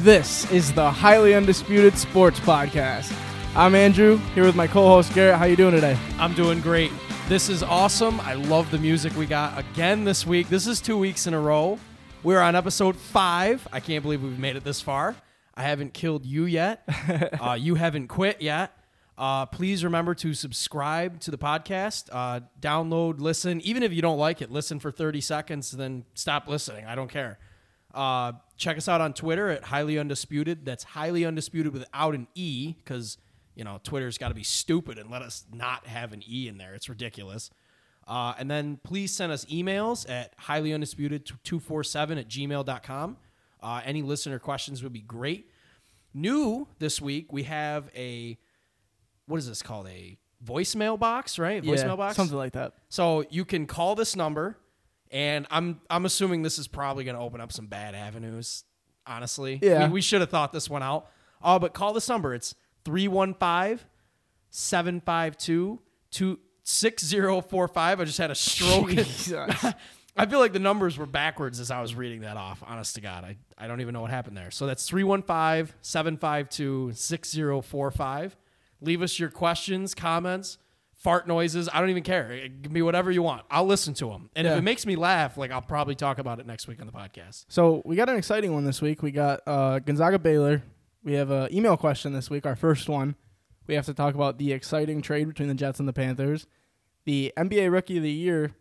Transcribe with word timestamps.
This 0.00 0.50
is 0.50 0.72
the 0.72 0.90
Highly 0.90 1.34
Undisputed 1.34 1.98
Sports 1.98 2.40
Podcast. 2.40 3.14
I'm 3.54 3.74
Andrew, 3.74 4.16
here 4.34 4.44
with 4.44 4.56
my 4.56 4.66
co-host 4.66 5.12
Garrhett. 5.12 5.38
How 5.38 5.44
you 5.44 5.56
doing 5.56 5.74
today? 5.74 5.94
I'm 6.18 6.32
doing 6.32 6.62
great. 6.62 6.90
This 7.28 7.50
is 7.50 7.62
awesome. 7.62 8.18
I 8.20 8.32
love 8.32 8.70
the 8.70 8.78
music 8.78 9.14
we 9.14 9.26
got 9.26 9.58
again 9.58 10.04
this 10.04 10.26
week. 10.26 10.48
This 10.48 10.66
is 10.66 10.80
two 10.80 10.96
weeks 10.96 11.26
in 11.26 11.34
a 11.34 11.38
row. 11.38 11.78
We're 12.22 12.40
on 12.40 12.56
episode 12.56 12.96
five. 12.96 13.68
I 13.74 13.80
can't 13.80 14.02
believe 14.02 14.22
we've 14.22 14.38
made 14.38 14.56
it 14.56 14.64
this 14.64 14.80
far. 14.80 15.16
I 15.54 15.64
haven't 15.64 15.92
killed 15.92 16.24
you 16.24 16.46
yet. 16.46 16.82
uh, 17.38 17.58
you 17.60 17.74
haven't 17.74 18.08
quit 18.08 18.40
yet. 18.40 18.74
Uh, 19.18 19.44
please 19.44 19.84
remember 19.84 20.14
to 20.14 20.32
subscribe 20.32 21.20
to 21.20 21.30
the 21.30 21.36
podcast, 21.36 22.08
uh, 22.10 22.40
download, 22.58 23.20
listen. 23.20 23.60
Even 23.60 23.82
if 23.82 23.92
you 23.92 24.00
don't 24.00 24.18
like 24.18 24.40
it, 24.40 24.50
listen 24.50 24.80
for 24.80 24.90
30 24.90 25.20
seconds, 25.20 25.72
then 25.72 26.06
stop 26.14 26.48
listening. 26.48 26.86
I 26.86 26.94
don't 26.94 27.10
care. 27.10 27.38
Uh, 27.94 28.32
check 28.56 28.76
us 28.76 28.88
out 28.88 29.00
on 29.00 29.12
Twitter 29.14 29.48
at 29.48 29.64
Highly 29.64 29.98
Undisputed. 29.98 30.64
That's 30.64 30.84
Highly 30.84 31.24
Undisputed 31.24 31.72
without 31.72 32.14
an 32.14 32.28
E 32.34 32.74
because, 32.78 33.18
you 33.54 33.64
know, 33.64 33.80
Twitter's 33.82 34.18
got 34.18 34.28
to 34.28 34.34
be 34.34 34.42
stupid 34.44 34.98
and 34.98 35.10
let 35.10 35.22
us 35.22 35.44
not 35.52 35.86
have 35.86 36.12
an 36.12 36.22
E 36.28 36.46
in 36.48 36.58
there. 36.58 36.74
It's 36.74 36.88
ridiculous. 36.88 37.50
Uh, 38.06 38.34
and 38.38 38.50
then 38.50 38.78
please 38.82 39.12
send 39.12 39.30
us 39.32 39.44
emails 39.46 40.08
at 40.08 40.36
highlyundisputed247 40.38 42.18
at 42.18 42.28
gmail.com. 42.28 43.16
Uh, 43.62 43.80
any 43.84 44.02
listener 44.02 44.38
questions 44.38 44.82
would 44.82 44.92
be 44.92 45.00
great. 45.02 45.50
New 46.14 46.66
this 46.78 47.00
week, 47.00 47.32
we 47.32 47.44
have 47.44 47.88
a, 47.94 48.36
what 49.26 49.36
is 49.38 49.46
this 49.46 49.62
called? 49.62 49.86
A 49.88 50.16
voicemail 50.44 50.98
box, 50.98 51.38
right? 51.38 51.62
Voicemail 51.62 51.88
Yeah, 51.90 51.96
box? 51.96 52.16
something 52.16 52.36
like 52.36 52.52
that. 52.54 52.72
So 52.88 53.24
you 53.30 53.44
can 53.44 53.66
call 53.66 53.94
this 53.94 54.16
number, 54.16 54.58
and 55.10 55.46
I'm 55.50 55.80
I'm 55.90 56.04
assuming 56.06 56.42
this 56.42 56.58
is 56.58 56.68
probably 56.68 57.04
going 57.04 57.16
to 57.16 57.20
open 57.22 57.40
up 57.40 57.52
some 57.52 57.66
bad 57.66 57.94
avenues. 57.94 58.64
Honestly, 59.06 59.58
Yeah. 59.62 59.86
we, 59.88 59.94
we 59.94 60.00
should 60.00 60.20
have 60.20 60.30
thought 60.30 60.52
this 60.52 60.68
one 60.70 60.82
out. 60.82 61.08
Uh, 61.42 61.58
but 61.58 61.72
call 61.74 61.92
this 61.92 62.08
number. 62.08 62.34
It's 62.34 62.54
315 62.84 63.80
752 64.50 65.78
6045. 66.62 68.00
I 68.00 68.04
just 68.04 68.18
had 68.18 68.30
a 68.30 68.34
stroke. 68.34 68.90
I 70.16 70.26
feel 70.26 70.38
like 70.40 70.52
the 70.52 70.58
numbers 70.58 70.98
were 70.98 71.06
backwards 71.06 71.60
as 71.60 71.70
I 71.70 71.80
was 71.80 71.94
reading 71.94 72.20
that 72.22 72.36
off. 72.36 72.62
Honest 72.66 72.96
to 72.96 73.00
God, 73.00 73.24
I, 73.24 73.36
I 73.56 73.66
don't 73.68 73.80
even 73.80 73.94
know 73.94 74.02
what 74.02 74.10
happened 74.10 74.36
there. 74.36 74.50
So 74.50 74.66
that's 74.66 74.86
315 74.88 75.74
752 75.80 76.92
6045. 76.94 78.36
Leave 78.82 79.02
us 79.02 79.18
your 79.18 79.30
questions, 79.30 79.94
comments, 79.94 80.58
fart 81.00 81.26
noises. 81.26 81.68
I 81.72 81.80
don't 81.80 81.90
even 81.90 82.02
care. 82.02 82.48
Give 82.48 82.70
me 82.70 82.82
whatever 82.82 83.10
you 83.10 83.22
want. 83.22 83.42
I'll 83.50 83.66
listen 83.66 83.94
to 83.94 84.08
them. 84.10 84.30
And 84.36 84.46
if 84.46 84.56
it 84.56 84.62
makes 84.62 84.86
me 84.86 84.96
laugh, 84.96 85.36
like 85.36 85.50
I'll 85.50 85.60
probably 85.62 85.94
talk 85.94 86.18
about 86.18 86.38
it 86.40 86.46
next 86.46 86.68
week 86.68 86.80
on 86.80 86.86
the 86.86 86.92
podcast. 86.92 87.46
So 87.48 87.82
we 87.84 87.96
got 87.96 88.08
an 88.08 88.16
exciting 88.16 88.52
one 88.52 88.64
this 88.64 88.80
week. 88.82 89.02
We 89.02 89.10
got 89.10 89.40
uh, 89.46 89.78
Gonzaga 89.80 90.18
Baylor. 90.18 90.62
We 91.02 91.14
have 91.14 91.30
an 91.30 91.52
email 91.54 91.76
question 91.76 92.12
this 92.12 92.28
week, 92.30 92.44
our 92.46 92.54
first 92.56 92.88
one. 92.88 93.16
We 93.66 93.74
have 93.74 93.86
to 93.86 93.94
talk 93.94 94.14
about 94.14 94.38
the 94.38 94.52
exciting 94.52 95.00
trade 95.00 95.26
between 95.28 95.48
the 95.48 95.54
Jets 95.54 95.78
and 95.80 95.88
the 95.88 95.92
Panthers. 95.92 96.46
The 97.04 97.32
NBA 97.36 97.72
Rookie 97.72 97.96
of 97.96 98.02
the 98.02 98.10
Year 98.12 98.54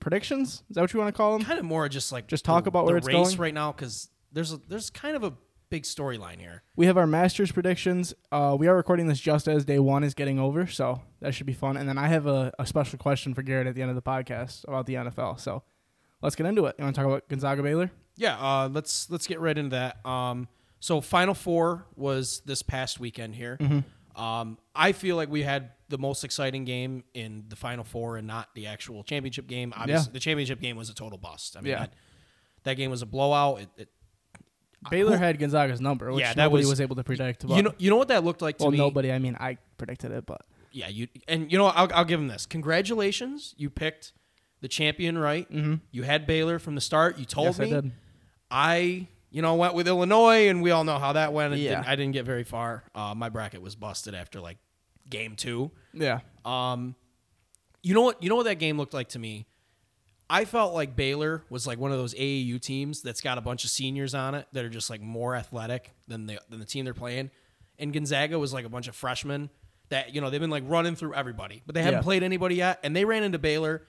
predictions. 0.00 0.62
Is 0.70 0.74
that 0.76 0.80
what 0.80 0.92
you 0.94 1.00
want 1.00 1.14
to 1.14 1.16
call 1.16 1.32
them? 1.36 1.44
Kind 1.44 1.58
of 1.58 1.64
more 1.64 1.88
just 1.88 2.12
like 2.12 2.26
Just 2.28 2.44
talk 2.44 2.64
the- 2.64 2.68
about 2.68 2.86
where 2.86 2.96
it's 2.96 3.06
race 3.06 3.14
going? 3.14 3.36
right 3.36 3.54
now 3.54 3.72
because 3.72 4.08
there's 4.32 4.52
a, 4.52 4.60
there's 4.68 4.88
kind 4.90 5.16
of 5.16 5.24
a 5.24 5.32
big 5.72 5.84
storyline 5.84 6.38
here. 6.38 6.62
We 6.76 6.84
have 6.84 6.98
our 6.98 7.06
Masters 7.06 7.50
predictions. 7.50 8.12
Uh, 8.30 8.54
we 8.60 8.68
are 8.68 8.76
recording 8.76 9.06
this 9.06 9.18
just 9.18 9.48
as 9.48 9.64
day 9.64 9.78
one 9.78 10.04
is 10.04 10.12
getting 10.12 10.38
over, 10.38 10.66
so 10.66 11.00
that 11.20 11.34
should 11.34 11.46
be 11.46 11.54
fun. 11.54 11.78
And 11.78 11.88
then 11.88 11.96
I 11.96 12.08
have 12.08 12.26
a, 12.26 12.52
a 12.58 12.66
special 12.66 12.98
question 12.98 13.32
for 13.32 13.40
Garrhett 13.42 13.66
at 13.66 13.74
the 13.74 13.80
end 13.80 13.88
of 13.90 13.94
the 13.96 14.02
podcast 14.02 14.64
about 14.68 14.84
the 14.84 14.94
NFL. 14.94 15.40
So 15.40 15.62
let's 16.20 16.36
get 16.36 16.44
into 16.44 16.66
it. 16.66 16.76
You 16.78 16.84
want 16.84 16.94
to 16.94 17.00
talk 17.00 17.08
about 17.08 17.26
Gonzaga 17.30 17.62
Baylor? 17.62 17.90
Yeah, 18.16 18.36
uh, 18.38 18.68
let's 18.68 19.08
let's 19.10 19.26
get 19.26 19.40
right 19.40 19.56
into 19.56 19.70
that. 19.70 20.04
Um, 20.04 20.46
so 20.78 21.00
Final 21.00 21.32
Four 21.32 21.86
was 21.96 22.42
this 22.44 22.60
past 22.60 23.00
weekend 23.00 23.34
here. 23.34 23.56
Um, 24.14 24.58
I 24.76 24.92
feel 24.92 25.16
like 25.16 25.30
we 25.30 25.42
had 25.42 25.70
the 25.88 25.96
most 25.96 26.22
exciting 26.22 26.66
game 26.66 27.02
in 27.14 27.44
the 27.48 27.56
Final 27.56 27.82
Four 27.84 28.18
and 28.18 28.26
not 28.26 28.50
the 28.54 28.66
actual 28.66 29.04
championship 29.04 29.46
game. 29.46 29.72
Obviously, 29.74 30.10
Yeah. 30.10 30.12
the 30.12 30.20
championship 30.20 30.60
game 30.60 30.76
was 30.76 30.90
a 30.90 30.94
total 30.94 31.16
bust. 31.16 31.56
I 31.56 31.62
mean, 31.62 31.70
Yeah. 31.70 31.78
that, 31.78 31.94
that 32.64 32.74
game 32.74 32.90
was 32.90 33.00
a 33.00 33.06
blowout. 33.06 33.62
It, 33.62 33.68
it, 33.78 33.88
Baylor 34.90 35.16
had 35.16 35.38
Gonzaga's 35.38 35.80
number, 35.80 36.12
which 36.12 36.20
Yeah, 36.20 36.34
that 36.34 36.42
nobody 36.44 36.62
was- 36.64 36.70
was, 36.70 36.80
able 36.80 36.96
to 36.96 37.04
predict. 37.04 37.46
But, 37.46 37.56
you 37.56 37.62
know, 37.62 37.72
you 37.78 37.90
know 37.90 37.96
what 37.96 38.08
that 38.08 38.24
looked 38.24 38.42
like 38.42 38.58
to 38.58 38.64
well, 38.64 38.70
me. 38.72 38.78
nobody. 38.78 39.12
I 39.12 39.18
mean, 39.18 39.36
I 39.38 39.58
predicted 39.78 40.10
it, 40.12 40.26
but 40.26 40.42
Yeah, 40.72 40.88
you 40.88 41.08
and 41.28 41.50
you 41.52 41.58
know 41.58 41.66
I'll, 41.66 41.88
I'll 41.94 42.04
give 42.04 42.18
him 42.20 42.28
this. 42.28 42.46
Congratulations, 42.46 43.54
you 43.56 43.70
picked 43.70 44.12
the 44.60 44.68
champion 44.68 45.18
right. 45.18 45.50
Mm-hmm. 45.52 45.74
You 45.90 46.02
had 46.02 46.26
Baylor 46.26 46.58
from 46.58 46.74
the 46.74 46.80
start. 46.80 47.18
You 47.18 47.24
told 47.24 47.46
yes, 47.48 47.58
me. 47.58 47.66
I 47.66 47.70
did. 47.80 47.92
I, 48.50 49.06
you 49.30 49.40
know, 49.42 49.54
went 49.54 49.74
with 49.74 49.88
Illinois, 49.88 50.48
and 50.48 50.62
we 50.62 50.70
all 50.70 50.84
know 50.84 50.98
how 50.98 51.12
that 51.14 51.32
went. 51.32 51.54
It 51.54 51.58
Yeah. 51.58 51.76
didn't- 51.76 51.88
I 51.88 51.96
didn't 51.96 52.12
get 52.12 52.24
very 52.26 52.44
far. 52.44 52.84
Uh, 52.94 53.14
my 53.14 53.28
bracket 53.28 53.62
was 53.62 53.74
busted 53.76 54.14
after 54.14 54.40
like 54.40 54.58
game 55.08 55.36
two. 55.36 55.70
Yeah, 55.94 56.20
Um, 56.44 56.94
you 57.82 57.94
know 57.94 58.02
what? 58.02 58.22
You 58.22 58.28
know 58.28 58.36
what 58.36 58.44
that 58.44 58.56
game 58.58 58.78
looked 58.78 58.94
like 58.94 59.08
to 59.10 59.18
me. 59.18 59.46
I 60.34 60.46
felt 60.46 60.72
like 60.72 60.96
Baylor 60.96 61.44
was 61.50 61.66
like 61.66 61.78
one 61.78 61.92
of 61.92 61.98
those 61.98 62.14
AAU 62.14 62.58
teams 62.60 63.02
that's 63.02 63.20
got 63.20 63.36
a 63.36 63.42
bunch 63.42 63.64
of 63.64 63.70
seniors 63.70 64.14
on 64.14 64.34
it 64.34 64.46
that 64.52 64.64
are 64.64 64.70
just 64.70 64.88
like 64.88 65.02
more 65.02 65.36
athletic 65.36 65.90
than 66.08 66.24
the 66.26 66.40
than 66.48 66.58
the 66.58 66.64
team 66.64 66.84
they're 66.86 66.94
playing, 66.94 67.30
and 67.78 67.92
Gonzaga 67.92 68.38
was 68.38 68.52
like 68.54 68.64
a 68.64 68.68
bunch 68.70 68.88
of 68.88 68.96
freshmen 68.96 69.50
that 69.90 70.14
you 70.14 70.20
know 70.22 70.30
they've 70.30 70.40
been 70.40 70.48
like 70.50 70.64
running 70.66 70.96
through 70.96 71.14
everybody, 71.14 71.62
but 71.66 71.74
they 71.74 71.82
haven't 71.82 71.98
Yeah. 71.98 72.02
played 72.02 72.22
anybody 72.22 72.54
yet, 72.54 72.80
and 72.82 72.96
they 72.96 73.04
ran 73.04 73.22
into 73.22 73.38
Baylor. 73.38 73.82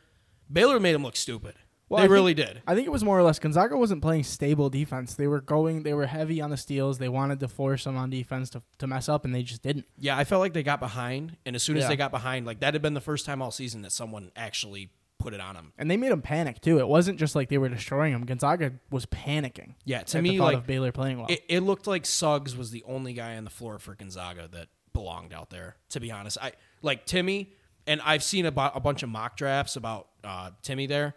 Baylor 0.52 0.80
made 0.82 0.94
them 0.94 1.04
look 1.04 1.16
stupid. 1.16 1.56
Well, 1.90 2.00
they 2.00 2.04
I 2.04 2.08
think- 2.08 2.14
really 2.14 2.34
did. 2.34 2.62
I 2.68 2.76
think 2.76 2.88
it 2.88 2.92
was 2.92 3.04
more 3.04 3.18
or 3.18 3.24
less 3.24 3.40
Gonzaga 3.40 3.78
wasn't 3.78 4.02
playing 4.02 4.24
stable 4.24 4.70
defense. 4.70 5.14
They 5.16 5.28
were 5.28 5.42
going. 5.42 5.84
They 5.84 5.94
were 5.94 6.08
heavy 6.08 6.42
on 6.42 6.50
the 6.50 6.58
steals. 6.58 6.98
They 6.98 7.10
wanted 7.10 7.40
to 7.42 7.48
force 7.48 7.84
them 7.86 7.96
on 7.96 8.10
defense 8.10 8.50
to 8.52 8.64
to 8.80 8.88
mess 8.88 9.08
up, 9.08 9.24
and 9.24 9.34
they 9.34 9.44
just 9.44 9.62
didn't. 9.64 9.86
Yeah, 9.98 10.18
I 10.18 10.26
felt 10.26 10.42
like 10.42 10.52
they 10.54 10.64
got 10.64 10.80
behind, 10.82 11.38
and 11.46 11.56
as 11.56 11.64
soon 11.64 11.78
as 11.78 11.84
Yeah. 11.84 11.90
they 11.90 11.96
got 11.96 12.12
behind, 12.12 12.46
like 12.46 12.60
that 12.60 12.74
had 12.74 12.82
been 12.82 12.96
the 12.96 13.00
first 13.02 13.26
time 13.26 13.42
all 13.42 13.52
season 13.52 13.82
that 13.84 13.92
someone 13.94 14.32
actually 14.36 14.90
put 15.24 15.34
it 15.34 15.40
on 15.40 15.56
them. 15.56 15.72
And 15.78 15.90
they 15.90 15.98
made 15.98 16.12
them 16.12 16.22
panic 16.22 16.62
too. 16.62 16.80
It 16.80 16.88
wasn't 16.88 17.18
just 17.18 17.36
like 17.36 17.50
they 17.50 17.58
were 17.58 17.70
destroying 17.70 18.12
them. 18.12 18.26
Gonzaga 18.26 18.74
was 18.92 19.06
panicking. 19.06 19.76
Yeah, 19.86 20.04
to 20.04 20.22
me, 20.22 20.40
like 20.40 20.58
of 20.58 20.68
Baylor 20.68 20.92
playing 20.92 21.18
well. 21.18 21.28
it, 21.30 21.44
it 21.48 21.60
looked 21.62 21.88
like 21.88 22.06
Suggs 22.06 22.56
was 22.56 22.72
the 22.72 22.84
only 22.86 23.14
guy 23.14 23.38
on 23.38 23.46
the 23.46 23.50
floor 23.50 23.80
for 23.80 23.96
Gonzaga 23.96 24.48
that 24.52 24.68
belonged 24.92 25.34
out 25.34 25.50
there. 25.50 25.78
To 25.90 26.00
be 26.00 26.12
honest, 26.12 26.38
I 26.42 26.52
like 26.82 27.06
Timme, 27.06 27.48
and 27.88 28.02
I've 28.02 28.24
seen 28.24 28.46
about 28.46 28.76
a 28.76 28.80
bunch 28.80 29.02
of 29.02 29.10
mock 29.10 29.38
drafts 29.38 29.76
about 29.76 30.10
uh, 30.24 30.52
Timme 30.62 30.88
there. 30.88 31.16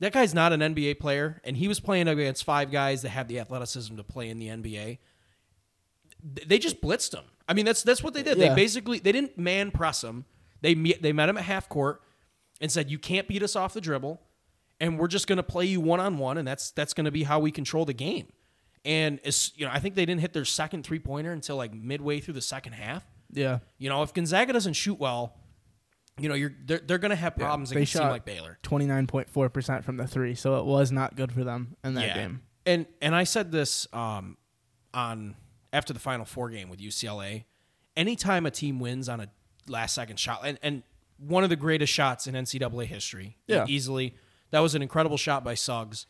That 0.00 0.12
guy's 0.12 0.34
not 0.34 0.52
an 0.52 0.60
NBA 0.60 0.98
player, 0.98 1.40
and 1.44 1.56
he 1.56 1.68
was 1.68 1.78
playing 1.78 2.08
against 2.08 2.42
five 2.42 2.72
guys 2.72 3.02
that 3.02 3.10
have 3.10 3.28
the 3.28 3.38
athleticism 3.38 3.96
to 3.96 4.02
play 4.02 4.30
in 4.30 4.38
the 4.38 4.48
NBA. 4.48 4.98
They 6.46 6.58
just 6.58 6.80
blitzed 6.80 7.14
him. 7.14 7.24
I 7.48 7.54
mean, 7.54 7.66
that's 7.66 7.82
that's 7.82 8.02
what 8.02 8.14
they 8.14 8.22
did. 8.22 8.38
Yeah. 8.38 8.48
They 8.48 8.54
basically 8.54 8.98
they 8.98 9.12
didn't 9.12 9.36
man 9.36 9.70
press 9.70 10.02
him. 10.02 10.24
They 10.60 10.74
they 10.74 11.12
met 11.12 11.28
him 11.28 11.36
at 11.36 11.44
half 11.44 11.68
court 11.68 12.00
and 12.62 12.72
said, 12.72 12.90
"You 12.90 12.98
can't 12.98 13.28
beat 13.28 13.42
us 13.42 13.54
off 13.54 13.74
the 13.74 13.80
dribble, 13.82 14.22
and 14.80 14.98
we're 14.98 15.08
just 15.08 15.26
going 15.26 15.36
to 15.36 15.42
play 15.42 15.66
you 15.66 15.80
one 15.82 16.00
on 16.00 16.16
one, 16.16 16.38
and 16.38 16.48
that's 16.48 16.70
that's 16.70 16.94
going 16.94 17.04
to 17.04 17.10
be 17.10 17.24
how 17.24 17.38
we 17.40 17.50
control 17.50 17.84
the 17.84 17.92
game." 17.92 18.28
And 18.84 19.20
it's, 19.22 19.52
you 19.56 19.66
know, 19.66 19.70
I 19.72 19.78
think 19.78 19.94
they 19.94 20.06
didn't 20.06 20.22
hit 20.22 20.32
their 20.32 20.44
second 20.44 20.84
three 20.84 20.98
pointer 20.98 21.30
until 21.32 21.56
like 21.56 21.74
midway 21.74 22.18
through 22.20 22.34
the 22.34 22.40
second 22.40 22.72
half. 22.72 23.04
yeah, 23.30 23.58
You 23.78 23.88
know, 23.88 24.02
if 24.02 24.12
Gonzaga 24.12 24.52
doesn't 24.52 24.72
shoot 24.72 24.98
well, 24.98 25.36
you 26.18 26.28
know, 26.28 26.34
you're 26.34 26.52
they're, 26.64 26.80
they're 26.80 26.98
going 26.98 27.10
to 27.10 27.16
have 27.16 27.36
problems 27.36 27.70
they 27.70 27.76
against 27.76 27.94
a 27.96 27.98
team 27.98 28.08
like 28.08 28.24
Baylor. 28.24 28.58
twenty 28.62 28.86
nine 28.86 29.06
point 29.06 29.28
four 29.28 29.48
percent 29.48 29.84
from 29.84 29.96
the 29.98 30.06
three, 30.06 30.34
so 30.34 30.58
it 30.58 30.64
was 30.64 30.90
not 30.90 31.16
good 31.16 31.32
for 31.32 31.44
them 31.44 31.76
in 31.84 31.94
that 31.94 32.14
game. 32.14 32.42
And 32.64 32.86
and 33.00 33.14
I 33.14 33.24
said 33.24 33.50
this 33.52 33.86
um, 33.92 34.36
on 34.94 35.36
after 35.72 35.92
the 35.92 35.98
Final 36.00 36.24
Four 36.24 36.50
game 36.50 36.68
with 36.68 36.80
UCLA. 36.80 37.44
Anytime 37.96 38.46
a 38.46 38.50
team 38.50 38.78
wins 38.80 39.08
on 39.08 39.20
a 39.20 39.28
last 39.68 39.94
second 39.94 40.18
shot, 40.18 40.40
and, 40.44 40.58
and 40.62 40.82
one 41.18 41.44
of 41.44 41.50
the 41.50 41.56
greatest 41.56 41.92
shots 41.92 42.26
in 42.26 42.34
NCAA 42.34 42.86
history, 42.86 43.38
Yeah. 43.46 43.64
easily. 43.68 44.14
That 44.50 44.60
was 44.60 44.74
an 44.74 44.82
incredible 44.82 45.16
shot 45.16 45.44
by 45.44 45.54
Suggs. 45.54 46.06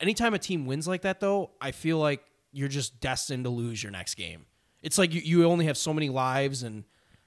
Anytime 0.00 0.34
a 0.34 0.38
team 0.38 0.66
wins 0.66 0.86
like 0.88 1.02
that, 1.02 1.20
though, 1.20 1.52
I 1.60 1.70
feel 1.70 1.98
like 1.98 2.22
you're 2.52 2.68
just 2.68 3.00
destined 3.00 3.44
to 3.44 3.50
lose 3.50 3.82
your 3.82 3.92
next 3.92 4.14
game. 4.14 4.46
It's 4.82 4.98
like 4.98 5.14
you, 5.14 5.20
you 5.20 5.44
only 5.46 5.66
have 5.66 5.76
so 5.76 5.94
many 5.94 6.08
lives, 6.08 6.62
and 6.62 6.84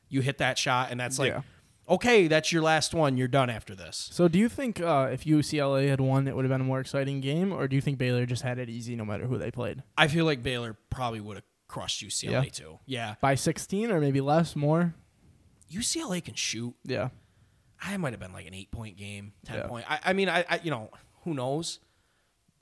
you 0.09 0.21
hit 0.21 0.37
that 0.39 0.57
shot, 0.57 0.91
and 0.91 0.99
that's 0.99 1.17
like, 1.17 1.31
Yeah. 1.31 1.41
okay, 1.89 2.27
that's 2.27 2.51
your 2.51 2.61
last 2.61 2.93
one. 2.93 3.17
You're 3.17 3.27
done 3.29 3.49
after 3.49 3.73
this. 3.75 4.09
So, 4.11 4.27
do 4.27 4.37
you 4.37 4.49
think 4.49 4.81
uh, 4.81 5.09
if 5.11 5.23
UCLA 5.25 5.87
had 5.89 6.01
won, 6.01 6.27
it 6.27 6.35
would 6.35 6.43
have 6.45 6.51
been 6.51 6.61
a 6.61 6.65
more 6.65 6.79
exciting 6.81 7.21
game, 7.21 7.51
or 7.53 7.67
do 7.67 7.75
you 7.75 7.81
think 7.81 7.97
Baylor 7.97 8.25
just 8.25 8.43
had 8.43 8.59
it 8.59 8.69
easy 8.69 8.95
no 8.95 9.05
matter 9.05 9.25
who 9.25 9.37
they 9.37 9.51
played? 9.51 9.83
I 9.97 10.07
feel 10.07 10.25
like 10.25 10.43
Baylor 10.43 10.77
probably 10.89 11.21
would 11.21 11.37
have 11.37 11.45
crushed 11.67 12.01
UCLA 12.03 12.31
Yeah. 12.31 12.49
too. 12.49 12.79
Yeah, 12.85 13.15
By 13.21 13.35
sixteen 13.35 13.89
or 13.91 13.99
maybe 14.01 14.21
less, 14.21 14.55
more? 14.55 14.93
UCLA 15.71 16.23
can 16.23 16.33
shoot. 16.35 16.73
Yeah, 16.83 17.09
I 17.81 17.97
might 17.97 18.13
have 18.13 18.19
been 18.19 18.33
like 18.33 18.47
an 18.47 18.53
eight 18.53 18.71
point 18.71 18.97
game, 18.97 19.33
ten 19.45 19.57
Yeah. 19.59 19.67
point. 19.67 19.85
I, 19.89 19.99
I 20.05 20.13
mean, 20.13 20.29
I, 20.29 20.45
I, 20.49 20.59
you 20.63 20.71
know, 20.71 20.89
who 21.23 21.33
knows? 21.33 21.79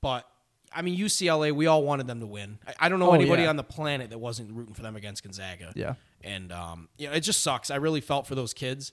But 0.00 0.28
I 0.74 0.82
mean, 0.82 0.98
UCLA, 0.98 1.52
we 1.52 1.66
all 1.66 1.82
wanted 1.84 2.06
them 2.06 2.20
to 2.20 2.26
win. 2.26 2.58
I, 2.66 2.86
I 2.86 2.88
don't 2.88 2.98
know 2.98 3.10
Oh, 3.10 3.14
anybody 3.14 3.42
yeah. 3.44 3.48
on 3.50 3.56
the 3.56 3.62
planet 3.64 4.10
that 4.10 4.18
wasn't 4.18 4.52
rooting 4.52 4.74
for 4.74 4.82
them 4.82 4.96
against 4.96 5.22
Gonzaga. 5.22 5.72
yeah. 5.76 5.94
and 6.22 6.50
um, 6.52 6.88
you 6.98 7.06
know, 7.08 7.14
it 7.14 7.20
just 7.20 7.40
sucks. 7.42 7.70
I 7.70 7.76
really 7.76 8.00
felt 8.00 8.26
for 8.26 8.34
those 8.34 8.52
kids. 8.54 8.92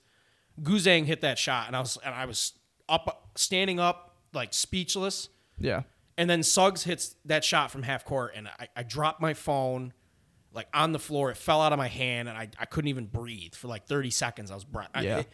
Juzang 0.61 1.05
hit 1.05 1.21
that 1.21 1.37
shot, 1.39 1.67
and 1.67 1.75
I 1.75 1.79
was 1.79 1.97
and 2.05 2.13
I 2.13 2.25
was 2.25 2.53
up, 2.89 3.29
standing 3.35 3.79
up, 3.79 4.15
like 4.33 4.53
speechless. 4.53 5.29
Yeah. 5.59 5.83
And 6.17 6.29
then 6.29 6.43
Suggs 6.43 6.83
hits 6.83 7.15
that 7.25 7.43
shot 7.43 7.71
from 7.71 7.83
half 7.83 8.03
court, 8.05 8.33
and 8.35 8.47
I, 8.47 8.67
I 8.75 8.83
dropped 8.83 9.21
my 9.21 9.33
phone 9.33 9.93
like 10.53 10.67
on 10.73 10.91
the 10.91 10.99
floor. 10.99 11.31
It 11.31 11.37
fell 11.37 11.61
out 11.61 11.71
of 11.73 11.77
my 11.77 11.87
hand, 11.87 12.27
and 12.29 12.37
I, 12.37 12.49
I 12.59 12.65
couldn't 12.65 12.89
even 12.89 13.05
breathe 13.05 13.55
for 13.55 13.67
like 13.67 13.85
30 13.85 14.09
seconds. 14.11 14.51
I 14.51 14.55
was 14.55 14.63
breath. 14.65 14.89
I- 14.93 15.01
Yeah. 15.03 15.17
it- 15.19 15.29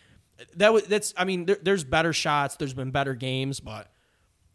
that 0.55 0.71
was 0.71 0.83
that's. 0.83 1.15
I 1.17 1.25
mean, 1.25 1.45
there, 1.47 1.57
there's 1.61 1.83
better 1.83 2.13
shots. 2.13 2.57
There's 2.57 2.73
been 2.75 2.91
better 2.91 3.15
games, 3.15 3.59
but 3.59 3.91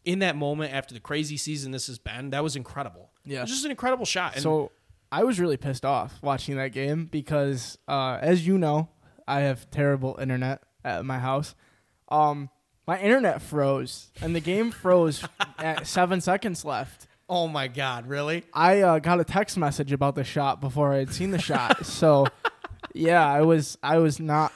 in 0.05 0.21
that 0.21 0.37
moment 0.37 0.73
after 0.73 0.95
the 0.95 1.01
crazy 1.01 1.37
season 1.37 1.73
this 1.73 1.89
has 1.89 1.99
been, 1.99 2.31
that 2.31 2.43
was 2.45 2.55
incredible. 2.55 3.11
Yeah. 3.25 3.39
it 3.39 3.43
was 3.43 3.51
just 3.51 3.65
an 3.65 3.73
incredible 3.73 4.05
shot. 4.05 4.35
And 4.35 4.43
So 4.45 4.71
I 5.11 5.25
was 5.25 5.41
really 5.41 5.57
pissed 5.57 5.85
off 5.85 6.15
watching 6.23 6.57
that 6.57 6.69
game 6.69 7.07
because, 7.07 7.79
uh, 7.89 8.19
as 8.21 8.47
you 8.47 8.59
know, 8.59 8.89
I 9.27 9.41
have 9.41 9.71
terrible 9.71 10.17
internet 10.21 10.63
at 10.85 11.05
my 11.05 11.19
house. 11.19 11.55
Um, 12.09 12.49
my 12.87 13.01
internet 13.01 13.43
froze, 13.43 14.11
and 14.21 14.35
the 14.37 14.41
game 14.41 14.71
froze 14.71 15.25
at 15.59 15.87
seven 15.87 16.21
seconds 16.21 16.65
left. 16.65 17.07
Oh 17.33 17.49
my 17.49 17.67
god, 17.67 18.07
really? 18.07 18.45
I 18.53 18.83
uh, 18.83 18.99
got 18.99 19.19
a 19.19 19.25
text 19.25 19.57
message 19.57 19.91
about 19.91 20.17
the 20.17 20.23
shot 20.23 20.61
before 20.61 20.93
I 20.93 20.99
had 20.99 21.15
seen 21.15 21.31
the 21.31 21.39
shot. 21.39 21.87
So, 21.87 22.27
yeah, 22.95 23.27
I 23.27 23.41
was 23.41 23.79
I 23.83 23.97
was 23.99 24.21
not 24.21 24.53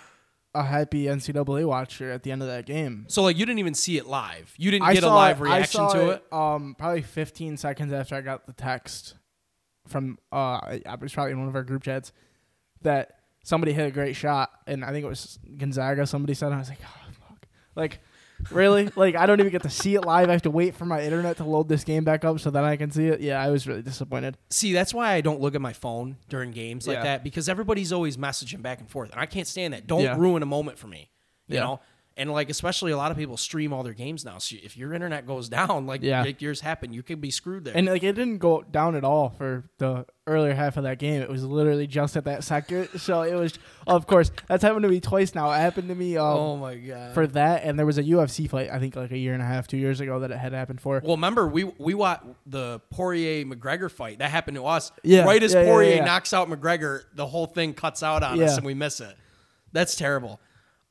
a 0.54 0.62
happy 0.62 1.04
NCAA 1.04 1.66
watcher 1.66 2.12
at 2.12 2.22
the 2.22 2.30
end 2.30 2.42
of 2.42 2.48
that 2.48 2.66
game. 2.66 3.06
So 3.08 3.22
like 3.22 3.38
you 3.38 3.46
didn't 3.46 3.60
even 3.60 3.72
see 3.72 3.96
it 3.96 4.06
live. 4.06 4.52
You 4.58 4.70
didn't 4.70 4.86
I 4.86 4.92
get 4.92 5.04
a 5.04 5.08
live 5.08 5.40
it- 5.40 5.44
reaction 5.44 5.88
to 5.90 6.10
it. 6.10 6.24
Um, 6.30 6.76
probably 6.78 7.00
15 7.00 7.56
seconds 7.56 7.94
after 7.94 8.14
I 8.14 8.20
got 8.20 8.46
the 8.46 8.52
text 8.52 9.14
from 9.86 10.18
uh, 10.30 10.36
I 10.36 10.82
I 10.84 10.96
was 10.96 11.14
probably 11.14 11.32
in 11.32 11.38
one 11.38 11.48
of 11.48 11.56
our 11.56 11.64
group 11.64 11.82
chats 11.82 12.12
that 12.82 13.20
somebody 13.42 13.72
hit 13.72 13.86
a 13.86 13.90
great 13.90 14.16
shot, 14.16 14.50
and 14.66 14.84
I 14.84 14.92
think 14.92 15.06
it 15.06 15.08
was 15.08 15.38
Gonzaga. 15.56 16.06
Somebody 16.06 16.34
said, 16.34 16.52
I 16.52 16.58
was 16.58 16.68
like, 16.68 16.80
oh 16.84 17.10
fuck, 17.26 17.46
like. 17.74 18.00
Really? 18.50 18.90
like 18.96 19.16
I 19.16 19.26
don't 19.26 19.40
even 19.40 19.50
get 19.52 19.62
to 19.62 19.70
see 19.70 19.94
it 19.94 20.02
live. 20.04 20.28
I 20.28 20.32
have 20.32 20.42
to 20.42 20.50
wait 20.50 20.74
for 20.74 20.84
my 20.84 21.02
internet 21.02 21.38
to 21.38 21.44
load 21.44 21.68
this 21.68 21.84
game 21.84 22.04
back 22.04 22.24
up 22.24 22.38
so 22.40 22.50
then 22.50 22.64
I 22.64 22.76
can 22.76 22.90
see 22.90 23.06
it. 23.06 23.20
Yeah, 23.20 23.40
I 23.42 23.50
was 23.50 23.66
really 23.66 23.82
disappointed. 23.82 24.36
See, 24.50 24.72
that's 24.72 24.92
why 24.94 25.12
I 25.12 25.20
don't 25.20 25.40
look 25.40 25.54
at 25.54 25.60
my 25.60 25.72
phone 25.72 26.16
during 26.28 26.50
games 26.50 26.86
like 26.86 26.96
Yeah. 26.98 27.02
that 27.04 27.24
because 27.24 27.48
everybody's 27.48 27.92
always 27.92 28.16
messaging 28.16 28.62
back 28.62 28.80
and 28.80 28.90
forth, 28.90 29.10
and 29.10 29.20
I 29.20 29.26
can't 29.26 29.46
stand 29.48 29.74
that. 29.74 29.86
Don't 29.86 30.02
Yeah. 30.02 30.16
ruin 30.16 30.42
a 30.42 30.46
moment 30.46 30.78
for 30.78 30.86
me, 30.86 31.10
you 31.48 31.56
Yeah. 31.56 31.60
know. 31.64 31.80
And 32.18 32.32
like, 32.32 32.48
especially 32.48 32.92
a 32.92 32.96
lot 32.96 33.10
of 33.10 33.18
people 33.18 33.36
stream 33.36 33.74
all 33.74 33.82
their 33.82 33.92
games 33.92 34.24
now. 34.24 34.38
So 34.38 34.56
if 34.62 34.74
your 34.74 34.94
internet 34.94 35.26
goes 35.26 35.48
down, 35.50 35.86
like, 35.86 36.02
Yeah. 36.02 36.22
like 36.22 36.40
yours 36.40 36.60
happened, 36.62 36.94
you 36.94 37.02
could 37.02 37.20
be 37.20 37.30
screwed 37.30 37.64
there. 37.64 37.76
And 37.76 37.86
like 37.86 38.02
it 38.02 38.12
didn't 38.14 38.38
go 38.38 38.62
down 38.62 38.94
at 38.96 39.04
all 39.04 39.28
for 39.28 39.68
the 39.76 40.06
earlier 40.26 40.54
half 40.54 40.78
of 40.78 40.84
that 40.84 40.98
game. 40.98 41.20
It 41.20 41.28
was 41.28 41.44
literally 41.44 41.86
just 41.86 42.16
at 42.16 42.24
that 42.24 42.42
second. 42.42 42.88
So 42.98 43.20
it 43.22 43.34
was, 43.34 43.58
of 43.86 44.06
course, 44.06 44.30
that's 44.48 44.62
happened 44.64 44.84
to 44.84 44.88
me 44.88 44.98
twice 44.98 45.34
now. 45.34 45.50
It 45.52 45.58
happened 45.58 45.88
to 45.90 45.94
me 45.94 46.16
um, 46.16 46.26
oh 46.26 46.56
my 46.56 46.74
god! 46.76 47.12
for 47.14 47.26
that, 47.28 47.62
and 47.64 47.78
there 47.78 47.84
was 47.86 47.98
a 47.98 48.02
UFC 48.02 48.48
fight. 48.48 48.70
I 48.70 48.78
think 48.80 48.96
like 48.96 49.10
a 49.12 49.18
year 49.18 49.34
and 49.34 49.42
a 49.42 49.46
half, 49.46 49.66
two 49.68 49.76
years 49.76 50.00
ago 50.00 50.18
that 50.20 50.30
it 50.30 50.38
had 50.38 50.52
happened 50.54 50.80
for. 50.80 51.00
well, 51.04 51.16
remember 51.16 51.46
we 51.46 51.64
we 51.64 51.92
watched 51.94 52.24
the 52.46 52.80
Poirier 52.90 53.44
McGregor 53.44 53.90
fight 53.90 54.18
that 54.20 54.30
happened 54.30 54.56
to 54.56 54.64
us. 54.66 54.90
Yeah, 55.04 55.24
right 55.24 55.40
as 55.42 55.52
yeah, 55.52 55.60
yeah, 55.60 55.66
Poirier 55.70 55.96
yeah. 55.96 56.04
knocks 56.06 56.32
out 56.32 56.48
McGregor, 56.48 57.02
the 57.14 57.26
whole 57.26 57.46
thing 57.46 57.74
cuts 57.74 58.02
out 58.02 58.22
on 58.22 58.38
Yeah. 58.38 58.46
us 58.46 58.56
and 58.56 58.64
we 58.66 58.72
miss 58.74 59.00
it. 59.00 59.14
That's 59.72 59.94
terrible. 59.94 60.40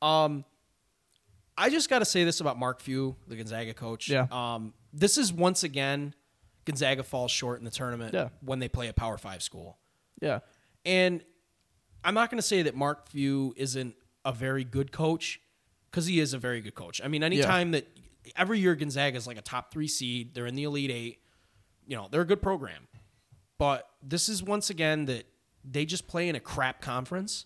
Um, 0.01 0.45
I 1.57 1.69
just 1.69 1.89
got 1.89 1.99
to 1.99 2.05
say 2.05 2.23
this 2.23 2.41
about 2.41 2.57
Mark 2.59 2.81
Few, 2.81 3.15
the 3.27 3.35
Gonzaga 3.35 3.73
coach. 3.73 4.09
Yeah. 4.09 4.27
Um, 4.31 4.73
this 4.93 5.17
is 5.17 5.31
once 5.31 5.63
again 5.63 6.13
Gonzaga 6.65 7.03
falls 7.03 7.31
short 7.31 7.59
in 7.59 7.65
the 7.65 7.71
tournament 7.71 8.13
Yeah. 8.13 8.29
when 8.41 8.59
they 8.59 8.67
play 8.67 8.87
a 8.87 8.93
Power 8.93 9.17
Five 9.17 9.41
school. 9.43 9.77
Yeah, 10.21 10.39
And 10.85 11.21
I'm 12.03 12.13
not 12.13 12.29
going 12.29 12.37
to 12.39 12.47
say 12.47 12.61
that 12.63 12.75
Mark 12.75 13.09
Few 13.09 13.53
isn't 13.57 13.95
a 14.23 14.31
very 14.31 14.63
good 14.63 14.91
coach 14.91 15.39
because 15.91 16.05
he 16.05 16.19
is 16.19 16.33
a 16.33 16.37
very 16.37 16.61
good 16.61 16.75
coach. 16.75 17.01
I 17.03 17.07
mean, 17.07 17.21
anytime 17.23 17.71
that 17.71 17.85
every 18.35 18.59
year 18.59 18.75
Gonzaga 18.75 19.17
is 19.17 19.27
like 19.27 19.37
a 19.37 19.41
top 19.41 19.71
three 19.71 19.87
seed, 19.87 20.33
they're 20.33 20.45
in 20.47 20.55
the 20.55 20.63
Elite 20.63 20.91
Eight, 20.91 21.19
you 21.87 21.95
know, 21.95 22.07
they're 22.09 22.21
a 22.21 22.25
good 22.25 22.41
program. 22.41 22.87
But 23.57 23.87
this 24.01 24.27
is 24.29 24.41
once 24.43 24.69
again 24.69 25.05
that 25.05 25.25
they 25.63 25.85
just 25.85 26.07
play 26.07 26.27
in 26.29 26.35
a 26.35 26.39
crap 26.39 26.81
conference. 26.81 27.45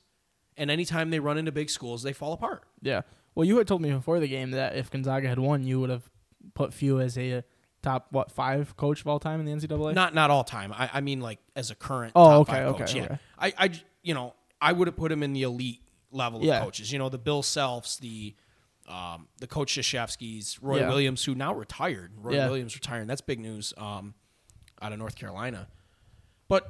And 0.57 0.69
anytime 0.69 1.09
they 1.09 1.19
run 1.19 1.38
into 1.38 1.51
big 1.51 1.69
schools, 1.69 2.03
they 2.03 2.13
fall 2.13 2.33
apart. 2.33 2.63
yeah. 2.81 3.01
Well, 3.39 3.47
you 3.47 3.57
had 3.57 3.69
told 3.69 3.81
me 3.81 3.89
before 3.89 4.19
the 4.19 4.27
game 4.27 4.51
that 4.51 4.75
if 4.75 4.91
Gonzaga 4.91 5.30
had 5.30 5.39
won, 5.39 5.63
you 5.63 5.80
would 5.80 5.89
have 5.89 6.03
put 6.56 6.74
Few 6.74 7.00
as 7.00 7.18
a 7.18 7.45
top 7.81 8.07
what 8.12 8.30
five 8.33 8.75
coach 8.75 9.00
of 9.00 9.07
all 9.07 9.18
time 9.18 9.39
in 9.39 9.45
the 9.45 9.53
NCAA. 9.53 9.94
Not 9.95 10.13
not 10.13 10.30
all 10.30 10.44
time. 10.44 10.74
I, 10.74 10.89
I 10.95 11.00
mean 11.00 11.21
like 11.21 11.39
as 11.56 11.71
a 11.71 11.75
current 11.75 12.12
Oh, 12.18 12.44
top 12.44 12.50
okay, 12.50 12.63
okay, 12.65 12.80
coach. 12.80 12.95
Yeah. 12.95 13.03
okay. 13.03 13.18
I, 13.39 13.53
I 13.57 13.71
you 14.03 14.13
know 14.13 14.36
I 14.59 14.74
would 14.74 14.89
have 14.89 14.97
put 14.97 15.09
him 15.09 15.24
in 15.24 15.31
the 15.31 15.44
elite 15.44 15.80
level 16.12 16.44
Yeah. 16.44 16.57
of 16.57 16.65
coaches. 16.65 16.91
You 16.91 17.00
know 17.00 17.07
the 17.07 17.18
Bill 17.18 17.41
Selfs, 17.41 17.97
the 18.01 18.36
um, 18.89 19.30
the 19.39 19.47
coach 19.47 19.74
Krzyzewski's, 19.74 20.62
Roy 20.62 20.80
Yeah. 20.80 20.89
Williams, 20.89 21.24
who 21.24 21.33
now 21.33 21.53
retired. 21.56 22.12
Roy 22.18 22.33
Yeah. 22.33 22.47
Williams 22.47 22.75
retiring. 22.75 23.07
That's 23.07 23.21
big 23.21 23.39
news. 23.39 23.74
Um, 23.77 24.15
out 24.81 24.92
of 24.92 25.00
North 25.00 25.15
Carolina. 25.15 25.69
But 26.50 26.69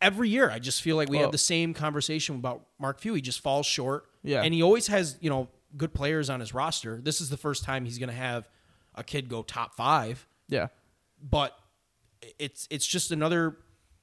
every 0.00 0.28
year 0.28 0.50
I 0.52 0.60
just 0.60 0.82
feel 0.82 0.94
like 0.94 1.08
we 1.08 1.16
Well- 1.16 1.24
have 1.26 1.32
the 1.32 1.38
same 1.38 1.74
conversation 1.74 2.36
about 2.36 2.64
Mark 2.78 3.00
Few. 3.00 3.14
He 3.14 3.20
just 3.20 3.40
falls 3.40 3.66
short. 3.66 4.06
Yeah. 4.22 4.42
And 4.42 4.54
he 4.54 4.62
always 4.62 4.86
has 4.86 5.16
you 5.20 5.30
know 5.30 5.48
good 5.76 5.92
players 5.94 6.30
on 6.30 6.40
his 6.40 6.54
roster. 6.54 7.00
This 7.02 7.20
is 7.20 7.28
the 7.30 7.36
first 7.36 7.64
time 7.64 7.84
he's 7.84 7.98
going 7.98 8.08
to 8.08 8.14
have 8.14 8.48
a 8.94 9.04
kid 9.04 9.28
go 9.28 9.42
top 9.42 9.74
five 9.74 10.26
Yeah, 10.48 10.68
but 11.22 11.56
it's 12.38 12.66
it's 12.70 12.86
just 12.86 13.10
another 13.12 13.56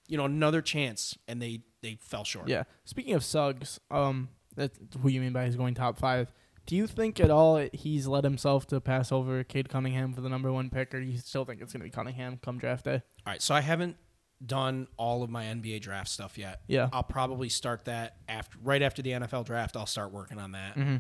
you 0.08 0.18
know 0.18 0.26
another 0.26 0.62
chance 0.62 1.18
and 1.28 1.42
they 1.42 1.62
they 1.82 1.98
fell 2.02 2.24
short 2.24 2.48
yeah. 2.48 2.64
Speaking 2.86 3.14
of 3.14 3.24
Suggs, 3.24 3.80
um, 3.92 4.30
that's 4.56 4.78
who 5.02 5.10
you 5.10 5.20
mean 5.22 5.34
by 5.34 5.46
he's 5.46 5.56
going 5.56 5.74
top 5.74 5.98
five. 5.98 6.32
Do 6.66 6.76
you 6.78 6.88
think 6.88 7.20
at 7.20 7.30
all 7.30 7.58
he's 7.74 8.08
led 8.08 8.24
himself 8.24 8.68
to 8.68 8.80
pass 8.80 9.12
over 9.12 9.44
Cade 9.44 9.68
Cunningham 9.68 10.14
for 10.14 10.22
the 10.22 10.30
number 10.30 10.52
one 10.54 10.70
pick, 10.70 10.94
or 10.94 11.02
do 11.02 11.06
you 11.06 11.18
still 11.18 11.44
think 11.44 11.62
it's 11.62 11.74
going 11.74 11.82
to 11.82 11.86
be 11.86 11.90
Cunningham 11.90 12.40
come 12.42 12.58
draft 12.58 12.86
day? 12.86 13.02
all 13.26 13.34
right 13.34 13.42
so 13.42 13.54
i 13.56 13.62
haven't 13.62 13.98
done 14.46 14.88
all 14.98 15.24
of 15.24 15.30
my 15.30 15.46
nba 15.46 15.80
draft 15.82 16.10
stuff 16.10 16.38
yet 16.38 16.62
Yeah. 16.68 16.90
i'll 16.92 17.02
probably 17.04 17.48
start 17.50 17.86
that 17.86 18.18
after 18.28 18.58
right 18.62 18.82
after 18.82 19.02
the 19.02 19.12
nfl 19.12 19.46
draft 19.46 19.78
i'll 19.78 19.86
start 19.86 20.12
working 20.12 20.38
on 20.40 20.52
that 20.52 20.76
Mm-hmm. 20.76 20.98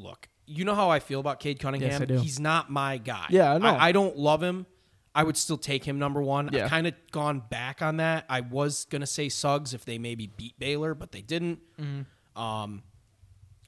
Look 0.00 0.28
you 0.46 0.64
know 0.64 0.74
how 0.74 0.90
i 0.90 0.98
feel 0.98 1.20
about 1.20 1.38
cade 1.40 1.58
cunningham 1.60 2.02
I 2.02 2.04
do. 2.04 2.18
he's 2.18 2.40
not 2.40 2.70
my 2.70 2.98
guy 2.98 3.26
Yeah, 3.30 3.54
I 3.54 3.58
know. 3.58 3.76
I, 3.78 3.92
don't 3.92 4.16
love 4.16 4.42
him 4.42 4.66
I 5.14 5.24
would 5.24 5.36
still 5.36 5.58
take 5.58 5.84
him 5.84 5.98
number 5.98 6.22
one. 6.22 6.50
Yeah. 6.52 6.64
I've 6.64 6.70
kind 6.70 6.86
of 6.86 6.94
gone 7.10 7.42
back 7.50 7.82
on 7.82 7.96
that. 7.96 8.26
I 8.28 8.42
was 8.42 8.84
gonna 8.84 9.08
say 9.08 9.28
Suggs 9.28 9.74
if 9.74 9.84
they 9.84 9.98
maybe 9.98 10.28
beat 10.28 10.56
Baylor, 10.60 10.94
but 10.94 11.10
they 11.10 11.20
didn't. 11.20 11.58
Mm-hmm. 11.80 12.40
Um, 12.40 12.84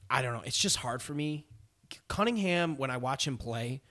I 0.09 0.21
don't 0.21 0.31
know. 0.33 0.41
It's 0.45 0.57
just 0.57 0.77
hard 0.77 1.01
for 1.01 1.13
me. 1.13 1.45
Cunningham, 2.07 2.77
when 2.77 2.89
I 2.89 2.97
watch 2.97 3.27
him 3.27 3.37
play, 3.37 3.81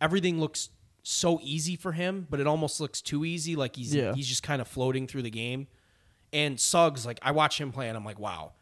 everything 0.00 0.40
looks 0.40 0.70
so 1.02 1.38
easy 1.42 1.76
for 1.76 1.92
him, 1.92 2.26
but 2.30 2.40
it 2.40 2.46
almost 2.46 2.80
looks 2.80 3.02
too 3.02 3.22
easy. 3.24 3.54
Like 3.54 3.76
he's 3.76 3.94
Yeah. 3.94 4.14
he's 4.14 4.26
just 4.26 4.42
kind 4.42 4.62
of 4.62 4.66
floating 4.66 5.06
through 5.06 5.22
the 5.22 5.30
game. 5.30 5.68
And 6.32 6.58
Suggs, 6.58 7.04
like 7.04 7.18
I 7.22 7.32
watch 7.32 7.60
him 7.60 7.70
play, 7.70 7.88
and 7.88 7.96
I'm 7.98 8.04
like, 8.04 8.18
wow, 8.18 8.52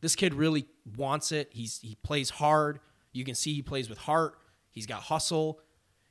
this 0.00 0.14
kid 0.16 0.34
really 0.34 0.66
wants 0.96 1.32
it. 1.32 1.48
He's 1.52 1.78
he 1.80 1.96
plays 2.02 2.30
hard. 2.30 2.80
You 3.12 3.24
can 3.24 3.34
see 3.34 3.54
he 3.54 3.62
plays 3.62 3.88
with 3.88 3.98
heart. 3.98 4.38
He's 4.70 4.86
got 4.86 5.02
hustle. 5.02 5.60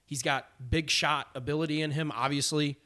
He's 0.06 0.22
got 0.22 0.48
big 0.70 0.90
shot 0.90 1.28
ability 1.36 1.82
in 1.82 1.92
him. 1.92 2.12
Obviously, 2.16 2.78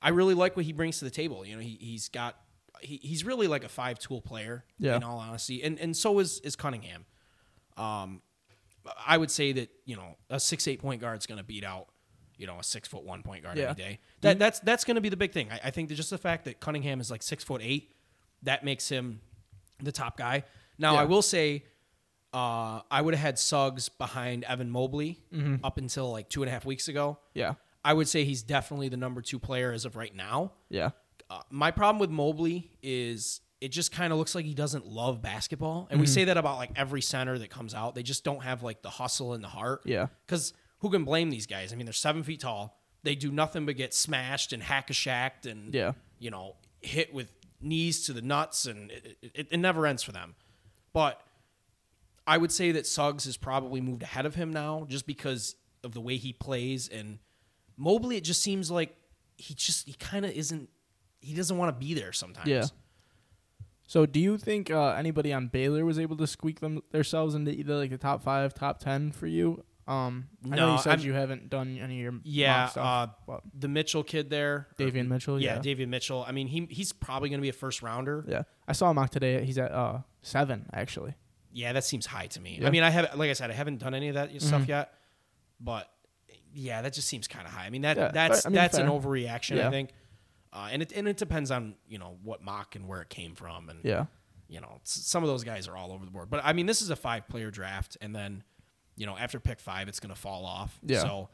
I 0.00 0.10
really 0.10 0.34
like 0.34 0.56
what 0.56 0.64
he 0.64 0.72
brings 0.72 0.98
to 0.98 1.04
the 1.04 1.10
table. 1.10 1.44
You 1.46 1.56
know, 1.56 1.62
he 1.62 1.76
he's 1.80 2.08
got 2.08 2.36
he, 2.80 2.98
he's 3.02 3.24
really 3.24 3.46
like 3.46 3.64
a 3.64 3.68
five 3.68 3.98
tool 3.98 4.20
player. 4.20 4.64
Yeah. 4.78 4.96
In 4.96 5.02
all 5.02 5.18
honesty, 5.18 5.62
and 5.62 5.78
and 5.78 5.96
so 5.96 6.18
is 6.18 6.40
is 6.40 6.56
Cunningham. 6.56 7.04
Um, 7.76 8.20
I 9.06 9.16
would 9.16 9.30
say 9.30 9.52
that 9.52 9.70
you 9.84 9.96
know 9.96 10.16
a 10.30 10.40
six 10.40 10.66
eight 10.68 10.80
point 10.80 11.00
guard 11.00 11.18
is 11.18 11.26
going 11.26 11.38
to 11.38 11.44
beat 11.44 11.64
out 11.64 11.86
you 12.36 12.46
know 12.46 12.58
a 12.58 12.64
six 12.64 12.88
foot 12.88 13.04
one 13.04 13.22
point 13.22 13.42
guard 13.44 13.56
Yeah. 13.56 13.66
any 13.66 13.74
day. 13.74 13.98
That 14.22 14.38
that's 14.38 14.60
that's 14.60 14.84
going 14.84 14.96
to 14.96 15.00
be 15.00 15.08
the 15.08 15.16
big 15.16 15.32
thing. 15.32 15.48
I, 15.50 15.60
I 15.64 15.70
think 15.70 15.88
that 15.88 15.94
just 15.94 16.10
the 16.10 16.18
fact 16.18 16.44
that 16.46 16.60
Cunningham 16.60 17.00
is 17.00 17.10
like 17.10 17.22
six 17.22 17.44
foot 17.44 17.60
eight, 17.62 17.94
that 18.42 18.64
makes 18.64 18.88
him 18.88 19.20
the 19.82 19.92
top 19.92 20.16
guy. 20.16 20.44
Now 20.78 20.94
Yeah. 20.94 21.00
I 21.00 21.04
will 21.04 21.22
say. 21.22 21.64
Uh, 22.34 22.80
I 22.90 23.02
would 23.02 23.12
have 23.12 23.20
had 23.22 23.38
Suggs 23.38 23.90
behind 23.90 24.44
Evan 24.44 24.70
Mobley 24.70 25.18
Mm-hmm. 25.34 25.56
up 25.64 25.76
until 25.76 26.10
like 26.10 26.30
two 26.30 26.42
and 26.42 26.48
a 26.48 26.52
half 26.52 26.64
weeks 26.64 26.88
ago. 26.88 27.18
Yeah, 27.34 27.54
I 27.84 27.92
would 27.92 28.08
say 28.08 28.24
he's 28.24 28.42
definitely 28.42 28.88
the 28.88 28.96
number 28.96 29.20
two 29.20 29.38
player 29.38 29.70
as 29.70 29.84
of 29.84 29.96
right 29.96 30.14
now. 30.14 30.52
yeah, 30.70 30.90
Uh, 31.28 31.40
my 31.50 31.70
problem 31.70 31.98
with 32.00 32.08
Mobley 32.08 32.70
is 32.82 33.42
it 33.60 33.68
just 33.68 33.92
kind 33.92 34.14
of 34.14 34.18
looks 34.18 34.34
like 34.34 34.46
he 34.46 34.54
doesn't 34.54 34.86
love 34.86 35.20
basketball, 35.20 35.88
and 35.90 36.00
we 36.00 36.06
Mm-hmm. 36.06 36.14
say 36.14 36.24
that 36.24 36.38
about 36.38 36.56
like 36.56 36.70
every 36.74 37.02
center 37.02 37.36
that 37.38 37.50
comes 37.50 37.74
out. 37.74 37.94
They 37.94 38.02
just 38.02 38.24
don't 38.24 38.42
have 38.42 38.62
like 38.62 38.80
the 38.80 38.88
hustle 38.90 39.34
and 39.34 39.44
the 39.44 39.48
heart. 39.48 39.82
Yeah. 39.84 40.06
Because 40.26 40.54
who 40.78 40.88
can 40.88 41.04
blame 41.04 41.28
these 41.28 41.46
guys? 41.46 41.70
I 41.70 41.76
mean, 41.76 41.84
they're 41.84 41.92
seven 41.92 42.22
feet 42.22 42.40
tall. 42.40 42.80
They 43.02 43.14
do 43.14 43.30
nothing 43.30 43.66
but 43.66 43.76
get 43.76 43.92
smashed 43.92 44.54
and 44.54 44.62
hack 44.62 44.88
a 44.88 44.94
shacked 44.94 45.44
and 45.44 45.74
Yeah. 45.74 45.92
you 46.18 46.30
know 46.30 46.56
hit 46.80 47.12
with 47.12 47.30
knees 47.62 48.06
to 48.06 48.12
the 48.12 48.22
nuts, 48.22 48.66
and 48.66 48.90
it, 48.90 49.16
it, 49.22 49.48
it 49.50 49.58
never 49.58 49.86
ends 49.86 50.02
for 50.02 50.12
them. 50.12 50.34
But 50.92 51.20
I 52.26 52.38
would 52.38 52.52
say 52.52 52.72
that 52.72 52.86
Suggs 52.86 53.24
has 53.24 53.36
probably 53.36 53.80
moved 53.80 54.02
ahead 54.02 54.26
of 54.26 54.34
him 54.34 54.52
now, 54.52 54.86
just 54.88 55.06
because 55.06 55.56
of 55.82 55.92
the 55.92 56.00
way 56.00 56.16
he 56.16 56.32
plays. 56.32 56.88
And 56.88 57.18
Mobley, 57.76 58.16
it 58.16 58.24
just 58.24 58.42
seems 58.42 58.70
like 58.70 58.96
he 59.36 59.54
just 59.54 59.86
he 59.86 59.94
kind 59.94 60.24
of 60.24 60.32
isn't. 60.32 60.68
He 61.20 61.34
doesn't 61.34 61.56
want 61.56 61.68
to 61.68 61.86
be 61.86 61.94
there 61.94 62.12
sometimes. 62.12 62.48
Yeah. 62.48 62.64
So, 63.86 64.06
do 64.06 64.18
you 64.18 64.38
think 64.38 64.70
uh, 64.70 64.90
anybody 64.90 65.32
on 65.32 65.48
Baylor 65.48 65.84
was 65.84 65.98
able 65.98 66.16
to 66.16 66.26
squeak 66.26 66.60
them 66.60 66.82
themselves 66.92 67.34
into 67.34 67.52
either 67.52 67.76
like 67.76 67.90
the 67.90 67.98
top 67.98 68.22
five, 68.22 68.54
top 68.54 68.78
ten 68.78 69.12
for 69.12 69.26
you? 69.26 69.64
Um, 69.86 70.28
I 70.44 70.48
know 70.50 70.56
No, 70.68 70.72
you 70.74 70.78
said 70.80 70.90
I'm- 70.90 71.00
you 71.00 71.12
haven't 71.12 71.50
done 71.50 71.76
any 71.78 71.96
of 72.04 72.12
your 72.12 72.20
Yeah, 72.22 72.56
mock 72.62 72.70
stuff. 72.70 73.10
uh, 73.28 73.36
the 73.52 73.66
Mitchell 73.68 74.04
kid 74.04 74.30
there, 74.30 74.68
Davion 74.78 75.08
Mitchell. 75.08 75.40
yeah, 75.40 75.54
Yeah, 75.56 75.60
Davion 75.74 75.88
Mitchell. 75.88 76.24
I 76.26 76.30
mean, 76.32 76.46
he 76.46 76.66
he's 76.70 76.92
probably 76.92 77.28
going 77.30 77.40
to 77.40 77.42
be 77.42 77.48
a 77.48 77.52
first 77.52 77.82
rounder. 77.82 78.24
yeah. 78.28 78.42
I 78.68 78.72
saw 78.72 78.90
a 78.90 78.94
mock 78.94 79.10
today. 79.10 79.44
He's 79.44 79.58
at 79.58 79.72
uh 79.72 80.02
seven 80.22 80.70
actually. 80.72 81.14
Yeah, 81.50 81.72
that 81.72 81.84
seems 81.84 82.06
high 82.06 82.28
to 82.28 82.40
me. 82.40 82.58
Yeah. 82.60 82.68
I 82.68 82.70
mean, 82.70 82.82
I 82.84 82.90
have 82.90 83.16
like 83.16 83.28
I 83.30 83.32
said, 83.32 83.50
I 83.50 83.54
haven't 83.54 83.78
done 83.78 83.92
any 83.94 84.08
of 84.08 84.14
that 84.14 84.30
stuff 84.40 84.62
Mhm. 84.62 84.68
yet, 84.68 84.94
but 85.60 85.90
yeah, 86.54 86.82
that 86.82 86.92
just 86.92 87.08
seems 87.08 87.26
kind 87.26 87.46
of 87.46 87.52
high. 87.52 87.66
I 87.66 87.70
mean, 87.70 87.82
that 87.82 87.96
Yeah, 87.96 88.08
that's 88.12 88.46
I 88.46 88.50
mean, 88.50 88.54
that's 88.54 88.78
an 88.78 88.86
fair. 88.86 88.98
overreaction, 89.00 89.64
I 89.64 89.70
think. 89.70 89.90
Uh, 90.52 90.68
and 90.70 90.82
it 90.82 90.92
and 90.92 91.08
it 91.08 91.16
depends 91.16 91.50
on 91.50 91.74
you 91.88 91.98
know 91.98 92.18
what 92.22 92.42
mock 92.42 92.76
and 92.76 92.86
where 92.86 93.00
it 93.02 93.08
came 93.08 93.34
from, 93.34 93.68
and 93.68 93.80
Yeah, 93.82 94.06
you 94.48 94.60
know 94.60 94.80
some 94.84 95.22
of 95.24 95.28
those 95.28 95.42
guys 95.44 95.66
are 95.66 95.76
all 95.76 95.92
over 95.92 96.04
the 96.04 96.10
board. 96.10 96.30
But 96.30 96.42
I 96.44 96.52
mean, 96.52 96.66
this 96.66 96.82
is 96.82 96.90
a 96.90 96.96
five 96.96 97.26
player 97.26 97.50
draft, 97.50 97.96
and 98.00 98.14
then 98.14 98.44
you 98.96 99.06
know 99.06 99.16
after 99.16 99.40
pick 99.40 99.60
five, 99.60 99.88
it's 99.88 100.00
going 100.00 100.14
to 100.14 100.20
fall 100.20 100.44
off. 100.44 100.78
Yeah. 100.84 101.00
So 101.00 101.28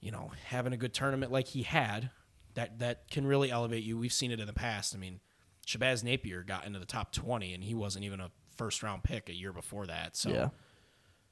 you 0.00 0.10
know 0.10 0.30
having 0.46 0.72
a 0.72 0.76
good 0.76 0.92
tournament 0.94 1.32
like 1.32 1.48
he 1.48 1.62
had, 1.62 2.10
that 2.54 2.78
that 2.80 3.10
can 3.10 3.26
really 3.26 3.50
elevate 3.50 3.84
you. 3.84 3.96
We've 3.98 4.12
seen 4.12 4.30
it 4.30 4.40
in 4.40 4.46
the 4.46 4.52
past. 4.52 4.94
I 4.94 4.98
mean, 4.98 5.20
Shabazz 5.66 6.04
Napier 6.04 6.42
got 6.42 6.66
into 6.66 6.78
the 6.78 6.86
top 6.86 7.12
twenty, 7.12 7.54
and 7.54 7.62
he 7.64 7.74
wasn't 7.74 8.04
even 8.04 8.20
a 8.20 8.30
first 8.56 8.82
round 8.82 9.02
pick 9.02 9.28
a 9.28 9.34
year 9.34 9.52
before 9.52 9.86
that. 9.86 10.16
So 10.16 10.30
yeah. 10.30 10.48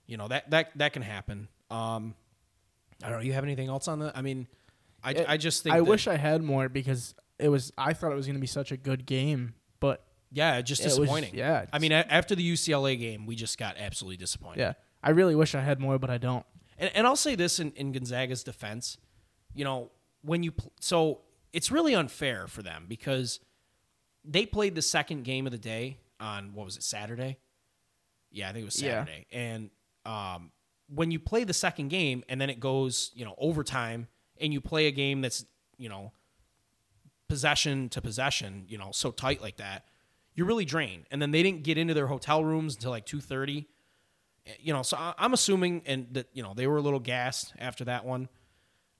you 0.06 0.16
know 0.16 0.28
that 0.28 0.50
that 0.50 0.70
that 0.76 0.92
can 0.92 1.02
happen. 1.02 1.48
Um, 1.70 2.14
I 3.02 3.08
don't 3.08 3.18
know. 3.18 3.24
You 3.24 3.32
have 3.32 3.44
anything 3.44 3.68
else 3.68 3.88
on 3.88 3.98
that? 4.00 4.16
I 4.16 4.22
mean, 4.22 4.46
I, 5.02 5.12
It- 5.12 5.26
I 5.28 5.36
just 5.36 5.62
think 5.62 5.74
I 5.74 5.80
wish 5.80 6.06
I 6.06 6.16
had 6.16 6.42
more 6.42 6.68
because 6.68 7.14
it 7.38 7.48
was. 7.48 7.72
I 7.76 7.92
thought 7.92 8.12
it 8.12 8.16
was 8.16 8.26
going 8.26 8.36
to 8.36 8.40
be 8.40 8.46
such 8.46 8.72
a 8.72 8.76
good 8.76 9.06
game, 9.06 9.54
but 9.80 10.04
yeah, 10.30 10.60
just 10.62 10.82
it 10.82 10.84
was- 10.86 10.96
disappointing. 10.98 11.34
yeah, 11.34 11.66
I 11.72 11.78
mean, 11.78 11.92
a- 11.92 12.06
after 12.08 12.34
the 12.34 12.52
UCLA 12.52 12.98
game, 12.98 13.26
we 13.26 13.34
just 13.36 13.58
got 13.58 13.76
absolutely 13.78 14.16
disappointed. 14.18 14.60
yeah, 14.60 14.72
I 15.02 15.10
really 15.10 15.34
wish 15.34 15.54
I 15.54 15.60
had 15.60 15.80
more, 15.80 15.98
but 15.98 16.10
I 16.10 16.18
don't. 16.18 16.44
and, 16.78 16.90
and 16.94 17.06
I'll 17.06 17.16
say 17.16 17.34
this 17.34 17.58
in, 17.58 17.72
in 17.72 17.92
Gonzaga's 17.92 18.42
defense, 18.44 18.98
you 19.54 19.64
know, 19.64 19.90
when 20.22 20.42
you 20.42 20.52
pl- 20.52 20.72
so 20.80 21.20
it's 21.52 21.70
really 21.70 21.94
unfair 21.94 22.46
for 22.46 22.62
them 22.62 22.86
because 22.88 23.40
they 24.24 24.46
played 24.46 24.74
the 24.74 24.82
second 24.82 25.24
game 25.24 25.46
of 25.46 25.52
the 25.52 25.58
day 25.58 25.98
on 26.20 26.54
what 26.54 26.64
was 26.64 26.76
it 26.76 26.82
Saturday? 26.84 27.38
Yeah, 28.30 28.48
I 28.48 28.52
think 28.52 28.62
it 28.62 28.66
was 28.66 28.80
Yeah. 28.80 29.04
Saturday. 29.04 29.26
And 29.32 29.70
um, 30.06 30.52
when 30.88 31.10
you 31.10 31.18
play 31.18 31.44
the 31.44 31.52
second 31.52 31.88
game 31.88 32.22
and 32.28 32.40
then 32.40 32.48
it 32.48 32.60
goes, 32.60 33.10
you 33.14 33.24
know, 33.24 33.34
overtime, 33.38 34.06
and 34.40 34.52
you 34.52 34.60
play 34.60 34.86
a 34.86 34.90
game 34.92 35.20
that's, 35.20 35.44
you 35.78 35.88
know, 35.88 36.12
possession 37.28 37.88
to 37.90 38.00
possession, 38.00 38.64
you 38.68 38.78
know, 38.78 38.90
so 38.92 39.10
tight 39.10 39.40
like 39.42 39.56
that, 39.56 39.84
you're 40.34 40.46
really 40.46 40.64
drained. 40.64 41.06
And 41.10 41.20
then 41.20 41.30
they 41.30 41.42
didn't 41.42 41.62
get 41.62 41.78
into 41.78 41.94
their 41.94 42.06
hotel 42.06 42.44
rooms 42.44 42.74
until 42.74 42.90
like 42.90 43.06
two 43.06 43.20
thirty. 43.20 43.68
You 44.60 44.72
know, 44.72 44.82
so 44.82 44.96
I'm 44.98 45.32
assuming 45.32 45.82
and 45.86 46.08
that 46.12 46.28
you 46.32 46.42
know 46.42 46.52
they 46.54 46.66
were 46.66 46.76
a 46.78 46.80
little 46.80 46.98
gassed 47.00 47.52
after 47.58 47.84
that 47.84 48.04
one, 48.04 48.28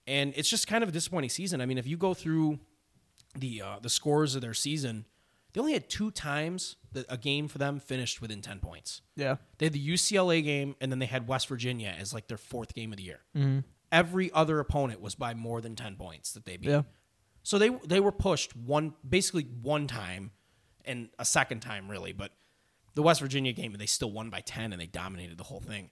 and 0.07 0.33
it's 0.37 0.49
just 0.49 0.67
kind 0.67 0.83
of 0.83 0.89
a 0.89 0.93
disappointing 0.93 1.31
season. 1.31 1.61
I 1.61 1.67
mean, 1.67 1.79
if 1.79 1.87
you 1.87 1.97
go 1.97 2.15
through 2.15 2.61
the 3.37 3.63
uh, 3.63 3.77
the 3.83 3.89
scores 3.91 4.35
of 4.35 4.41
their 4.43 4.55
season, 4.55 5.05
they 5.53 5.61
only 5.61 5.73
had 5.73 5.89
two 5.89 6.11
times 6.13 6.77
that 6.93 7.07
a 7.09 7.17
game 7.17 7.49
for 7.49 7.59
them 7.59 7.81
finished 7.81 8.21
within 8.21 8.41
ten 8.41 8.61
points. 8.61 9.01
Yeah, 9.17 9.37
They 9.59 9.67
had 9.67 9.73
the 9.73 9.89
UCLA 9.89 10.45
game, 10.45 10.77
and 10.81 10.93
then 10.93 10.99
they 11.01 11.07
had 11.07 11.27
West 11.27 11.49
Virginia 11.49 11.93
as 11.99 12.15
like 12.15 12.29
their 12.29 12.39
fourth 12.39 12.75
game 12.75 12.93
of 12.93 12.99
the 12.99 13.05
year. 13.05 13.21
Mm-hmm. 13.37 13.61
Every 13.91 14.31
other 14.33 14.61
opponent 14.61 15.01
was 15.01 15.15
by 15.15 15.35
more 15.35 15.61
than 15.61 15.75
ten 15.75 15.97
points 15.97 16.33
that 16.33 16.45
they 16.45 16.57
beat. 16.57 16.71
yeah, 16.71 16.83
So 17.43 17.59
they 17.59 17.71
they 17.87 17.99
were 17.99 18.13
pushed 18.13 18.55
one 18.55 18.95
basically 19.09 19.49
one 19.61 19.89
time, 19.89 20.31
and 20.85 21.09
a 21.19 21.25
second 21.25 21.61
time 21.61 21.91
really, 21.91 22.13
but 22.13 22.31
the 22.95 23.03
West 23.03 23.21
Virginia 23.21 23.53
game 23.53 23.73
and 23.73 23.81
they 23.81 23.87
still 23.87 24.11
won 24.11 24.31
by 24.31 24.41
ten 24.41 24.73
and 24.73 24.81
they 24.81 24.87
dominated 24.87 25.39
the 25.39 25.45
whole 25.45 25.61
thing. 25.61 25.91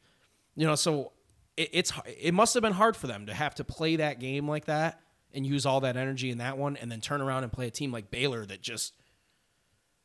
You 0.57 0.67
know, 0.67 0.75
so 0.75 1.13
it, 1.57 1.71
it's 1.73 1.93
it 2.07 2.35
must 2.35 2.55
have 2.55 2.63
been 2.63 2.73
hard 2.73 2.97
for 2.97 3.07
them 3.07 3.27
to 3.27 3.35
have 3.35 3.55
to 3.57 3.65
play 3.65 3.97
that 3.97 4.19
game 4.21 4.49
like 4.49 4.67
that 4.67 5.01
and 5.33 5.47
use 5.47 5.65
all 5.67 5.81
that 5.81 5.97
energy 5.97 6.31
in 6.31 6.39
that 6.39 6.59
one, 6.59 6.77
and 6.77 6.91
then 6.91 7.01
turn 7.01 7.21
around 7.21 7.45
and 7.45 7.53
play 7.53 7.67
a 7.67 7.71
team 7.71 7.93
like 7.93 8.11
Baylor 8.11 8.45
that 8.47 8.61
just 8.61 8.95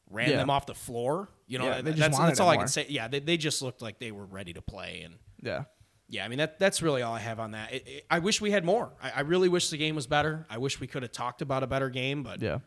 ran 0.09 0.29
Yeah. 0.29 0.37
them 0.37 0.49
off 0.49 0.65
the 0.65 0.75
floor. 0.75 1.29
You 1.47 1.57
know, 1.59 1.65
Yeah, 1.65 1.81
that's, 1.81 2.17
that's 2.17 2.39
all 2.39 2.49
I 2.49 2.57
can 2.57 2.67
say. 2.67 2.85
Yeah, 2.89 3.07
they, 3.07 3.19
they 3.19 3.37
just 3.37 3.61
looked 3.61 3.81
like 3.81 3.99
they 3.99 4.11
were 4.11 4.25
ready 4.25 4.53
to 4.53 4.61
play 4.61 5.01
and. 5.03 5.15
yeah. 5.41 5.63
Yeah, 6.07 6.23
I 6.23 6.27
mean 6.27 6.37
that 6.37 6.59
that's 6.59 6.83
really 6.83 7.01
all 7.01 7.15
I 7.15 7.19
have 7.19 7.39
on 7.39 7.51
that. 7.51 7.73
It, 7.73 7.87
it- 7.87 8.05
I 8.11 8.19
wish 8.19 8.39
we 8.39 8.51
had 8.51 8.63
more. 8.63 8.91
I, 9.01 9.09
I 9.15 9.19
really 9.21 9.49
wish 9.49 9.71
the 9.71 9.77
game 9.77 9.95
was 9.95 10.05
better. 10.05 10.45
I 10.51 10.59
wish 10.59 10.79
we 10.79 10.85
could 10.85 11.01
have 11.01 11.11
talked 11.11 11.41
about 11.41 11.63
a 11.63 11.67
better 11.67 11.89
game, 11.89 12.21
but 12.21 12.39
Yeah. 12.43 12.59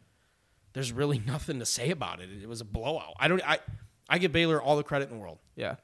there's 0.73 0.91
really 0.91 1.21
nothing 1.27 1.61
to 1.61 1.65
say 1.65 1.91
about 1.93 2.21
it. 2.21 2.31
It 2.43 2.49
was 2.49 2.61
a 2.61 2.65
blowout. 2.65 3.15
I 3.21 3.29
don't. 3.29 3.41
I 3.49 3.61
I 4.09 4.19
give 4.19 4.33
Baylor 4.33 4.61
all 4.61 4.77
the 4.77 4.83
credit 4.83 5.11
in 5.11 5.17
the 5.17 5.21
world. 5.21 5.39
Yeah. 5.55 5.77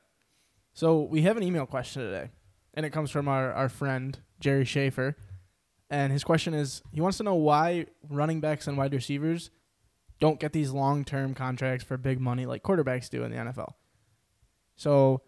So 0.73 1.03
we 1.03 1.23
have 1.23 1.37
an 1.37 1.43
email 1.43 1.67
question 1.67 2.03
today, 2.03 2.31
and 2.75 2.85
it 2.85 2.91
comes 2.91 3.11
from 3.11 3.29
our, 3.29 3.53
our 3.53 3.69
friend 3.69 4.19
Jerry 4.41 4.65
Schaefer. 4.65 5.17
And 5.91 6.13
his 6.13 6.25
question 6.25 6.55
is 6.55 6.83
he 6.93 7.01
wants 7.01 7.19
to 7.19 7.23
know 7.23 7.35
why 7.35 7.87
running 8.09 8.41
backs 8.41 8.67
and 8.67 8.77
wide 8.77 8.93
receivers 8.93 9.51
don't 10.19 10.41
get 10.41 10.53
these 10.53 10.71
long 10.71 11.05
term 11.05 11.35
contracts 11.35 11.85
for 11.85 11.97
big 11.97 12.21
money 12.21 12.47
like 12.47 12.63
quarterbacks 12.63 13.11
do 13.11 13.23
in 13.25 13.31
the 13.31 13.37
NFL. 13.37 13.75
So 14.77 15.23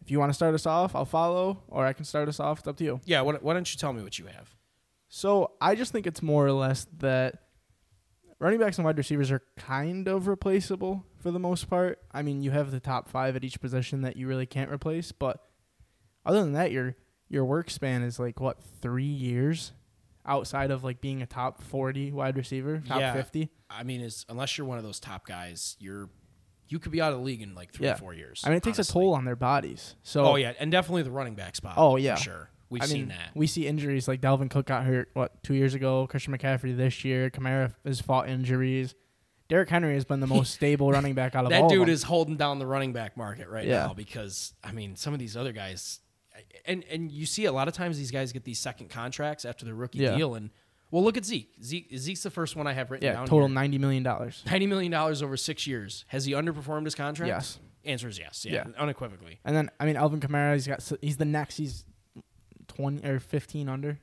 if 0.00 0.10
you 0.10 0.18
want 0.18 0.30
to 0.30 0.34
start 0.34 0.54
us 0.54 0.66
off, 0.66 0.94
I'll 0.94 1.04
follow, 1.04 1.62
or 1.68 1.84
I 1.84 1.92
can 1.92 2.04
start 2.04 2.28
us 2.28 2.40
off. 2.40 2.60
It's 2.60 2.68
up 2.68 2.76
to 2.76 2.84
you. 2.84 3.00
Yeah. 3.04 3.22
Why, 3.22 3.34
why 3.34 3.54
don't 3.54 3.70
you 3.70 3.78
tell 3.78 3.92
me 3.92 4.02
what 4.02 4.18
you 4.18 4.26
have? 4.26 4.54
So 5.08 5.52
I 5.60 5.74
just 5.74 5.92
think 5.92 6.06
it's 6.06 6.22
more 6.22 6.46
or 6.46 6.52
less 6.52 6.86
that 6.98 7.42
running 8.38 8.60
backs 8.60 8.78
and 8.78 8.84
wide 8.84 8.98
receivers 8.98 9.30
are 9.30 9.42
kind 9.56 10.08
of 10.08 10.28
replaceable 10.28 11.04
for 11.26 11.32
the 11.32 11.40
most 11.40 11.68
part. 11.68 11.98
I 12.12 12.22
mean, 12.22 12.40
you 12.40 12.52
have 12.52 12.70
the 12.70 12.78
top 12.78 13.08
five 13.08 13.34
at 13.34 13.42
each 13.42 13.60
position 13.60 14.02
that 14.02 14.16
you 14.16 14.28
really 14.28 14.46
can't 14.46 14.70
replace, 14.70 15.10
but 15.10 15.40
other 16.24 16.38
than 16.40 16.52
that, 16.52 16.70
your 16.70 16.94
your 17.28 17.44
work 17.44 17.68
span 17.68 18.04
is 18.04 18.20
like 18.20 18.38
what 18.38 18.58
three 18.80 19.02
years 19.02 19.72
outside 20.24 20.70
of 20.70 20.84
like 20.84 21.00
being 21.00 21.22
a 21.22 21.26
top 21.26 21.60
forty 21.64 22.12
wide 22.12 22.36
receiver, 22.36 22.80
top 22.86 23.00
Yeah. 23.00 23.12
fifty. 23.12 23.50
I 23.68 23.82
mean, 23.82 24.02
is 24.02 24.24
unless 24.28 24.56
you're 24.56 24.68
one 24.68 24.78
of 24.78 24.84
those 24.84 25.00
top 25.00 25.26
guys, 25.26 25.76
you're 25.80 26.08
you 26.68 26.78
could 26.78 26.92
be 26.92 27.00
out 27.00 27.10
of 27.12 27.18
the 27.18 27.24
league 27.24 27.42
in 27.42 27.56
like 27.56 27.72
three 27.72 27.86
Yeah. 27.86 27.94
or 27.94 27.96
four 27.96 28.14
years. 28.14 28.42
I 28.44 28.50
mean, 28.50 28.58
it 28.58 28.62
takes 28.62 28.78
a 28.78 28.84
toll 28.84 29.12
on 29.12 29.24
their 29.24 29.34
bodies. 29.34 29.96
So 30.04 30.26
Oh 30.26 30.36
yeah, 30.36 30.52
and 30.60 30.70
definitely 30.70 31.02
the 31.02 31.10
running 31.10 31.34
back 31.34 31.56
spot. 31.56 31.74
Oh, 31.76 31.94
for 31.94 31.98
yeah. 31.98 32.14
sure. 32.14 32.50
We've 32.70 32.82
I 32.82 32.86
seen 32.86 32.98
mean, 33.00 33.08
that. 33.08 33.30
we 33.34 33.48
see 33.48 33.66
injuries 33.66 34.06
like 34.06 34.20
Dalvin 34.20 34.48
Cook 34.48 34.66
got 34.66 34.84
hurt 34.84 35.10
what 35.14 35.42
two 35.42 35.54
years 35.54 35.74
ago. 35.74 36.06
Christian 36.06 36.38
McCaffrey 36.38 36.76
this 36.76 37.04
year. 37.04 37.30
Kamara 37.30 37.74
has 37.84 38.00
fought 38.00 38.28
injuries. 38.28 38.94
Derrick 39.48 39.68
Henry 39.68 39.94
has 39.94 40.04
been 40.04 40.20
the 40.20 40.26
most 40.38 40.54
stable 40.54 40.90
running 40.90 41.14
back 41.14 41.34
out 41.34 41.46
of 41.46 41.52
all 41.52 41.58
That 41.58 41.64
of 41.64 41.70
dude 41.70 41.82
them. 41.82 41.88
is 41.90 42.02
holding 42.02 42.36
down 42.36 42.58
the 42.58 42.66
running 42.66 42.92
back 42.92 43.16
market 43.16 43.48
right 43.48 43.66
Yeah. 43.66 43.86
now 43.86 43.94
because 43.94 44.54
I 44.64 44.72
mean, 44.72 44.96
some 44.96 45.12
of 45.12 45.18
these 45.20 45.36
other 45.36 45.52
guys, 45.52 46.00
and 46.64 46.84
and 46.90 47.10
you 47.12 47.26
see 47.26 47.44
a 47.44 47.52
lot 47.52 47.68
of 47.68 47.74
times 47.74 47.96
these 47.98 48.10
guys 48.10 48.32
get 48.32 48.44
these 48.44 48.58
second 48.58 48.90
contracts 48.90 49.44
after 49.44 49.64
their 49.64 49.74
rookie 49.74 49.98
Yeah. 49.98 50.16
deal, 50.16 50.34
and 50.34 50.50
well, 50.90 51.02
look 51.02 51.16
at 51.16 51.24
Zeke. 51.24 51.52
Zeke 51.62 51.90
Zeke's 51.96 52.22
the 52.22 52.30
first 52.30 52.54
one 52.56 52.66
I 52.66 52.72
have 52.72 52.90
written 52.90 53.06
yeah 53.06 53.14
down. 53.14 53.26
total 53.26 53.46
here. 53.48 53.54
ninety 53.54 53.78
million 53.78 54.02
dollars. 54.02 54.42
ninety 54.46 54.66
million 54.66 54.92
dollars 54.92 55.22
over 55.22 55.36
six 55.36 55.66
years. 55.66 56.04
Has 56.08 56.24
he 56.24 56.32
underperformed 56.32 56.84
his 56.84 56.94
contract? 56.94 57.28
Yes. 57.28 57.58
Answer 57.84 58.08
is 58.08 58.18
yes. 58.18 58.44
Yeah, 58.44 58.52
Yeah. 58.52 58.64
unequivocally. 58.78 59.38
And 59.44 59.54
then 59.56 59.70
I 59.80 59.86
mean 59.86 59.96
Alvin 59.96 60.20
Kamara, 60.20 60.54
he's 60.54 60.66
got 60.66 60.82
he's 61.00 61.16
the 61.18 61.24
next. 61.24 61.56
He's 61.56 61.84
twenty 62.68 63.08
or 63.08 63.20
fifteen 63.20 63.68
under 63.68 63.98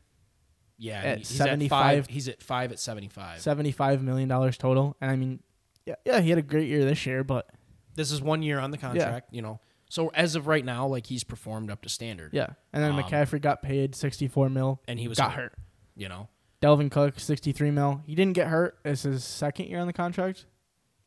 Yeah, 0.83 0.99
At 1.01 1.17
he's 1.19 1.39
at 1.39 1.45
75 1.47 1.69
five. 1.69 2.07
He's 2.07 2.27
at 2.27 2.43
five 2.43 2.71
at 2.73 2.79
seventy-five. 2.79 3.39
seventy 3.41 3.71
five 3.71 4.03
million 4.03 4.27
dollars 4.27 4.57
total. 4.57 4.97
And 4.99 5.09
I 5.09 5.15
mean, 5.15 5.39
yeah, 5.85 5.95
yeah, 6.05 6.19
he 6.19 6.29
had 6.29 6.37
a 6.39 6.43
great 6.43 6.67
year 6.67 6.83
this 6.83 7.05
year, 7.05 7.23
but 7.23 7.49
This 7.95 8.11
is 8.11 8.21
one 8.21 8.41
year 8.43 8.59
on 8.59 8.71
the 8.71 8.77
contract. 8.77 9.29
You 9.31 9.41
know, 9.41 9.59
so 9.89 10.09
as 10.09 10.35
of 10.35 10.47
right 10.47 10.65
now, 10.65 10.85
like 10.87 11.07
he's 11.07 11.23
performed 11.23 11.71
up 11.71 11.81
to 11.83 11.89
standard. 11.89 12.31
yeah. 12.33 12.47
And 12.73 12.83
then 12.83 12.91
Um, 12.91 13.01
McCaffrey 13.01 13.39
got 13.41 13.61
paid 13.61 13.95
sixty 13.95 14.27
four 14.27 14.49
mil, 14.49 14.81
and 14.87 14.99
he 14.99 15.07
was 15.07 15.17
got 15.17 15.33
hurt. 15.33 15.53
You 15.95 16.09
know, 16.09 16.27
Dalvin 16.61 16.91
Cook 16.91 17.19
sixty 17.19 17.51
three 17.53 17.71
mil. 17.71 18.01
He 18.05 18.13
didn't 18.15 18.33
get 18.33 18.47
hurt. 18.47 18.77
It's 18.83 19.03
his 19.03 19.23
second 19.23 19.67
year 19.67 19.79
on 19.79 19.87
the 19.87 19.93
contract. 19.93 20.45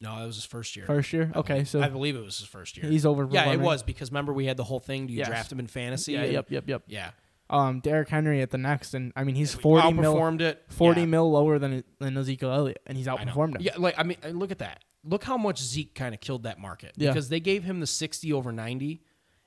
no, 0.00 0.18
that 0.18 0.26
was 0.26 0.36
his 0.36 0.44
first 0.44 0.76
year. 0.76 0.86
First 0.86 1.12
year. 1.12 1.32
I 1.34 1.38
Okay, 1.40 1.52
believe- 1.54 1.68
so 1.68 1.80
I 1.82 1.88
believe 1.88 2.16
it 2.16 2.24
was 2.24 2.38
his 2.38 2.48
first 2.48 2.76
year. 2.76 2.86
he's 2.90 3.04
over. 3.06 3.28
Yeah, 3.30 3.50
it 3.52 3.60
was 3.60 3.82
because 3.82 4.10
remember 4.10 4.32
we 4.32 4.46
had 4.46 4.56
the 4.56 4.64
whole 4.64 4.80
thing. 4.80 5.06
Do 5.06 5.12
you 5.12 5.18
Yes. 5.20 5.28
draft 5.28 5.52
him 5.52 5.58
in 5.58 5.66
fantasy? 5.66 6.12
Yeah, 6.12 6.24
yep, 6.24 6.50
yep, 6.50 6.68
yep. 6.68 6.82
Yeah, 6.86 7.10
Um, 7.48 7.78
Derrick 7.80 8.08
Henry 8.08 8.42
at 8.42 8.50
the 8.50 8.58
next, 8.58 8.92
and 8.94 9.12
I 9.14 9.22
mean 9.24 9.36
he's 9.36 9.56
We 9.56 9.62
forty 9.62 9.92
mil, 9.92 10.40
it. 10.40 10.64
forty 10.68 11.02
yeah, 11.02 11.06
mil 11.06 11.30
lower 11.30 11.58
than 11.58 11.84
than 12.00 12.16
Ezekiel 12.16 12.50
Elliott, 12.52 12.82
and 12.86 12.98
he's 12.98 13.06
outperformed 13.06 13.56
him. 13.56 13.60
Yeah, 13.60 13.74
like 13.78 13.94
I 13.98 14.02
mean, 14.02 14.16
look 14.32 14.50
at 14.50 14.58
that. 14.58 14.82
Look 15.04 15.22
how 15.22 15.36
much 15.36 15.60
Zeke 15.62 15.94
kind 15.94 16.12
of 16.14 16.20
killed 16.20 16.42
that 16.42 16.58
market 16.58 16.94
Yeah. 16.96 17.10
because 17.10 17.28
they 17.28 17.38
gave 17.38 17.62
him 17.62 17.78
the 17.78 17.86
sixty 17.86 18.32
over 18.32 18.50
ninety, 18.50 19.02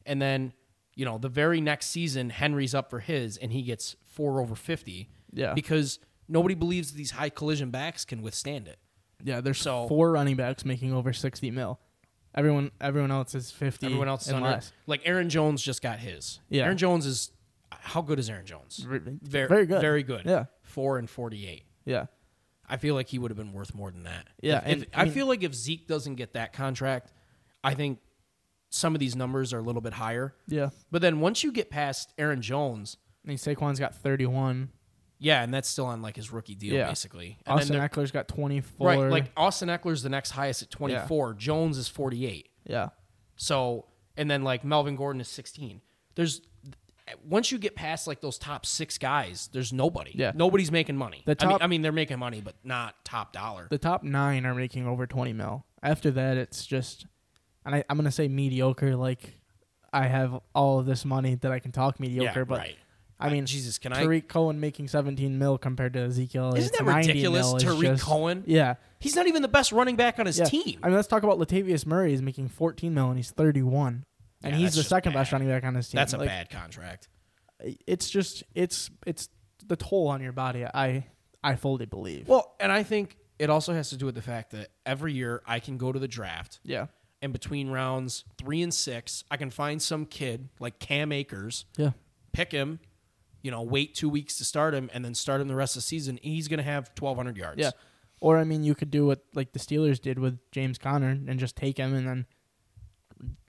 and 0.05 0.21
then 0.21 0.53
you 0.95 1.03
know 1.03 1.17
the 1.17 1.27
very 1.29 1.59
next 1.59 1.87
season 1.87 2.29
Henry's 2.29 2.73
up 2.73 2.89
for 2.89 2.99
his, 3.01 3.35
and 3.35 3.51
he 3.51 3.63
gets 3.63 3.95
four 4.03 4.39
over 4.39 4.55
fifty. 4.55 5.09
Yeah. 5.33 5.53
because 5.53 5.99
nobody 6.27 6.55
believes 6.55 6.93
these 6.93 7.11
high 7.11 7.29
collision 7.29 7.69
backs 7.69 8.03
can 8.05 8.21
withstand 8.23 8.67
it. 8.67 8.79
Yeah, 9.23 9.41
there's 9.41 9.59
So- 9.59 9.87
four 9.87 10.11
running 10.13 10.37
backs 10.37 10.63
making 10.65 10.93
over 10.93 11.11
sixty 11.13 11.51
mil. 11.51 11.79
Everyone, 12.33 12.71
everyone 12.79 13.11
else 13.11 13.35
is 13.35 13.51
fifty. 13.51 13.87
Everyone 13.87 14.07
else 14.07 14.27
is 14.27 14.33
under. 14.33 14.49
less. 14.49 14.71
Like 14.87 15.01
Aaron 15.05 15.29
Jones 15.29 15.61
just 15.61 15.81
got 15.81 15.99
his. 15.99 16.39
Yeah. 16.49 16.63
Aaron 16.63 16.77
Jones 16.77 17.05
is 17.05 17.31
how 17.71 18.01
good 18.01 18.19
is 18.19 18.29
Aaron 18.29 18.45
Jones? 18.45 18.77
Very, 18.77 18.99
Very, 19.49 19.65
good. 19.65 19.81
Very 19.81 20.03
good. 20.03 20.23
Yeah, 20.25 20.45
Four 20.63 20.97
and 20.97 21.09
forty-eight. 21.09 21.65
yeah, 21.85 22.05
I 22.67 22.77
feel 22.77 22.95
like 22.95 23.07
he 23.07 23.19
would 23.19 23.31
have 23.31 23.37
been 23.37 23.53
worth 23.53 23.73
more 23.73 23.91
than 23.91 24.03
that. 24.03 24.27
Yeah, 24.41 24.57
If- 24.59 24.65
and, 24.65 24.83
if- 24.83 24.89
I 24.93 25.01
I, 25.03 25.09
feel 25.09 25.27
like 25.27 25.43
if 25.43 25.53
Zeke 25.53 25.87
doesn't 25.87 26.15
get 26.15 26.33
that 26.33 26.53
contract, 26.53 27.11
I 27.63 27.73
think 27.73 27.99
some 28.69 28.93
of 28.95 28.99
these 28.99 29.15
numbers 29.15 29.51
are 29.53 29.57
a 29.59 29.63
little 29.63 29.81
bit 29.81 29.93
higher. 29.93 30.35
Yeah. 30.47 30.69
But 30.91 31.01
then 31.01 31.19
once 31.19 31.43
you 31.43 31.51
get 31.51 31.69
past 31.71 32.13
Aaron 32.19 32.41
Jones, 32.41 32.97
I 33.25 33.27
mean, 33.29 33.37
Saquon's 33.37 33.79
got 33.79 33.95
31. 33.95 34.69
yeah, 35.17 35.41
and 35.43 35.51
that's 35.53 35.67
still 35.67 35.87
on 35.87 36.01
like 36.03 36.15
his 36.15 36.31
rookie 36.31 36.53
deal, 36.55 36.75
Yeah. 36.75 36.87
basically. 36.87 37.39
And 37.47 37.59
Austin 37.59 37.77
Ekeler's 37.77 38.11
got 38.11 38.27
24. 38.27 38.87
right, 38.87 38.99
like 39.09 39.31
Austin 39.35 39.69
Eckler's 39.69 40.03
the 40.03 40.09
next 40.09 40.31
highest 40.31 40.61
at 40.61 40.69
24. 40.69 41.33
Jones 41.33 41.77
is 41.77 41.87
48. 41.87 42.47
yeah. 42.65 42.89
So, 43.35 43.85
and 44.17 44.29
then 44.29 44.43
like 44.43 44.63
Melvin 44.63 44.95
Gordon 44.95 45.19
is 45.21 45.27
16. 45.29 45.81
There's 46.15 46.41
once 47.27 47.51
you 47.51 47.57
get 47.57 47.75
past 47.75 48.07
like 48.07 48.21
those 48.21 48.37
top 48.37 48.65
six 48.65 48.97
guys, 48.97 49.49
there's 49.51 49.71
nobody. 49.73 50.11
Yeah. 50.15 50.31
nobody's 50.35 50.71
making 50.71 50.95
money. 50.97 51.23
The 51.25 51.35
I, 51.39 51.45
mean, 51.45 51.51
top- 51.51 51.63
I 51.63 51.67
mean, 51.67 51.81
they're 51.81 51.91
making 51.91 52.19
money, 52.19 52.41
but 52.41 52.55
not 52.63 53.03
top 53.05 53.33
dollar. 53.33 53.67
The 53.69 53.77
top 53.77 54.03
nine 54.03 54.45
are 54.45 54.55
making 54.55 54.87
over 54.87 55.07
20 55.07 55.33
mil. 55.33 55.65
After 55.81 56.11
that, 56.11 56.37
it's 56.37 56.65
just, 56.65 57.05
and 57.65 57.75
I, 57.75 57.83
I'm 57.89 57.97
going 57.97 58.05
to 58.05 58.11
say 58.11 58.27
mediocre. 58.27 58.95
Like, 58.95 59.39
I 59.91 60.07
have 60.07 60.39
all 60.53 60.79
of 60.79 60.85
this 60.85 61.05
money 61.05 61.35
that 61.35 61.51
I 61.51 61.59
can 61.59 61.71
talk 61.71 61.99
mediocre, 61.99 62.39
yeah, 62.39 62.45
but 62.45 62.59
right. 62.59 62.77
I 63.19 63.29
mean, 63.29 63.45
Jesus, 63.45 63.77
can 63.77 63.91
I? 63.91 64.01
Tarik 64.01 64.29
Cohen 64.29 64.59
making 64.61 64.87
17 64.87 65.37
mil 65.37 65.57
compared 65.57 65.93
to 65.93 65.99
Ezekiel. 65.99 66.53
Isn't 66.55 66.73
that 66.77 66.85
ridiculous? 66.85 67.53
Tarik 67.61 67.81
just- 67.81 68.03
Cohen. 68.03 68.43
Yeah. 68.47 68.75
He's 68.99 69.15
not 69.15 69.27
even 69.27 69.41
the 69.41 69.49
best 69.49 69.71
running 69.71 69.97
back 69.97 70.19
on 70.19 70.25
his 70.25 70.39
yeah. 70.39 70.45
team. 70.45 70.79
I 70.81 70.87
mean, 70.87 70.95
let's 70.95 71.07
talk 71.07 71.23
about 71.23 71.37
Latavius 71.37 71.85
Murray. 71.85 72.11
He's 72.11 72.21
making 72.21 72.49
14 72.49 72.93
mil 72.93 73.07
and 73.09 73.17
he's 73.17 73.31
31. 73.31 74.05
And 74.43 74.53
Yeah, 74.53 74.59
he's 74.59 74.75
the 74.75 74.83
second 74.83 75.13
best 75.13 75.31
running 75.31 75.47
back 75.49 75.63
on 75.63 75.75
his 75.75 75.89
team. 75.89 75.97
That's 75.97 76.13
a 76.13 76.17
Like, 76.17 76.27
bad 76.29 76.49
contract. 76.49 77.07
It's 77.85 78.09
just 78.09 78.43
it's 78.55 78.89
it's 79.05 79.29
the 79.65 79.75
toll 79.75 80.07
on 80.07 80.21
your 80.21 80.31
body. 80.31 80.65
I 80.65 81.05
I 81.43 81.55
fully 81.55 81.85
believe. 81.85 82.27
Well, 82.27 82.55
and 82.59 82.71
I 82.71 82.83
think 82.83 83.17
it 83.37 83.49
also 83.49 83.73
has 83.73 83.89
to 83.89 83.97
do 83.97 84.05
with 84.05 84.15
the 84.15 84.21
fact 84.21 84.51
that 84.51 84.69
every 84.85 85.13
year 85.13 85.41
I 85.45 85.59
can 85.59 85.77
go 85.77 85.91
to 85.91 85.99
the 85.99 86.07
draft, 86.07 86.59
yeah. 86.63 86.87
and 87.21 87.31
between 87.33 87.69
rounds 87.69 88.23
three 88.37 88.61
and 88.61 88.73
six, 88.73 89.23
I 89.31 89.37
can 89.37 89.49
find 89.49 89.81
some 89.81 90.05
kid 90.05 90.49
like 90.59 90.79
Cam 90.79 91.11
Akers, 91.11 91.65
Yeah. 91.77 91.91
pick 92.33 92.51
him, 92.51 92.79
you 93.41 93.51
know, 93.51 93.61
wait 93.61 93.95
two 93.95 94.09
weeks 94.09 94.37
to 94.37 94.45
start 94.45 94.73
him, 94.73 94.89
and 94.93 95.03
then 95.05 95.13
start 95.13 95.39
him 95.41 95.47
the 95.47 95.55
rest 95.55 95.75
of 95.77 95.81
the 95.83 95.87
season. 95.87 96.19
He's 96.21 96.47
going 96.49 96.57
to 96.57 96.63
have 96.63 96.91
1,200 96.97 97.37
yards. 97.37 97.59
Yeah. 97.59 97.71
Or 98.21 98.37
I 98.37 98.43
mean, 98.43 98.63
you 98.65 98.75
could 98.75 98.91
do 98.91 99.05
what 99.05 99.23
like 99.33 99.53
the 99.53 99.59
Steelers 99.59 100.01
did 100.01 100.19
with 100.19 100.39
James 100.51 100.77
Conner 100.77 101.09
and 101.09 101.39
just 101.39 101.55
take 101.55 101.77
him 101.77 101.93
and 101.93 102.05
then 102.07 102.25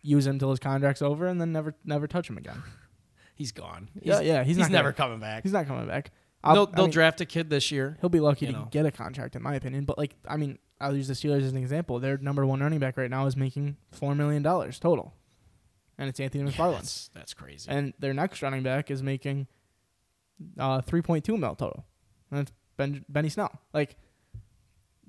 use 0.02 0.26
him 0.26 0.34
until 0.34 0.50
his 0.50 0.58
contract's 0.58 1.02
over 1.02 1.26
and 1.26 1.40
then 1.40 1.52
never 1.52 1.74
never 1.84 2.06
touch 2.06 2.28
him 2.28 2.36
again. 2.38 2.62
He's 3.34 3.52
gone. 3.52 3.88
He's, 3.94 4.02
yeah, 4.04 4.20
yeah, 4.20 4.38
he's, 4.44 4.56
he's, 4.56 4.64
not 4.64 4.70
never 4.70 4.92
gonna- 4.92 5.08
coming 5.08 5.20
back. 5.20 5.42
He's 5.44 5.52
not 5.52 5.66
coming 5.66 5.86
back. 5.86 6.10
I'll- 6.44 6.54
They'll, 6.54 6.68
I 6.72 6.76
they'll 6.76 6.84
mean, 6.86 6.92
draft 6.92 7.20
a 7.22 7.24
kid 7.24 7.48
this 7.48 7.70
year. 7.70 7.96
He'll 8.02 8.10
be 8.10 8.20
lucky 8.20 8.46
you 8.46 8.52
to 8.52 8.58
know. 8.58 8.68
get 8.70 8.84
a 8.84 8.90
contract, 8.90 9.34
in 9.34 9.42
my 9.42 9.54
opinion. 9.54 9.84
But 9.86 9.96
like, 9.96 10.14
I 10.28 10.36
mean, 10.36 10.58
I'll 10.80 10.94
use 10.94 11.08
the 11.08 11.14
Steelers 11.14 11.42
as 11.42 11.52
an 11.52 11.56
example. 11.56 11.98
Their 12.00 12.18
number 12.18 12.44
one 12.44 12.60
running 12.60 12.78
back 12.80 12.96
right 12.98 13.08
now 13.10 13.24
is 13.26 13.36
making 13.36 13.76
four 13.92 14.14
million 14.14 14.42
dollars 14.42 14.78
total, 14.78 15.14
and 15.98 16.08
it's 16.08 16.20
Anthony 16.20 16.44
Yeah, 16.44 16.50
McFarland. 16.50 16.72
that's, 16.80 17.10
that's 17.14 17.32
crazy. 17.34 17.70
and 17.70 17.94
their 17.98 18.12
next 18.12 18.42
running 18.42 18.62
back 18.62 18.90
is 18.90 19.02
making 19.02 19.46
uh, 20.58 20.80
3.2 20.82 21.38
mil 21.38 21.54
total. 21.54 21.84
And 22.30 22.40
that's 22.40 22.52
ben, 22.76 23.04
Benny 23.08 23.28
Snell. 23.30 23.58
Like 23.72 23.96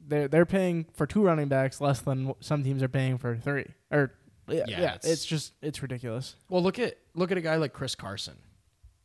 they're 0.07 0.27
they're 0.27 0.45
paying 0.45 0.85
for 0.93 1.05
two 1.05 1.23
running 1.23 1.47
backs 1.47 1.79
less 1.81 1.99
than 2.01 2.27
what 2.27 2.43
some 2.43 2.63
teams 2.63 2.81
are 2.83 2.87
paying 2.89 3.17
for 3.17 3.35
three. 3.37 3.65
Or 3.91 4.13
yeah, 4.53 4.65
Yeah, 4.67 4.79
yeah, 4.81 4.95
it's- 4.95 5.05
it's, 5.05 5.25
just 5.25 5.53
it's 5.61 5.81
ridiculous. 5.81 6.35
well, 6.49 6.61
look 6.63 6.79
at 6.79 6.97
look 7.13 7.31
at 7.31 7.37
a 7.37 7.41
guy 7.41 7.55
like 7.57 7.73
Chris 7.73 7.95
Carson. 7.95 8.35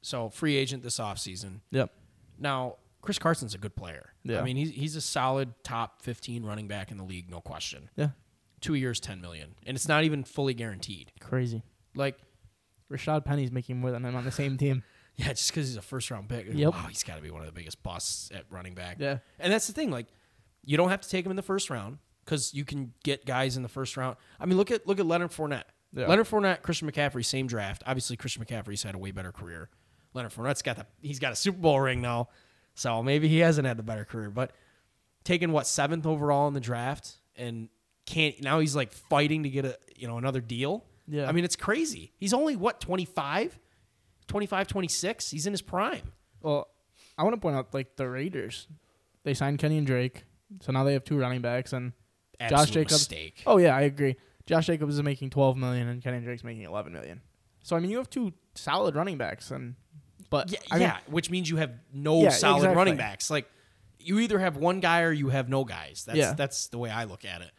So 0.02 0.28
free 0.28 0.56
agent 0.56 0.82
this 0.82 0.98
offseason. 0.98 1.60
Yep. 1.72 1.90
Now, 2.38 2.76
Chris 3.02 3.18
Carson's 3.18 3.54
a 3.54 3.58
good 3.58 3.74
player. 3.76 4.12
Yeah. 4.24 4.40
I 4.40 4.44
mean, 4.44 4.56
he's 4.56 4.70
he's 4.70 4.96
a 4.96 5.00
solid 5.00 5.54
top 5.64 6.02
15 6.02 6.44
running 6.44 6.68
back 6.68 6.90
in 6.90 6.96
the 6.96 7.04
league, 7.04 7.28
no 7.30 7.40
question. 7.40 7.88
Yeah. 7.96 8.10
Two 8.60 8.74
years, 8.74 9.00
10 9.00 9.20
million, 9.20 9.54
and 9.66 9.76
it's 9.76 9.88
not 9.88 10.04
even 10.04 10.24
fully 10.24 10.54
guaranteed. 10.54 11.12
Crazy. 11.20 11.62
Like, 11.94 12.18
Rashad 12.90 13.24
Penny's 13.24 13.50
making 13.52 13.78
more 13.78 13.90
than 13.90 14.04
him 14.04 14.14
on 14.16 14.24
the 14.24 14.30
same 14.32 14.56
team. 14.56 14.82
yeah, 15.16 15.28
just 15.28 15.50
because 15.50 15.68
he's 15.68 15.76
a 15.76 15.82
first 15.82 16.10
round 16.10 16.28
pick. 16.28 16.46
Yep. 16.52 16.72
Wow, 16.72 16.86
he's 16.88 17.02
got 17.02 17.16
to 17.16 17.22
be 17.22 17.30
one 17.30 17.40
of 17.42 17.46
the 17.46 17.52
biggest 17.52 17.82
busts 17.82 18.30
at 18.34 18.44
running 18.50 18.74
back. 18.74 18.96
Yeah. 18.98 19.18
And 19.38 19.52
that's 19.52 19.66
the 19.66 19.72
thing. 19.72 19.90
Like, 19.90 20.06
you 20.64 20.76
don't 20.76 20.88
have 20.88 21.00
to 21.00 21.08
take 21.08 21.24
him 21.24 21.30
in 21.30 21.36
the 21.36 21.42
first 21.42 21.68
round 21.70 21.98
because 22.26 22.52
you 22.52 22.64
can 22.64 22.92
get 23.04 23.24
guys 23.24 23.56
in 23.56 23.62
the 23.62 23.68
first 23.68 23.96
round. 23.96 24.16
I 24.38 24.44
mean, 24.44 24.58
look 24.58 24.70
at 24.70 24.86
look 24.86 25.00
at 25.00 25.06
Leonard 25.06 25.30
Fournette. 25.30 25.62
Yeah. 25.94 26.08
Leonard 26.08 26.26
Fournette, 26.26 26.60
Christian 26.62 26.90
McCaffrey, 26.90 27.24
same 27.24 27.46
draft. 27.46 27.82
Obviously, 27.86 28.16
Christian 28.16 28.44
McCaffrey's 28.44 28.82
had 28.82 28.94
a 28.94 28.98
way 28.98 29.12
better 29.12 29.32
career. 29.32 29.70
Leonard 30.12 30.32
Fournette's 30.32 30.62
got 30.62 30.76
the 30.76 30.86
he's 31.00 31.18
got 31.18 31.32
a 31.32 31.36
Super 31.36 31.58
Bowl 31.58 31.80
ring 31.80 32.02
now, 32.02 32.28
so 32.74 33.02
maybe 33.02 33.28
he 33.28 33.38
hasn't 33.38 33.66
had 33.66 33.78
the 33.78 33.82
better 33.82 34.04
career. 34.04 34.30
But 34.30 34.52
taking 35.24 35.52
what 35.52 35.66
seventh 35.66 36.04
overall 36.06 36.48
in 36.48 36.54
the 36.54 36.60
draft 36.60 37.14
and 37.36 37.68
can't 38.06 38.40
now 38.42 38.60
he's 38.60 38.76
like 38.76 38.92
fighting 38.92 39.42
to 39.44 39.48
get 39.48 39.64
a 39.64 39.78
you 39.96 40.08
know 40.08 40.18
another 40.18 40.40
deal. 40.40 40.84
Yeah. 41.08 41.28
I 41.28 41.32
mean, 41.32 41.44
it's 41.44 41.56
crazy. 41.56 42.12
He's 42.16 42.34
only 42.34 42.56
what 42.56 42.80
25, 42.80 43.58
25, 44.26 44.66
26. 44.66 45.30
He's 45.30 45.46
in 45.46 45.52
his 45.52 45.62
prime. 45.62 46.12
Well, 46.42 46.68
I 47.16 47.22
want 47.22 47.34
to 47.34 47.40
point 47.40 47.56
out 47.56 47.72
like 47.72 47.94
the 47.96 48.08
Raiders. 48.08 48.66
They 49.22 49.34
signed 49.34 49.58
Kenyan 49.58 49.84
Drake, 49.84 50.24
so 50.60 50.72
now 50.72 50.84
they 50.84 50.92
have 50.94 51.04
two 51.04 51.18
running 51.18 51.42
backs 51.42 51.72
and 51.72 51.92
Josh 52.48 52.70
Jacobs. 52.70 52.92
mistake. 52.92 53.42
Oh 53.46 53.58
yeah, 53.58 53.74
I 53.76 53.82
agree. 53.82 54.16
Josh 54.46 54.66
Jacobs 54.66 54.94
is 54.94 55.02
making 55.02 55.30
12 55.30 55.56
million 55.56 55.88
and 55.88 56.02
Kenyan 56.02 56.22
Drake's 56.24 56.44
making 56.44 56.62
11 56.62 56.92
million. 56.92 57.20
So 57.62 57.76
I 57.76 57.80
mean, 57.80 57.90
you 57.90 57.98
have 57.98 58.08
two 58.10 58.32
solid 58.54 58.94
running 58.94 59.18
backs 59.18 59.50
and 59.50 59.74
but 60.30 60.50
Yeah, 60.50 60.58
I 60.70 60.74
mean, 60.74 60.82
yeah, 60.82 60.98
which 61.06 61.30
means 61.30 61.48
you 61.50 61.56
have 61.56 61.72
no 61.92 62.22
Yeah, 62.22 62.30
solid 62.30 62.58
exactly. 62.58 62.76
running 62.76 62.96
backs. 62.96 63.30
Like 63.30 63.48
you 63.98 64.18
either 64.20 64.38
have 64.38 64.56
one 64.56 64.80
guy 64.80 65.02
or 65.02 65.12
you 65.12 65.28
have 65.30 65.48
no 65.48 65.64
guys. 65.64 66.04
That's 66.06 66.18
Yeah. 66.18 66.32
that's 66.34 66.68
the 66.68 66.78
way 66.78 66.90
I 66.90 67.04
look 67.04 67.24
at 67.24 67.42
it. 67.42 67.50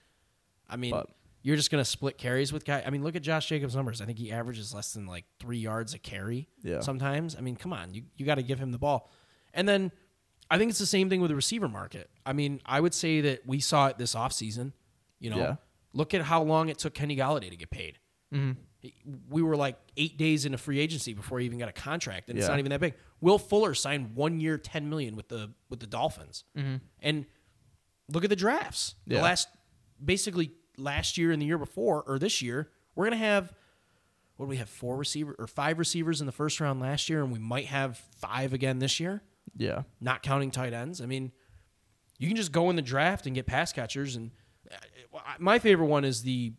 I 0.69 0.75
mean, 0.77 0.91
But- 0.91 1.09
you're 1.43 1.55
just 1.55 1.71
gonna 1.71 1.85
split 1.85 2.17
carries 2.17 2.51
with 2.51 2.65
guy. 2.65 2.83
I 2.85 2.89
mean, 2.89 3.03
look 3.03 3.15
at 3.15 3.21
Josh 3.21 3.47
Jacobs' 3.47 3.75
numbers. 3.75 4.01
I 4.01 4.05
think 4.05 4.17
he 4.17 4.31
averages 4.31 4.73
less 4.73 4.93
than 4.93 5.05
like 5.07 5.23
three 5.39 5.59
yards 5.59 5.93
a 5.93 5.99
carry. 5.99 6.49
Yeah. 6.61 6.81
Sometimes. 6.81 7.35
I 7.35 7.41
mean, 7.41 7.55
come 7.55 7.71
on, 7.73 7.93
you 7.93 8.03
you 8.17 8.25
got 8.25 8.35
to 8.35 8.43
give 8.43 8.59
him 8.59 8.71
the 8.71 8.77
ball. 8.77 9.09
And 9.53 9.67
then 9.67 9.91
I 10.49 10.57
think 10.57 10.69
it's 10.69 10.79
the 10.79 10.85
same 10.85 11.09
thing 11.09 11.21
with 11.21 11.29
the 11.29 11.35
receiver 11.35 11.67
market. 11.67 12.09
I 12.25 12.33
mean, 12.33 12.61
I 12.65 12.79
would 12.79 12.93
say 12.93 13.21
that 13.21 13.45
we 13.45 13.59
saw 13.59 13.87
it 13.87 13.97
this 13.97 14.15
offseason. 14.15 14.73
You 15.19 15.29
know, 15.31 15.37
Yeah. 15.37 15.55
look 15.93 16.13
at 16.13 16.21
how 16.21 16.41
long 16.43 16.69
it 16.69 16.77
took 16.77 16.93
Kenny 16.93 17.15
Golladay 17.17 17.49
to 17.49 17.55
get 17.55 17.69
paid 17.69 17.99
mhm. 18.33 18.55
we 19.29 19.41
were 19.41 19.55
like 19.57 19.77
eight 19.97 20.17
days 20.17 20.45
into 20.45 20.57
free 20.57 20.79
agency 20.79 21.13
before 21.13 21.39
he 21.39 21.45
even 21.45 21.57
got 21.59 21.69
a 21.69 21.73
contract, 21.73 22.29
and 22.29 22.37
it's 22.37 22.47
not 22.51 22.59
even 22.59 22.69
that 22.71 22.79
big. 22.79 22.93
Will 23.19 23.39
Fuller 23.39 23.73
signed 23.73 24.15
one 24.15 24.39
year, 24.39 24.57
ten 24.57 24.89
million 24.89 25.15
with 25.15 25.27
the 25.29 25.51
with 25.69 25.79
the 25.79 25.87
Dolphins, 25.87 26.43
and 27.01 27.25
look 28.11 28.23
at 28.23 28.29
the 28.29 28.35
drafts. 28.35 28.95
The 29.07 29.15
last, 29.23 29.47
basically 30.03 30.51
last 30.77 31.17
year 31.17 31.31
and 31.31 31.41
the 31.41 31.45
year 31.45 31.57
before, 31.57 32.03
or 32.03 32.19
this 32.19 32.41
year, 32.41 32.69
we're 32.95 33.05
gonna 33.05 33.17
have. 33.17 33.53
What 34.35 34.45
do 34.45 34.49
we 34.51 34.57
have? 34.57 34.69
Four 34.69 34.97
receiver 34.97 35.35
or 35.39 35.47
five 35.47 35.79
receivers 35.79 36.19
in 36.21 36.27
the 36.27 36.31
first 36.31 36.59
round 36.59 36.79
last 36.79 37.09
year, 37.09 37.23
and 37.23 37.31
we 37.33 37.39
might 37.39 37.65
have 37.65 37.97
five 37.97 38.53
again 38.53 38.77
this 38.77 38.99
year, 38.99 39.23
yeah, 39.55 39.83
not 40.01 40.23
counting 40.23 40.51
tight 40.51 40.73
ends. 40.73 41.01
I 41.01 41.05
mean, 41.05 41.31
you 42.19 42.27
can 42.27 42.35
just 42.35 42.51
go 42.51 42.69
in 42.69 42.75
the 42.75 42.81
draft 42.81 43.25
and 43.25 43.35
get 43.35 43.45
pass 43.45 43.71
catchers. 43.73 44.15
And 44.15 44.31
uh, 44.71 45.19
my 45.39 45.59
favorite 45.59 45.87
one 45.87 46.03
is 46.05 46.23
the, 46.23 46.53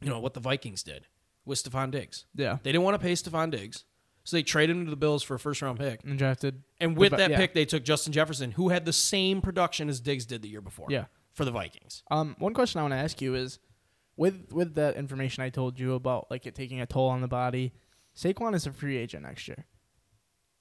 you 0.00 0.08
know, 0.10 0.20
what 0.20 0.34
the 0.34 0.40
Vikings 0.40 0.82
did 0.82 1.06
with 1.44 1.62
Stefon 1.62 1.90
Diggs. 1.90 2.26
yeah. 2.34 2.58
They 2.62 2.72
didn't 2.72 2.84
want 2.84 2.94
to 3.00 3.04
pay 3.04 3.12
Stefon 3.14 3.50
Diggs, 3.50 3.84
so 4.24 4.36
they 4.36 4.42
traded 4.42 4.76
him 4.76 4.84
to 4.84 4.90
the 4.90 4.96
Bills 4.96 5.22
for 5.22 5.34
a 5.34 5.38
first 5.38 5.62
round 5.62 5.78
pick. 5.78 6.04
And 6.04 6.18
drafted 6.18 6.62
And 6.80 6.96
with 6.96 7.10
the- 7.12 7.16
that 7.18 7.30
yeah. 7.30 7.36
pick, 7.36 7.54
they 7.54 7.64
took 7.64 7.84
Justin 7.84 8.12
Jefferson, 8.12 8.52
who 8.52 8.68
had 8.68 8.84
the 8.84 8.92
same 8.92 9.40
production 9.40 9.88
as 9.88 10.00
Diggs 10.00 10.26
did 10.26 10.42
the 10.42 10.48
year 10.48 10.60
before. 10.60 10.86
Yeah. 10.90 11.06
for 11.32 11.44
the 11.44 11.50
Vikings. 11.50 12.02
Um, 12.10 12.36
one 12.38 12.52
question 12.54 12.78
I 12.78 12.82
want 12.82 12.92
to 12.92 12.98
ask 12.98 13.20
you 13.22 13.34
is, 13.34 13.58
with 14.16 14.52
with 14.52 14.74
that 14.74 14.96
information 14.96 15.42
I 15.42 15.48
told 15.48 15.80
you 15.80 15.94
about, 15.94 16.30
like 16.30 16.44
it 16.46 16.54
taking 16.54 16.80
a 16.82 16.86
toll 16.86 17.08
on 17.08 17.22
the 17.22 17.28
body, 17.28 17.72
Saquon 18.14 18.54
is 18.54 18.66
a 18.66 18.72
free 18.72 18.98
agent 18.98 19.22
next 19.22 19.48
year. 19.48 19.64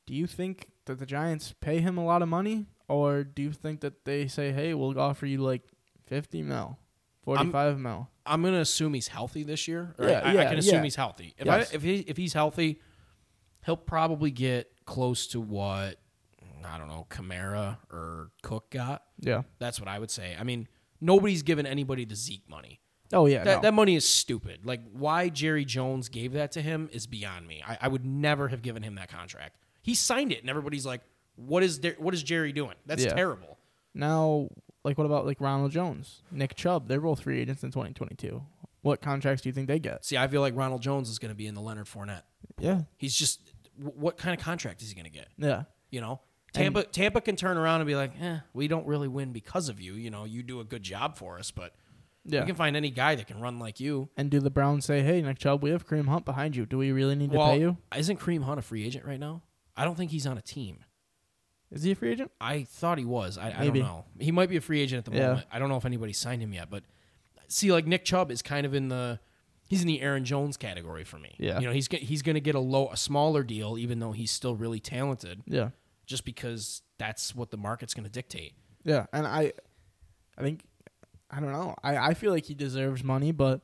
Do 0.07 0.13
you 0.15 0.25
think 0.25 0.69
that 0.85 0.99
the 0.99 1.05
Giants 1.05 1.53
pay 1.61 1.79
him 1.79 1.97
a 1.97 2.05
lot 2.05 2.21
of 2.21 2.29
money, 2.29 2.67
or 2.87 3.23
do 3.23 3.41
you 3.41 3.51
think 3.51 3.81
that 3.81 4.05
they 4.05 4.27
say, 4.27 4.51
"Hey, 4.51 4.73
we'll 4.73 4.99
offer 4.99 5.25
you 5.25 5.39
like 5.39 5.63
fifty 6.05 6.41
mil, 6.41 6.77
forty 7.23 7.49
five 7.49 7.79
mil"? 7.79 8.09
I'm 8.25 8.43
gonna 8.43 8.59
assume 8.59 8.93
he's 8.93 9.07
healthy 9.07 9.43
this 9.43 9.67
year. 9.67 9.95
Yeah, 9.99 10.21
I, 10.23 10.37
I 10.37 10.45
can 10.45 10.59
assume 10.59 10.75
yeah. 10.75 10.83
he's 10.83 10.95
healthy. 10.95 11.35
If 11.37 11.45
Yes. 11.45 11.71
I, 11.71 11.75
if 11.75 11.81
he 11.81 11.95
if 12.01 12.17
he's 12.17 12.33
healthy, 12.33 12.79
he'll 13.65 13.77
probably 13.77 14.31
get 14.31 14.71
close 14.85 15.27
to 15.27 15.41
what 15.41 15.97
I 16.65 16.77
don't 16.77 16.87
know, 16.87 17.07
Kamara 17.09 17.77
or 17.91 18.31
Cook 18.41 18.69
got. 18.71 19.03
Yeah. 19.19 19.43
That's 19.59 19.79
what 19.79 19.89
I 19.89 19.99
would 19.99 20.11
say. 20.11 20.35
I 20.39 20.43
mean, 20.43 20.67
nobody's 20.99 21.43
given 21.43 21.65
anybody 21.65 22.05
the 22.05 22.15
Zeke 22.15 22.47
money. 22.49 22.79
Oh 23.13 23.25
yeah. 23.25 23.43
That, 23.43 23.55
no. 23.57 23.61
that 23.61 23.73
money 23.73 23.95
is 23.95 24.07
stupid. 24.07 24.65
Like, 24.65 24.81
why 24.91 25.29
Jerry 25.29 25.65
Jones 25.65 26.09
gave 26.09 26.33
that 26.33 26.51
to 26.53 26.61
him 26.61 26.89
is 26.93 27.07
beyond 27.07 27.47
me. 27.47 27.63
I, 27.67 27.77
I 27.81 27.87
would 27.87 28.05
never 28.05 28.47
have 28.47 28.61
given 28.61 28.83
him 28.83 28.95
that 28.95 29.09
contract. 29.09 29.57
He 29.81 29.95
signed 29.95 30.31
it, 30.31 30.41
and 30.41 30.49
everybody's 30.49 30.85
like, 30.85 31.01
"What 31.35 31.63
is 31.63 31.79
Der- 31.79 31.95
what 31.97 32.13
is 32.13 32.23
Jerry 32.23 32.51
doing? 32.51 32.75
That's 32.85 33.03
Yeah. 33.03 33.13
terrible." 33.13 33.57
now, 33.93 34.47
like, 34.83 34.97
what 34.97 35.05
about 35.05 35.25
like 35.25 35.41
Ronald 35.41 35.71
Jones, 35.71 36.21
Nick 36.31 36.55
Chubb? 36.55 36.87
They're 36.87 37.01
both 37.01 37.21
free 37.21 37.39
agents 37.41 37.63
in 37.63 37.71
twenty 37.71 37.93
twenty 37.93 38.15
two. 38.15 38.43
What 38.81 39.01
contracts 39.01 39.41
do 39.43 39.49
you 39.49 39.53
think 39.53 39.67
they 39.67 39.79
get? 39.79 40.03
See, 40.05 40.17
I 40.17 40.27
feel 40.27 40.41
like 40.41 40.55
Ronald 40.55 40.81
Jones 40.81 41.09
is 41.09 41.19
going 41.19 41.29
to 41.29 41.35
be 41.35 41.45
in 41.45 41.53
the 41.53 41.61
Leonard 41.61 41.85
Fournette. 41.85 42.23
Yeah. 42.57 42.81
He's 42.97 43.15
just, 43.15 43.53
wh- 43.77 43.95
what 43.95 44.17
kind 44.17 44.35
of 44.35 44.43
contract 44.43 44.81
is 44.81 44.89
he 44.89 44.95
going 44.95 45.05
to 45.05 45.11
get? 45.11 45.27
Yeah. 45.37 45.65
You 45.91 46.01
know, 46.01 46.19
Tampa 46.53 46.83
Tampa 46.85 47.21
can 47.21 47.35
turn 47.35 47.57
around 47.57 47.81
and 47.81 47.87
be 47.87 47.95
like, 47.95 48.13
"Eh, 48.19 48.39
we 48.53 48.67
don't 48.67 48.87
really 48.87 49.07
win 49.07 49.33
because 49.33 49.69
of 49.69 49.79
you. 49.79 49.93
You 49.93 50.09
know, 50.09 50.23
you 50.25 50.41
do 50.41 50.59
a 50.61 50.63
good 50.63 50.81
job 50.83 51.17
for 51.17 51.37
us, 51.37 51.51
but 51.51 51.73
Yeah. 52.25 52.41
You 52.41 52.45
can 52.47 52.55
find 52.55 52.75
any 52.75 52.89
guy 52.91 53.15
that 53.15 53.25
can 53.27 53.39
run 53.41 53.57
like 53.59 53.79
you. 53.79 54.09
And 54.17 54.29
do 54.31 54.39
the 54.39 54.49
Browns 54.51 54.85
say, 54.85 55.01
"Hey, 55.01 55.21
Nick 55.23 55.39
Chubb, 55.39 55.61
we 55.63 55.71
have 55.71 55.87
Kareem 55.87 56.07
Hunt 56.07 56.23
behind 56.25 56.55
you. 56.55 56.65
Do 56.67 56.77
we 56.77 56.91
really 56.91 57.15
need 57.15 57.31
to 57.31 57.37
pay 57.37 57.59
you? 57.59 57.77
isn't 57.95 58.19
Kareem 58.19 58.43
Hunt 58.43 58.57
a 58.59 58.61
free 58.61 58.83
agent 58.85 59.05
right 59.05 59.19
now? 59.19 59.41
I 59.75 59.85
don't 59.85 59.95
think 59.95 60.11
he's 60.11 60.27
on 60.27 60.37
a 60.37 60.41
team. 60.41 60.79
Is 61.71 61.83
he 61.83 61.91
a 61.91 61.95
free 61.95 62.11
agent? 62.11 62.31
I 62.41 62.63
thought 62.63 62.97
he 62.97 63.05
was. 63.05 63.37
I, 63.37 63.47
I 63.47 63.49
don't 63.51 63.59
Maybe. 63.61 63.79
know. 63.81 64.05
He 64.19 64.31
might 64.31 64.49
be 64.49 64.57
a 64.57 64.61
free 64.61 64.81
agent 64.81 65.07
at 65.07 65.11
the 65.13 65.17
Yeah. 65.17 65.27
moment. 65.27 65.47
I 65.51 65.59
don't 65.59 65.69
know 65.69 65.77
if 65.77 65.85
anybody 65.85 66.11
signed 66.13 66.41
him 66.41 66.53
yet. 66.53 66.69
But 66.69 66.83
see, 67.47 67.71
like 67.71 67.87
Nick 67.87 68.03
Chubb 68.03 68.29
is 68.31 68.41
kind 68.41 68.65
of 68.65 68.73
in 68.73 68.89
the 68.89 69.19
he's 69.69 69.81
in 69.81 69.87
the 69.87 70.01
Aaron 70.01 70.25
Jones 70.25 70.57
category 70.57 71.05
for 71.05 71.17
me. 71.17 71.33
Yeah. 71.39 71.59
you 71.61 71.65
know 71.67 71.71
he's 71.73 71.87
go- 71.87 71.97
he's 71.97 72.21
going 72.21 72.33
to 72.33 72.41
get 72.41 72.55
a 72.55 72.59
low 72.59 72.89
a 72.89 72.97
smaller 72.97 73.41
deal, 73.43 73.77
even 73.77 73.99
though 73.99 74.11
he's 74.11 74.31
still 74.31 74.55
really 74.55 74.81
talented, 74.81 75.43
Yeah, 75.45 75.69
just 76.05 76.25
because 76.25 76.81
that's 76.97 77.33
what 77.33 77.51
the 77.51 77.57
market's 77.57 77.93
going 77.93 78.03
to 78.03 78.09
dictate. 78.11 78.53
yeah. 78.83 79.05
And 79.13 79.25
I, 79.25 79.53
I 80.37 80.41
think, 80.41 80.65
I 81.29 81.39
don't 81.39 81.53
know. 81.53 81.73
I 81.83 81.95
I 82.09 82.13
feel 82.15 82.31
like 82.31 82.45
he 82.45 82.53
deserves 82.53 83.01
money, 83.01 83.31
but 83.31 83.61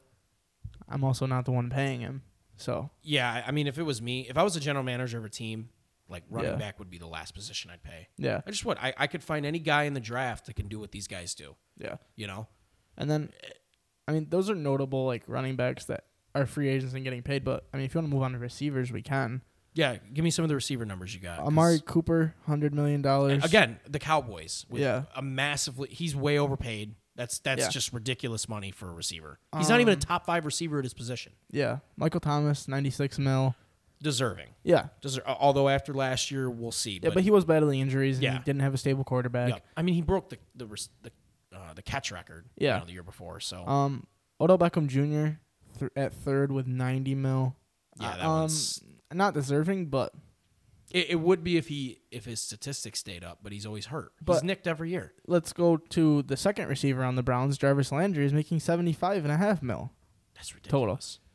I'm 0.87 1.03
also 1.03 1.25
not 1.25 1.43
the 1.43 1.51
one 1.51 1.69
paying 1.69 1.99
him. 1.99 2.21
So 2.55 2.89
Yeah, 3.03 3.29
I- 3.29 3.49
I 3.49 3.51
mean, 3.51 3.67
if 3.67 3.77
it 3.77 3.83
was 3.83 4.01
me, 4.01 4.27
if 4.29 4.37
I 4.37 4.43
was 4.43 4.55
a 4.55 4.61
general 4.61 4.85
manager 4.85 5.17
of 5.17 5.25
a 5.25 5.29
team, 5.29 5.69
like 6.09 6.23
running 6.29 6.51
Yeah. 6.51 6.57
back 6.57 6.79
would 6.79 6.89
be 6.89 6.97
the 6.97 7.07
last 7.07 7.33
position 7.33 7.69
I'd 7.71 7.83
pay. 7.83 8.07
yeah, 8.17 8.41
I 8.47 8.51
just 8.51 8.65
would. 8.65 8.77
I, 8.77 8.93
I 8.97 9.07
could 9.07 9.23
find 9.23 9.45
any 9.45 9.59
guy 9.59 9.83
in 9.83 9.93
the 9.93 9.99
draft 9.99 10.45
that 10.45 10.55
can 10.55 10.67
do 10.67 10.79
what 10.79 10.91
these 10.91 11.07
guys 11.07 11.35
do. 11.35 11.55
yeah. 11.77 11.97
You 12.15 12.27
know? 12.27 12.47
And 12.97 13.09
then, 13.11 13.29
I 14.07 14.11
mean, 14.13 14.27
those 14.29 14.49
are 14.49 14.55
notable 14.55 15.05
like 15.05 15.23
running 15.27 15.55
backs 15.55 15.85
that 15.85 16.05
are 16.33 16.45
free 16.45 16.69
agents 16.69 16.93
and 16.93 17.03
getting 17.03 17.21
paid. 17.21 17.43
But 17.43 17.67
I 17.73 17.77
mean, 17.77 17.85
if 17.85 17.93
you 17.93 17.99
want 17.99 18.09
to 18.09 18.13
move 18.15 18.23
on 18.23 18.31
to 18.33 18.39
receivers, 18.39 18.91
we 18.91 19.01
can. 19.01 19.41
Yeah. 19.73 19.97
Give 20.13 20.23
me 20.23 20.31
some 20.31 20.43
of 20.43 20.49
the 20.49 20.55
receiver 20.55 20.85
numbers 20.85 21.13
you 21.13 21.19
got. 21.19 21.39
Amari 21.39 21.79
Cooper, 21.85 22.33
hundred 22.47 22.73
million 22.73 23.01
dollars. 23.03 23.43
Again, 23.45 23.79
the 23.87 23.99
Cowboys. 23.99 24.65
With 24.69 24.81
Yeah. 24.81 25.03
A 25.15 25.21
massively. 25.21 25.89
He's 25.89 26.15
way 26.15 26.39
overpaid. 26.39 26.95
That's 27.15 27.37
that's 27.39 27.61
Yeah. 27.63 27.69
just 27.69 27.93
ridiculous 27.93 28.47
money 28.49 28.71
for 28.71 28.89
a 28.89 28.93
receiver. 28.93 29.39
He's 29.57 29.69
not 29.69 29.79
even 29.81 29.91
a 29.91 29.97
Um, 29.97 29.99
top 29.99 30.25
five 30.25 30.45
receiver 30.45 30.77
at 30.79 30.85
his 30.85 30.93
position. 30.93 31.33
Yeah, 31.51 31.79
Michael 31.95 32.19
Thomas, 32.19 32.67
ninety 32.67 32.89
six 32.91 33.17
mil. 33.19 33.55
Deserving. 34.01 34.49
Yeah, 34.63 34.87
Deser- 35.01 35.21
although 35.25 35.69
after 35.69 35.93
last 35.93 36.29
year, 36.29 36.49
we'll 36.49 36.71
see. 36.71 36.99
yeah, 37.01 37.09
but 37.13 37.23
he 37.23 37.31
was 37.31 37.45
battling 37.45 37.79
injuries 37.79 38.17
and 38.17 38.23
Yeah. 38.23 38.37
he 38.37 38.43
didn't 38.43 38.61
have 38.61 38.73
a 38.73 38.77
stable 38.77 39.03
quarterback. 39.03 39.49
yeah. 39.49 39.59
I 39.75 39.81
mean, 39.81 39.95
he 39.95 40.01
broke 40.01 40.29
the 40.29 40.37
the 40.55 40.65
the, 41.01 41.11
uh, 41.57 41.73
the 41.73 41.81
catch 41.81 42.11
record. 42.11 42.45
you 42.57 42.67
Yeah. 42.67 42.79
know, 42.79 42.85
the 42.85 42.91
year 42.93 43.03
before. 43.03 43.39
So 43.39 43.65
Um, 43.67 44.05
Odell 44.39 44.57
Beckham 44.59 44.87
Jr. 44.87 45.39
Th- 45.79 45.91
at 45.95 46.13
third 46.13 46.51
with 46.51 46.67
ninety 46.67 47.15
mil. 47.15 47.55
yeah, 47.99 48.07
Uh, 48.09 48.15
that 48.17 48.25
um, 48.25 48.39
one's. 48.41 48.83
not 49.11 49.33
deserving, 49.33 49.87
but 49.87 50.13
It, 50.91 51.09
it 51.11 51.15
would 51.19 51.43
be 51.43 51.57
if 51.57 51.67
he 51.67 51.99
if 52.11 52.25
his 52.25 52.39
statistics 52.39 52.99
stayed 52.99 53.23
up, 53.23 53.39
but 53.41 53.51
he's 53.51 53.65
always 53.65 53.87
hurt. 53.87 54.11
he's 54.27 54.43
nicked 54.43 54.67
every 54.67 54.91
year. 54.91 55.13
let's 55.27 55.53
go 55.53 55.75
to 55.77 56.21
the 56.23 56.37
second 56.37 56.67
receiver 56.67 57.03
on 57.03 57.15
the 57.15 57.23
Browns. 57.23 57.57
Jarvis 57.57 57.91
Landry 57.91 58.25
is 58.25 58.31
making 58.33 58.59
seventy 58.59 58.93
five 58.93 59.23
and 59.23 59.31
a 59.31 59.37
half 59.37 59.61
mil. 59.63 59.91
That's 60.35 60.53
ridiculous. 60.53 61.15
Total. 61.17 61.26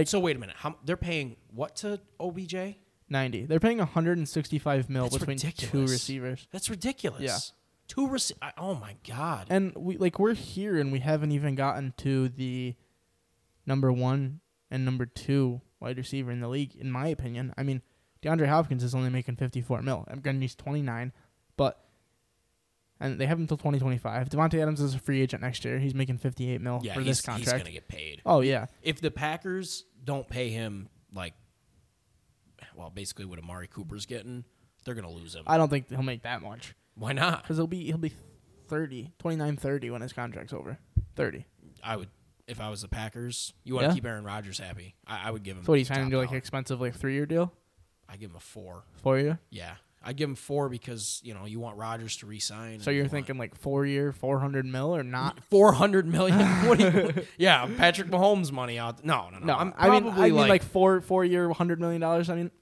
Like- 0.00 0.08
so, 0.08 0.20
wait 0.20 0.36
a 0.36 0.38
minute. 0.38 0.56
How 0.58 0.76
they're 0.84 0.96
paying 0.96 1.36
what 1.50 1.76
to 1.76 2.00
OBJ? 2.20 2.76
Ninety. 3.08 3.46
They're 3.46 3.60
paying 3.60 3.78
hundred 3.78 4.18
and 4.18 4.28
sixty 4.28 4.58
five 4.58 4.90
mil 4.90 5.04
That's 5.04 5.18
between 5.18 5.38
two 5.38 5.82
receivers. 5.82 6.48
That's 6.50 6.68
ridiculous. 6.68 7.22
Yeah. 7.22 7.38
Two 7.88 8.08
rece- 8.08 8.32
I- 8.42 8.52
Oh 8.58 8.74
my 8.74 8.96
god. 9.06 9.46
And 9.48 9.72
we 9.76 9.96
like 9.96 10.18
we're 10.18 10.34
here 10.34 10.76
and 10.78 10.90
we 10.90 10.98
haven't 10.98 11.30
even 11.32 11.54
gotten 11.54 11.94
to 11.98 12.28
the 12.28 12.74
number 13.64 13.92
one 13.92 14.40
and 14.70 14.84
number 14.84 15.06
two 15.06 15.60
wide 15.78 15.96
receiver 15.96 16.32
in 16.32 16.40
the 16.40 16.48
league, 16.48 16.74
in 16.74 16.90
my 16.90 17.06
opinion. 17.06 17.54
I 17.56 17.62
mean, 17.62 17.80
DeAndre 18.22 18.48
Hopkins 18.48 18.82
is 18.82 18.94
only 18.94 19.10
making 19.10 19.36
fifty 19.36 19.62
four 19.62 19.82
mil. 19.82 20.04
I'm 20.08 20.20
gonna 20.20 20.40
he's 20.40 20.56
twenty 20.56 20.82
nine, 20.82 21.12
but 21.56 21.78
and 23.00 23.20
they 23.20 23.26
have 23.26 23.38
him 23.38 23.42
until 23.42 23.56
twenty 23.56 23.78
twenty 23.78 23.98
five. 23.98 24.28
Davante 24.28 24.60
Adams 24.60 24.80
is 24.80 24.94
a 24.94 24.98
free 24.98 25.20
agent 25.22 25.42
next 25.42 25.64
year. 25.64 25.78
He's 25.78 25.94
making 25.94 26.18
fifty 26.18 26.50
eight 26.50 26.60
mil 26.60 26.80
yeah, 26.82 26.94
for 26.94 27.02
this 27.02 27.20
contract. 27.20 27.52
he's 27.52 27.62
gonna 27.62 27.72
get 27.72 27.88
paid. 27.88 28.22
oh 28.26 28.40
yeah. 28.40 28.66
If 28.82 29.00
the 29.00 29.10
Packers 29.10 29.84
don't 30.04 30.28
pay 30.28 30.50
him 30.50 30.88
like, 31.12 31.34
well, 32.74 32.90
basically 32.90 33.24
what 33.24 33.38
Amari 33.38 33.66
Cooper's 33.68 34.06
getting, 34.06 34.44
they're 34.84 34.94
gonna 34.94 35.10
lose 35.10 35.34
him. 35.34 35.44
I 35.46 35.56
don't 35.56 35.68
think 35.68 35.88
he'll 35.88 36.02
make 36.02 36.22
that 36.22 36.42
much. 36.42 36.74
Why 36.94 37.12
not? 37.12 37.42
Because 37.42 37.56
he'll 37.56 37.66
be 37.66 37.84
he'll 37.86 37.98
be 37.98 38.12
30, 38.68 39.12
29, 39.18 39.56
30 39.56 39.90
when 39.90 40.00
his 40.02 40.12
contract's 40.12 40.52
over. 40.52 40.78
Thirty. 41.14 41.46
I 41.82 41.96
would. 41.96 42.08
If 42.48 42.60
I 42.60 42.70
was 42.70 42.82
the 42.82 42.88
Packers, 42.88 43.52
you 43.64 43.74
want 43.74 43.84
to 43.86 43.88
Yeah. 43.88 43.94
keep 43.94 44.06
Aaron 44.06 44.24
Rodgers 44.24 44.58
happy. 44.58 44.94
I, 45.06 45.28
I 45.28 45.30
would 45.32 45.42
give 45.42 45.56
him. 45.56 45.64
So 45.64 45.72
what 45.72 45.76
are 45.76 45.78
you 45.78 45.84
signing 45.84 46.10
to 46.10 46.18
like 46.18 46.30
expensive 46.32 46.80
like 46.80 46.94
three 46.94 47.14
year 47.14 47.26
deal 47.26 47.52
I 48.08 48.16
give 48.16 48.30
him 48.30 48.36
a 48.36 48.40
four. 48.40 48.84
for 49.02 49.18
you? 49.18 49.36
Yeah, 49.50 49.74
I 50.06 50.12
give 50.12 50.28
him 50.28 50.36
four 50.36 50.68
because 50.68 51.20
you 51.24 51.34
know 51.34 51.46
you 51.46 51.58
want 51.58 51.76
Rodgers 51.76 52.16
to 52.18 52.26
resign. 52.26 52.78
So 52.78 52.92
you're 52.92 53.08
thinking 53.08 53.38
like 53.38 53.56
four 53.56 53.84
year, 53.84 54.12
four 54.12 54.38
hundred 54.38 54.64
mil 54.64 54.94
or 54.94 55.02
not? 55.02 55.42
four 55.50 55.72
hundred 55.72 56.06
million? 56.06 56.38
what 56.68 56.78
you? 56.78 57.12
Yeah, 57.36 57.68
Patrick 57.76 58.08
Mahomes 58.08 58.52
money 58.52 58.78
out. 58.78 59.04
No, 59.04 59.28
no, 59.30 59.40
no. 59.40 59.46
No, 59.46 59.54
I'm 59.56 59.74
I 59.76 59.90
mean, 59.90 60.04
probably 60.04 60.22
I 60.22 60.26
mean 60.26 60.36
like, 60.36 60.48
like, 60.48 60.62
four 60.62 61.00
four 61.00 61.24
year, 61.24 61.50
hundred 61.50 61.80
million 61.80 62.00
dollars. 62.00 62.30
I 62.30 62.36
mean, 62.36 62.52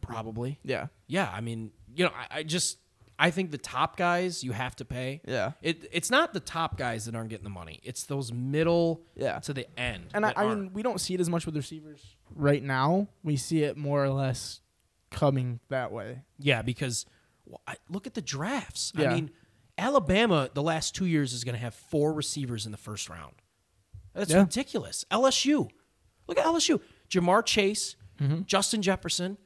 probably. 0.00 0.58
yeah, 0.62 0.86
Yeah, 1.06 1.30
I 1.30 1.42
mean, 1.42 1.72
you 1.94 2.06
know, 2.06 2.12
I, 2.16 2.38
I 2.38 2.42
just 2.42 2.78
I 3.18 3.30
think 3.30 3.50
the 3.50 3.58
top 3.58 3.98
guys 3.98 4.42
you 4.42 4.52
have 4.52 4.74
to 4.76 4.86
pay. 4.86 5.20
yeah, 5.26 5.52
It 5.60 5.86
it's 5.92 6.10
not 6.10 6.32
the 6.32 6.40
top 6.40 6.78
guys 6.78 7.04
that 7.04 7.14
aren't 7.14 7.28
getting 7.28 7.44
the 7.44 7.50
money. 7.50 7.80
It's 7.82 8.04
those 8.04 8.32
middle 8.32 9.02
yeah. 9.14 9.40
to 9.40 9.52
the 9.52 9.66
end. 9.78 10.06
And 10.14 10.24
I, 10.24 10.32
I 10.34 10.48
mean, 10.48 10.72
we 10.72 10.82
don't 10.82 11.00
see 11.00 11.12
it 11.12 11.20
as 11.20 11.28
much 11.28 11.44
with 11.44 11.54
receivers 11.54 12.16
right 12.34 12.62
now. 12.62 13.08
We 13.22 13.36
see 13.36 13.62
it 13.62 13.76
more 13.76 14.02
or 14.02 14.08
less 14.08 14.61
coming 15.12 15.60
that 15.68 15.92
way. 15.92 16.22
yeah, 16.38 16.62
because 16.62 17.06
well, 17.46 17.60
I, 17.66 17.76
look 17.88 18.06
at 18.06 18.14
the 18.14 18.22
drafts. 18.22 18.92
I 18.96 19.06
mean, 19.08 19.30
Alabama 19.78 20.50
the 20.52 20.62
last 20.62 20.94
two 20.94 21.06
years 21.06 21.32
is 21.32 21.44
going 21.44 21.54
to 21.54 21.60
have 21.60 21.74
four 21.74 22.12
receivers 22.12 22.66
in 22.66 22.72
the 22.72 22.78
first 22.78 23.08
round. 23.08 23.34
That's 24.14 24.30
Yeah. 24.30 24.40
ridiculous. 24.40 25.04
LSU, 25.10 25.70
look 26.28 26.38
at 26.38 26.44
LSU. 26.44 26.80
Ja'Marr 27.10 27.44
Chase, 27.44 27.96
Mm-hmm. 28.20 28.42
Justin 28.46 28.82
Jefferson, 28.82 29.36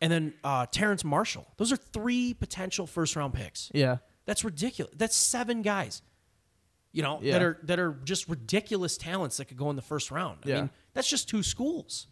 and 0.00 0.12
then 0.12 0.34
uh, 0.44 0.64
Terrace 0.70 1.02
Marshall. 1.02 1.48
Those 1.56 1.72
are 1.72 1.76
three 1.76 2.32
potential 2.34 2.86
first 2.86 3.16
round 3.16 3.34
picks. 3.34 3.70
Yeah, 3.74 3.96
That's 4.26 4.44
ridiculous. 4.44 4.94
That's 4.96 5.16
seven 5.16 5.62
guys. 5.62 6.02
You 6.92 7.02
know 7.02 7.18
Yeah. 7.22 7.32
that 7.32 7.42
are 7.42 7.58
that 7.64 7.78
are 7.80 7.92
just 8.04 8.28
ridiculous 8.28 8.96
talents 8.96 9.38
that 9.38 9.46
could 9.46 9.56
go 9.56 9.70
in 9.70 9.76
the 9.76 9.82
first 9.82 10.10
round. 10.12 10.40
I 10.44 10.48
Yeah. 10.48 10.54
mean, 10.60 10.70
that's 10.92 11.08
just 11.08 11.28
two 11.28 11.42
schools. 11.42 12.06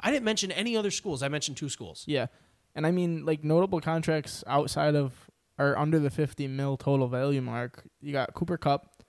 I 0.00 0.10
didn't 0.10 0.24
mention 0.24 0.50
any 0.50 0.76
other 0.76 0.90
schools. 0.90 1.22
I 1.22 1.28
mentioned 1.28 1.56
two 1.58 1.68
schools. 1.68 2.04
yeah. 2.08 2.26
And 2.74 2.86
I 2.86 2.90
mean, 2.90 3.24
like 3.26 3.42
notable 3.44 3.80
contracts 3.80 4.44
outside 4.46 4.94
of 4.94 5.12
or 5.58 5.76
under 5.78 5.98
the 5.98 6.10
fifty 6.10 6.46
mil 6.48 6.76
total 6.76 7.08
value 7.08 7.40
mark. 7.42 7.82
You 8.00 8.12
got 8.12 8.32
Cooper 8.34 8.56
Kupp, 8.56 9.02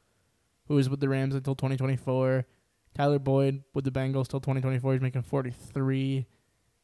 who 0.68 0.78
is 0.78 0.90
with 0.90 1.00
the 1.00 1.10
Rams 1.10 1.36
until 1.36 1.56
twenty 1.56 1.78
twenty 1.78 1.96
four. 1.98 2.46
Tyler 2.94 3.20
Boyd 3.20 3.64
with 3.74 3.86
the 3.86 3.92
Bengals 3.92 4.28
till 4.28 4.40
twenty 4.42 4.62
twenty 4.62 4.80
four. 4.80 4.94
He's 4.94 5.02
making 5.02 5.22
forty 5.24 5.52
three. 5.52 6.28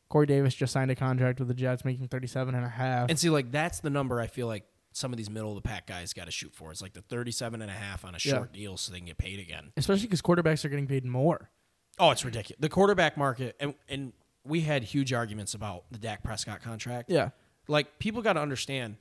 Corey 0.09 0.25
Davis 0.25 0.55
just 0.55 0.71
signed 0.71 0.89
a 0.89 0.95
contract 0.95 1.39
with 1.39 1.49
the 1.49 1.53
Jets, 1.53 1.83
making 1.83 2.07
thirty 2.07 2.27
seven 2.27 2.55
and 2.55 2.63
a 2.65 2.69
half. 2.69 3.09
And 3.09 3.19
see, 3.19 3.29
like 3.29 3.51
that's 3.51 3.79
the 3.81 3.89
number 3.89 4.21
I 4.21 4.27
feel 4.27 4.47
like 4.47 4.63
some 4.93 5.11
of 5.11 5.17
these 5.17 5.29
middle 5.29 5.49
of 5.55 5.55
the 5.61 5.67
pack 5.67 5.85
guys 5.85 6.13
got 6.13 6.25
to 6.25 6.31
shoot 6.31 6.55
for. 6.55 6.71
It's 6.71 6.81
like 6.81 6.93
the 6.93 7.03
37 7.03 7.61
and 7.61 7.69
a 7.69 7.73
half 7.73 8.03
on 8.03 8.15
a 8.15 8.19
Yeah. 8.23 8.33
short 8.37 8.51
deal 8.51 8.77
so 8.77 8.91
they 8.91 8.97
can 8.97 9.05
get 9.05 9.19
paid 9.19 9.39
again. 9.39 9.71
Especially 9.77 10.07
because 10.07 10.23
quarterbacks 10.23 10.65
are 10.65 10.69
getting 10.69 10.87
paid 10.87 11.05
more. 11.05 11.51
Oh, 11.99 12.09
it's 12.09 12.25
ridiculous. 12.25 12.59
The 12.59 12.69
quarterback 12.69 13.15
market, 13.15 13.55
and, 13.59 13.75
and 13.87 14.13
we 14.47 14.61
had 14.61 14.83
huge 14.83 15.13
arguments 15.13 15.53
about 15.53 15.83
the 15.91 15.97
Dak 15.97 16.23
Prescott 16.23 16.61
contract. 16.61 17.09
Yeah. 17.09 17.29
Like 17.67 17.99
people 17.99 18.21
got 18.21 18.33
to 18.33 18.39
understand, 18.41 18.97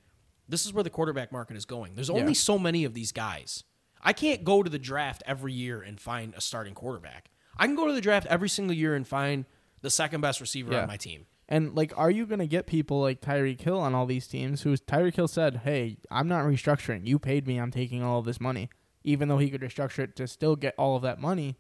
this 0.49 0.67
is 0.67 0.73
where 0.73 0.85
the 0.85 0.91
quarterback 0.91 1.33
market 1.33 1.57
is 1.57 1.65
going. 1.65 1.95
There's 1.95 2.11
only 2.11 2.29
Yeah. 2.33 2.33
so 2.35 2.59
many 2.59 2.85
of 2.85 2.95
these 2.95 3.13
guys. 3.13 3.65
I 4.03 4.13
can't 4.13 4.45
go 4.45 4.63
to 4.63 4.71
the 4.71 4.79
draft 4.79 5.23
every 5.27 5.53
year 5.53 5.83
and 5.83 6.01
find 6.01 6.35
a 6.35 6.41
starting 6.41 6.75
quarterback. 6.75 7.31
I 7.57 7.67
can 7.67 7.75
go 7.77 7.87
to 7.87 7.93
the 7.93 8.01
draft 8.01 8.27
every 8.29 8.49
single 8.49 8.75
year 8.77 8.95
and 8.95 9.07
find 9.07 9.45
the 9.81 9.91
second 9.91 10.21
best 10.21 10.41
receiver 10.41 10.73
Yeah. 10.73 10.83
on 10.83 10.89
my 10.89 10.97
team. 10.97 11.27
And 11.49 11.75
like, 11.77 11.93
are 11.97 12.11
you 12.11 12.27
gonna 12.27 12.47
get 12.49 12.67
people 12.67 13.01
like 13.01 13.21
Tyreek 13.21 13.61
Hill 13.61 13.79
on 13.79 13.95
all 13.95 14.05
these 14.05 14.27
teams? 14.27 14.63
Who's 14.63 14.81
Tyreek 14.81 15.15
Hill 15.15 15.29
said, 15.29 15.59
"Hey, 15.59 15.99
I'm 16.11 16.27
not 16.27 16.45
restructuring. 16.45 17.07
You 17.07 17.21
paid 17.21 17.47
me. 17.47 17.59
I'm 17.59 17.71
taking 17.71 18.03
all 18.03 18.19
of 18.19 18.25
this 18.25 18.41
money." 18.41 18.69
Even 19.05 19.29
though 19.29 19.39
he 19.39 19.49
could 19.49 19.61
restructure 19.61 20.01
it 20.01 20.17
to 20.17 20.27
still 20.27 20.57
get 20.57 20.75
all 20.77 20.97
of 20.97 21.03
that 21.03 21.21
money. 21.21 21.57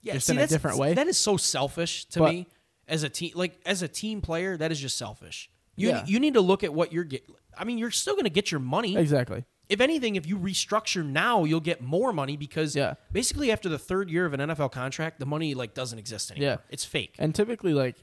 Yeah, 0.00 0.14
Just 0.14 0.28
see, 0.28 0.32
in 0.32 0.38
a 0.38 0.46
different 0.46 0.78
way. 0.78 0.94
That 0.94 1.06
is 1.08 1.18
so 1.18 1.36
selfish 1.36 2.06
to 2.06 2.20
But- 2.20 2.32
me 2.32 2.46
as 2.88 3.02
a 3.02 3.08
team. 3.08 3.32
Like 3.34 3.60
as 3.66 3.82
a 3.82 3.88
team 3.88 4.20
player, 4.20 4.56
that 4.56 4.70
is 4.72 4.80
just 4.80 4.96
selfish. 4.98 5.50
You 5.76 5.88
Yeah. 5.88 6.04
you 6.06 6.20
need 6.20 6.34
to 6.34 6.40
look 6.40 6.62
at 6.64 6.72
what 6.74 6.92
you're 6.92 7.04
getting. 7.04 7.34
I 7.56 7.64
mean, 7.64 7.78
you're 7.78 7.90
still 7.90 8.14
going 8.14 8.24
to 8.24 8.30
get 8.30 8.50
your 8.50 8.60
money. 8.60 8.96
Exactly. 8.96 9.44
If 9.68 9.80
anything, 9.80 10.16
if 10.16 10.26
you 10.26 10.36
restructure 10.38 11.04
now, 11.04 11.44
you'll 11.44 11.60
get 11.60 11.80
more 11.82 12.12
money 12.12 12.36
because 12.36 12.74
Yeah. 12.76 12.94
basically 13.10 13.50
after 13.50 13.68
the 13.68 13.78
third 13.78 14.10
year 14.10 14.26
of 14.26 14.34
an 14.34 14.40
NFL 14.40 14.70
contract, 14.70 15.18
the 15.18 15.26
money 15.26 15.54
like 15.54 15.72
doesn't 15.74 15.98
exist 15.98 16.30
anymore. 16.30 16.48
Yeah. 16.50 16.56
It's 16.70 16.84
fake. 16.84 17.14
And 17.18 17.34
typically, 17.34 17.72
like 17.74 17.96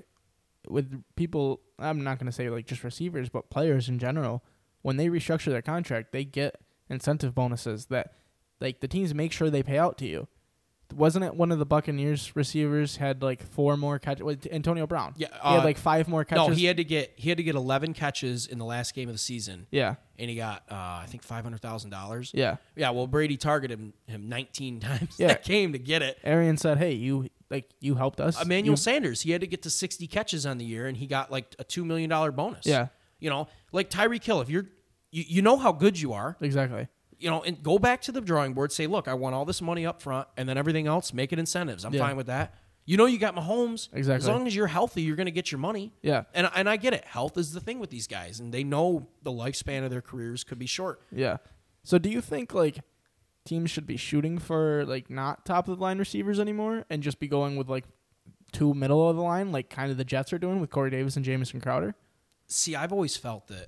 with 0.68 1.04
people, 1.16 1.62
I'm 1.78 2.04
not 2.04 2.20
gonna 2.20 2.32
say 2.32 2.50
like 2.50 2.66
just 2.66 2.84
receivers, 2.84 3.30
but 3.30 3.50
players 3.50 3.88
in 3.90 4.00
general, 4.00 4.44
when 4.82 4.98
they 4.98 5.08
restructure 5.10 5.52
their 5.52 5.62
contract, 5.62 6.12
they 6.12 6.26
get 6.26 6.60
incentive 6.90 7.36
bonuses 7.36 7.88
that 7.88 8.14
like 8.60 8.80
the 8.80 8.88
teams 8.88 9.14
make 9.14 9.32
sure 9.32 9.50
they 9.50 9.64
pay 9.64 9.78
out 9.78 9.98
to 10.00 10.08
you. 10.08 10.28
Wasn't 10.96 11.24
it 11.24 11.36
one 11.36 11.52
of 11.52 11.60
the 11.60 11.66
Buccaneers 11.66 12.36
receivers 12.36 12.96
had 12.98 13.22
like 13.22 13.44
four 13.44 13.78
more 13.78 14.00
catches? 14.00 14.26
Antonio 14.52 14.88
Brown. 14.88 15.14
Yeah, 15.18 15.28
he 15.44 15.50
had 15.50 15.60
uh, 15.60 15.64
like 15.64 15.78
five 15.78 16.08
more 16.08 16.26
catches. 16.26 16.48
No, 16.50 16.54
he 16.54 16.66
had 16.66 16.78
to 16.78 16.84
get 16.84 17.14
he 17.16 17.30
had 17.30 17.38
to 17.38 17.44
get 17.44 17.56
11 17.56 17.94
catches 17.94 18.48
in 18.48 18.58
the 18.58 18.66
last 18.66 18.94
game 18.96 19.08
of 19.08 19.14
the 19.16 19.20
season, 19.20 19.68
yeah, 19.72 19.96
and 20.18 20.30
he 20.30 20.36
got 20.36 20.64
uh, 20.72 20.76
I 20.76 21.06
think 21.08 21.24
five 21.24 21.44
hundred 21.44 21.62
thousand 21.62 21.92
dollars. 21.92 22.32
yeah. 22.34 22.58
Yeah, 22.76 22.90
well, 22.92 23.08
Brady 23.08 23.38
targeted 23.38 23.80
him, 23.80 23.94
him 24.08 24.30
19 24.30 24.80
times 24.82 25.16
Yeah. 25.18 25.28
that 25.28 25.44
game 25.44 25.74
to 25.74 25.80
get 25.80 26.02
it. 26.02 26.18
Arian 26.24 26.58
said, 26.58 26.78
"Hey, 26.80 26.94
you 26.94 27.30
like 27.50 27.70
you 27.80 27.96
helped 27.96 28.20
us. 28.20 28.42
Emmanuel 28.42 28.74
You- 28.74 28.78
Sanders, 28.78 29.22
he 29.22 29.32
had 29.32 29.42
to 29.42 29.48
get 29.48 29.62
to 29.64 29.70
60 29.70 30.08
catches 30.08 30.46
on 30.46 30.58
the 30.58 30.66
year, 30.66 30.88
and 30.88 30.98
he 30.98 31.06
got 31.08 31.32
like 31.32 31.56
a 31.60 31.64
two 31.64 31.86
million 31.86 32.10
dollar 32.10 32.32
bonus. 32.32 32.66
Yeah. 32.66 32.88
you 33.20 33.30
know, 33.30 33.48
like 33.72 33.90
Tyreek 33.90 34.24
Hill. 34.24 34.42
If 34.42 34.50
you're, 34.50 34.66
you, 35.12 35.24
you 35.28 35.42
know 35.42 35.58
how 35.58 35.72
good 35.72 36.00
you 36.00 36.14
are, 36.14 36.38
exactly. 36.42 36.88
You 37.20 37.30
know, 37.30 37.44
and 37.44 37.62
go 37.62 37.78
back 37.80 38.02
to 38.04 38.12
the 38.12 38.22
drawing 38.22 38.54
board. 38.54 38.72
Say, 38.72 38.88
look, 38.88 39.08
I 39.08 39.14
want 39.14 39.36
all 39.36 39.46
this 39.46 39.62
money 39.62 39.86
up 39.86 40.02
front, 40.02 40.28
and 40.38 40.48
then 40.48 40.58
everything 40.58 40.88
else, 40.88 41.14
make 41.14 41.32
it 41.34 41.40
incentives. 41.40 41.84
I'm 41.86 41.94
Yeah. 41.94 42.00
fine 42.08 42.16
with 42.18 42.28
that. 42.28 42.56
You 42.86 42.98
know, 42.98 43.06
you 43.06 43.20
got 43.20 43.36
Mahomes. 43.36 43.88
Exactly. 43.94 44.24
As 44.24 44.28
long 44.28 44.48
as 44.48 44.56
you're 44.56 44.66
healthy, 44.68 45.04
you're 45.04 45.16
going 45.16 45.26
to 45.28 45.32
get 45.32 45.52
your 45.52 45.60
money. 45.60 45.94
Yeah, 46.02 46.24
And 46.34 46.50
and 46.56 46.68
I 46.70 46.78
get 46.78 46.94
it. 46.94 47.06
Health 47.06 47.38
is 47.38 47.52
the 47.54 47.60
thing 47.60 47.78
with 47.80 47.92
these 47.92 48.08
guys, 48.08 48.40
and 48.40 48.52
they 48.54 48.64
know 48.64 49.08
the 49.22 49.32
lifespan 49.32 49.84
of 49.84 49.92
their 49.92 50.02
careers 50.02 50.44
could 50.44 50.58
be 50.60 50.66
short. 50.66 51.02
yeah. 51.12 51.38
So 51.84 51.98
do 51.98 52.10
you 52.10 52.20
think 52.22 52.54
like 52.54 52.80
teams 53.46 53.72
should 53.72 53.86
be 53.88 53.98
shooting 53.98 54.38
for 54.38 54.86
like 54.86 55.10
not 55.10 55.46
top 55.46 55.68
of 55.68 55.78
the 55.78 55.82
line 55.84 55.98
receivers 55.98 56.40
anymore 56.40 56.86
and 56.90 57.02
just 57.02 57.20
be 57.20 57.28
going 57.28 57.56
with 57.56 57.70
like 57.70 57.86
two 58.52 58.74
middle 58.74 59.08
of 59.10 59.16
the 59.16 59.22
line, 59.24 59.52
like 59.52 59.70
kind 59.70 59.90
of 59.92 59.98
the 59.98 60.04
Jets 60.04 60.34
are 60.34 60.38
doing 60.40 60.60
with 60.60 60.70
Corey 60.70 60.90
Davis 60.92 61.16
and 61.16 61.24
Jamison 61.26 61.62
Crowder? 61.62 61.96
See, 62.48 62.76
I've 62.76 62.92
always 62.92 63.16
felt 63.18 63.48
that 63.48 63.68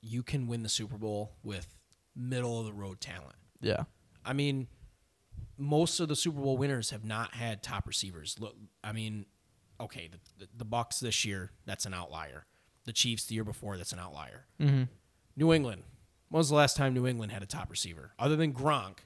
you 0.00 0.22
can 0.22 0.46
win 0.46 0.62
the 0.62 0.68
Super 0.68 0.96
Bowl 0.96 1.32
with 1.42 1.66
middle 2.16 2.58
of 2.58 2.66
the 2.66 2.72
road 2.72 3.00
talent. 3.00 3.36
Yeah, 3.60 3.84
I 4.24 4.32
mean, 4.32 4.68
most 5.56 6.00
of 6.00 6.08
the 6.08 6.16
Super 6.16 6.40
Bowl 6.40 6.56
winners 6.56 6.90
have 6.90 7.04
not 7.04 7.34
had 7.34 7.62
top 7.62 7.86
receivers. 7.86 8.36
Look, 8.40 8.56
I 8.82 8.92
mean, 8.92 9.26
okay, 9.80 10.08
the, 10.10 10.18
the, 10.38 10.48
the 10.58 10.64
Bucks 10.64 11.00
this 11.00 11.24
year, 11.24 11.52
that's 11.66 11.86
an 11.86 11.94
outlier. 11.94 12.46
The 12.84 12.92
Chiefs 12.92 13.26
the 13.26 13.34
year 13.34 13.44
before, 13.44 13.76
that's 13.76 13.92
an 13.92 13.98
outlier. 14.00 14.46
mm-hmm. 14.60 14.84
New 15.36 15.52
England. 15.52 15.82
When 16.28 16.38
was 16.38 16.48
the 16.48 16.54
last 16.56 16.76
time 16.76 16.94
New 16.94 17.06
England 17.06 17.30
had 17.30 17.42
a 17.42 17.46
top 17.46 17.70
receiver 17.70 18.12
other 18.18 18.36
than 18.36 18.52
Gronk, 18.52 18.98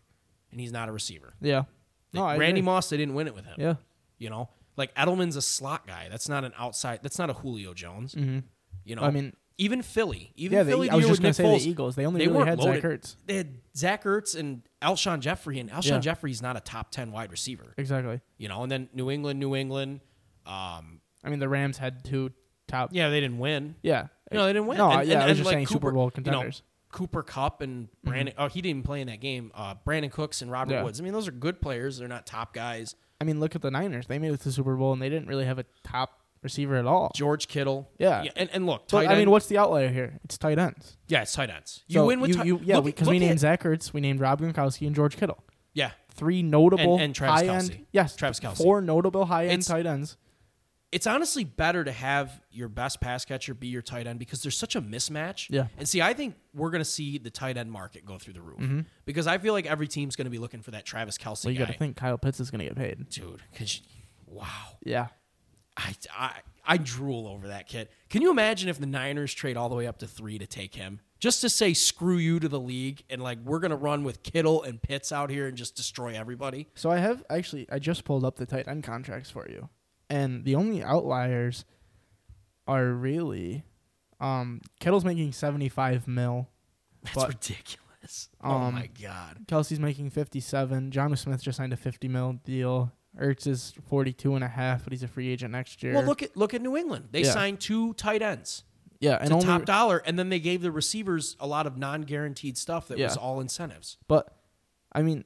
and 0.51 0.61
he's 0.61 0.73
not 0.73 0.89
a 0.89 0.93
receiver? 0.93 1.35
yeah. 1.41 1.65
No, 2.13 2.25
I 2.25 2.39
Randy. 2.39 2.63
Moss, 2.63 2.89
they 2.89 2.97
didn't 2.97 3.15
win 3.15 3.27
it 3.27 3.35
with 3.35 3.45
him. 3.45 3.57
Yeah, 3.59 3.75
You 4.17 4.31
know, 4.31 4.49
like 4.77 4.95
Edelman's 4.95 5.37
a 5.37 5.43
slot 5.43 5.87
guy. 5.87 6.09
That's 6.11 6.29
not 6.29 6.45
an 6.45 6.53
outside. 6.57 7.01
That's 7.03 7.19
not 7.19 7.29
a 7.29 7.35
Julio 7.35 7.75
Jones. 7.75 8.15
mm-hmm. 8.15 8.39
You 8.85 8.97
know, 8.97 9.03
I 9.03 9.11
mean, 9.11 9.35
even 9.59 9.83
Philly, 9.83 10.33
even 10.37 10.57
yeah. 10.59 10.63
They, 10.65 10.71
Philly. 10.73 10.91
I 10.91 10.95
was 10.97 11.05
the 11.07 11.11
just 11.11 11.23
gonna 11.23 11.35
say 11.35 11.45
Foles, 11.45 11.63
the 11.65 11.71
Eagles. 11.71 11.97
They 11.97 12.07
only 12.07 12.21
they 12.25 12.31
really 12.31 12.45
had 12.47 12.59
loaded. 12.59 12.83
Zach 12.83 12.91
Ertz. 12.91 13.17
They 13.27 13.37
had 13.37 13.55
Zach 13.77 14.05
Ertz 14.05 14.39
and 14.39 14.63
Alshon 14.83 15.21
Jeffery, 15.21 15.59
and 15.61 15.71
Alshon 15.71 15.91
Yeah. 15.91 15.99
Jeffery's 15.99 16.43
not 16.43 16.57
a 16.57 16.61
top 16.61 16.91
ten 16.91 17.11
wide 17.13 17.31
receiver. 17.31 17.75
Exactly. 17.79 18.21
You 18.39 18.49
know, 18.49 18.63
and 18.63 18.71
then 18.71 18.89
New 18.93 19.11
England, 19.11 19.41
New 19.41 19.55
England. 19.57 20.01
Um, 20.45 21.01
I 21.25 21.31
mean, 21.31 21.39
the 21.39 21.49
Rams 21.49 21.79
had 21.79 22.05
two 22.05 22.33
top. 22.69 22.91
yeah, 22.93 23.09
they 23.09 23.21
didn't 23.21 23.39
win. 23.39 23.77
Yeah. 23.83 24.09
No, 24.33 24.45
they 24.47 24.53
didn't 24.53 24.67
win. 24.67 24.79
No, 24.79 24.91
And- 24.91 25.09
yeah, 25.09 25.15
and- 25.15 25.23
I 25.23 25.27
was 25.27 25.31
and, 25.31 25.37
just 25.39 25.47
like, 25.47 25.55
saying 25.55 25.67
Super 25.69 25.79
Cooper- 25.87 25.93
Bowl 25.93 26.03
you 26.05 26.07
know, 26.07 26.11
contenders. 26.11 26.63
Cooper 26.93 27.23
Kupp 27.23 27.61
and 27.63 27.89
Brandon. 28.05 28.35
Oh, 28.39 28.49
he 28.49 28.63
didn't 28.63 28.85
play 28.85 29.01
in 29.01 29.07
that 29.09 29.21
game. 29.21 29.51
Uh, 29.55 29.75
Brandin 29.87 30.11
Cooks 30.11 30.41
and 30.43 30.51
Robert 30.51 30.73
Yeah. 30.73 30.83
Woods. 30.85 31.01
I 31.01 31.05
mean, 31.05 31.13
those 31.13 31.29
are 31.29 31.33
good 31.33 31.61
players. 31.61 31.99
They're 31.99 32.09
not 32.09 32.27
top 32.27 32.55
guys. 32.55 32.95
I 33.21 33.25
mean, 33.25 33.39
look 33.41 33.55
at 33.55 33.63
the 33.63 33.71
Niners. 33.71 34.07
They 34.07 34.19
made 34.19 34.33
it 34.33 34.39
to 34.39 34.45
the 34.45 34.53
Super 34.53 34.77
Bowl 34.77 34.93
and 34.93 35.01
they 35.03 35.09
didn't 35.09 35.29
really 35.29 35.45
have 35.45 35.59
a 35.59 35.65
top 35.85 36.21
receiver 36.47 36.77
at 36.77 36.87
all. 36.87 37.11
George 37.15 37.49
Kittle. 37.49 37.91
Yeah. 37.99 38.25
and, 38.37 38.49
and 38.53 38.67
look, 38.67 38.89
But 38.89 39.07
I 39.09 39.17
mean, 39.17 39.31
what's 39.31 39.47
the 39.47 39.59
outlier 39.59 39.89
here? 39.89 40.19
It's 40.25 40.39
tight 40.39 40.59
ends. 40.59 40.97
Yeah, 41.09 41.23
it's 41.23 41.33
tight 41.33 41.51
ends. 41.51 41.83
You 41.89 41.95
So 42.01 42.07
win 42.07 42.21
with 42.21 42.37
you, 42.37 42.45
you- 42.45 42.61
yeah, 42.65 42.81
because 42.81 43.09
we 43.09 43.19
named 43.19 43.33
at- 43.33 43.39
Zach 43.41 43.63
Ertz, 43.63 43.93
we 43.93 44.01
named 44.01 44.21
Rob 44.21 44.41
Gronkowski 44.41 44.87
and 44.87 44.95
George 44.97 45.17
Kittle. 45.17 45.43
Yeah, 45.75 45.91
Three 46.15 46.43
notable 46.43 46.95
And- 46.95 47.03
and 47.03 47.15
Travis 47.15 47.41
high 47.43 47.47
Kelce. 47.49 47.71
end. 47.75 47.87
Yes, 47.93 48.17
Travis 48.17 48.41
Kelce. 48.41 48.57
Four 48.57 48.81
notable 48.81 49.27
high 49.27 49.47
end 49.49 49.63
tight 49.65 49.85
ends. 49.85 50.17
it's 50.93 51.07
honestly 51.07 51.45
better 51.45 51.85
to 51.85 51.93
have 51.93 52.41
your 52.51 52.69
best 52.69 53.01
pass 53.03 53.25
catcher 53.27 53.53
be 53.53 53.67
your 53.67 53.83
tight 53.83 54.07
end 54.07 54.19
because 54.19 54.41
there's 54.43 54.57
such 54.57 54.75
a 54.77 54.81
mismatch. 54.81 55.49
Yeah. 55.51 55.67
And 55.77 55.87
see, 55.87 56.01
I 56.01 56.15
think 56.15 56.37
we're 56.55 56.71
going 56.71 56.81
to 56.81 56.89
see 56.89 57.19
the 57.19 57.29
tight 57.29 57.59
end 57.59 57.71
market 57.71 58.07
go 58.07 58.17
through 58.17 58.33
the 58.35 58.41
roof 58.41 58.61
mm-hmm. 58.61 58.81
because 59.05 59.27
I 59.27 59.37
feel 59.37 59.53
like 59.53 59.67
every 59.67 59.89
team's 59.89 60.17
going 60.17 60.25
to 60.25 60.31
be 60.31 60.39
looking 60.39 60.63
for 60.63 60.71
that 60.71 60.87
Travis 60.87 61.19
Kelce 61.19 61.45
Well, 61.45 61.53
you 61.53 61.59
got 61.59 61.69
to 61.69 61.75
think 61.75 61.97
Kyle 61.97 62.17
Pitts 62.17 62.41
is 62.41 62.51
going 62.51 62.61
to 62.61 62.65
get 62.67 62.77
paid. 62.77 63.11
dude. 63.11 63.43
Because 63.53 63.83
wow. 64.27 64.79
Yeah. 64.83 65.09
I, 65.77 65.95
I, 66.17 66.33
I 66.65 66.77
drool 66.79 67.27
over 67.29 67.49
that 67.49 67.69
kid. 67.69 67.89
Can 68.09 68.23
you 68.23 68.31
imagine 68.31 68.69
if 68.69 68.79
the 68.79 68.87
Niners 68.87 69.35
trade 69.35 69.57
all 69.57 69.69
the 69.69 69.75
way 69.75 69.87
up 69.87 69.99
to 69.99 70.07
three 70.07 70.39
to 70.39 70.47
take 70.47 70.75
him? 70.75 71.01
Just 71.19 71.41
to 71.41 71.49
say 71.49 71.73
screw 71.75 72.17
you 72.19 72.39
to 72.41 72.49
the 72.49 72.61
league 72.61 73.03
and 73.09 73.23
like 73.23 73.39
we're 73.45 73.59
gonna 73.61 73.77
run 73.77 74.05
with 74.05 74.23
Kittle 74.23 74.63
and 74.63 74.81
Pitts 74.81 75.13
out 75.13 75.31
here 75.31 75.47
and 75.47 75.57
just 75.57 75.75
destroy 75.77 76.15
everybody. 76.15 76.69
So 76.75 76.91
I 76.91 76.99
have 76.99 77.25
actually 77.31 77.67
I 77.71 77.79
just 77.79 78.05
pulled 78.05 78.25
up 78.25 78.37
the 78.37 78.47
tight 78.47 78.69
end 78.69 78.85
contracts 78.85 79.31
for 79.31 79.49
you, 79.49 79.69
and 80.11 80.45
the 80.45 80.55
only 80.55 80.83
outliers 80.83 81.65
are 82.69 82.87
really, 82.87 83.65
um, 84.21 84.61
Kittle's 84.81 85.05
making 85.05 85.33
seventy 85.33 85.69
five 85.69 86.07
mil, 86.07 86.49
That's 87.05 87.15
But, 87.17 87.29
ridiculous. 87.29 88.29
oh 88.43 88.51
um, 88.51 88.75
my 88.75 88.89
god. 89.03 89.39
Kelce's 89.47 89.81
making 89.81 90.11
fifty 90.11 90.41
seven. 90.41 90.91
Jonnu 90.91 91.17
Smith 91.17 91.43
just 91.43 91.57
signed 91.57 91.73
a 91.73 91.77
fifty 91.77 92.09
mil 92.09 92.35
deal. 92.45 92.93
Ertz 93.21 93.47
is 93.47 93.73
forty 93.89 94.13
two 94.13 94.35
and 94.35 94.45
a 94.45 94.49
half, 94.49 94.85
but 94.85 94.93
he's 94.93 95.03
a 95.03 95.09
free 95.09 95.29
agent 95.29 95.53
next 95.53 95.83
year. 95.83 95.95
Well, 95.95 96.05
look 96.05 96.23
at 96.23 96.37
look 96.37 96.53
at 96.55 96.61
New 96.63 96.77
England. 96.77 97.09
They 97.13 97.23
Yeah. 97.23 97.33
signed 97.33 97.61
two 97.61 97.95
tight 97.95 98.21
ends 98.23 98.65
yeah, 99.01 99.17
and 99.19 99.29
to 99.29 99.35
only 99.35 99.47
top 99.47 99.65
dollar, 99.65 99.99
and 99.99 100.19
then 100.19 100.29
they 100.29 100.41
gave 100.41 100.61
the 100.63 100.71
receivers 100.71 101.37
a 101.41 101.47
lot 101.47 101.67
of 101.67 101.77
non-guaranteed 101.79 102.57
stuff 102.59 102.89
that 102.89 102.99
Yeah. 102.99 103.07
was 103.07 103.17
all 103.17 103.41
incentives. 103.41 103.97
But 104.09 104.37
I 104.93 105.03
mean, 105.03 105.25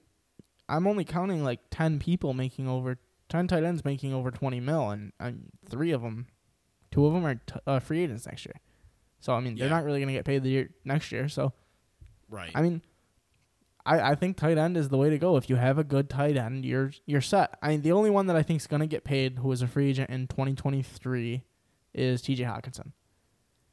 I'm 0.68 0.86
only 0.86 1.04
counting 1.04 1.42
like 1.42 1.60
ten 1.70 1.98
people 1.98 2.32
making 2.34 2.68
over 2.68 2.98
ten 3.28 3.48
tight 3.48 3.64
ends 3.64 3.84
making 3.84 4.12
over 4.14 4.30
twenty 4.30 4.60
mil, 4.60 4.90
and, 4.90 5.12
and 5.18 5.50
three 5.68 5.90
of 5.90 6.02
them, 6.02 6.26
two 6.90 7.06
of 7.06 7.12
them 7.12 7.24
are 7.26 7.34
t- 7.36 7.54
uh, 7.66 7.80
free 7.80 8.02
agents 8.04 8.26
next 8.26 8.44
year. 8.46 8.56
So 9.20 9.32
I 9.34 9.40
mean, 9.40 9.56
they're 9.56 9.68
not 9.68 9.84
really 9.84 10.00
gonna 10.00 10.12
get 10.12 10.24
paid 10.24 10.42
the 10.44 10.48
year 10.50 10.70
next 10.84 11.10
year. 11.12 11.28
So 11.28 11.52
Right. 12.28 12.52
I 12.54 12.62
mean, 12.62 12.82
I 13.86 14.00
I 14.10 14.14
think 14.14 14.36
tight 14.36 14.58
end 14.58 14.76
is 14.76 14.88
the 14.88 14.96
way 14.98 15.10
to 15.10 15.18
go. 15.18 15.36
If 15.36 15.48
you 15.50 15.56
have 15.56 15.78
a 15.78 15.84
good 15.84 16.08
tight 16.10 16.36
end, 16.36 16.64
you're 16.64 16.92
you're 17.06 17.20
set. 17.20 17.58
I 17.62 17.68
mean, 17.70 17.82
the 17.82 17.92
only 17.92 18.10
one 18.10 18.26
that 18.26 18.36
I 18.36 18.42
think 18.42 18.60
is 18.60 18.66
gonna 18.66 18.86
get 18.86 19.04
paid, 19.04 19.38
who 19.38 19.50
is 19.52 19.62
a 19.62 19.66
free 19.66 19.88
agent 19.90 20.10
in 20.10 20.26
2023, 20.26 21.42
is 21.94 22.22
T.J. 22.22 22.44
Hockenson. 22.44 22.92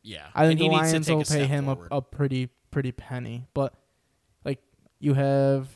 yeah. 0.03 0.27
I 0.33 0.47
think 0.47 0.59
the 0.59 0.67
to 0.67 0.71
Lions 0.73 1.09
will 1.09 1.23
pay 1.23 1.45
him 1.45 1.67
a, 1.67 1.75
forward. 1.75 1.87
a 1.91 2.01
pretty 2.01 2.49
pretty 2.71 2.91
penny, 2.91 3.47
but 3.53 3.73
like 4.45 4.59
you 4.99 5.13
have 5.13 5.67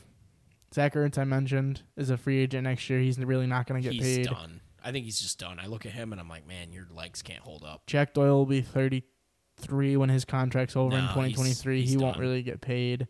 Zach 0.74 0.94
Ertz, 0.94 1.18
I 1.18 1.24
mentioned, 1.24 1.82
is 1.96 2.10
a 2.10 2.16
free 2.16 2.38
agent 2.38 2.64
next 2.64 2.88
year. 2.88 2.98
He's 3.00 3.18
really 3.18 3.46
not 3.46 3.66
going 3.66 3.82
to 3.82 3.86
get 3.88 3.94
he's 4.02 4.18
paid. 4.18 4.26
done. 4.28 4.60
I 4.82 4.90
think 4.90 5.04
he's 5.04 5.20
just 5.20 5.38
done. 5.38 5.60
I 5.60 5.66
look 5.66 5.84
at 5.86 5.92
him 5.92 6.12
and 6.12 6.20
I'm 6.20 6.28
like, 6.30 6.46
man, 6.48 6.72
your 6.72 6.86
legs 6.90 7.20
can't 7.22 7.40
hold 7.42 7.62
up. 7.62 7.86
Jack 7.86 8.14
Doyle 8.14 8.38
will 8.38 8.46
be 8.46 8.62
33 8.62 9.96
when 9.96 10.08
his 10.08 10.24
contract's 10.24 10.74
over 10.74 10.96
in 10.96 11.04
No, 11.04 11.10
he's- 11.12 11.32
2023. 11.36 11.80
he's 11.82 11.90
he 11.90 11.96
won't 11.98 12.16
really 12.18 12.42
get 12.42 12.60
paid. 12.60 13.06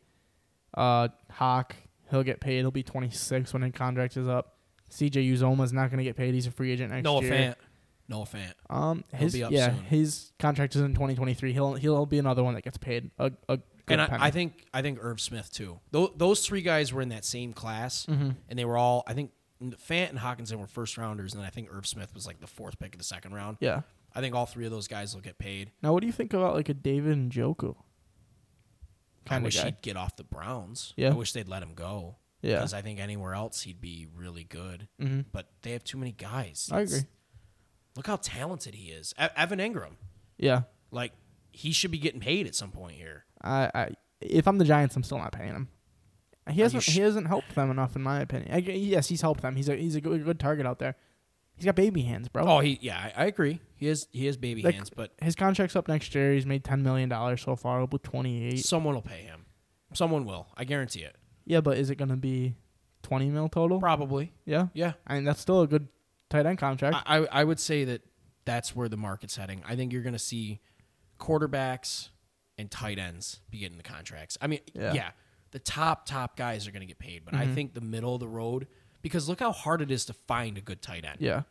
Uh, 0.74 1.08
Hawk, 1.30 1.74
he'll 2.10 2.22
get 2.22 2.40
paid. 2.40 2.58
He'll 2.60 2.70
be 2.70 2.82
26 2.82 3.52
when 3.52 3.62
his 3.62 3.72
contract 3.72 4.16
is 4.16 4.26
up. 4.28 4.56
CJ 4.90 5.30
Uzomah 5.32 5.64
is 5.64 5.72
not 5.72 5.88
going 5.90 5.98
to 5.98 6.04
get 6.04 6.16
paid. 6.16 6.34
He's 6.34 6.46
a 6.46 6.50
free 6.50 6.70
agent 6.72 6.92
next 6.92 7.04
Noah 7.04 7.22
year. 7.22 7.32
Fant. 7.32 7.54
Noah 8.08 8.26
Fant. 8.26 8.52
Um, 8.68 9.04
He'll 9.12 9.20
his 9.20 9.32
be 9.32 9.44
up 9.44 9.52
yeah, 9.52 9.68
soon. 9.74 9.84
his 9.84 10.32
contract 10.38 10.74
is 10.76 10.82
in 10.82 10.92
2023. 10.92 11.52
He'll 11.52 11.74
he'll 11.74 12.04
be 12.04 12.18
another 12.18 12.44
one 12.44 12.54
that 12.54 12.62
gets 12.62 12.76
paid 12.76 13.10
a 13.18 13.32
a 13.48 13.58
And 13.88 14.00
I. 14.02 14.26
I 14.26 14.30
think 14.30 14.66
I 14.74 14.82
think 14.82 14.98
Irv 15.00 15.20
Smith 15.20 15.50
too. 15.52 15.80
Those, 15.92 16.10
those 16.16 16.46
three 16.46 16.60
guys 16.62 16.92
were 16.92 17.00
in 17.00 17.08
that 17.10 17.24
same 17.24 17.52
class, 17.54 18.04
Mhm. 18.06 18.36
and 18.50 18.58
they 18.58 18.64
were 18.66 18.76
all. 18.76 19.02
I 19.06 19.14
think 19.14 19.30
Fant 19.62 20.10
and 20.10 20.18
Hockenson 20.18 20.56
were 20.58 20.66
first 20.66 20.98
rounders, 20.98 21.32
and 21.32 21.40
then 21.40 21.46
I 21.46 21.50
think 21.50 21.68
Irv 21.72 21.86
Smith 21.86 22.12
was 22.14 22.26
like 22.26 22.40
the 22.40 22.46
fourth 22.46 22.78
pick 22.78 22.94
of 22.94 22.98
the 22.98 23.04
second 23.04 23.32
round. 23.34 23.56
yeah. 23.60 23.82
I 24.14 24.20
think 24.20 24.34
all 24.34 24.44
three 24.44 24.66
of 24.66 24.70
those 24.70 24.88
guys 24.88 25.14
will 25.14 25.22
get 25.22 25.38
paid. 25.38 25.70
Now, 25.82 25.94
what 25.94 26.00
do 26.02 26.06
you 26.06 26.12
think 26.12 26.34
about 26.34 26.54
like 26.54 26.68
a 26.68 26.74
David 26.74 27.16
Njoku? 29.26 29.32
I 29.32 29.38
wish 29.38 29.56
guy. 29.56 29.64
he'd 29.66 29.82
get 29.82 29.96
off 29.96 30.16
the 30.16 30.24
Browns. 30.24 30.94
Yeah. 30.96 31.10
I 31.10 31.14
wish 31.14 31.32
they'd 31.32 31.48
let 31.48 31.62
him 31.62 31.74
go. 31.74 32.16
Yeah. 32.40 32.56
Because 32.56 32.74
I 32.74 32.82
think 32.82 33.00
anywhere 33.00 33.34
else 33.34 33.62
he'd 33.62 33.80
be 33.80 34.06
really 34.14 34.44
good. 34.44 34.88
Mm-hmm. 35.00 35.20
But 35.32 35.48
they 35.62 35.72
have 35.72 35.84
too 35.84 35.98
many 35.98 36.12
guys. 36.12 36.68
I 36.72 36.80
agree. 36.80 37.02
Look 37.96 38.06
how 38.06 38.16
talented 38.16 38.74
he 38.74 38.90
is. 38.90 39.14
E- 39.20 39.26
Evan 39.36 39.58
Engram. 39.58 39.96
Yeah. 40.38 40.62
Like 40.90 41.12
he 41.52 41.72
should 41.72 41.90
be 41.90 41.98
getting 41.98 42.20
paid 42.20 42.46
at 42.46 42.54
some 42.54 42.70
point 42.70 42.96
here. 42.96 43.24
I, 43.42 43.70
I 43.74 43.90
if 44.20 44.46
I'm 44.48 44.58
the 44.58 44.64
Giants, 44.64 44.96
I'm 44.96 45.02
still 45.02 45.18
not 45.18 45.32
paying 45.32 45.50
him. 45.50 45.68
He 46.50 46.60
hasn't 46.60 46.82
sh- 46.82 46.94
he 46.94 47.00
hasn't 47.00 47.28
helped 47.28 47.54
them 47.54 47.70
enough, 47.70 47.94
in 47.94 48.02
my 48.02 48.20
opinion. 48.20 48.52
I, 48.52 48.58
yes, 48.58 49.08
he's 49.08 49.20
helped 49.20 49.42
them. 49.42 49.54
He's 49.54 49.68
a 49.68 49.76
he's 49.76 49.94
a 49.94 50.00
good, 50.00 50.24
good 50.24 50.40
target 50.40 50.66
out 50.66 50.78
there. 50.80 50.96
He's 51.62 51.66
got 51.66 51.76
baby 51.76 52.02
hands, 52.02 52.28
bro. 52.28 52.42
Oh, 52.44 52.58
he 52.58 52.76
yeah, 52.82 52.98
I, 53.16 53.22
I 53.22 53.26
agree. 53.26 53.60
He 53.76 53.86
has 53.86 54.08
he 54.10 54.26
has 54.26 54.36
baby 54.36 54.62
Like- 54.62 54.74
hands, 54.74 54.90
but 54.90 55.12
His 55.22 55.36
contract's 55.36 55.76
up 55.76 55.86
next 55.86 56.12
year. 56.12 56.32
He's 56.34 56.44
made 56.44 56.64
ten 56.64 56.82
million 56.82 57.08
dollars 57.08 57.40
so 57.40 57.54
far, 57.54 57.80
up 57.82 57.92
with 57.92 58.02
twenty 58.02 58.44
eight. 58.46 58.64
someone 58.64 58.94
will 58.96 59.02
pay 59.02 59.22
him. 59.22 59.46
Someone 59.94 60.24
will. 60.24 60.48
I 60.56 60.64
guarantee 60.64 61.02
it. 61.02 61.14
Yeah, 61.44 61.60
but 61.60 61.78
is 61.78 61.88
it 61.88 61.94
gonna 61.98 62.16
be 62.16 62.56
twenty 63.04 63.28
mil 63.30 63.48
total? 63.48 63.78
Probably. 63.78 64.32
Yeah, 64.44 64.66
Yeah. 64.74 64.94
I 65.06 65.14
mean 65.14 65.24
that's 65.24 65.40
still 65.40 65.60
a 65.62 65.68
good 65.68 65.86
tight 66.30 66.46
end 66.46 66.58
contract. 66.58 66.96
I, 67.06 67.18
I 67.18 67.26
I 67.30 67.44
would 67.44 67.60
say 67.60 67.84
that 67.84 68.02
that's 68.44 68.74
where 68.74 68.88
the 68.88 68.96
market's 68.96 69.36
heading. 69.36 69.62
I 69.64 69.76
think 69.76 69.92
you're 69.92 70.02
going 70.02 70.14
to 70.14 70.18
see 70.18 70.58
quarterbacks 71.20 72.08
and 72.58 72.70
tight 72.70 72.98
ends 72.98 73.40
be 73.50 73.58
getting 73.58 73.76
the 73.76 73.82
contracts. 73.84 74.36
I 74.40 74.46
mean, 74.48 74.60
Yeah. 74.74 74.92
yeah, 74.94 75.10
the 75.52 75.58
top 75.58 76.06
top 76.06 76.36
guys 76.36 76.66
are 76.66 76.70
going 76.72 76.80
to 76.80 76.86
get 76.86 76.98
paid, 76.98 77.24
but 77.24 77.34
I 77.34 77.46
Mhm. 77.46 77.54
think 77.54 77.74
the 77.74 77.80
middle 77.80 78.14
of 78.14 78.20
the 78.20 78.28
road 78.28 78.66
because 79.00 79.28
look 79.28 79.40
how 79.40 79.52
hard 79.52 79.80
it 79.82 79.90
is 79.90 80.04
to 80.06 80.12
find 80.12 80.56
a 80.58 80.60
good 80.60 80.80
tight 80.82 81.04
end. 81.04 81.18
Yeah. 81.20 81.42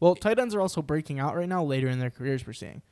Well, 0.00 0.14
tight 0.14 0.38
ends 0.38 0.54
are 0.54 0.60
also 0.60 0.82
breaking 0.82 1.18
out 1.20 1.34
right 1.36 1.48
now 1.48 1.64
later 1.64 1.88
in 1.88 1.98
their 1.98 2.10
careers. 2.10 2.46
We're 2.46 2.52
seeing 2.52 2.82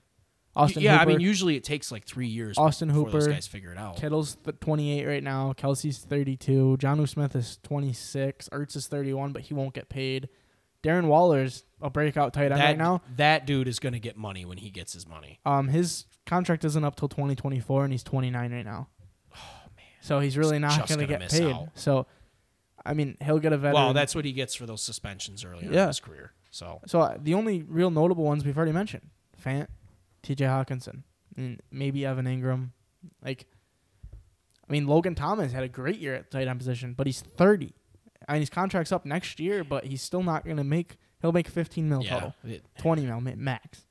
Austin. 0.54 0.82
yeah, 0.82 0.98
Hooper, 0.98 1.02
I 1.02 1.14
mean, 1.14 1.20
usually 1.20 1.56
it 1.56 1.64
takes 1.64 1.92
like 1.92 2.04
three 2.06 2.26
years. 2.26 2.56
Austin 2.58 2.88
before 2.88 3.10
those 3.10 3.24
Hooper, 3.24 3.34
guys 3.34 3.46
figure 3.46 3.72
it 3.72 3.78
out. 3.78 3.96
Kittle's 3.96 4.36
th- 4.44 4.58
28 4.60 5.06
right 5.06 5.22
now. 5.22 5.52
Kelce's 5.52 5.98
32. 5.98 6.78
Jonnu 6.80 7.08
Smith 7.08 7.36
is 7.36 7.58
26. 7.62 8.48
Ertz 8.50 8.74
is 8.76 8.86
31, 8.88 9.32
but 9.32 9.42
he 9.42 9.54
won't 9.54 9.74
get 9.74 9.88
paid. 9.88 10.28
Darren 10.82 11.06
Waller's 11.08 11.64
a 11.82 11.90
breakout 11.90 12.32
tight 12.32 12.52
end 12.52 12.60
that, 12.60 12.64
right 12.64 12.78
now. 12.78 13.02
that 13.16 13.44
dude 13.46 13.66
is 13.68 13.78
going 13.78 13.92
to 13.92 13.98
get 13.98 14.16
money 14.16 14.44
when 14.44 14.56
he 14.58 14.70
gets 14.70 14.92
his 14.92 15.06
money. 15.06 15.40
Um, 15.44 15.68
his 15.68 16.06
contract 16.26 16.64
isn't 16.64 16.84
up 16.84 16.96
till 16.96 17.08
2024, 17.08 17.84
and 17.84 17.92
he's 17.92 18.02
29 18.04 18.52
right 18.52 18.64
now. 18.64 18.88
Oh 19.34 19.38
man! 19.76 19.84
So 20.00 20.20
he's 20.20 20.38
really 20.38 20.56
He's 20.56 20.62
not 20.62 20.88
going 20.88 21.00
to 21.00 21.06
get 21.06 21.20
miss 21.20 21.32
paid. 21.38 21.52
out. 21.52 21.68
So, 21.74 22.06
I 22.84 22.94
mean, 22.94 23.16
he'll 23.22 23.40
get 23.40 23.52
a 23.52 23.58
veteran. 23.58 23.74
Well, 23.74 23.92
that's 23.94 24.14
what 24.14 24.24
he 24.24 24.32
gets 24.32 24.54
for 24.54 24.64
those 24.64 24.80
suspensions 24.82 25.44
earlier 25.44 25.70
Yeah. 25.72 25.82
in 25.82 25.88
his 25.88 26.00
career. 26.00 26.32
So 26.56 26.80
so 26.86 27.00
uh, 27.00 27.18
the 27.20 27.34
only 27.34 27.62
real 27.62 27.90
notable 27.90 28.24
ones 28.24 28.44
we've 28.44 28.56
already 28.56 28.72
mentioned: 28.72 29.10
Fant, 29.44 29.66
T.J. 30.22 30.46
Hockenson, 30.46 31.02
and 31.36 31.60
maybe 31.70 32.06
Evan 32.06 32.24
Engram. 32.24 32.70
Like, 33.22 33.46
I 34.66 34.72
mean, 34.72 34.86
Logan 34.86 35.14
Thomas 35.14 35.52
had 35.52 35.62
a 35.62 35.68
great 35.68 35.98
year 35.98 36.14
at 36.14 36.30
tight 36.30 36.48
end 36.48 36.58
position, 36.58 36.94
but 36.94 37.06
he's 37.06 37.20
30. 37.20 37.74
I 38.26 38.32
mean, 38.32 38.40
his 38.42 38.50
contract's 38.50 38.90
up 38.90 39.04
next 39.04 39.38
year, 39.38 39.64
but 39.64 39.84
he's 39.84 40.00
still 40.00 40.22
not 40.22 40.44
going 40.46 40.56
to 40.56 40.64
make. 40.64 40.96
He'll 41.20 41.32
make 41.32 41.46
15 41.48 41.88
mil 41.88 42.02
yeah, 42.02 42.10
total, 42.14 42.34
it- 42.44 42.64
20 42.78 43.06
mil 43.06 43.20
max. 43.20 43.86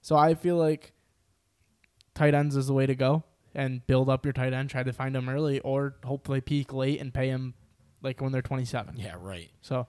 So 0.00 0.16
I 0.16 0.34
feel 0.34 0.56
like 0.56 0.94
tight 2.14 2.34
ends 2.34 2.56
is 2.56 2.66
the 2.68 2.72
way 2.72 2.86
to 2.86 2.94
go, 2.94 3.22
and 3.54 3.86
build 3.86 4.08
up 4.08 4.24
your 4.24 4.32
tight 4.32 4.54
end. 4.54 4.70
Try 4.70 4.82
to 4.82 4.92
find 4.94 5.14
them 5.14 5.28
early, 5.28 5.60
or 5.60 5.96
hopefully 6.04 6.40
peak 6.40 6.72
late 6.72 7.00
and 7.02 7.12
pay 7.12 7.30
them 7.30 7.52
like 8.02 8.20
when 8.22 8.32
they're 8.32 8.42
27. 8.42 8.96
yeah, 8.96 9.14
right. 9.18 9.50
So, 9.60 9.86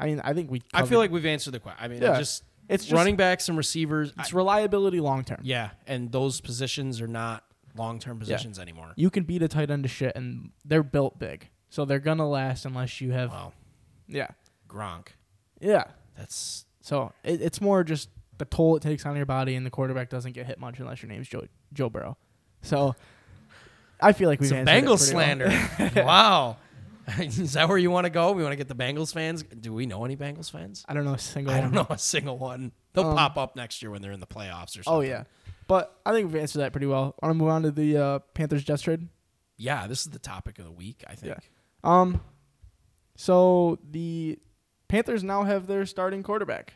I 0.00 0.06
mean, 0.06 0.20
I 0.24 0.32
think 0.34 0.50
we. 0.50 0.62
I 0.72 0.84
feel 0.86 0.98
like 0.98 1.10
we've 1.10 1.26
answered 1.26 1.52
the 1.52 1.60
question. 1.60 1.82
I 1.84 1.88
mean, 1.88 2.00
Yeah. 2.02 2.18
just 2.18 2.42
it's 2.68 2.84
just 2.84 2.94
running 2.96 3.16
backs 3.16 3.48
and 3.48 3.58
receivers. 3.58 4.12
I- 4.16 4.22
It's 4.22 4.32
reliability 4.32 5.00
long 5.00 5.24
term. 5.24 5.40
yeah, 5.42 5.70
and 5.86 6.10
those 6.12 6.40
positions 6.40 7.00
are 7.00 7.06
not 7.08 7.44
long 7.76 7.98
term 7.98 8.18
positions 8.18 8.58
anymore. 8.58 8.92
You 8.96 9.10
can 9.10 9.24
beat 9.24 9.42
a 9.42 9.48
tight 9.48 9.70
end 9.70 9.82
to 9.84 9.88
shit, 9.88 10.16
and 10.16 10.50
they're 10.64 10.82
built 10.82 11.18
big, 11.18 11.48
so 11.68 11.84
they're 11.84 11.98
gonna 12.00 12.28
last 12.28 12.64
unless 12.64 13.00
you 13.00 13.12
have. 13.12 13.30
Wow, 13.30 13.52
Yeah, 14.08 14.28
Gronk. 14.68 15.08
yeah. 15.60 15.84
That's 16.16 16.64
So 16.80 17.12
it, 17.24 17.40
it's 17.42 17.60
more 17.60 17.84
just 17.84 18.08
the 18.38 18.44
toll 18.46 18.74
it 18.76 18.82
takes 18.82 19.04
on 19.06 19.16
your 19.16 19.26
body, 19.26 19.54
and 19.54 19.64
the 19.66 19.70
quarterback 19.70 20.08
doesn't 20.08 20.32
get 20.32 20.46
hit 20.46 20.58
much 20.58 20.80
unless 20.80 21.02
your 21.02 21.08
name's 21.10 21.28
Joe 21.28 21.46
Joe 21.72 21.88
Burrow. 21.90 22.16
So 22.62 22.94
I 24.00 24.12
feel 24.12 24.28
like 24.28 24.40
we've 24.40 24.48
some 24.48 24.66
answered 24.66 24.70
it 24.72 24.80
pretty 24.80 24.88
well. 24.88 24.98
slander. 24.98 25.92
wow. 26.06 26.56
Is 27.20 27.54
that 27.54 27.68
where 27.68 27.78
you 27.78 27.90
want 27.90 28.04
to 28.04 28.10
go? 28.10 28.32
We 28.32 28.42
want 28.42 28.52
to 28.52 28.56
get 28.56 28.68
the 28.68 28.74
Bengals 28.74 29.12
fans. 29.12 29.42
Do 29.42 29.72
we 29.72 29.86
know 29.86 30.04
any 30.04 30.16
Bengals 30.16 30.50
fans? 30.50 30.84
I 30.88 30.94
don't 30.94 31.04
know 31.04 31.14
a 31.14 31.18
single. 31.18 31.52
I 31.54 31.60
don't 31.60 31.72
know 31.72 31.86
a 31.90 31.98
single 31.98 32.38
one. 32.38 32.72
They'll 32.92 33.06
Um, 33.06 33.16
pop 33.16 33.36
up 33.36 33.56
next 33.56 33.82
year 33.82 33.90
when 33.90 34.02
they're 34.02 34.12
in 34.12 34.20
the 34.20 34.26
playoffs 34.26 34.78
or 34.78 34.82
something. 34.82 34.92
Oh 34.92 35.00
yeah, 35.00 35.24
but 35.68 35.98
I 36.04 36.12
think 36.12 36.32
we've 36.32 36.40
answered 36.40 36.58
that 36.60 36.72
pretty 36.72 36.86
well. 36.86 37.14
Want 37.22 37.30
to 37.30 37.34
move 37.34 37.48
on 37.48 37.62
to 37.62 37.70
the 37.70 37.96
uh, 37.96 38.18
Panthers 38.34 38.64
Jets 38.64 38.82
trade? 38.82 39.08
Yeah, 39.56 39.86
this 39.86 40.00
is 40.00 40.06
the 40.10 40.18
topic 40.18 40.58
of 40.58 40.64
the 40.64 40.72
week, 40.72 41.04
I 41.06 41.14
think. 41.14 41.34
Yeah. 41.36 41.40
Um, 42.00 42.20
so 43.16 43.78
the 43.90 44.38
Panthers 44.88 45.22
now 45.22 45.44
have 45.44 45.66
their 45.66 45.86
starting 45.86 46.22
quarterback 46.22 46.74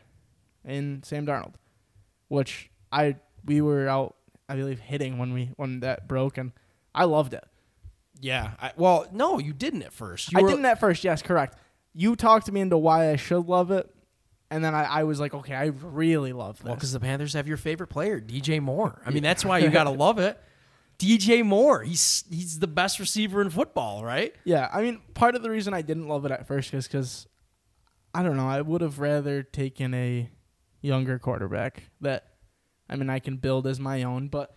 in 0.63 1.01
Sam 1.03 1.25
Darnold, 1.25 1.55
which 2.27 2.69
I 2.91 3.17
we 3.45 3.61
were 3.61 3.87
out 3.87 4.15
I 4.47 4.55
believe 4.55 4.79
hitting 4.79 5.17
when 5.17 5.33
we 5.33 5.51
when 5.57 5.79
that 5.81 6.07
broke 6.07 6.37
and 6.37 6.51
I 6.93 7.05
loved 7.05 7.33
it. 7.33 7.43
Yeah. 8.21 8.51
I, 8.59 8.71
well, 8.77 9.05
no, 9.11 9.39
you 9.39 9.53
didn't 9.53 9.83
at 9.83 9.93
first. 9.93 10.31
You 10.31 10.39
I 10.39 10.41
were- 10.41 10.49
didn't 10.49 10.65
at 10.65 10.79
first, 10.79 11.03
yes, 11.03 11.21
correct. 11.21 11.57
You 11.93 12.15
talked 12.15 12.47
to 12.47 12.51
me 12.51 12.61
into 12.61 12.77
why 12.77 13.09
I 13.11 13.15
should 13.15 13.47
love 13.47 13.71
it, 13.71 13.89
and 14.51 14.63
then 14.63 14.75
I, 14.75 14.83
I 14.83 15.03
was 15.03 15.19
like, 15.19 15.33
okay, 15.33 15.55
I 15.55 15.65
really 15.67 16.33
love 16.33 16.57
this. 16.57 16.65
Well, 16.65 16.75
because 16.75 16.91
the 16.91 16.99
Panthers 16.99 17.33
have 17.33 17.47
your 17.47 17.57
favorite 17.57 17.87
player, 17.87 18.19
DJ 18.19 18.61
Moore. 18.61 19.01
I 19.05 19.11
mean, 19.11 19.23
that's 19.23 19.45
why 19.45 19.59
you 19.59 19.69
gotta 19.69 19.89
love 20.05 20.19
it. 20.19 20.37
DJ 20.99 21.43
Moore, 21.45 21.83
he's 21.83 22.23
he's 22.29 22.59
the 22.59 22.67
best 22.67 22.99
receiver 22.99 23.41
in 23.41 23.49
football, 23.49 24.03
right? 24.03 24.33
Yeah, 24.43 24.69
I 24.73 24.81
mean, 24.81 25.01
part 25.13 25.35
of 25.35 25.41
the 25.43 25.49
reason 25.49 25.73
I 25.73 25.81
didn't 25.81 26.07
love 26.07 26.25
it 26.25 26.31
at 26.31 26.47
first 26.47 26.73
is 26.73 26.85
because 26.87 27.27
I 28.13 28.23
don't 28.23 28.37
know. 28.37 28.47
I 28.47 28.61
would 28.61 28.81
have 28.81 28.99
rather 28.99 29.41
taken 29.43 29.93
a 29.93 30.29
younger 30.81 31.17
quarterback 31.19 31.83
that 32.01 32.25
I 32.89 32.95
mean 32.95 33.09
I 33.09 33.19
can 33.19 33.37
build 33.37 33.67
as 33.67 33.79
my 33.79 34.03
own. 34.03 34.27
But 34.27 34.55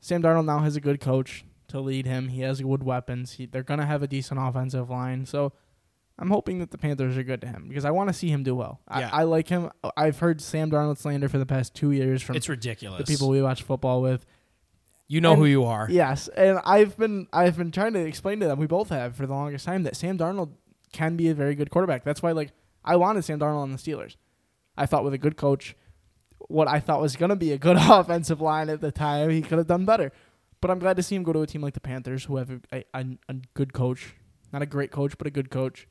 Sam 0.00 0.22
Darnold 0.22 0.46
now 0.46 0.60
has 0.60 0.74
a 0.76 0.80
good 0.80 1.00
coach 1.00 1.44
to 1.68 1.80
lead 1.80 2.06
him. 2.06 2.28
He 2.28 2.40
has 2.42 2.60
good 2.60 2.82
weapons. 2.82 3.32
He, 3.32 3.46
they're 3.46 3.62
gonna 3.62 3.86
have 3.86 4.02
a 4.02 4.08
decent 4.08 4.40
offensive 4.40 4.90
line. 4.90 5.26
So 5.26 5.52
I'm 6.18 6.30
hoping 6.30 6.58
that 6.58 6.70
the 6.70 6.78
Panthers 6.78 7.16
are 7.16 7.22
good 7.22 7.40
to 7.42 7.46
him 7.46 7.66
because 7.68 7.84
I 7.84 7.90
want 7.90 8.08
to 8.08 8.12
see 8.12 8.28
him 8.28 8.42
do 8.42 8.54
well. 8.54 8.80
Yeah. 8.90 9.10
I, 9.12 9.20
I 9.20 9.22
like 9.24 9.48
him. 9.48 9.70
I've 9.96 10.18
heard 10.18 10.40
Sam 10.40 10.70
Darnold 10.70 10.98
slander 10.98 11.28
for 11.28 11.38
the 11.38 11.46
past 11.46 11.74
two 11.74 11.92
years 11.92 12.22
from 12.22 12.36
It's 12.36 12.48
ridiculous. 12.48 12.98
the 12.98 13.12
people 13.12 13.28
we 13.28 13.40
watch 13.42 13.62
football 13.62 14.02
with. 14.02 14.26
you 15.06 15.20
know 15.20 15.32
and- 15.32 15.38
who 15.40 15.46
you 15.46 15.64
are. 15.64 15.86
Yes, 15.90 16.28
and 16.28 16.58
I've 16.64 16.96
been 16.96 17.28
I've 17.32 17.56
been 17.56 17.70
trying 17.70 17.92
to 17.92 18.00
explain 18.00 18.40
to 18.40 18.46
them. 18.46 18.58
We 18.58 18.66
both 18.66 18.88
have 18.90 19.14
for 19.16 19.26
the 19.26 19.32
longest 19.34 19.64
time 19.64 19.84
that 19.84 19.94
Sam 19.96 20.18
Darnold 20.18 20.50
can 20.92 21.16
be 21.16 21.28
a 21.28 21.34
very 21.34 21.54
good 21.54 21.70
quarterback. 21.70 22.02
That's 22.04 22.22
why 22.22 22.32
like 22.32 22.52
I 22.84 22.96
wanted 22.96 23.24
Sam 23.24 23.38
Darnold 23.38 23.58
on 23.62 23.72
the 23.72 23.78
Steelers. 23.78 24.16
I 24.76 24.86
thought 24.86 25.04
with 25.04 25.12
a 25.14 25.18
good 25.18 25.36
coach, 25.36 25.76
what 26.48 26.68
I 26.68 26.80
thought 26.80 27.00
was 27.00 27.16
going 27.16 27.30
to 27.30 27.36
be 27.36 27.52
a 27.52 27.58
good 27.58 27.76
offensive 27.80 28.40
line 28.40 28.70
at 28.70 28.80
the 28.80 28.90
time, 28.92 29.28
he 29.30 29.42
could 29.42 29.58
have 29.58 29.66
done 29.66 29.84
better. 29.84 30.12
But 30.60 30.70
I'm 30.70 30.78
glad 30.78 30.96
to 30.96 31.02
see 31.02 31.14
him 31.14 31.22
go 31.22 31.32
to 31.32 31.42
a 31.42 31.46
team 31.46 31.62
like 31.62 31.74
the 31.74 31.80
Panthers, 31.80 32.24
who 32.24 32.36
have 32.36 32.50
a, 32.72 32.84
a, 32.94 33.04
a, 33.28 33.34
good 33.54 33.72
coach, 33.72 34.14
not 34.52 34.62
a 34.62 34.66
great 34.66 34.90
coach, 34.90 35.16
but 35.16 35.26
a 35.26 35.30
good 35.30 35.50
coach 35.50 35.86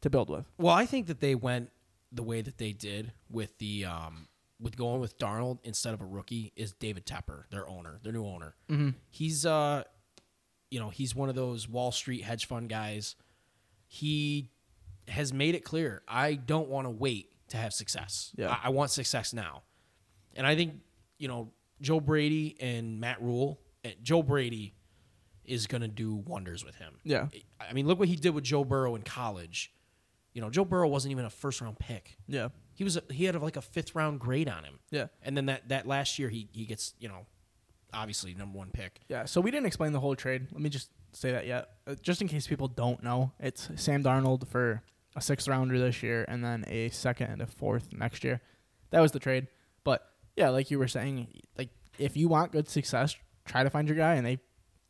to 0.00 0.10
build 0.10 0.28
with. 0.28 0.46
Well, 0.58 0.74
I 0.74 0.86
think 0.86 1.06
that 1.06 1.20
they 1.20 1.34
went 1.34 1.70
the 2.10 2.22
way 2.22 2.40
that 2.40 2.58
they 2.58 2.72
did 2.72 3.12
with 3.30 3.58
the 3.58 3.84
um, 3.84 4.28
with 4.60 4.76
going 4.76 5.00
with 5.00 5.18
Darnold 5.18 5.58
instead 5.62 5.94
of 5.94 6.00
a 6.00 6.04
rookie 6.06 6.52
is 6.56 6.72
David 6.72 7.06
Tepper, 7.06 7.44
their 7.50 7.68
owner, 7.68 8.00
their 8.02 8.12
new 8.12 8.26
owner. 8.26 8.54
Mm-hmm. 8.68 8.90
He's 9.10 9.46
uh, 9.46 9.84
you 10.70 10.80
know, 10.80 10.90
he's 10.90 11.14
one 11.14 11.28
of 11.28 11.34
those 11.34 11.68
Wall 11.68 11.92
Street 11.92 12.22
hedge 12.22 12.46
fund 12.46 12.68
guys. 12.68 13.16
He 13.86 14.50
has 15.08 15.32
made 15.32 15.54
it 15.54 15.64
clear 15.64 16.02
I 16.06 16.34
don't 16.34 16.68
want 16.68 16.86
to 16.86 16.90
wait 16.90 17.30
to 17.48 17.56
have 17.56 17.72
success. 17.72 18.32
Yeah. 18.36 18.50
I, 18.50 18.66
I 18.66 18.68
want 18.70 18.90
success 18.90 19.32
now, 19.32 19.62
and 20.36 20.46
I 20.46 20.54
think 20.54 20.74
you 21.18 21.28
know 21.28 21.52
Joe 21.80 22.00
Brady 22.00 22.56
and 22.60 23.00
Matt 23.00 23.22
Rhule. 23.22 23.60
Eh, 23.84 23.92
Joe 24.02 24.22
Brady 24.22 24.74
is 25.44 25.66
going 25.66 25.80
to 25.82 25.88
do 25.88 26.14
wonders 26.14 26.64
with 26.64 26.76
him. 26.76 26.94
Yeah, 27.04 27.28
I 27.60 27.72
mean, 27.72 27.86
look 27.86 27.98
what 27.98 28.08
he 28.08 28.16
did 28.16 28.30
with 28.34 28.44
Joe 28.44 28.64
Burrow 28.64 28.94
in 28.94 29.02
college. 29.02 29.72
You 30.34 30.42
know, 30.42 30.50
Joe 30.50 30.64
Burrow 30.64 30.88
wasn't 30.88 31.12
even 31.12 31.24
a 31.24 31.30
first 31.30 31.60
round 31.60 31.78
pick. 31.78 32.16
yeah, 32.28 32.48
He 32.74 32.84
was 32.84 32.96
a, 32.96 33.02
he 33.10 33.24
had 33.24 33.34
like 33.40 33.56
a 33.56 33.62
fifth 33.62 33.94
round 33.94 34.20
grade 34.20 34.48
on 34.48 34.62
him. 34.64 34.78
yeah. 34.90 35.06
And 35.22 35.36
then 35.36 35.46
that, 35.46 35.68
that 35.70 35.86
last 35.86 36.18
year 36.18 36.28
he 36.28 36.48
he 36.52 36.64
gets, 36.66 36.94
you 37.00 37.08
know, 37.08 37.26
obviously 37.94 38.34
number 38.34 38.58
1 38.58 38.70
pick. 38.72 39.00
Yeah, 39.08 39.24
so 39.24 39.40
we 39.40 39.50
didn't 39.50 39.66
explain 39.66 39.92
the 39.92 40.00
whole 40.00 40.14
trade. 40.14 40.46
Let 40.52 40.60
me 40.60 40.68
just 40.68 40.90
say 41.12 41.32
that 41.32 41.46
yet, 41.46 41.70
uh, 41.86 41.94
just 42.02 42.20
in 42.20 42.28
case 42.28 42.46
people 42.46 42.68
don't 42.68 43.02
know. 43.02 43.32
It's 43.40 43.70
Sam 43.76 44.02
Darnold 44.04 44.46
for 44.46 44.82
a 45.16 45.20
sixth 45.22 45.48
rounder 45.48 45.78
this 45.78 46.02
year, 46.02 46.24
and 46.28 46.44
then 46.44 46.64
a 46.68 46.90
second 46.90 47.30
and 47.30 47.40
a 47.42 47.46
fourth 47.46 47.88
next 47.92 48.22
year. 48.22 48.42
That 48.90 49.00
was 49.00 49.12
the 49.12 49.18
trade. 49.18 49.48
But 49.84 50.06
yeah, 50.36 50.50
like 50.50 50.70
you 50.70 50.78
were 50.78 50.88
saying, 50.88 51.28
like 51.56 51.70
if 51.98 52.16
you 52.16 52.28
want 52.28 52.52
good 52.52 52.68
success, 52.68 53.16
try 53.48 53.62
to 53.64 53.70
find 53.70 53.88
your 53.88 53.96
guy, 53.96 54.14
and 54.14 54.26
they 54.26 54.38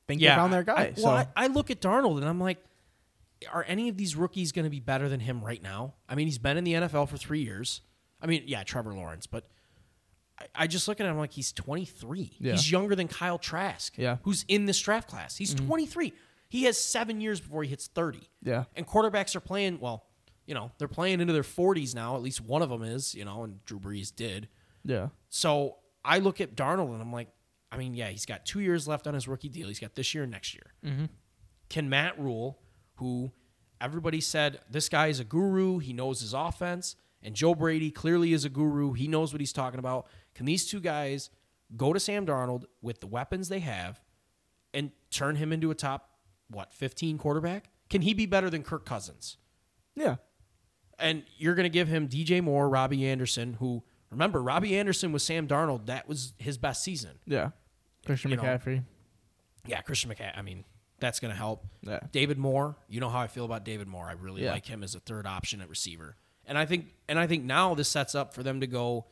think 0.06 0.20
they 0.20 0.26
found 0.28 0.52
their 0.52 0.62
guy. 0.62 0.92
I, 0.92 0.92
so 0.94 1.04
well, 1.04 1.14
I, 1.14 1.26
I 1.36 1.46
look 1.48 1.70
at 1.70 1.80
Darnold 1.80 2.16
and 2.18 2.26
I'm 2.26 2.40
like, 2.40 2.58
are 3.52 3.64
any 3.68 3.88
of 3.88 3.96
these 3.96 4.16
rookies 4.16 4.52
going 4.52 4.64
to 4.64 4.70
be 4.70 4.80
better 4.80 5.08
than 5.08 5.20
him 5.20 5.44
right 5.44 5.62
now? 5.62 5.94
I 6.08 6.14
mean, 6.14 6.26
he's 6.26 6.38
been 6.38 6.56
in 6.56 6.64
the 6.64 6.72
NFL 6.74 7.08
for 7.08 7.16
three 7.16 7.42
years. 7.42 7.82
I 8.20 8.26
mean, 8.26 8.42
yeah, 8.46 8.62
Trevor 8.64 8.94
Lawrence, 8.94 9.26
but 9.26 9.44
I, 10.40 10.46
I 10.54 10.66
just 10.66 10.88
look 10.88 10.98
at 11.00 11.06
him 11.06 11.18
like 11.18 11.32
he's 11.32 11.52
23. 11.52 12.32
Yeah. 12.40 12.52
He's 12.52 12.70
younger 12.70 12.94
than 12.96 13.06
Kyle 13.08 13.38
Trask, 13.38 13.96
Yeah. 13.96 14.14
Mm-hmm. 14.14 14.22
who's 14.24 14.44
in 14.48 14.66
this 14.66 14.80
draft 14.80 15.08
class. 15.08 15.36
He's 15.36 15.54
23. 15.54 16.12
He 16.48 16.64
has 16.64 16.78
seven 16.78 17.20
years 17.20 17.40
before 17.40 17.62
he 17.62 17.68
hits 17.68 17.86
30. 17.88 18.28
yeah, 18.42 18.64
And 18.74 18.86
quarterbacks 18.86 19.36
are 19.36 19.40
playing, 19.40 19.78
well, 19.80 20.06
you 20.46 20.54
know, 20.54 20.72
they're 20.78 20.88
playing 20.88 21.20
into 21.20 21.34
their 21.34 21.42
40s 21.42 21.94
now. 21.94 22.16
At 22.16 22.22
least 22.22 22.40
one 22.40 22.62
of 22.62 22.70
them 22.70 22.82
is, 22.82 23.14
you 23.14 23.24
know, 23.26 23.42
and 23.44 23.62
Drew 23.66 23.78
Brees 23.78 24.14
did. 24.14 24.48
yeah, 24.82 25.08
So 25.28 25.76
I 26.04 26.18
look 26.20 26.40
at 26.40 26.56
Darnold 26.56 26.92
and 26.94 27.02
I'm 27.02 27.12
like, 27.12 27.28
I 27.70 27.76
mean, 27.76 27.94
yeah, 27.94 28.08
he's 28.08 28.26
got 28.26 28.46
two 28.46 28.60
years 28.60 28.88
left 28.88 29.06
on 29.06 29.14
his 29.14 29.28
rookie 29.28 29.48
deal. 29.48 29.68
He's 29.68 29.80
got 29.80 29.94
this 29.94 30.14
year 30.14 30.22
and 30.24 30.32
next 30.32 30.54
year. 30.54 30.72
mm-hmm. 30.84 31.04
Can 31.68 31.90
Matt 31.90 32.18
Rhule, 32.18 32.58
who 32.94 33.30
everybody 33.80 34.20
said 34.20 34.60
this 34.70 34.88
guy 34.88 35.08
is 35.08 35.20
a 35.20 35.24
guru, 35.24 35.78
he 35.78 35.92
knows 35.92 36.20
his 36.20 36.32
offense, 36.32 36.96
and 37.22 37.34
Joe 37.34 37.54
Brady 37.54 37.90
clearly 37.90 38.32
is 38.32 38.44
a 38.44 38.48
guru, 38.48 38.92
he 38.94 39.06
knows 39.06 39.32
what 39.32 39.40
he's 39.40 39.52
talking 39.52 39.78
about. 39.78 40.06
Can 40.34 40.46
these 40.46 40.66
two 40.66 40.80
guys 40.80 41.30
go 41.76 41.92
to 41.92 42.00
Sam 42.00 42.24
Darnold 42.24 42.64
with 42.80 43.00
the 43.00 43.06
weapons 43.06 43.48
they 43.48 43.60
have 43.60 44.00
and 44.72 44.92
turn 45.10 45.36
him 45.36 45.52
into 45.52 45.70
a 45.70 45.74
top, 45.74 46.10
what, 46.48 46.72
15 46.72 47.18
quarterback? 47.18 47.70
Can 47.90 48.02
he 48.02 48.14
be 48.14 48.26
better 48.26 48.48
than 48.50 48.62
Kirk 48.62 48.84
Cousins? 48.86 49.36
yeah, 49.94 50.16
And 50.98 51.24
you're 51.36 51.54
going 51.54 51.64
to 51.64 51.70
give 51.70 51.88
him 51.88 52.08
DJ 52.08 52.42
Moore, 52.42 52.68
Robbie 52.68 53.06
Anderson, 53.06 53.54
who, 53.54 53.82
remember, 54.10 54.42
Robbie 54.42 54.76
Anderson 54.76 55.12
was 55.12 55.22
Sam 55.22 55.46
Darnold. 55.48 55.86
That 55.86 56.08
was 56.08 56.32
his 56.38 56.58
best 56.58 56.82
season. 56.82 57.18
yeah. 57.26 57.50
Christian 58.06 58.30
You 58.30 58.36
know, 58.38 58.42
McCaffrey. 58.44 58.84
Yeah, 59.66 59.80
Christian 59.82 60.10
McCaffrey. 60.10 60.38
I 60.38 60.42
mean, 60.42 60.64
That's 61.00 61.20
going 61.20 61.30
to 61.32 61.36
help. 61.36 61.64
Yeah. 61.82 62.00
David 62.10 62.38
Moore, 62.38 62.76
you 62.88 62.98
know 63.00 63.08
how 63.10 63.20
I 63.20 63.26
feel 63.28 63.44
about 63.44 63.64
David 63.64 63.86
Moore. 63.86 64.06
I 64.06 64.12
really 64.12 64.42
Yeah. 64.44 64.52
like 64.52 64.66
him 64.66 64.82
as 64.82 64.94
a 64.94 65.00
third 65.00 65.26
option 65.26 65.60
at 65.60 65.68
receiver. 65.68 66.16
And 66.46 66.56
I 66.58 66.64
think 66.66 66.94
and 67.08 67.18
I 67.18 67.26
think 67.26 67.44
now 67.44 67.74
this 67.74 67.88
sets 67.88 68.14
up 68.14 68.34
for 68.34 68.42
them 68.42 68.60
to 68.60 68.66
go 68.66 69.06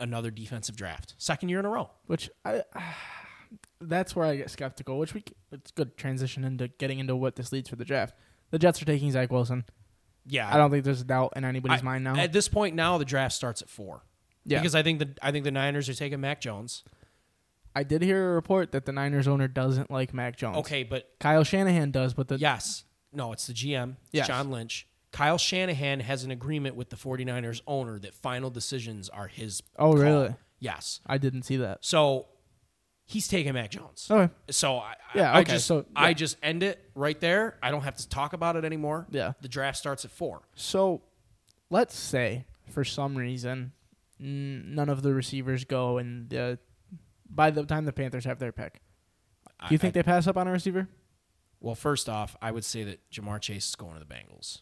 another 0.00 0.30
defensive 0.30 0.76
draft. 0.76 1.14
Second 1.18 1.48
year 1.50 1.58
in 1.58 1.64
a 1.66 1.68
row. 1.68 1.90
Which 2.06 2.30
I, 2.44 2.62
that's 3.80 4.14
where 4.16 4.24
I 4.26 4.36
get 4.36 4.50
skeptical. 4.50 4.98
Which 4.98 5.14
we 5.14 5.24
it's 5.52 5.70
good 5.72 5.96
transition 5.96 6.44
into 6.44 6.68
getting 6.68 6.98
into 7.00 7.16
what 7.16 7.36
this 7.36 7.52
leads 7.52 7.68
for 7.68 7.76
the 7.76 7.84
draft. 7.84 8.14
The 8.50 8.58
Jets 8.58 8.80
are 8.80 8.84
taking 8.86 9.10
Zach 9.10 9.30
Wilson. 9.32 9.64
Yeah. 10.26 10.52
I 10.52 10.56
don't 10.56 10.70
think 10.70 10.84
there's 10.84 11.00
a 11.00 11.04
doubt 11.04 11.34
in 11.36 11.44
anybody's 11.44 11.80
I- 11.80 11.84
mind 11.84 12.04
now. 12.04 12.16
At 12.16 12.32
this 12.32 12.48
point 12.48 12.74
now 12.74 12.98
the 12.98 13.04
draft 13.04 13.34
starts 13.34 13.62
at 13.62 13.68
4. 13.68 14.02
yeah, 14.44 14.58
Because 14.58 14.74
I 14.74 14.82
think 14.82 14.98
the 14.98 15.10
I 15.22 15.30
think 15.32 15.44
the 15.44 15.50
Niners 15.50 15.88
are 15.88 15.94
taking 15.94 16.20
Mac 16.20 16.40
Jones. 16.40 16.82
I 17.76 17.82
did 17.82 18.02
hear 18.02 18.30
a 18.30 18.34
report 18.34 18.72
that 18.72 18.86
the 18.86 18.92
Niners 18.92 19.26
owner 19.26 19.48
doesn't 19.48 19.90
like 19.90 20.14
Mac 20.14 20.36
Jones. 20.36 20.58
Okay, 20.58 20.84
but 20.84 21.10
Kyle 21.18 21.42
Shanahan 21.44 21.90
does, 21.90 22.14
but 22.14 22.28
the 22.28 22.36
yes. 22.38 22.84
No, 23.12 23.32
it's 23.32 23.46
the 23.46 23.52
GM. 23.52 23.96
It's 24.04 24.10
Yes. 24.12 24.26
John 24.28 24.50
Lynch. 24.50 24.86
Kyle 25.12 25.38
Shanahan 25.38 26.00
has 26.00 26.24
an 26.24 26.30
agreement 26.32 26.74
with 26.74 26.90
the 26.90 26.96
49ers 26.96 27.60
owner 27.66 27.98
that 28.00 28.14
final 28.14 28.50
decisions 28.50 29.08
are 29.08 29.28
his 29.28 29.62
Oh, 29.78 29.92
call. 29.92 30.02
really? 30.02 30.34
Yes. 30.58 31.00
I 31.06 31.18
didn't 31.18 31.42
see 31.42 31.56
that. 31.58 31.84
So 31.84 32.26
he's 33.04 33.28
taking 33.28 33.52
Mac 33.54 33.70
Jones. 33.70 34.06
Okay. 34.10 34.32
So 34.50 34.76
I, 34.78 34.94
Yeah, 35.14 35.32
I 35.32 35.40
okay, 35.40 35.52
just 35.52 35.66
so, 35.66 35.84
I 35.94 36.14
just 36.14 36.36
end 36.42 36.62
it 36.62 36.82
right 36.94 37.18
there. 37.20 37.58
I 37.62 37.70
don't 37.70 37.82
have 37.82 37.96
to 37.96 38.08
talk 38.08 38.32
about 38.32 38.56
it 38.56 38.64
anymore. 38.64 39.06
Yeah. 39.10 39.32
The 39.40 39.48
draft 39.48 39.78
starts 39.78 40.04
at 40.04 40.10
four. 40.10 40.42
So, 40.54 41.02
let's 41.70 41.96
say 41.96 42.46
for 42.70 42.84
some 42.84 43.16
reason 43.16 43.72
none 44.18 44.88
of 44.88 45.02
the 45.02 45.12
receivers 45.12 45.64
go, 45.64 45.98
and 45.98 46.28
the 46.30 46.58
by 47.28 47.50
the 47.50 47.64
time 47.64 47.84
the 47.84 47.92
Panthers 47.92 48.24
have 48.24 48.38
their 48.38 48.52
pick, 48.52 48.74
do 48.74 49.66
you 49.70 49.76
I- 49.76 49.78
think 49.78 49.92
I- 49.96 49.98
they 49.98 50.02
pass 50.02 50.26
up 50.26 50.36
on 50.36 50.46
a 50.48 50.52
receiver? 50.52 50.88
well, 51.60 51.74
first 51.74 52.08
off, 52.08 52.36
I 52.42 52.50
would 52.50 52.64
say 52.64 52.84
that 52.84 53.00
Ja'Marr 53.10 53.40
Chase 53.40 53.68
is 53.70 53.74
going 53.74 53.94
to 53.94 54.00
the 54.00 54.06
Bengals. 54.06 54.60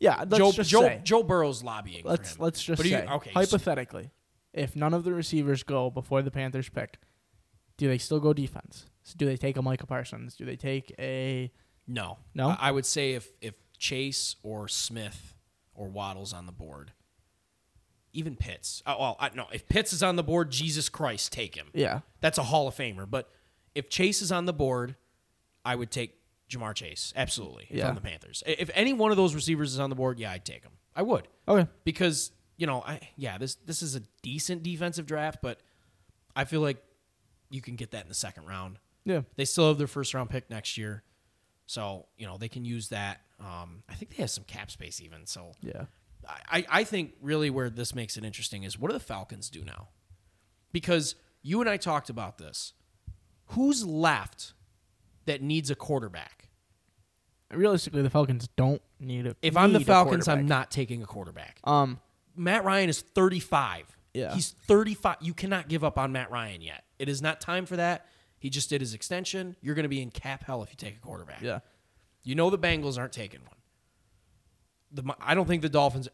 Yeah, 0.00 0.18
let's 0.28 0.36
Joe 0.38 0.52
just 0.52 0.70
Joe 0.70 0.80
say. 0.82 1.00
Joe 1.04 1.22
Burrow's 1.22 1.62
lobbying. 1.62 2.02
let's 2.04 2.38
let's 2.38 2.62
just 2.62 2.76
But 2.78 2.82
do 2.84 2.90
you- 2.90 2.96
say 2.98 3.06
okay, 3.06 3.30
so- 3.32 3.40
hypothetically, 3.40 4.10
if 4.52 4.76
none 4.76 4.92
of 4.94 5.04
the 5.04 5.12
receivers 5.14 5.62
go 5.62 5.90
before 5.90 6.22
the 6.22 6.30
Panthers 6.30 6.68
pick, 6.68 6.98
do 7.76 7.88
they 7.88 7.98
still 7.98 8.20
go 8.20 8.32
defense? 8.32 8.86
So 9.02 9.14
do 9.16 9.26
they 9.26 9.36
take 9.36 9.56
a 9.56 9.62
Michael 9.62 9.86
Parsons? 9.86 10.34
Do 10.36 10.44
they 10.44 10.56
take 10.56 10.94
a 10.98 11.52
no, 11.86 12.18
No? 12.34 12.48
I, 12.48 12.56
I 12.60 12.70
would 12.72 12.86
say 12.86 13.12
if 13.12 13.28
if 13.40 13.54
Chase 13.78 14.36
or 14.42 14.66
Smith 14.68 15.34
or 15.74 15.88
Waddle's 15.88 16.32
on 16.32 16.46
the 16.46 16.52
board, 16.52 16.92
even 18.12 18.34
Pitts. 18.36 18.82
Oh, 18.86 18.96
well, 18.98 19.16
I, 19.20 19.30
no, 19.34 19.46
if 19.52 19.68
Pitts 19.68 19.92
is 19.92 20.02
on 20.02 20.16
the 20.16 20.22
board, 20.22 20.50
Jesus 20.50 20.88
Christ, 20.88 21.32
take 21.32 21.54
him. 21.54 21.66
yeah? 21.74 22.00
That's 22.20 22.38
a 22.38 22.42
Hall 22.44 22.66
of 22.66 22.74
Famer. 22.74 23.08
But 23.08 23.28
if 23.74 23.88
Chase 23.90 24.22
is 24.22 24.32
on 24.32 24.46
the 24.46 24.52
board, 24.54 24.96
I 25.64 25.74
would 25.76 25.90
take 25.90 26.14
Ja'Marr 26.50 26.74
Chase 26.74 27.12
absolutely 27.14 27.66
Yeah. 27.70 27.86
from 27.86 27.94
the 27.96 28.00
Panthers. 28.00 28.42
If 28.46 28.70
any 28.74 28.92
one 28.94 29.10
of 29.10 29.16
those 29.18 29.34
receivers 29.34 29.74
is 29.74 29.80
on 29.80 29.90
the 29.90 29.96
board, 29.96 30.18
yeah, 30.18 30.32
I'd 30.32 30.44
take 30.44 30.62
him. 30.62 30.72
I 30.94 31.02
would 31.02 31.28
Okay, 31.46 31.68
because 31.84 32.32
you 32.56 32.66
know, 32.66 32.80
I 32.86 33.00
yeah, 33.16 33.36
this 33.36 33.56
this 33.56 33.82
is 33.82 33.94
a 33.96 34.00
decent 34.22 34.62
defensive 34.62 35.04
draft, 35.04 35.40
but 35.42 35.60
I 36.34 36.44
feel 36.46 36.62
like 36.62 36.82
you 37.50 37.60
can 37.60 37.76
get 37.76 37.90
that 37.92 38.02
in 38.02 38.08
the 38.08 38.14
second 38.14 38.46
round. 38.46 38.78
yeah, 39.04 39.22
They 39.36 39.44
still 39.44 39.68
have 39.68 39.78
their 39.78 39.86
first 39.86 40.14
round 40.14 40.30
pick 40.30 40.50
next 40.50 40.76
year, 40.76 41.02
so 41.66 42.06
you 42.16 42.26
know 42.26 42.36
they 42.38 42.48
can 42.48 42.64
use 42.64 42.88
that. 42.88 43.20
Um, 43.40 43.82
I 43.88 43.94
think 43.94 44.14
they 44.16 44.22
have 44.22 44.30
some 44.30 44.44
cap 44.44 44.70
space 44.70 45.00
even. 45.00 45.26
So 45.26 45.52
yeah. 45.62 45.84
I, 46.28 46.64
I 46.68 46.84
think 46.84 47.12
really 47.20 47.50
where 47.50 47.70
this 47.70 47.94
makes 47.94 48.16
it 48.16 48.24
interesting 48.24 48.64
is 48.64 48.78
what 48.78 48.88
do 48.88 48.94
the 48.94 49.00
Falcons 49.00 49.48
do 49.48 49.64
now? 49.64 49.88
Because 50.72 51.14
you 51.42 51.60
and 51.60 51.70
I 51.70 51.76
talked 51.76 52.10
about 52.10 52.38
this. 52.38 52.72
Who's 53.50 53.86
left 53.86 54.52
that 55.26 55.40
needs 55.40 55.70
a 55.70 55.76
quarterback? 55.76 56.48
Realistically, 57.52 58.02
the 58.02 58.10
Falcons 58.10 58.48
don't 58.56 58.82
need 58.98 59.26
it. 59.26 59.36
If 59.40 59.56
I'm 59.56 59.72
the 59.72 59.80
Falcons, 59.80 60.26
I'm 60.26 60.46
not 60.46 60.72
taking 60.72 61.02
a 61.02 61.06
quarterback. 61.06 61.60
Um, 61.62 62.00
Matt 62.34 62.64
Ryan 62.64 62.88
is 62.88 63.00
35. 63.00 63.96
Yeah. 64.14 64.34
He's 64.34 64.56
35. 64.66 65.18
You 65.20 65.32
cannot 65.32 65.68
give 65.68 65.84
up 65.84 65.96
on 65.96 66.10
Matt 66.10 66.32
Ryan 66.32 66.60
yet. 66.60 66.82
It 66.98 67.08
is 67.08 67.20
not 67.22 67.40
time 67.40 67.66
for 67.66 67.76
that. 67.76 68.06
He 68.38 68.50
just 68.50 68.68
did 68.70 68.80
his 68.80 68.94
extension. 68.94 69.56
You're 69.62 69.74
going 69.74 69.84
to 69.84 69.88
be 69.88 70.02
in 70.02 70.10
cap 70.10 70.44
hell 70.44 70.62
if 70.62 70.70
you 70.70 70.76
take 70.76 70.96
a 70.96 71.00
quarterback. 71.00 71.40
yeah. 71.42 71.60
You 72.22 72.34
know 72.34 72.50
the 72.50 72.58
Bengals 72.58 72.98
aren't 72.98 73.12
taking 73.12 73.40
one. 73.40 73.56
The 74.92 75.14
I 75.20 75.34
don't 75.34 75.46
think 75.46 75.62
the 75.62 75.68
Dolphins. 75.68 76.08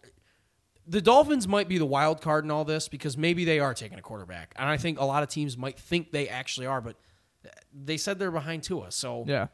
The 0.87 1.01
Dolphins 1.01 1.47
might 1.47 1.69
be 1.69 1.79
the 1.79 1.87
wild 1.87 2.21
card 2.21 2.45
in 2.45 2.51
all 2.51 2.65
this 2.65 2.89
because 2.89 3.17
maybe 3.17 3.45
they 3.45 3.61
are 3.61 3.73
taking 3.75 3.99
a 3.99 4.03
quarterback, 4.03 4.53
and 4.57 4.69
I 4.69 4.77
think 4.77 4.99
a 5.01 5.05
lot 5.05 5.23
of 5.23 5.29
teams 5.29 5.57
might 5.57 5.79
think 5.79 6.11
they 6.11 6.29
actually 6.29 6.67
are, 6.67 6.81
but 6.81 6.97
they 7.73 7.97
said 7.97 8.19
they're 8.19 8.31
behind 8.33 8.63
Tua, 8.65 8.91
so 8.91 9.25
Yeah. 9.29 9.47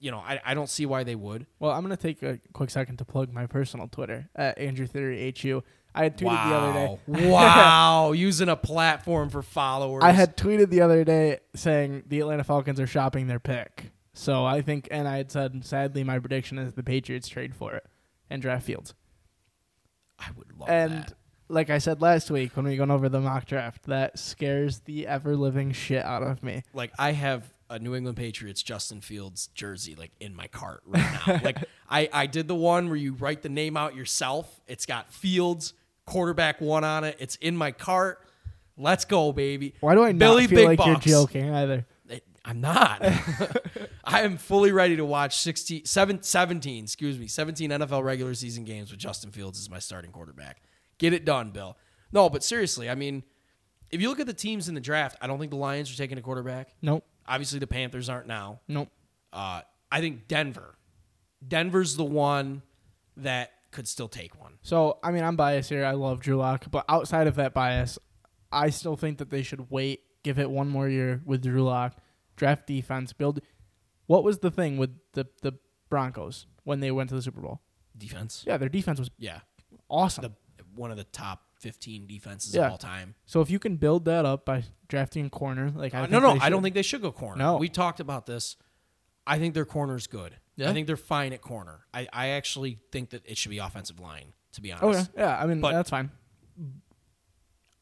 you 0.00 0.10
know 0.10 0.18
I, 0.18 0.40
I 0.44 0.54
don't 0.54 0.68
see 0.68 0.84
why 0.84 1.04
they 1.04 1.14
would. 1.14 1.46
Well, 1.60 1.70
I'm 1.70 1.82
gonna 1.82 1.96
take 1.96 2.22
a 2.24 2.40
quick 2.52 2.70
second 2.70 2.96
to 2.98 3.04
plug 3.04 3.32
my 3.32 3.46
personal 3.46 3.86
Twitter 3.86 4.28
at 4.34 4.58
Andrew 4.58 4.86
Theory 4.86 5.32
HU. 5.40 5.62
I 5.94 6.04
had 6.04 6.18
tweeted 6.18 6.48
the 6.48 6.56
other 6.56 6.72
day. 6.72 7.30
wow, 7.30 8.12
using 8.16 8.48
a 8.48 8.56
platform 8.56 9.30
for 9.30 9.42
followers. 9.42 10.02
I 10.02 10.10
had 10.10 10.36
tweeted 10.36 10.70
the 10.70 10.80
other 10.80 11.04
day 11.04 11.38
saying 11.54 12.04
the 12.08 12.20
Atlanta 12.20 12.44
Falcons 12.44 12.80
are 12.80 12.86
shopping 12.86 13.26
their 13.28 13.38
pick. 13.38 13.92
So 14.12 14.44
I 14.44 14.60
think, 14.62 14.88
and 14.90 15.06
I 15.08 15.16
had 15.16 15.30
said, 15.30 15.64
sadly, 15.64 16.04
my 16.04 16.18
prediction 16.18 16.58
is 16.58 16.74
the 16.74 16.82
Patriots 16.82 17.28
trade 17.28 17.54
for 17.54 17.74
it 17.74 17.84
and 18.30 18.40
draft 18.42 18.64
Fields. 18.64 18.94
I 20.18 20.28
would 20.36 20.52
love 20.58 20.68
and 20.68 20.92
that. 20.92 21.12
like 21.48 21.70
I 21.70 21.78
said 21.78 22.00
last 22.00 22.30
week 22.30 22.56
when 22.56 22.66
we 22.66 22.78
went 22.78 22.90
over 22.90 23.08
the 23.08 23.20
mock 23.20 23.46
draft, 23.46 23.84
that 23.84 24.18
scares 24.18 24.80
the 24.80 25.06
ever 25.06 25.36
living 25.36 25.72
shit 25.72 26.04
out 26.04 26.22
of 26.22 26.42
me. 26.42 26.62
Like 26.72 26.92
I 26.98 27.12
have 27.12 27.52
a 27.70 27.78
New 27.78 27.94
England 27.94 28.16
Patriots 28.16 28.62
Justin 28.62 29.00
Fields 29.00 29.48
jersey 29.54 29.94
like 29.94 30.12
in 30.20 30.34
my 30.34 30.46
cart 30.46 30.82
right 30.86 31.26
now. 31.26 31.40
like 31.44 31.58
I 31.90 32.08
I 32.12 32.26
did 32.26 32.46
the 32.46 32.54
one 32.54 32.88
where 32.88 32.96
you 32.96 33.14
write 33.14 33.42
the 33.42 33.48
name 33.48 33.76
out 33.76 33.96
yourself. 33.96 34.60
It's 34.68 34.86
got 34.86 35.12
Fields 35.12 35.74
quarterback 36.06 36.60
one 36.60 36.84
on 36.84 37.04
it. 37.04 37.16
It's 37.18 37.36
in 37.36 37.56
my 37.56 37.72
cart. 37.72 38.20
Let's 38.76 39.04
go, 39.04 39.32
baby. 39.32 39.74
Why 39.80 39.94
do 39.94 40.02
I 40.02 40.12
not 40.12 40.38
feel 40.40 40.48
Big 40.48 40.66
like 40.66 40.78
Bucks. 40.78 41.06
you're 41.06 41.22
joking 41.26 41.52
either? 41.54 41.86
I'm 42.46 42.60
not. 42.60 42.98
I 44.04 44.20
am 44.20 44.36
fully 44.36 44.70
ready 44.70 44.96
to 44.96 45.04
watch 45.04 45.38
16, 45.38 45.86
seven- 45.86 46.22
17, 46.22 46.84
excuse 46.84 47.18
me, 47.18 47.26
17 47.26 47.70
NFL 47.70 48.04
regular 48.04 48.34
season 48.34 48.64
games 48.64 48.90
with 48.90 49.00
Justin 49.00 49.30
Fields 49.30 49.58
as 49.58 49.70
my 49.70 49.78
starting 49.78 50.10
quarterback. 50.10 50.60
Get 50.98 51.14
it 51.14 51.24
done, 51.24 51.52
Bill. 51.52 51.78
No, 52.12 52.28
but 52.28 52.44
seriously, 52.44 52.90
I 52.90 52.96
mean, 52.96 53.22
if 53.90 54.02
you 54.02 54.10
look 54.10 54.20
at 54.20 54.26
the 54.26 54.34
teams 54.34 54.68
in 54.68 54.74
the 54.74 54.80
draft, 54.82 55.16
I 55.22 55.26
don't 55.26 55.38
think 55.38 55.52
the 55.52 55.56
Lions 55.56 55.90
are 55.90 55.96
taking 55.96 56.18
a 56.18 56.20
quarterback. 56.20 56.68
Nope. 56.82 57.02
Obviously, 57.26 57.60
the 57.60 57.66
Panthers 57.66 58.10
aren't 58.10 58.26
now. 58.26 58.60
Nope. 58.68 58.90
Uh, 59.32 59.62
I 59.90 60.00
think 60.00 60.28
Denver. 60.28 60.76
Denver's 61.46 61.96
the 61.96 62.04
one 62.04 62.60
that 63.16 63.52
could 63.74 63.86
still 63.86 64.08
take 64.08 64.40
one. 64.40 64.54
So, 64.62 64.98
I 65.02 65.10
mean, 65.10 65.22
I'm 65.24 65.36
biased 65.36 65.68
here. 65.68 65.84
I 65.84 65.92
love 65.92 66.20
Drew 66.20 66.36
Lock, 66.36 66.70
but 66.70 66.84
outside 66.88 67.26
of 67.26 67.34
that 67.36 67.52
bias, 67.52 67.98
I 68.50 68.70
still 68.70 68.96
think 68.96 69.18
that 69.18 69.28
they 69.30 69.42
should 69.42 69.70
wait, 69.70 70.00
give 70.22 70.38
it 70.38 70.48
one 70.50 70.68
more 70.70 70.88
year 70.88 71.20
with 71.26 71.42
Drew 71.42 71.62
Lock, 71.64 71.96
draft 72.36 72.66
defense, 72.66 73.12
build. 73.12 73.40
What 74.06 74.24
was 74.24 74.38
the 74.38 74.50
thing 74.50 74.78
with 74.78 74.90
the 75.12 75.26
the 75.42 75.52
Broncos 75.90 76.46
when 76.64 76.80
they 76.80 76.90
went 76.90 77.10
to 77.10 77.14
the 77.14 77.22
Super 77.22 77.40
Bowl? 77.42 77.60
Defense. 77.96 78.44
Yeah, 78.46 78.56
their 78.56 78.68
defense 78.68 78.98
was 78.98 79.10
Yeah. 79.18 79.40
awesome. 79.90 80.22
The 80.22 80.32
one 80.74 80.90
of 80.90 80.96
the 80.96 81.04
top 81.04 81.42
15 81.60 82.06
defenses 82.06 82.54
Yeah. 82.54 82.66
of 82.66 82.72
all 82.72 82.78
time. 82.78 83.14
so 83.26 83.40
if 83.40 83.48
you 83.50 83.58
can 83.58 83.76
build 83.76 84.04
that 84.06 84.24
up 84.24 84.44
by 84.44 84.64
drafting 84.88 85.26
a 85.26 85.30
corner, 85.30 85.70
like 85.70 85.94
I 85.94 85.98
Uh, 85.98 86.02
think 86.02 86.12
no, 86.12 86.18
no, 86.20 86.38
I 86.40 86.50
don't 86.50 86.62
think 86.62 86.74
they 86.74 86.82
should 86.82 87.00
go 87.02 87.12
corner. 87.12 87.38
No. 87.38 87.56
We 87.58 87.68
talked 87.68 88.00
about 88.00 88.26
this. 88.26 88.56
I 89.26 89.38
think 89.38 89.54
their 89.54 89.64
corner's 89.64 90.06
good. 90.06 90.36
Yeah? 90.56 90.70
I 90.70 90.72
think 90.72 90.86
they're 90.86 90.96
fine 90.96 91.32
at 91.32 91.40
corner. 91.40 91.80
I, 91.92 92.06
I 92.12 92.28
actually 92.30 92.78
think 92.92 93.10
that 93.10 93.22
it 93.26 93.36
should 93.36 93.50
be 93.50 93.58
offensive 93.58 93.98
line, 94.00 94.32
to 94.52 94.60
be 94.60 94.72
honest. 94.72 95.10
Okay, 95.10 95.20
yeah, 95.22 95.36
I 95.38 95.46
mean 95.46 95.60
But- 95.60 95.72
that's 95.72 95.90
fine. 95.90 96.10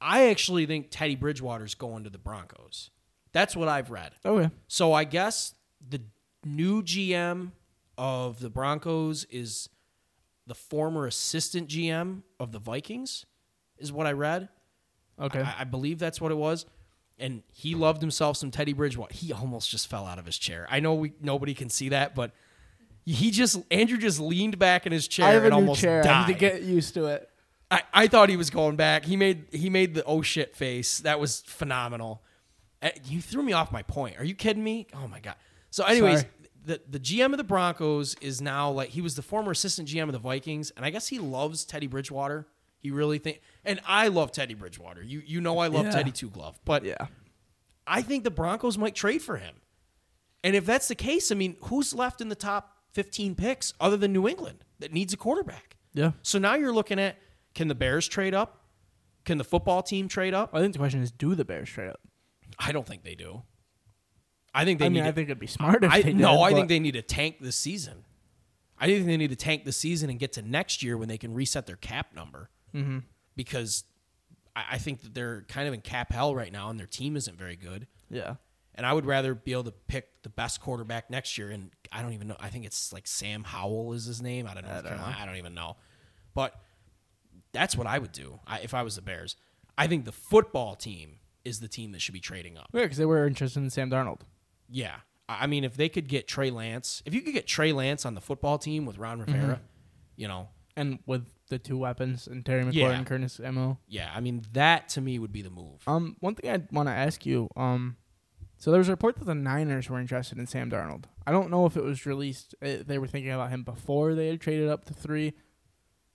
I 0.00 0.30
actually 0.30 0.66
think 0.66 0.88
Teddy 0.90 1.14
Bridgewater's 1.14 1.74
going 1.74 2.04
to 2.04 2.10
the 2.10 2.18
Broncos. 2.18 2.90
That's 3.32 3.54
what 3.54 3.68
I've 3.68 3.90
read. 3.90 4.12
Okay, 4.24 4.50
So 4.68 4.92
I 4.92 5.04
guess 5.04 5.54
the 5.86 6.02
new 6.44 6.82
GM 6.82 7.52
of 7.96 8.40
the 8.40 8.50
Broncos 8.50 9.24
is 9.30 9.68
the 10.46 10.54
former 10.56 11.06
assistant 11.06 11.68
GM 11.68 12.22
of 12.40 12.50
the 12.52 12.58
Vikings, 12.58 13.24
is 13.78 13.92
what 13.92 14.06
I 14.06 14.12
read. 14.12 14.48
okay. 15.20 15.40
I, 15.40 15.56
I 15.60 15.64
believe 15.64 15.98
that's 16.00 16.20
what 16.20 16.32
it 16.32 16.36
was. 16.36 16.66
And 17.18 17.42
he 17.52 17.76
loved 17.76 18.00
himself 18.00 18.36
some 18.36 18.50
Teddy 18.50 18.72
Bridgewater. 18.72 19.14
He 19.14 19.32
almost 19.32 19.70
just 19.70 19.86
fell 19.86 20.04
out 20.06 20.18
of 20.18 20.26
his 20.26 20.36
chair. 20.36 20.66
I 20.68 20.80
know 20.80 20.94
we 20.94 21.12
nobody 21.20 21.54
can 21.54 21.68
see 21.70 21.90
that, 21.90 22.14
but 22.16 22.32
he 23.04 23.30
just 23.30 23.58
Andrew 23.70 23.98
just 23.98 24.20
leaned 24.20 24.58
back 24.58 24.86
in 24.86 24.92
his 24.92 25.08
chair 25.08 25.26
I 25.26 25.30
have 25.32 25.42
a 25.42 25.46
and 25.46 25.54
new 25.54 25.60
almost 25.60 25.80
chair. 25.80 26.06
I 26.06 26.26
need 26.26 26.32
to 26.34 26.38
get 26.38 26.62
used 26.62 26.94
to 26.94 27.06
it. 27.06 27.28
I, 27.70 27.82
I 27.94 28.06
thought 28.06 28.28
he 28.28 28.36
was 28.36 28.50
going 28.50 28.76
back. 28.76 29.04
He 29.04 29.16
made 29.16 29.46
he 29.50 29.70
made 29.70 29.94
the 29.94 30.04
oh 30.04 30.22
shit 30.22 30.54
face. 30.56 30.98
That 31.00 31.18
was 31.18 31.40
phenomenal. 31.46 32.22
Uh, 32.82 32.90
You 33.04 33.20
threw 33.20 33.42
me 33.42 33.52
off 33.52 33.72
my 33.72 33.82
point. 33.82 34.18
Are 34.18 34.24
you 34.24 34.34
kidding 34.34 34.62
me? 34.62 34.86
Oh 34.94 35.08
my 35.08 35.20
god. 35.20 35.36
So, 35.70 35.84
anyways, 35.84 36.20
Sorry. 36.20 36.30
the 36.66 36.80
the 36.88 37.00
GM 37.00 37.32
of 37.32 37.38
the 37.38 37.44
Broncos 37.44 38.14
is 38.20 38.40
now 38.42 38.70
like 38.70 38.90
he 38.90 39.00
was 39.00 39.14
the 39.16 39.22
former 39.22 39.52
assistant 39.52 39.88
GM 39.88 40.04
of 40.04 40.12
the 40.12 40.18
Vikings, 40.18 40.70
and 40.76 40.84
I 40.84 40.90
guess 40.90 41.08
he 41.08 41.18
loves 41.18 41.64
Teddy 41.64 41.86
Bridgewater. 41.86 42.46
He 42.78 42.90
really 42.90 43.18
think, 43.18 43.40
and 43.64 43.80
I 43.86 44.08
love 44.08 44.32
Teddy 44.32 44.54
Bridgewater. 44.54 45.02
You 45.02 45.22
you 45.24 45.40
know 45.40 45.58
I 45.58 45.68
love 45.68 45.86
Yeah. 45.86 45.92
Teddy 45.92 46.10
Two 46.10 46.28
Glove, 46.28 46.58
but 46.64 46.84
Yeah, 46.84 47.06
I 47.86 48.02
think 48.02 48.24
the 48.24 48.30
Broncos 48.30 48.76
might 48.76 48.94
trade 48.94 49.22
for 49.22 49.38
him. 49.38 49.54
And 50.44 50.54
if 50.56 50.66
that's 50.66 50.88
the 50.88 50.94
case, 50.96 51.30
I 51.32 51.36
mean, 51.36 51.56
who's 51.62 51.94
left 51.94 52.20
in 52.20 52.28
the 52.28 52.34
top 52.34 52.76
15 52.92 53.34
picks 53.34 53.74
other 53.80 53.96
than 53.96 54.12
New 54.12 54.28
England 54.28 54.64
that 54.78 54.92
needs 54.92 55.12
a 55.12 55.16
quarterback? 55.16 55.76
Yeah. 55.94 56.12
So 56.22 56.38
now 56.38 56.54
you're 56.54 56.72
looking 56.72 56.98
at 56.98 57.16
can 57.54 57.68
the 57.68 57.74
Bears 57.74 58.08
trade 58.08 58.34
up? 58.34 58.64
Can 59.24 59.38
the 59.38 59.44
football 59.44 59.82
team 59.82 60.08
trade 60.08 60.34
up? 60.34 60.50
I 60.52 60.60
think 60.60 60.72
the 60.72 60.78
question 60.78 61.02
is, 61.02 61.10
do 61.10 61.34
the 61.34 61.44
Bears 61.44 61.68
trade 61.68 61.88
up? 61.88 62.00
I 62.58 62.72
don't 62.72 62.86
think 62.86 63.02
they 63.02 63.14
do. 63.14 63.42
I 64.54 64.64
think 64.64 64.78
they 64.78 64.86
I 64.86 64.88
need 64.88 64.94
mean, 64.96 65.04
to, 65.04 65.08
I 65.08 65.12
think 65.12 65.28
it'd 65.28 65.38
be 65.38 65.46
smart 65.46 65.84
if 65.84 65.90
I, 65.90 66.02
they 66.02 66.12
did. 66.12 66.16
no, 66.16 66.42
I 66.42 66.52
think 66.52 66.68
they 66.68 66.78
need 66.78 66.92
to 66.92 67.02
tank 67.02 67.36
this 67.40 67.56
season. 67.56 68.04
I 68.78 68.86
think 68.86 69.06
they 69.06 69.16
need 69.16 69.30
to 69.30 69.36
tank 69.36 69.64
the 69.64 69.72
season 69.72 70.10
and 70.10 70.18
get 70.18 70.32
to 70.34 70.42
next 70.42 70.82
year 70.82 70.98
when 70.98 71.08
they 71.08 71.18
can 71.18 71.32
reset 71.32 71.66
their 71.66 71.76
cap 71.76 72.14
number. 72.14 72.50
Mm-hmm. 72.74 72.98
Because 73.36 73.84
I, 74.54 74.64
I 74.72 74.78
think 74.78 75.02
that 75.02 75.14
they're 75.14 75.42
kind 75.48 75.68
of 75.68 75.74
in 75.74 75.80
cap 75.80 76.12
hell 76.12 76.34
right 76.34 76.52
now, 76.52 76.68
and 76.68 76.78
their 76.78 76.86
team 76.86 77.16
isn't 77.16 77.38
very 77.38 77.56
good. 77.56 77.86
Yeah. 78.10 78.34
And 78.74 78.84
I 78.84 78.92
would 78.92 79.06
rather 79.06 79.34
be 79.34 79.52
able 79.52 79.64
to 79.64 79.72
pick 79.72 80.22
the 80.22 80.28
best 80.28 80.60
quarterback 80.60 81.10
next 81.10 81.38
year. 81.38 81.50
And 81.50 81.70
I 81.92 82.02
don't 82.02 82.12
even 82.14 82.28
know. 82.28 82.36
I 82.40 82.48
think 82.48 82.64
it's 82.64 82.92
like 82.92 83.06
Sam 83.06 83.44
Howell 83.44 83.92
is 83.92 84.04
his 84.06 84.22
name. 84.22 84.46
I 84.46 84.54
don't 84.54 84.64
know. 84.64 84.70
I 84.78 84.80
don't, 84.82 85.00
I 85.22 85.26
don't 85.26 85.36
even 85.36 85.54
know. 85.54 85.76
But 86.34 86.54
that's 87.52 87.76
what 87.76 87.86
I 87.86 87.98
would 87.98 88.12
do 88.12 88.40
I, 88.46 88.60
if 88.60 88.72
I 88.74 88.82
was 88.82 88.96
the 88.96 89.02
Bears. 89.02 89.36
I 89.76 89.86
think 89.86 90.04
the 90.04 90.12
football 90.12 90.74
team 90.74 91.18
is 91.44 91.60
the 91.60 91.68
team 91.68 91.92
that 91.92 92.00
should 92.00 92.14
be 92.14 92.20
trading 92.20 92.56
up. 92.56 92.68
Yeah, 92.72 92.82
because 92.82 92.96
they 92.98 93.04
were 93.04 93.26
interested 93.26 93.60
in 93.60 93.70
Sam 93.70 93.90
Darnold. 93.90 94.20
Yeah. 94.70 94.96
I 95.28 95.46
mean, 95.46 95.64
if 95.64 95.76
they 95.76 95.88
could 95.88 96.08
get 96.08 96.26
Trey 96.28 96.50
Lance, 96.50 97.02
if 97.06 97.14
you 97.14 97.20
could 97.22 97.32
get 97.34 97.46
Trey 97.46 97.72
Lance 97.72 98.04
on 98.06 98.14
the 98.14 98.20
football 98.20 98.58
team 98.58 98.84
with 98.86 98.98
Ron 98.98 99.20
Rivera, 99.20 99.60
you 100.16 100.28
know, 100.28 100.48
And 100.76 100.98
with 101.06 101.26
the 101.48 101.58
two 101.58 101.76
weapons 101.78 102.26
and 102.26 102.44
Terry 102.44 102.62
McLaurin 102.64 102.72
Yeah. 102.74 102.90
and 102.92 103.06
Curtis 103.06 103.40
Emo. 103.40 103.78
yeah, 103.86 104.10
I 104.14 104.20
mean, 104.20 104.42
that 104.52 104.88
to 104.90 105.00
me 105.00 105.18
would 105.18 105.32
be 105.32 105.42
the 105.42 105.50
move. 105.50 105.82
Um, 105.86 106.16
one 106.20 106.34
thing 106.34 106.50
I 106.50 106.62
want 106.74 106.88
to 106.88 106.92
ask 106.94 107.24
you, 107.26 107.48
um, 107.56 107.96
so 108.62 108.70
there 108.70 108.78
was 108.78 108.86
a 108.88 108.92
report 108.92 109.16
that 109.16 109.24
the 109.24 109.34
Niners 109.34 109.90
were 109.90 109.98
interested 109.98 110.38
in 110.38 110.46
Sam 110.46 110.70
Darnold. 110.70 111.06
I 111.26 111.32
don't 111.32 111.50
know 111.50 111.66
if 111.66 111.76
it 111.76 111.82
was 111.82 112.06
released. 112.06 112.54
uh, 112.62 112.76
They 112.86 112.96
were 112.98 113.08
thinking 113.08 113.32
about 113.32 113.50
him 113.50 113.64
before 113.64 114.14
they 114.14 114.28
had 114.28 114.40
traded 114.40 114.68
up 114.68 114.84
to 114.84 114.94
three, 114.94 115.32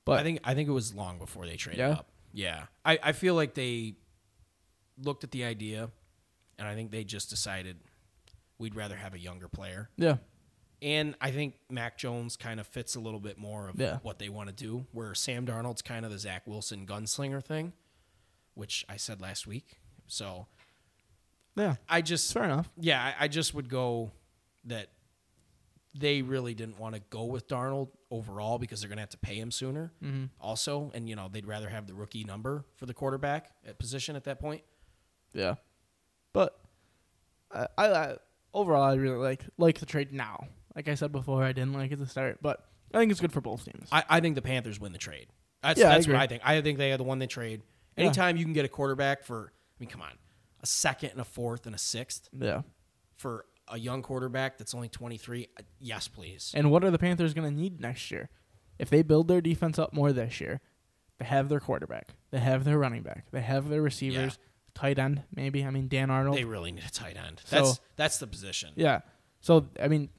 but 0.06 0.20
I 0.20 0.24
think 0.24 0.40
I 0.46 0.54
think 0.54 0.70
it 0.70 0.72
was 0.72 0.94
long 0.96 1.18
before 1.20 1.46
they 1.46 1.58
traded 1.58 1.80
Yeah? 1.80 1.90
up. 1.90 2.10
Yeah, 2.32 2.68
I, 2.86 3.00
I 3.04 3.12
feel 3.12 3.36
like 3.36 3.54
they 3.54 3.96
looked 4.98 5.24
at 5.26 5.32
the 5.32 5.44
idea, 5.44 5.90
and 6.60 6.68
I 6.68 6.74
think 6.76 6.92
they 6.92 7.04
just 7.04 7.30
decided 7.30 7.78
we'd 8.60 8.76
rather 8.76 8.96
have 8.96 9.14
a 9.14 9.20
younger 9.20 9.48
player. 9.48 9.90
yeah, 9.98 10.18
And 10.82 11.16
I 11.22 11.32
think 11.32 11.56
Mac 11.70 11.98
Jones 11.98 12.36
kind 12.38 12.60
of 12.60 12.68
fits 12.68 12.96
a 12.96 13.00
little 13.00 13.20
bit 13.20 13.38
more 13.38 13.70
of 13.70 13.80
Yeah. 13.80 13.98
what 14.04 14.20
they 14.20 14.30
want 14.30 14.48
to 14.50 14.56
do, 14.56 14.86
where 14.92 15.14
Sam 15.16 15.46
Darnold's 15.46 15.82
kind 15.82 16.06
of 16.06 16.12
the 16.12 16.20
Zach 16.20 16.48
Wilson 16.48 16.86
gunslinger 16.88 17.44
thing, 17.44 17.74
which 18.56 18.86
I 18.90 18.98
said 18.98 19.20
last 19.22 19.46
week. 19.48 19.80
So 20.08 20.48
yeah, 21.58 21.76
I 21.90 22.02
just 22.02 22.32
fair 22.34 22.44
enough. 22.44 22.70
yeah, 22.80 23.02
I, 23.02 23.26
I 23.26 23.28
just 23.28 23.54
would 23.54 23.70
go 23.70 24.12
that 24.66 24.90
they 25.94 26.22
really 26.22 26.54
didn't 26.54 26.80
want 26.80 26.96
to 26.96 27.02
go 27.10 27.26
with 27.26 27.48
Darnold 27.48 27.90
overall 28.12 28.60
because 28.60 28.82
they're 28.82 28.90
going 28.90 28.98
to 28.98 29.02
have 29.02 29.10
to 29.10 29.18
pay 29.18 29.36
him 29.36 29.52
sooner. 29.52 29.92
Mm-hmm. 30.04 30.26
Also, 30.40 30.92
and 30.94 31.10
you 31.10 31.16
know 31.16 31.30
they'd 31.32 31.48
rather 31.48 31.70
have 31.70 31.88
the 31.88 31.94
rookie 31.94 32.24
number 32.24 32.66
for 32.76 32.86
the 32.86 32.94
quarterback 32.94 33.52
at 33.66 33.80
position 33.80 34.16
at 34.16 34.24
that 34.26 34.40
point. 34.40 34.62
Yeah, 35.34 35.56
but 36.34 36.60
I, 37.52 37.68
I, 37.78 37.88
I 37.88 38.16
overall 38.54 38.84
I 38.84 38.94
really 38.96 39.18
like 39.18 39.44
like 39.58 39.80
the 39.80 39.86
trade 39.86 40.14
now. 40.14 40.48
Like 40.76 40.88
I 40.88 40.96
said 40.96 41.12
before, 41.12 41.44
I 41.44 41.54
didn't 41.54 41.74
like 41.74 41.90
it 41.92 41.94
at 41.94 42.00
the 42.00 42.06
start, 42.06 42.38
but 42.42 42.64
I 42.94 43.00
think 43.00 43.12
it's 43.12 43.20
good 43.20 43.34
for 43.34 43.42
both 43.42 43.66
teams. 43.66 43.90
I, 43.92 44.04
I 44.08 44.20
think 44.20 44.36
the 44.36 44.42
Panthers 44.42 44.80
win 44.80 44.92
the 44.92 45.00
trade. 45.00 45.28
That's 45.64 45.80
Yeah, 45.80 45.90
I 45.90 45.94
that's 45.94 46.08
what. 46.08 46.18
I 46.18 46.28
think. 46.28 46.44
I 46.46 46.62
think 46.62 46.78
they 46.78 46.92
are 46.92 46.98
the 46.98 47.04
one 47.04 47.20
they 47.20 47.28
trade. 47.28 47.64
Yeah. 47.98 48.06
Anytime 48.06 48.38
you 48.38 48.44
can 48.44 48.54
get 48.54 48.64
a 48.64 48.70
quarterback 48.70 49.24
for, 49.24 49.52
I 49.52 49.76
mean, 49.80 49.90
come 49.90 50.02
on, 50.02 50.12
a 50.62 50.66
second 50.66 51.12
and 51.12 51.22
a 51.22 51.26
fourth 51.26 51.66
and 51.66 51.76
a 51.76 51.80
sixth 51.80 52.30
yeah. 52.38 52.62
for 53.16 53.46
a 53.68 53.78
young 53.78 54.02
quarterback 54.02 54.58
that's 54.58 54.74
only 54.74 54.90
twenty 54.90 55.18
three. 55.18 55.48
Uh, 55.60 55.64
yes, 55.80 56.08
please. 56.08 56.52
And 56.56 56.72
what 56.72 56.84
are 56.84 56.92
the 56.92 56.98
Panthers 56.98 57.34
going 57.34 57.50
to 57.50 57.56
need 57.56 57.80
next 57.82 58.12
year? 58.12 58.30
If 58.80 58.90
they 58.90 59.02
build 59.02 59.28
their 59.28 59.42
defense 59.42 59.80
up 59.80 59.94
more 59.94 60.14
this 60.14 60.40
year, 60.40 60.62
they 61.20 61.26
have 61.26 61.50
their 61.50 61.60
quarterback, 61.60 62.10
they 62.32 62.40
have 62.40 62.64
their 62.64 62.78
running 62.78 63.02
back, 63.02 63.26
they 63.32 63.42
have 63.42 63.70
their 63.70 63.82
receivers, 63.82 64.38
tight 64.74 65.00
end 65.00 65.24
maybe. 65.36 65.66
I 65.66 65.72
mean 65.72 65.88
Dan 65.88 66.10
Arnold. 66.10 66.38
They 66.38 66.46
really 66.46 66.72
need 66.72 66.86
a 66.86 66.92
tight 66.92 67.18
end. 67.18 67.42
So- 67.46 67.56
That's 67.56 67.80
that's 67.96 68.18
the 68.20 68.28
position. 68.28 68.72
yeah. 68.76 69.02
So 69.40 69.68
I 69.82 69.88
mean, 69.88 70.10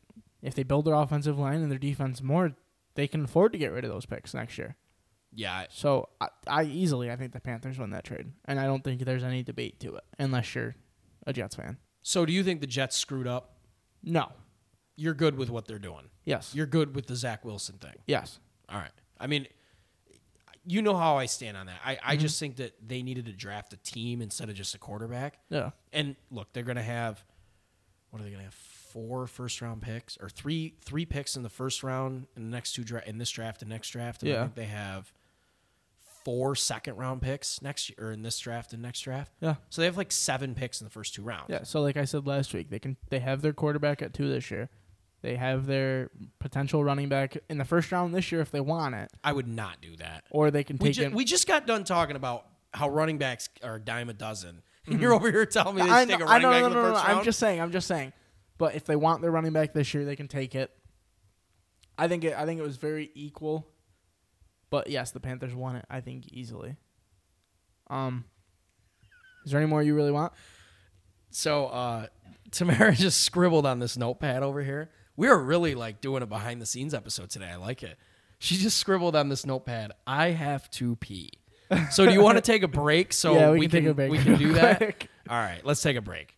if 0.42 0.54
they 0.54 0.62
build 0.62 0.84
their 0.84 0.94
offensive 0.94 1.38
line 1.38 1.62
and 1.62 1.70
their 1.70 1.78
defense 1.78 2.22
more, 2.22 2.54
they 2.94 3.06
can 3.06 3.24
afford 3.24 3.52
to 3.52 3.58
get 3.58 3.72
rid 3.72 3.84
of 3.84 3.90
those 3.90 4.06
picks 4.06 4.34
next 4.34 4.58
year. 4.58 4.76
Yeah, 5.34 5.52
I- 5.54 5.66
So 5.70 6.08
I, 6.20 6.28
I 6.46 6.62
easily 6.64 7.10
I 7.10 7.16
think 7.16 7.32
the 7.32 7.40
Panthers 7.40 7.78
win 7.78 7.90
that 7.90 8.04
trade, 8.04 8.32
and 8.46 8.58
I 8.58 8.64
don't 8.66 8.82
think 8.82 9.04
there's 9.04 9.24
any 9.24 9.42
debate 9.42 9.78
to 9.80 9.96
it 9.96 10.04
unless 10.18 10.54
you're 10.54 10.74
a 11.26 11.32
Jets 11.32 11.54
fan. 11.56 11.76
So 12.02 12.24
do 12.24 12.32
you 12.32 12.42
think 12.42 12.60
the 12.60 12.66
Jets 12.66 12.96
screwed 12.96 13.26
up? 13.26 13.58
No. 14.02 14.32
You're 14.96 15.14
good 15.14 15.36
with 15.36 15.50
what 15.50 15.66
they're 15.66 15.78
doing. 15.78 16.08
Yes. 16.24 16.54
You're 16.54 16.66
good 16.66 16.94
with 16.94 17.06
the 17.06 17.14
Zach 17.16 17.44
Wilson 17.44 17.76
thing. 17.78 17.94
yes. 18.06 18.38
All 18.68 18.78
right. 18.78 18.90
I 19.20 19.26
mean, 19.26 19.46
you 20.66 20.82
know 20.82 20.96
how 20.96 21.16
I 21.16 21.26
stand 21.26 21.56
on 21.56 21.66
that. 21.66 21.80
I, 21.84 21.92
I 22.02 22.12
Mm-hmm. 22.14 22.20
just 22.20 22.38
think 22.40 22.56
that 22.56 22.74
they 22.86 23.02
needed 23.02 23.26
to 23.26 23.32
draft 23.32 23.72
a 23.72 23.76
team 23.78 24.20
instead 24.20 24.48
of 24.48 24.54
just 24.54 24.74
a 24.74 24.78
quarterback. 24.78 25.38
Yeah. 25.50 25.70
And 25.92 26.16
look, 26.30 26.52
they're 26.52 26.62
going 26.64 26.76
to 26.76 26.82
have 26.82 27.24
what 28.10 28.20
are 28.20 28.24
they 28.24 28.30
going 28.30 28.40
to 28.40 28.44
have? 28.46 28.54
Four 28.54 29.26
first 29.26 29.60
round 29.60 29.82
picks 29.82 30.16
or 30.18 30.30
three 30.30 30.74
three 30.82 31.04
picks 31.04 31.36
in 31.36 31.42
the 31.42 31.50
first 31.50 31.82
round 31.82 32.26
in 32.36 32.44
the 32.44 32.50
next 32.50 32.72
two 32.72 32.82
dra- 32.84 33.02
in 33.06 33.18
this 33.18 33.28
draft 33.30 33.60
and 33.60 33.68
next 33.70 33.90
draft. 33.90 34.22
And 34.22 34.30
I 34.32 34.34
Yeah. 34.34 34.42
think 34.44 34.54
they 34.54 34.64
have 34.64 35.12
four 36.24 36.54
second 36.54 36.96
round 36.96 37.22
picks 37.22 37.60
next 37.62 37.88
year 37.90 38.08
or 38.08 38.12
in 38.12 38.22
this 38.22 38.38
draft 38.38 38.72
and 38.72 38.82
next 38.82 39.00
draft. 39.00 39.32
Yeah. 39.40 39.56
So 39.70 39.80
they 39.82 39.86
have 39.86 39.96
like 39.96 40.12
seven 40.12 40.54
picks 40.54 40.80
in 40.80 40.84
the 40.86 40.90
first 40.90 41.14
two 41.14 41.22
rounds. 41.22 41.46
Yeah. 41.48 41.62
So 41.64 41.80
like 41.80 41.96
I 41.96 42.04
said 42.04 42.26
last 42.26 42.52
week, 42.54 42.70
they 42.70 42.78
can 42.78 42.96
they 43.10 43.18
have 43.20 43.42
their 43.42 43.52
quarterback 43.52 44.02
at 44.02 44.12
two 44.14 44.28
this 44.28 44.50
year. 44.50 44.68
They 45.20 45.34
have 45.36 45.66
their 45.66 46.10
potential 46.38 46.84
running 46.84 47.08
back 47.08 47.36
in 47.50 47.58
the 47.58 47.64
first 47.64 47.90
round 47.90 48.14
this 48.14 48.30
year 48.30 48.40
if 48.40 48.50
they 48.52 48.60
want 48.60 48.94
it, 48.94 49.10
I 49.24 49.32
would 49.32 49.48
not 49.48 49.80
do 49.80 49.96
that. 49.96 50.22
or 50.30 50.50
they 50.52 50.62
can 50.62 50.76
We, 50.78 50.88
take 50.90 50.94
ju- 50.96 51.02
in. 51.06 51.12
we 51.12 51.24
just 51.24 51.48
got 51.48 51.66
done 51.66 51.82
talking 51.84 52.14
about 52.14 52.46
how 52.72 52.88
running 52.88 53.18
backs 53.18 53.48
are 53.64 53.76
a 53.76 53.80
dime 53.80 54.10
a 54.10 54.12
dozen. 54.12 54.62
And 54.86 55.00
you're 55.00 55.12
over 55.12 55.30
here 55.30 55.44
telling 55.44 55.74
me 55.74 55.82
they 55.82 55.88
Mm-hmm. 55.88 55.94
I 55.94 56.04
take 56.04 56.18
know, 56.20 56.26
a 56.26 56.28
running 56.28 56.42
know, 56.42 56.50
back 56.52 56.60
no, 56.60 56.66
in 56.68 56.72
no, 56.72 56.82
the 56.82 56.88
no, 56.88 56.94
first 56.94 57.02
no, 57.02 57.08
round. 57.08 57.18
I'm 57.18 57.24
just 57.24 57.38
saying. 57.40 57.60
I'm 57.60 57.72
just 57.72 57.88
saying. 57.88 58.12
But 58.58 58.74
if 58.76 58.84
they 58.84 58.94
want 58.96 59.22
their 59.22 59.30
running 59.32 59.52
back 59.52 59.72
this 59.74 59.92
year, 59.92 60.04
they 60.04 60.14
can 60.16 60.28
take 60.28 60.54
it. 60.54 60.70
I 61.96 62.06
think 62.06 62.22
it. 62.24 62.34
I 62.36 62.44
think 62.46 62.60
it 62.60 62.62
was 62.62 62.76
very 62.76 63.10
equal. 63.14 63.66
But 64.70 64.90
yes, 64.90 65.10
the 65.10 65.20
Panthers 65.20 65.54
won 65.54 65.76
it. 65.76 65.84
I 65.90 66.00
think 66.00 66.32
easily. 66.32 66.76
Um. 67.88 68.24
Is 69.44 69.52
there 69.52 69.60
any 69.60 69.68
more 69.70 69.82
you 69.82 69.94
really 69.94 70.10
want? 70.10 70.32
So 71.30 71.66
uh, 71.66 72.06
Tamara 72.50 72.94
just 72.94 73.20
scribbled 73.22 73.64
on 73.66 73.78
this 73.78 73.96
notepad 73.96 74.42
over 74.42 74.62
here. 74.62 74.90
We 75.16 75.28
are 75.28 75.38
really 75.38 75.74
like 75.74 76.00
doing 76.00 76.22
a 76.22 76.26
behind 76.26 76.60
the 76.60 76.66
scenes 76.66 76.92
episode 76.94 77.30
today. 77.30 77.46
I 77.46 77.56
like 77.56 77.82
it. 77.82 77.96
She 78.38 78.56
just 78.56 78.76
scribbled 78.76 79.16
on 79.16 79.28
this 79.28 79.44
notepad. 79.44 79.92
I 80.06 80.30
have 80.30 80.70
to 80.72 80.96
pee. 80.96 81.30
So 81.90 82.06
do 82.06 82.12
you 82.12 82.22
want 82.22 82.36
to 82.38 82.42
take 82.42 82.62
a 82.62 82.68
break 82.68 83.12
so 83.12 83.34
Yeah, 83.38 83.50
we 83.50 83.60
we, 83.60 83.68
can 83.68 83.92
break 83.92 84.10
We 84.10 84.18
can 84.18 84.38
do 84.38 84.52
that. 84.54 84.78
quick. 84.78 85.08
All 85.28 85.36
right, 85.36 85.64
let's 85.64 85.82
take 85.82 85.96
a 85.96 86.00
break. 86.00 86.34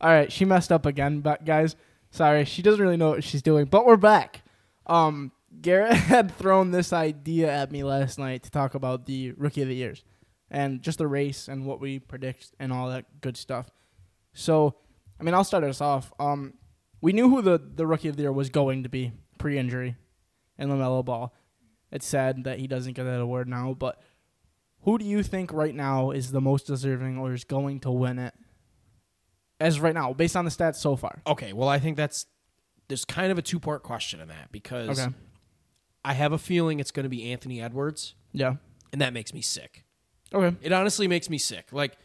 All 0.00 0.10
right, 0.10 0.32
she 0.32 0.44
messed 0.44 0.72
up 0.72 0.86
again, 0.86 1.20
but 1.20 1.44
guys, 1.44 1.76
sorry, 2.12 2.44
she 2.44 2.62
doesn't 2.62 2.80
really 2.80 2.96
know 2.96 3.10
what 3.10 3.24
she's 3.24 3.42
doing. 3.42 3.64
But 3.64 3.84
we're 3.84 3.96
back. 3.96 4.42
Um, 4.86 5.32
Garrhett 5.60 5.96
had 5.96 6.36
thrown 6.36 6.70
this 6.70 6.92
idea 6.92 7.50
at 7.50 7.72
me 7.72 7.82
last 7.82 8.18
night 8.18 8.44
to 8.44 8.50
talk 8.50 8.74
about 8.74 9.06
the 9.06 9.32
rookie 9.32 9.62
of 9.62 9.68
the 9.68 9.74
years 9.74 10.04
and 10.50 10.82
just 10.82 10.98
the 10.98 11.08
race 11.08 11.48
and 11.48 11.66
what 11.66 11.80
we 11.80 11.98
predict 11.98 12.52
and 12.60 12.72
all 12.72 12.88
that 12.90 13.20
good 13.20 13.36
stuff. 13.36 13.70
So, 14.34 14.76
I 15.18 15.24
mean, 15.24 15.34
I'll 15.34 15.44
start 15.44 15.64
us 15.64 15.80
off. 15.80 16.12
Um, 16.20 16.54
we 17.00 17.12
knew 17.12 17.28
who 17.28 17.42
the 17.42 17.58
the 17.58 17.86
rookie 17.86 18.08
of 18.08 18.16
the 18.16 18.22
year 18.22 18.32
was 18.32 18.48
going 18.48 18.84
to 18.84 18.88
be 18.88 19.12
pre-injury, 19.38 19.96
and 20.56 20.70
LaMelo 20.70 21.04
Ball. 21.04 21.34
It's 21.90 22.06
sad 22.06 22.44
that 22.44 22.58
he 22.58 22.66
doesn't 22.66 22.94
get 22.94 23.04
that 23.04 23.20
award 23.20 23.48
now, 23.48 23.74
but 23.78 24.00
who 24.82 24.98
do 24.98 25.04
you 25.04 25.22
think 25.22 25.52
right 25.52 25.74
now 25.74 26.10
is 26.10 26.30
the 26.30 26.40
most 26.40 26.66
deserving 26.66 27.18
or 27.18 27.34
is 27.34 27.44
going 27.44 27.80
to 27.80 27.90
win 27.90 28.18
it? 28.18 28.34
As 29.60 29.78
right 29.80 29.94
now, 29.94 30.12
based 30.12 30.36
on 30.36 30.44
the 30.44 30.50
stats 30.50 30.76
so 30.76 30.96
far. 30.96 31.22
Okay, 31.26 31.52
well 31.52 31.68
I 31.68 31.78
think 31.78 31.96
that's 31.96 32.26
there's 32.88 33.04
kind 33.04 33.30
of 33.30 33.38
a 33.38 33.42
two 33.42 33.60
part 33.60 33.82
question 33.82 34.20
in 34.20 34.28
that 34.28 34.50
because 34.52 34.98
Okay. 35.00 35.14
I 36.04 36.14
have 36.14 36.32
a 36.32 36.38
feeling 36.38 36.80
it's 36.80 36.90
going 36.90 37.04
to 37.04 37.08
be 37.10 37.30
Anthony 37.32 37.60
Edwards, 37.62 38.14
Yeah. 38.32 38.56
and 38.92 39.00
that 39.00 39.12
makes 39.12 39.32
me 39.32 39.40
sick. 39.40 39.84
Okay. 40.34 40.56
It 40.62 40.72
honestly 40.72 41.06
makes 41.06 41.30
me 41.30 41.38
sick. 41.38 41.68
Like, 41.72 41.96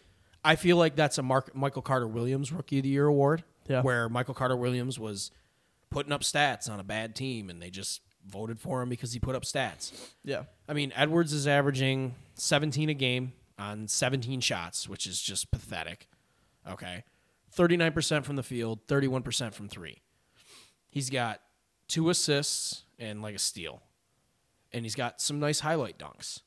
I 0.46 0.56
feel 0.56 0.78
like 0.78 0.96
that's 0.96 1.18
a 1.18 1.24
Mark, 1.24 1.56
Michael 1.56 1.82
Carter 1.82 2.08
Williams 2.08 2.52
Rookie 2.52 2.78
of 2.78 2.84
the 2.84 2.90
Year 2.90 3.08
award, 3.08 3.44
Yeah. 3.68 3.82
where 3.82 4.08
Michael 4.08 4.36
Carter 4.36 4.56
Williams 4.56 5.00
was 5.00 5.32
putting 5.90 6.12
up 6.12 6.22
stats 6.22 6.70
on 6.70 6.80
a 6.80 6.84
bad 6.84 7.16
team, 7.16 7.50
and 7.50 7.60
they 7.62 7.72
just 7.72 8.02
voted 8.26 8.60
for 8.60 8.82
him 8.84 8.90
because 8.90 9.14
he 9.14 9.20
put 9.20 9.36
up 9.36 9.44
stats. 9.44 9.92
Yeah. 10.24 10.44
I 10.70 10.74
mean, 10.74 10.94
Edwards 10.96 11.34
is 11.34 11.48
averaging 11.48 12.14
17 12.36 12.90
a 12.90 12.94
game 12.94 13.34
on 13.58 13.88
17 13.88 14.42
shots, 14.42 14.88
which 14.88 15.08
is 15.08 15.20
just 15.22 15.50
pathetic. 15.50 16.08
Okay. 16.70 17.04
39% 17.58 18.24
from 18.24 18.36
the 18.36 18.44
field, 18.44 18.86
31% 18.88 19.54
from 19.54 19.68
three. 19.68 20.02
He's 20.90 21.10
got 21.10 21.42
two 21.88 22.10
assists 22.10 22.84
and 23.00 23.22
like 23.22 23.36
a 23.36 23.40
steal. 23.40 23.82
And 24.72 24.86
he's 24.86 24.96
got 24.96 25.22
some 25.22 25.40
nice 25.40 25.62
highlight 25.62 25.98
dunks. 25.98 26.42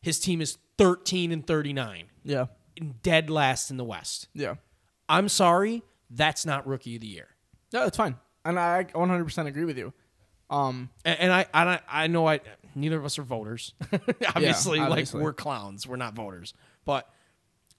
His 0.00 0.18
team 0.18 0.40
is 0.40 0.58
13 0.78 1.32
and 1.32 1.46
39. 1.46 2.06
Yeah. 2.24 2.46
dead 3.02 3.30
last 3.30 3.70
in 3.70 3.76
the 3.76 3.84
West. 3.84 4.28
Yeah. 4.34 4.54
I'm 5.08 5.28
sorry, 5.28 5.82
that's 6.10 6.46
not 6.46 6.66
rookie 6.66 6.94
of 6.96 7.00
the 7.02 7.06
year. 7.08 7.28
No, 7.72 7.86
it's 7.86 7.96
fine, 7.96 8.16
and 8.44 8.58
I 8.58 8.84
100% 8.84 9.46
agree 9.46 9.64
with 9.64 9.78
you. 9.78 9.92
Um, 10.50 10.90
And, 11.04 11.20
and 11.20 11.32
I, 11.32 11.46
and 11.54 11.68
I, 11.70 11.80
I 11.88 12.06
know 12.06 12.28
I 12.28 12.40
neither 12.74 12.98
of 12.98 13.04
us 13.04 13.18
are 13.18 13.22
voters. 13.22 13.74
obviously, 13.92 14.78
obviously. 14.78 14.78
like 14.80 15.12
we're 15.14 15.32
clowns. 15.32 15.86
We're 15.86 15.96
not 15.96 16.14
voters. 16.14 16.52
But 16.84 17.08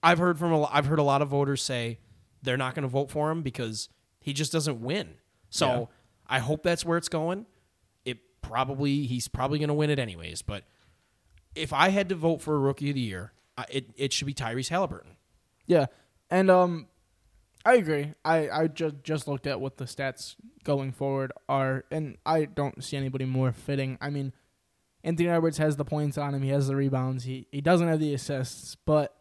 I've 0.01 0.17
heard 0.17 0.37
from 0.39 0.51
a, 0.51 0.63
I've 0.65 0.85
heard 0.87 0.99
a 0.99 1.03
lot 1.03 1.21
of 1.21 1.29
voters 1.29 1.61
say 1.61 1.99
they're 2.43 2.57
not 2.57 2.75
going 2.75 2.83
to 2.83 2.89
vote 2.89 3.09
for 3.09 3.31
him 3.31 3.41
because 3.41 3.89
he 4.19 4.33
just 4.33 4.51
doesn't 4.51 4.81
win. 4.81 5.15
So 5.49 5.67
Yeah. 5.67 5.85
I 6.27 6.39
hope 6.39 6.61
that's 6.63 6.85
where 6.85 6.97
it's 6.97 7.09
going. 7.09 7.45
It 8.05 8.19
probably 8.41 9.05
he's 9.05 9.27
probably 9.27 9.59
going 9.59 9.69
to 9.69 9.73
win 9.73 9.89
it 9.89 9.99
anyways. 9.99 10.41
But 10.41 10.63
if 11.55 11.73
I 11.73 11.89
had 11.89 12.09
to 12.09 12.15
vote 12.15 12.41
for 12.41 12.55
a 12.55 12.59
rookie 12.59 12.89
of 12.89 12.95
the 12.95 13.01
year, 13.01 13.33
I, 13.57 13.65
it 13.69 13.89
it 13.95 14.13
should 14.13 14.27
be 14.27 14.33
Tyrese 14.33 14.69
Haliburton. 14.69 15.15
Yeah, 15.65 15.85
and 16.29 16.49
um, 16.49 16.87
I 17.65 17.75
agree. 17.75 18.13
I 18.25 18.49
I 18.49 18.67
just 18.67 18.95
just 19.03 19.27
looked 19.27 19.47
at 19.47 19.61
what 19.61 19.77
the 19.77 19.85
stats 19.85 20.35
going 20.63 20.91
forward 20.91 21.31
are, 21.47 21.85
and 21.91 22.17
I 22.25 22.45
don't 22.45 22.83
see 22.83 22.97
anybody 22.97 23.25
more 23.25 23.51
fitting. 23.51 23.97
I 24.01 24.09
mean, 24.09 24.33
Anthony 25.03 25.29
Edwards 25.29 25.57
has 25.59 25.75
the 25.77 25.85
points 25.85 26.17
on 26.17 26.33
him. 26.33 26.41
He 26.41 26.49
has 26.49 26.67
the 26.67 26.75
rebounds. 26.75 27.25
He 27.25 27.47
he 27.51 27.61
doesn't 27.61 27.87
have 27.87 27.99
the 27.99 28.13
assists, 28.13 28.75
but 28.75 29.15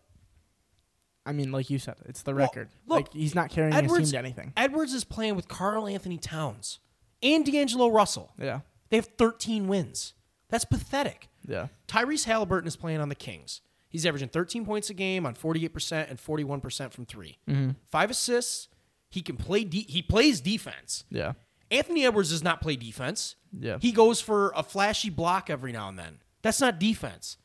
I 1.25 1.33
mean, 1.33 1.53
like 1.53 1.71
you 1.71 1.79
said, 1.79 1.95
it's 2.07 2.23
the 2.23 2.33
Well, 2.35 2.47
record. 2.47 2.69
look, 2.87 2.97
like 3.05 3.13
he's 3.13 3.35
not 3.35 3.51
carrying 3.51 3.73
his 3.73 3.93
team 3.93 4.05
to 4.07 4.19
anything. 4.19 4.53
Edwards 4.57 4.93
is 4.93 5.05
playing 5.05 5.37
with 5.37 5.47
Karl-Anthony 5.49 6.19
Towns 6.19 6.81
and 7.23 7.45
D'Angelo 7.47 7.89
Russell. 7.89 8.33
Yeah, 8.41 8.61
They 8.91 8.97
have 8.97 9.09
13 9.19 9.69
wins. 9.69 10.15
That's 10.49 10.65
pathetic. 10.65 11.29
yeah, 11.47 11.69
Tyrese 11.89 12.27
Haliburton 12.27 12.67
is 12.67 12.77
playing 12.77 13.01
on 13.01 13.09
the 13.09 13.15
Kings. 13.15 13.61
He's 13.89 14.05
averaging 14.07 14.29
13 14.31 14.65
points 14.65 14.91
a 14.91 14.95
game 14.95 15.25
on 15.27 15.35
48% 15.35 16.09
and 16.11 16.19
41% 16.19 16.93
from 16.93 17.05
3 17.07 17.39
mm-hmm. 17.49 17.71
Five 17.87 18.11
assists. 18.11 18.69
He 19.11 19.21
can 19.23 19.37
play. 19.37 19.65
De- 19.65 19.87
he 19.89 20.01
plays 20.03 20.41
defense. 20.41 21.05
yeah, 21.11 21.33
Anthony 21.71 22.05
Edwards 22.07 22.31
does 22.31 22.43
not 22.43 22.61
play 22.63 22.77
defense. 22.77 23.37
Yeah. 23.59 23.77
He 23.81 23.93
goes 23.93 24.21
for 24.21 24.53
a 24.57 24.63
flashy 24.63 25.11
block 25.11 25.51
every 25.51 25.73
now 25.73 25.89
and 25.89 25.99
then. 25.99 26.19
That's 26.43 26.61
not 26.61 26.81
defense. 26.81 27.37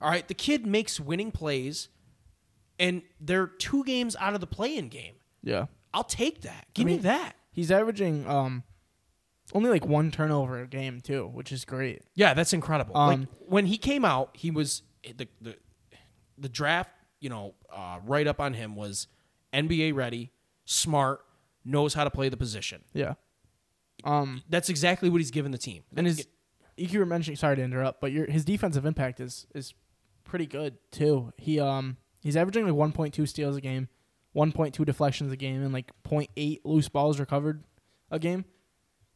All 0.00 0.10
right. 0.10 0.26
The 0.26 0.34
kid 0.34 0.66
makes 0.66 0.98
winning 0.98 1.30
plays, 1.30 1.88
and 2.78 3.02
they're 3.20 3.46
two 3.46 3.84
games 3.84 4.16
out 4.18 4.34
of 4.34 4.40
the 4.40 4.46
play-in 4.46 4.88
game. 4.88 5.14
yeah. 5.42 5.66
I'll 5.96 6.02
take 6.02 6.40
that. 6.40 6.66
Give 6.74 6.86
me 6.86 6.94
mean- 6.94 7.02
that. 7.02 7.36
He's 7.52 7.70
averaging 7.70 8.26
um 8.28 8.64
only 9.52 9.70
like 9.70 9.86
one 9.86 10.10
turnover 10.10 10.60
a 10.60 10.66
game 10.66 11.00
too, 11.00 11.28
which 11.28 11.52
is 11.52 11.64
great. 11.64 12.02
Yeah, 12.16 12.34
that's 12.34 12.52
incredible. 12.52 12.94
like 12.94 13.18
Um, 13.18 13.28
when 13.46 13.66
he 13.66 13.78
came 13.78 14.04
out, 14.04 14.30
he 14.36 14.50
was 14.50 14.82
the 15.04 15.28
the 15.40 15.54
the 16.36 16.48
draft. 16.48 16.90
You 17.20 17.28
know, 17.30 17.54
uh, 17.72 18.00
right 18.04 18.26
up 18.26 18.40
on 18.40 18.54
him 18.54 18.74
was 18.74 19.06
NBA 19.52 19.94
ready, 19.94 20.32
smart, 20.64 21.20
knows 21.64 21.94
how 21.94 22.02
to 22.04 22.10
play 22.10 22.28
the 22.28 22.36
position. 22.36 22.82
Yeah. 22.92 23.14
Um, 24.02 24.42
That's 24.48 24.68
exactly 24.68 25.08
what 25.08 25.18
he's 25.20 25.30
given 25.30 25.52
the 25.52 25.58
team. 25.58 25.84
and 25.96 26.06
his 26.06 26.26
you 26.76 26.98
were 26.98 27.06
mentioning 27.06 27.36
sorry 27.36 27.54
to 27.54 27.62
interrupt, 27.62 28.00
but 28.00 28.10
your 28.10 28.26
his 28.28 28.44
defensive 28.44 28.84
impact 28.84 29.20
is 29.20 29.46
is 29.54 29.74
pretty 30.24 30.46
good 30.46 30.76
too. 30.90 31.32
He 31.36 31.60
um 31.60 31.98
he's 32.24 32.36
averaging 32.36 32.66
like 32.66 32.92
1.2 32.92 33.28
steals 33.28 33.56
a 33.56 33.60
game, 33.60 33.88
1.2 34.34 34.84
deflections 34.84 35.30
a 35.30 35.36
game, 35.36 35.62
and 35.62 35.72
like 35.72 35.92
0.8 36.04 36.60
loose 36.64 36.88
balls 36.88 37.20
recovered 37.20 37.62
a 38.10 38.18
game. 38.18 38.44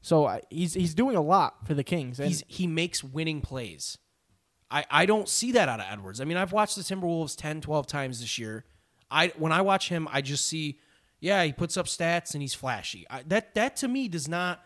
So 0.00 0.40
he's 0.50 0.74
he's 0.74 0.94
doing 0.94 1.16
a 1.16 1.20
lot 1.20 1.66
for 1.66 1.74
the 1.74 1.82
Kings. 1.82 2.20
And 2.20 2.28
he's 2.28 2.44
he 2.46 2.68
makes 2.68 3.02
winning 3.02 3.40
plays. 3.40 3.98
I, 4.70 4.84
I 4.90 5.06
don't 5.06 5.28
see 5.28 5.52
that 5.52 5.68
out 5.68 5.80
of 5.80 5.86
Edwards. 5.90 6.20
I 6.20 6.24
mean, 6.24 6.36
I've 6.36 6.52
watched 6.52 6.76
the 6.76 6.82
Timberwolves 6.82 7.34
10, 7.36 7.62
12 7.62 7.86
times 7.86 8.20
this 8.20 8.38
year. 8.38 8.64
I 9.10 9.28
when 9.38 9.50
I 9.50 9.62
watch 9.62 9.88
him, 9.88 10.06
I 10.12 10.20
just 10.20 10.46
see, 10.46 10.78
yeah, 11.20 11.42
he 11.42 11.52
puts 11.52 11.76
up 11.76 11.86
stats 11.86 12.34
and 12.34 12.42
he's 12.42 12.54
flashy. 12.54 13.06
I, 13.08 13.22
that 13.28 13.54
that 13.54 13.76
to 13.76 13.88
me 13.88 14.08
does 14.08 14.28
not 14.28 14.62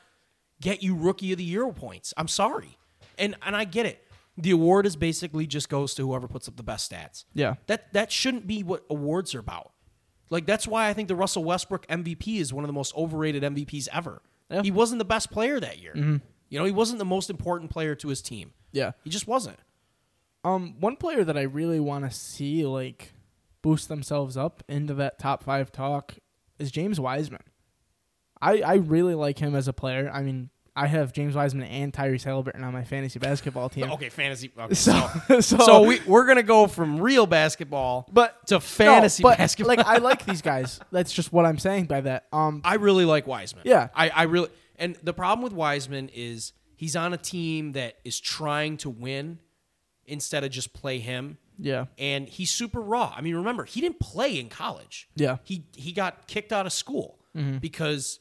get 0.61 0.83
you 0.83 0.97
rookie 0.97 1.33
of 1.33 1.39
the 1.39 1.45
year 1.45 1.71
points. 1.73 2.13
I'm 2.17 2.29
sorry, 2.29 2.77
and 3.17 3.37
and 3.43 3.55
I 3.55 3.65
get 3.65 3.87
it. 3.87 4.05
The 4.39 4.51
award 4.51 4.87
is 4.87 4.97
basically 4.97 5.47
just 5.47 5.69
goes 5.69 5.95
to 5.95 6.07
whoever 6.07 6.27
puts 6.27 6.49
up 6.49 6.57
the 6.57 6.63
best 6.63 6.91
stats. 6.91 7.25
yeah, 7.35 7.57
That 7.67 7.93
that 7.93 8.11
shouldn't 8.11 8.47
be 8.47 8.63
what 8.63 8.85
awards 8.89 9.35
are 9.35 9.41
about. 9.41 9.73
Like 10.31 10.47
that's 10.47 10.67
why 10.67 10.89
I 10.89 10.95
think 10.95 11.09
the 11.09 11.15
Russell 11.17 11.45
Westbrook 11.45 11.87
MVP 11.89 12.39
is 12.41 12.53
one 12.53 12.65
of 12.65 12.69
the 12.69 12.73
most 12.73 12.97
overrated 12.97 13.43
MVPs 13.43 13.89
ever. 13.93 14.23
Yeah. 14.51 14.63
He 14.63 14.71
wasn't 14.71 14.99
the 15.01 15.05
best 15.05 15.31
player 15.31 15.61
that 15.61 15.79
year. 15.81 15.93
You 16.49 16.59
know, 16.59 16.65
he 16.65 16.73
wasn't 16.73 16.99
the 16.99 17.05
most 17.05 17.29
important 17.31 17.71
player 17.71 17.95
to 17.97 18.09
his 18.09 18.21
team. 18.23 18.53
yeah. 18.73 18.93
He 19.05 19.11
just 19.11 19.27
wasn't. 19.27 19.59
Um, 20.45 20.77
one 20.81 20.97
player 20.97 21.23
that 21.25 21.37
I 21.39 21.43
really 21.43 21.79
want 21.81 22.05
to 22.05 22.11
see 22.17 22.65
like 22.67 23.13
boost 23.63 23.89
themselves 23.89 24.37
up 24.37 24.63
into 24.69 24.93
that 24.95 25.19
top 25.19 25.43
five 25.45 25.71
talk 25.71 26.15
is 26.59 26.71
James 26.73 26.99
Wiseman. 26.99 27.43
I 28.41 28.61
I 28.63 28.75
really 28.75 29.15
like 29.15 29.39
him 29.39 29.55
as 29.55 29.69
a 29.69 29.73
player. 29.73 30.11
I 30.13 30.23
mean, 30.23 30.51
I 30.75 30.87
have 30.87 31.13
James 31.13 31.35
Wiseman 31.35 31.67
and 31.69 31.93
Tyrese 31.93 32.25
Haliburton 32.25 32.63
on 32.65 32.73
my 32.73 32.85
fantasy 32.85 33.19
basketball 33.19 33.69
team. 33.69 33.91
Okay, 33.93 34.09
fantasy. 34.09 34.51
Okay, 34.59 34.75
So, 34.75 35.11
so, 35.29 35.41
so, 35.41 35.59
so 35.59 35.83
we 35.83 36.01
we're 36.07 36.27
gonna 36.27 36.43
go 36.43 36.67
from 36.67 37.01
real 37.01 37.27
basketball, 37.27 38.09
but 38.11 38.47
to 38.47 38.59
fantasy 38.61 39.23
no, 39.23 39.31
but, 39.31 39.39
basketball. 39.39 39.77
Like 39.77 39.87
I 39.87 39.99
like 39.99 40.25
these 40.25 40.41
guys. 40.53 40.81
That's 40.91 41.13
just 41.13 41.33
what 41.33 41.45
I'm 41.45 41.59
saying 41.59 41.87
by 41.87 42.01
that. 42.03 42.27
Um, 42.33 42.63
I 42.65 42.75
really 42.75 43.05
like 43.05 43.27
Wiseman. 43.27 43.65
Yeah. 43.67 43.89
I, 43.95 44.09
I 44.11 44.23
really 44.25 44.49
and 44.77 44.97
the 45.03 45.13
problem 45.13 45.43
with 45.45 45.53
Wiseman 45.53 46.11
is 46.15 46.55
he's 46.75 46.97
on 46.97 47.13
a 47.13 47.19
team 47.19 47.73
that 47.73 47.99
is 48.05 48.19
trying 48.19 48.79
to 48.79 48.91
win 48.91 49.39
instead 50.07 50.43
of 50.43 50.51
just 50.51 50.73
play 50.73 50.99
him. 50.99 51.39
yeah, 51.59 51.85
And 51.99 52.29
he's 52.29 52.51
super 52.51 52.81
raw. 52.81 53.15
I 53.17 53.21
mean, 53.21 53.37
remember, 53.37 53.65
he 53.65 53.81
didn't 53.81 54.01
play 54.01 54.39
in 54.41 54.49
college. 54.49 55.09
Yeah. 55.15 55.37
He 55.45 55.67
he 55.77 55.93
got 55.93 56.27
kicked 56.27 56.53
out 56.53 56.67
of 56.67 56.73
school 56.73 57.19
because 57.61 58.19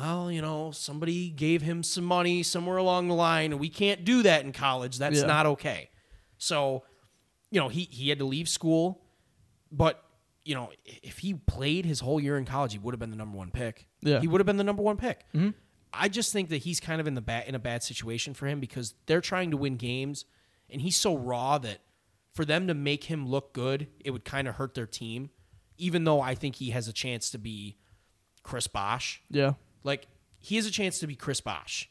well, 0.00 0.30
you 0.32 0.40
know, 0.42 0.70
somebody 0.70 1.28
gave 1.30 1.62
him 1.62 1.82
some 1.82 2.04
money 2.04 2.42
somewhere 2.42 2.78
along 2.78 3.08
the 3.08 3.14
line, 3.14 3.52
and 3.52 3.60
we 3.60 3.68
can't 3.68 4.04
do 4.04 4.22
that 4.22 4.44
in 4.44 4.52
college. 4.52 4.98
That's 4.98 5.20
Yeah. 5.20 5.26
not 5.26 5.46
okay. 5.46 5.90
So, 6.38 6.84
you 7.50 7.60
know, 7.60 7.68
he 7.68 7.84
he 7.90 8.08
had 8.08 8.18
to 8.18 8.24
leave 8.24 8.48
school, 8.48 9.04
but 9.70 10.02
you 10.44 10.54
know, 10.54 10.70
if 10.84 11.18
he 11.18 11.34
played 11.34 11.84
his 11.84 12.00
whole 12.00 12.18
year 12.18 12.38
in 12.38 12.44
college, 12.46 12.72
he 12.72 12.78
would 12.78 12.94
have 12.94 12.98
been 12.98 13.10
the 13.10 13.16
number 13.16 13.36
one 13.36 13.50
pick. 13.50 13.86
Yeah. 14.00 14.20
he 14.20 14.26
would 14.26 14.40
have 14.40 14.46
been 14.46 14.56
the 14.56 14.64
number 14.64 14.82
one 14.82 14.96
pick. 14.96 15.26
Mm-hmm. 15.34 15.50
I 15.92 16.08
just 16.08 16.32
think 16.32 16.48
that 16.48 16.58
he's 16.58 16.80
kind 16.80 17.00
of 17.00 17.06
in 17.06 17.14
the 17.14 17.20
bad 17.20 17.46
in 17.46 17.54
a 17.54 17.58
bad 17.58 17.82
situation 17.82 18.32
for 18.34 18.46
him 18.46 18.58
because 18.60 18.94
they're 19.06 19.20
trying 19.20 19.50
to 19.50 19.56
win 19.56 19.76
games, 19.76 20.24
and 20.70 20.80
he's 20.80 20.96
so 20.96 21.16
raw 21.16 21.58
that 21.58 21.78
for 22.32 22.44
them 22.44 22.68
to 22.68 22.74
make 22.74 23.04
him 23.04 23.28
look 23.28 23.52
good, 23.52 23.88
it 24.04 24.12
would 24.12 24.24
kind 24.24 24.48
of 24.48 24.54
hurt 24.54 24.74
their 24.74 24.86
team. 24.86 25.30
Even 25.76 26.04
though 26.04 26.20
I 26.20 26.34
think 26.34 26.56
he 26.56 26.70
has 26.70 26.88
a 26.88 26.92
chance 26.92 27.30
to 27.30 27.38
be 27.38 27.76
Chris 28.42 28.66
Bosh, 28.66 29.22
yeah, 29.30 29.54
like 29.84 30.06
he 30.38 30.56
has 30.56 30.66
a 30.66 30.70
chance 30.70 30.98
to 31.00 31.06
be 31.06 31.14
Chris 31.14 31.40
Bosh, 31.40 31.88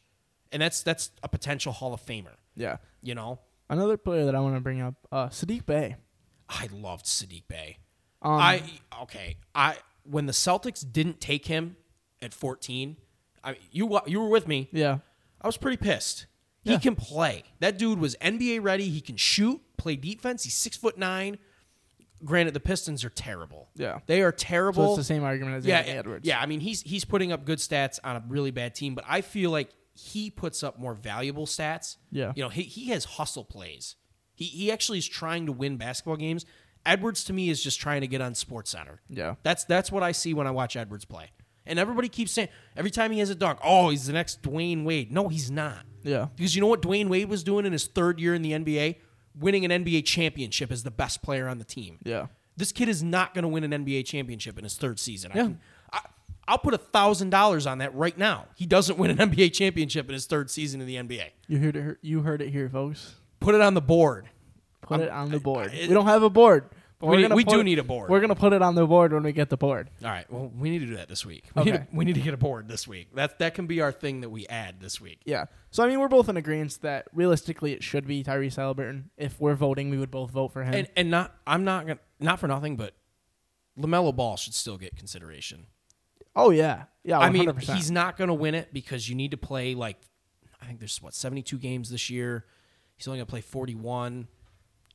and 0.51 0.61
that's 0.61 0.81
that's 0.83 1.11
a 1.23 1.27
potential 1.29 1.71
Hall 1.71 1.93
of 1.93 2.05
Famer. 2.05 2.35
yeah. 2.55 2.77
You 3.01 3.15
know, 3.15 3.39
Another 3.69 3.97
player 3.97 4.25
that 4.25 4.33
I 4.35 4.39
want 4.39 4.55
to 4.55 4.61
bring 4.61 4.81
up, 4.81 4.95
uh, 5.11 5.27
Saddiq 5.27 5.65
Bey. 5.65 5.95
I 6.49 6.67
loved 6.73 7.05
Saddiq 7.05 7.43
Bey. 7.47 7.77
Um, 8.21 8.33
I 8.33 8.63
okay. 9.03 9.37
I 9.53 9.77
when 10.03 10.25
the 10.25 10.33
Celtics 10.33 10.83
didn't 10.91 11.21
take 11.21 11.45
him 11.45 11.77
at 12.21 12.33
14, 12.33 12.97
I 13.43 13.57
you 13.71 13.99
you 14.07 14.19
were 14.19 14.27
with 14.29 14.47
me. 14.47 14.67
Yeah, 14.71 14.97
I 15.41 15.47
was 15.47 15.55
pretty 15.57 15.77
pissed. 15.77 16.25
He 16.61 16.71
Yeah. 16.71 16.79
can 16.79 16.95
play. 16.95 17.43
That 17.59 17.77
dude 17.77 17.99
was 17.99 18.15
NBA 18.19 18.59
ready. 18.61 18.89
He 18.89 18.99
can 19.01 19.15
shoot, 19.15 19.61
play 19.77 19.95
defense. 19.95 20.43
He's 20.43 20.55
six 20.55 20.75
foot 20.75 20.97
nine. 20.97 21.37
Granted, 22.23 22.53
the 22.53 22.59
Pistons 22.59 23.03
are 23.05 23.09
terrible. 23.09 23.69
Yeah. 23.75 23.99
they 24.05 24.21
are 24.21 24.31
so 24.31 24.35
terrible. 24.37 24.87
it's 24.89 24.97
the 24.97 25.03
same 25.03 25.23
argument 25.23 25.57
as 25.57 25.65
yeah, 25.65 25.77
Anthony 25.79 25.97
Edwards. 25.97 26.27
yeah. 26.27 26.39
I 26.41 26.45
mean, 26.45 26.59
he's 26.59 26.81
he's 26.81 27.05
putting 27.05 27.31
up 27.31 27.45
good 27.45 27.59
stats 27.59 27.99
on 28.03 28.15
a 28.15 28.23
really 28.27 28.51
bad 28.51 28.75
team, 28.75 28.95
but 28.95 29.05
I 29.07 29.21
feel 29.21 29.51
like 29.51 29.69
he 29.93 30.29
puts 30.29 30.63
up 30.63 30.79
more 30.79 30.93
valuable 30.93 31.45
stats. 31.45 31.97
Yeah. 32.11 32.33
you 32.35 32.43
know, 32.43 32.49
he 32.49 32.63
he 32.63 32.89
has 32.89 33.05
hustle 33.05 33.43
plays. 33.45 33.95
He 34.35 34.45
he 34.45 34.71
actually 34.71 34.97
is 34.99 35.07
trying 35.07 35.45
to 35.45 35.51
win 35.51 35.77
basketball 35.77 36.17
games. 36.17 36.45
Edwards 36.85 37.23
to 37.25 37.33
me 37.33 37.49
is 37.49 37.61
just 37.61 37.79
trying 37.79 38.01
to 38.01 38.07
get 38.07 38.21
on 38.21 38.35
Sports 38.35 38.71
Center. 38.71 39.01
Yeah. 39.09 39.35
That's 39.43 39.65
that's 39.65 39.91
what 39.91 40.03
I 40.03 40.11
see 40.13 40.33
when 40.33 40.47
I 40.47 40.51
watch 40.51 40.75
Edwards 40.75 41.05
play. 41.05 41.31
And 41.65 41.77
everybody 41.77 42.09
keeps 42.09 42.31
saying 42.31 42.47
every 42.75 42.89
time 42.89 43.11
he 43.11 43.19
has 43.19 43.29
a 43.29 43.35
dunk, 43.35 43.59
oh, 43.63 43.89
he's 43.89 44.07
the 44.07 44.13
next 44.13 44.41
Dwyane 44.41 44.85
Wade. 44.85 45.11
No, 45.11 45.27
he's 45.27 45.51
not. 45.51 45.83
Yeah. 46.03 46.27
Because 46.35 46.55
you 46.55 46.61
know 46.61 46.67
what 46.67 46.81
Dwyane 46.81 47.07
Wade 47.09 47.29
was 47.29 47.43
doing 47.43 47.65
in 47.65 47.73
his 47.73 47.85
third 47.85 48.19
year 48.19 48.33
in 48.33 48.41
the 48.41 48.53
NBA? 48.53 48.95
Winning 49.37 49.65
an 49.69 49.83
NBA 49.83 50.05
championship 50.05 50.71
as 50.71 50.83
the 50.83 50.91
best 50.91 51.21
player 51.21 51.47
on 51.47 51.57
the 51.59 51.63
team. 51.65 51.97
Yeah. 52.03 52.27
This 52.57 52.71
kid 52.71 52.89
is 52.89 53.01
not 53.03 53.33
going 53.33 53.43
to 53.43 53.47
win 53.47 53.63
an 53.63 53.85
NBA 53.85 54.05
championship 54.05 54.57
in 54.57 54.63
his 54.63 54.75
third 54.77 54.99
season. 54.99 55.31
I 55.33 55.37
Yeah. 55.37 55.43
can, 55.43 55.59
I, 55.93 55.99
I'll 56.47 56.57
put 56.57 56.73
a 56.73 56.77
thousand 56.79 57.29
dollars 57.29 57.65
on 57.67 57.77
that 57.77 57.93
right 57.95 58.17
now. 58.17 58.47
He 58.55 58.65
doesn't 58.65 58.97
win 58.97 59.11
an 59.11 59.17
NBA 59.31 59.53
championship 59.53 60.07
in 60.07 60.13
his 60.13 60.25
third 60.25 60.49
season 60.49 60.81
in 60.81 60.87
the 60.87 60.95
NBA. 60.95 61.25
You 61.47 61.59
heard 61.59 61.75
it. 61.75 61.97
You 62.01 62.21
heard 62.21 62.41
it 62.41 62.49
here, 62.49 62.67
folks. 62.69 63.15
Put 63.39 63.55
it 63.55 63.61
on 63.61 63.75
the 63.75 63.81
board. 63.81 64.27
Put 64.81 64.99
it 65.01 65.09
on 65.09 65.29
the 65.29 65.39
board. 65.39 65.71
I- 65.73 65.87
we 65.87 65.93
don't 65.93 66.07
have 66.07 66.23
a 66.23 66.29
board. 66.29 66.65
But 66.99 67.07
We 67.07 67.27
we 67.27 67.45
put 67.45 67.53
do 67.53 67.63
need 67.63 67.79
a 67.79 67.83
board. 67.83 68.09
We're 68.09 68.19
gonna 68.19 68.35
put 68.35 68.51
it 68.51 68.61
on 68.61 68.75
the 68.75 68.85
board 68.85 69.13
when 69.13 69.23
we 69.23 69.31
get 69.31 69.49
the 69.49 69.55
board. 69.57 69.89
All 70.03 70.09
right. 70.09 70.29
Well, 70.29 70.51
we 70.57 70.69
need 70.69 70.79
to 70.79 70.85
do 70.85 70.97
that 70.97 71.07
this 71.07 71.25
week. 71.25 71.45
We, 71.55 71.63
need, 71.63 71.71
to, 71.71 71.87
we 71.93 72.05
need 72.05 72.15
to 72.15 72.21
get 72.21 72.33
a 72.33 72.37
board 72.37 72.67
this 72.67 72.87
week. 72.87 73.15
That 73.15 73.39
that 73.39 73.53
can 73.53 73.67
be 73.67 73.79
our 73.79 73.93
thing 73.93 74.19
that 74.21 74.29
we 74.29 74.45
add 74.47 74.81
this 74.81 74.99
week. 74.99 75.21
Yeah. 75.25 75.45
So 75.71 75.83
I 75.83 75.87
mean, 75.87 75.99
we're 75.99 76.09
both 76.09 76.27
in 76.27 76.35
agreement 76.35 76.77
that 76.81 77.07
realistically 77.13 77.71
it 77.71 77.83
should 77.83 78.05
be 78.05 78.21
Tyrese 78.23 78.57
Haliburton. 78.57 79.05
If 79.17 79.39
we're 79.39 79.55
voting, 79.55 79.89
we 79.89 79.97
would 79.97 80.11
both 80.11 80.31
vote 80.31 80.49
for 80.51 80.63
him. 80.63 80.73
And 80.73 80.89
and 80.97 81.09
not 81.09 81.33
I'm 81.47 81.63
not 81.63 81.87
gonna 81.87 81.99
not 82.19 82.39
for 82.39 82.47
nothing, 82.47 82.75
but 82.75 82.95
LaMelo 83.79 84.13
Ball 84.13 84.35
should 84.35 84.53
still 84.53 84.77
get 84.77 84.97
consideration. 84.97 85.67
Oh 86.35 86.49
yeah, 86.51 86.83
yeah. 87.03 87.19
100%. 87.19 87.21
I 87.21 87.29
mean, 87.29 87.55
he's 87.57 87.91
not 87.91 88.17
going 88.17 88.27
to 88.27 88.33
win 88.33 88.55
it 88.55 88.73
because 88.73 89.09
you 89.09 89.15
need 89.15 89.31
to 89.31 89.37
play 89.37 89.73
like 89.73 89.97
I 90.61 90.65
think 90.65 90.79
there's 90.79 91.01
what 91.01 91.13
72 91.13 91.57
games 91.57 91.89
this 91.89 92.09
year. 92.09 92.45
He's 92.95 93.07
only 93.07 93.19
going 93.19 93.25
to 93.25 93.29
play 93.29 93.41
41. 93.41 94.27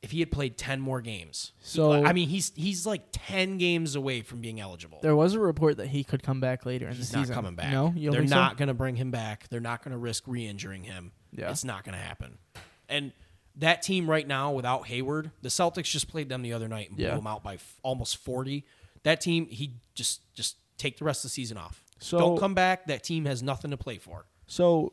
If 0.05 0.11
he 0.12 0.20
had 0.20 0.30
played 0.30 0.57
10 0.57 0.80
more 0.80 1.00
games, 1.00 1.52
So- 1.61 1.92
I 2.05 2.12
mean, 2.12 2.28
he's 2.28 2.52
he's 2.55 2.86
like 2.86 3.02
10 3.12 3.59
games 3.59 3.94
away 3.96 4.22
from 4.22 4.40
being 4.40 4.61
eligible. 4.61 4.98
There 5.02 5.16
was 5.16 5.34
a 5.34 5.40
report 5.40 5.78
that 5.78 5.88
he 5.88 6.05
could 6.05 6.22
come 6.22 6.38
back 6.40 6.64
later 6.66 6.86
in 6.88 6.94
He's 6.94 7.11
the 7.11 7.16
not 7.16 7.22
season. 7.24 7.34
coming 7.34 7.55
back. 7.57 7.72
No, 7.72 7.92
They're 7.96 8.12
think 8.12 8.28
so? 8.28 8.34
not 8.36 8.57
going 8.57 8.68
to 8.68 8.74
bring 8.74 8.96
him 8.96 9.11
back. 9.11 9.48
They're 9.48 9.61
not 9.61 9.82
going 9.82 9.92
to 9.92 9.98
risk 9.98 10.24
re-injuring 10.26 10.84
him. 10.84 11.12
Yeah. 11.32 11.50
It's 11.50 11.64
not 11.64 11.82
going 11.84 11.96
to 11.96 12.02
happen. 12.05 12.38
And 12.88 13.12
that 13.57 13.82
team 13.82 14.09
right 14.11 14.26
now 14.26 14.52
without 14.52 14.86
Hayward, 14.88 15.30
the 15.42 15.48
Celtics 15.48 15.84
just 15.90 16.09
played 16.09 16.28
them 16.28 16.42
the 16.42 16.52
other 16.52 16.68
night 16.68 16.90
and 16.90 16.98
Yeah. 16.98 17.11
blew 17.11 17.18
them 17.18 17.26
out 17.26 17.42
by 17.42 17.55
f- 17.55 17.80
almost 17.82 18.16
40. 18.18 18.64
That 19.05 19.20
team, 19.20 19.46
he 19.48 19.76
just 19.94 20.20
just 20.34 20.57
take 20.78 20.98
the 20.98 21.05
rest 21.05 21.24
of 21.24 21.30
the 21.30 21.32
season 21.34 21.57
off. 21.57 21.82
So- 21.98 22.18
Don't 22.18 22.38
come 22.38 22.55
back. 22.55 22.86
That 22.86 23.02
team 23.05 23.24
has 23.26 23.42
nothing 23.42 23.70
to 23.70 23.76
play 23.76 23.98
for. 23.98 24.26
So, 24.46 24.92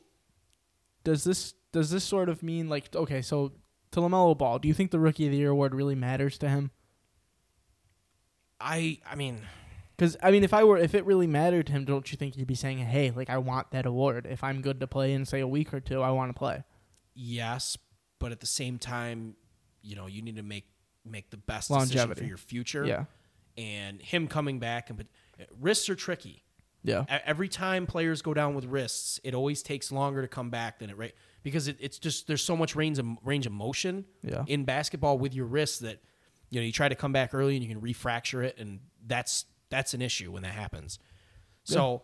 does 1.03 1.23
this 1.23 1.53
does 1.71 1.89
this 1.89 2.03
sort 2.03 2.29
of 2.29 2.43
mean 2.43 2.69
like 2.69 2.95
okay? 2.95 3.21
So 3.21 3.53
to 3.91 3.99
LaMelo 3.99 4.37
Ball, 4.37 4.59
do 4.59 4.67
you 4.67 4.73
think 4.73 4.91
the 4.91 4.99
Rookie 4.99 5.25
of 5.25 5.31
the 5.31 5.37
Year 5.37 5.49
award 5.51 5.75
really 5.75 5.95
matters 5.95 6.37
to 6.39 6.49
him? 6.49 6.71
I 8.59 8.99
I 9.09 9.15
mean, 9.15 9.41
Because 9.97 10.17
I 10.21 10.31
mean, 10.31 10.43
if 10.43 10.53
I 10.53 10.63
were 10.63 10.77
if 10.77 10.93
it 10.93 11.05
really 11.05 11.27
mattered 11.27 11.67
to 11.67 11.73
him, 11.73 11.85
don't 11.85 12.11
you 12.11 12.17
think 12.17 12.35
he'd 12.35 12.47
be 12.47 12.55
saying, 12.55 12.79
"Hey, 12.79 13.11
like 13.11 13.29
I 13.29 13.37
want 13.37 13.71
that 13.71 13.85
award. 13.85 14.27
If 14.29 14.43
I'm 14.43 14.61
good 14.61 14.79
to 14.81 14.87
play 14.87 15.13
in 15.13 15.25
say 15.25 15.39
a 15.39 15.47
week 15.47 15.73
or 15.73 15.79
two, 15.79 16.01
I 16.01 16.11
want 16.11 16.29
to 16.33 16.37
play." 16.37 16.63
yes, 17.13 17.77
but 18.19 18.31
at 18.31 18.39
the 18.39 18.45
same 18.47 18.77
time, 18.79 19.35
you 19.81 19.95
know, 19.95 20.05
you 20.07 20.21
need 20.21 20.37
to 20.37 20.43
make 20.43 20.65
make 21.03 21.29
the 21.31 21.37
best 21.37 21.67
decision 21.69 21.97
Longevity. 21.97 22.21
for 22.21 22.27
your 22.27 22.37
future. 22.37 22.85
Yeah, 22.85 23.05
And 23.57 24.01
him 24.01 24.27
coming 24.27 24.59
back 24.59 24.89
and 24.89 24.97
but 24.97 25.07
wrists 25.59 25.89
are 25.89 25.95
tricky. 25.95 26.43
yeah, 26.83 27.05
every 27.25 27.49
time 27.49 27.87
players 27.87 28.21
go 28.21 28.33
down 28.35 28.53
with 28.53 28.65
wrists, 28.65 29.19
it 29.23 29.33
always 29.33 29.63
takes 29.63 29.91
longer 29.91 30.21
to 30.21 30.27
come 30.27 30.49
back 30.51 30.79
than 30.79 30.89
it 30.91 30.97
right 30.97 31.15
because 31.43 31.67
it, 31.67 31.77
it's 31.79 31.97
just 31.99 32.27
there's 32.27 32.43
so 32.43 32.55
much 32.57 32.75
range 32.75 32.99
of 32.99 33.05
range 33.23 33.45
of 33.45 33.51
motion 33.53 34.05
Yeah. 34.23 34.43
in 34.47 34.65
basketball 34.65 35.17
with 35.17 35.33
your 35.33 35.45
wrists 35.45 35.79
that 35.79 36.01
you 36.49 36.59
know 36.59 36.65
you 36.65 36.71
try 36.71 36.89
to 36.89 36.95
come 36.95 37.11
back 37.13 37.33
early 37.33 37.55
and 37.55 37.63
you 37.63 37.69
can 37.73 37.81
refracture 37.81 38.43
it 38.43 38.57
and 38.57 38.79
that's 39.05 39.45
that's 39.69 39.93
an 39.93 40.01
issue 40.01 40.31
when 40.31 40.43
that 40.43 40.53
happens. 40.53 40.99
So 41.63 42.03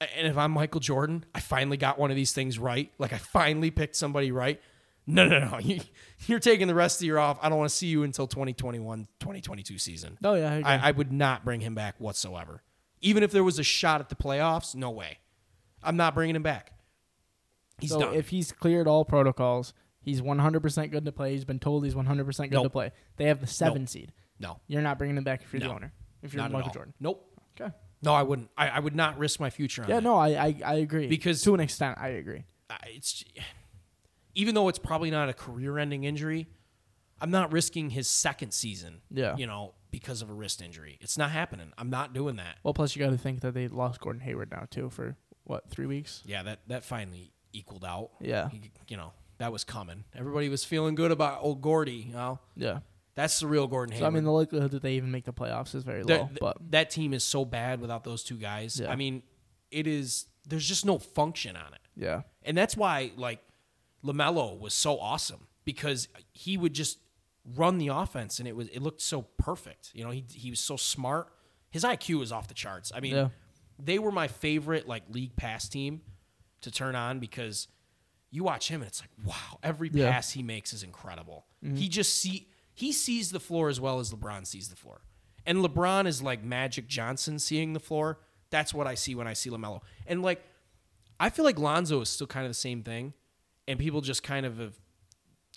a- 0.00 0.18
and 0.18 0.26
if 0.26 0.36
I'm 0.36 0.50
Michael 0.50 0.80
Jordan, 0.80 1.24
I 1.34 1.40
finally 1.40 1.76
got 1.76 1.98
one 1.98 2.10
of 2.10 2.16
these 2.16 2.32
things 2.32 2.58
right. 2.58 2.90
Like 2.98 3.12
I 3.12 3.18
finally 3.18 3.70
picked 3.70 3.96
somebody 3.96 4.32
right. 4.32 4.60
No, 5.06 5.28
no, 5.28 5.38
no. 5.38 5.58
You, 5.62 5.80
you're 6.26 6.38
taking 6.40 6.66
the 6.66 6.74
rest 6.74 6.96
of 6.96 7.00
the 7.00 7.06
year 7.06 7.18
off. 7.18 7.38
I 7.42 7.48
don't 7.50 7.58
want 7.58 7.70
to 7.70 7.76
see 7.76 7.88
you 7.88 8.04
until 8.04 8.26
2021, 8.26 9.06
2022 9.20 9.76
season. 9.78 10.16
Oh 10.24 10.34
yeah, 10.34 10.60
I. 10.64 10.74
I, 10.76 10.88
I 10.88 10.90
would 10.92 11.12
not 11.12 11.44
bring 11.44 11.60
him 11.60 11.74
back 11.74 12.00
whatsoever. 12.00 12.62
Even 13.02 13.22
if 13.22 13.30
there 13.30 13.44
was 13.44 13.58
a 13.58 13.62
shot 13.62 14.00
at 14.00 14.08
the 14.08 14.14
playoffs, 14.14 14.74
no 14.74 14.90
way. 14.90 15.18
I'm 15.82 15.96
not 15.98 16.14
bringing 16.14 16.34
him 16.36 16.42
back. 16.42 16.72
He's 17.80 17.90
so 17.90 18.00
done. 18.00 18.14
if 18.14 18.28
he's 18.28 18.52
cleared 18.52 18.86
all 18.86 19.04
protocols, 19.04 19.74
he's 20.00 20.20
100% 20.20 20.90
good 20.90 21.04
to 21.04 21.12
play. 21.12 21.32
He's 21.32 21.44
been 21.44 21.58
told 21.58 21.84
he's 21.84 21.94
100% 21.94 22.50
good 22.50 22.62
to 22.62 22.70
play. 22.70 22.92
They 23.16 23.24
have 23.26 23.40
the 23.40 23.46
seven 23.46 23.86
seed. 23.86 24.12
no, 24.38 24.60
You're 24.68 24.82
not 24.82 24.98
bringing 24.98 25.16
him 25.16 25.24
back 25.24 25.42
if 25.42 25.52
you're 25.52 25.60
the 25.60 25.70
owner. 25.72 25.92
If 26.22 26.32
you're 26.32 26.42
not 26.42 26.52
Michael. 26.52 26.72
Jordan. 26.72 26.94
Nope. 27.00 27.28
Okay. 27.60 27.72
No, 28.02 28.12
I 28.14 28.22
wouldn't. 28.22 28.50
I, 28.56 28.68
I 28.68 28.78
would 28.80 28.94
not 28.94 29.18
risk 29.18 29.40
my 29.40 29.50
future 29.50 29.82
on 29.82 29.88
Yeah, 29.88 29.96
that. 29.96 30.02
no, 30.02 30.16
I, 30.16 30.28
I 30.46 30.56
I 30.64 30.74
agree. 30.76 31.06
Because- 31.08 31.42
to 31.42 31.54
an 31.54 31.60
extent, 31.60 31.98
I 32.00 32.08
agree. 32.08 32.44
I- 32.70 32.76
It's 32.88 33.24
even 34.34 34.54
though 34.54 34.68
it's 34.68 34.78
probably 34.78 35.10
not 35.10 35.28
a 35.28 35.32
career-ending 35.32 36.04
injury, 36.04 36.46
I'm 37.20 37.30
not 37.30 37.52
risking 37.52 37.90
his 37.90 38.08
second 38.08 38.52
season. 38.52 39.00
Yeah. 39.10 39.36
You 39.36 39.46
know, 39.46 39.74
because 39.90 40.22
of 40.22 40.30
a 40.30 40.32
wrist 40.34 40.60
injury, 40.60 40.98
it's 41.00 41.16
not 41.16 41.30
happening. 41.30 41.72
I'm 41.78 41.90
not 41.90 42.12
doing 42.12 42.36
that. 42.36 42.56
Well, 42.62 42.74
plus 42.74 42.96
you 42.96 43.04
got 43.04 43.10
to 43.10 43.18
think 43.18 43.40
that 43.40 43.54
they 43.54 43.68
lost 43.68 44.00
Gordon 44.00 44.20
Hayward 44.22 44.50
now 44.50 44.66
too 44.70 44.90
for 44.90 45.16
what 45.44 45.70
three 45.70 45.86
weeks. 45.86 46.22
Yeah, 46.26 46.42
that 46.42 46.60
that 46.68 46.84
finally 46.84 47.32
equaled 47.54 47.84
out. 47.84 48.10
Yeah. 48.20 48.48
He- 48.50 48.70
you 48.88 48.96
know 48.98 49.12
that 49.38 49.50
was 49.52 49.64
coming. 49.64 50.04
Everybody 50.14 50.48
was 50.48 50.64
feeling 50.64 50.94
good 50.94 51.10
about 51.10 51.42
old 51.42 51.60
Gordy. 51.62 52.04
You 52.08 52.12
know, 52.12 52.38
Yeah. 52.56 52.80
that's 53.14 53.40
the 53.40 53.46
real 53.46 53.66
Gordon 53.66 53.96
So 53.98 54.06
I 54.06 54.10
mean, 54.10 54.24
the 54.24 54.30
likelihood 54.30 54.70
that 54.72 54.82
they 54.82 54.94
even 54.94 55.10
make 55.10 55.24
the 55.24 55.32
playoffs 55.32 55.74
is 55.74 55.82
very 55.84 56.02
low. 56.02 56.26
th- 56.28 56.38
But 56.40 56.56
that 56.70 56.90
team 56.90 57.12
is 57.14 57.24
so 57.24 57.44
bad 57.44 57.80
without 57.80 58.04
those 58.04 58.22
two 58.22 58.36
guys. 58.36 58.78
Yeah. 58.80 58.90
I 58.90 58.96
mean, 58.96 59.22
it 59.70 59.86
is. 59.86 60.26
There's 60.46 60.68
just 60.68 60.84
no 60.84 60.98
function 60.98 61.56
on 61.56 61.72
it, 61.72 61.80
yeah, 61.96 62.22
and 62.42 62.56
that's 62.56 62.76
why 62.76 63.12
like 63.16 63.40
LaMelo 64.04 64.58
was 64.58 64.74
so 64.74 64.98
awesome 65.00 65.46
because 65.64 66.08
he 66.32 66.56
would 66.58 66.74
just 66.74 66.98
run 67.56 67.78
the 67.78 67.88
offense, 67.88 68.38
and 68.38 68.46
it 68.48 68.54
was 68.54 68.68
it 68.68 68.80
looked 68.80 69.00
so 69.00 69.22
perfect. 69.38 69.90
You 69.94 70.04
know, 70.04 70.10
he 70.10 70.24
he 70.32 70.50
was 70.50 70.60
so 70.60 70.76
smart. 70.76 71.32
His 71.70 71.82
IQ 71.82 72.22
is 72.22 72.30
off 72.30 72.46
the 72.48 72.54
charts. 72.54 72.92
I 72.94 73.00
mean, 73.00 73.14
Yeah. 73.14 73.28
they 73.78 73.98
were 73.98 74.12
my 74.12 74.28
favorite 74.28 74.86
like 74.86 75.04
league 75.08 75.34
pass 75.36 75.68
team 75.68 76.02
to 76.64 76.70
turn 76.70 76.94
on 76.96 77.18
because 77.20 77.68
you 78.30 78.42
watch 78.44 78.68
him 78.68 78.82
and 78.82 78.88
it's 78.88 79.00
like 79.00 79.10
wow, 79.24 79.58
every 79.62 79.88
Yeah. 79.92 80.10
pass 80.10 80.32
he 80.32 80.42
makes 80.42 80.72
is 80.72 80.82
incredible. 80.82 81.46
Mm-hmm. 81.64 81.76
He 81.76 81.88
just 81.88 82.20
see 82.20 82.48
he 82.74 82.92
sees 82.92 83.30
the 83.30 83.40
floor 83.40 83.68
as 83.68 83.80
well 83.80 84.00
as 84.00 84.12
LeBron 84.12 84.46
sees 84.46 84.68
the 84.68 84.76
floor. 84.76 85.02
And 85.46 85.58
LeBron 85.58 86.06
is 86.06 86.20
like 86.22 86.42
Magic 86.42 86.88
Johnson 86.88 87.38
seeing 87.38 87.72
the 87.72 87.80
floor. 87.80 88.18
That's 88.50 88.74
what 88.74 88.86
I 88.86 88.94
see 88.94 89.14
when 89.14 89.28
I 89.28 89.32
see 89.34 89.50
LaMelo. 89.50 89.80
And 90.06 90.22
like 90.22 90.42
I 91.20 91.30
feel 91.30 91.44
like 91.44 91.58
Lonzo 91.58 92.00
is 92.00 92.08
still 92.08 92.26
kind 92.26 92.44
of 92.44 92.50
the 92.50 92.54
same 92.54 92.82
thing 92.82 93.14
and 93.68 93.78
people 93.78 94.00
just 94.00 94.22
kind 94.22 94.44
of 94.44 94.58
have 94.58 94.74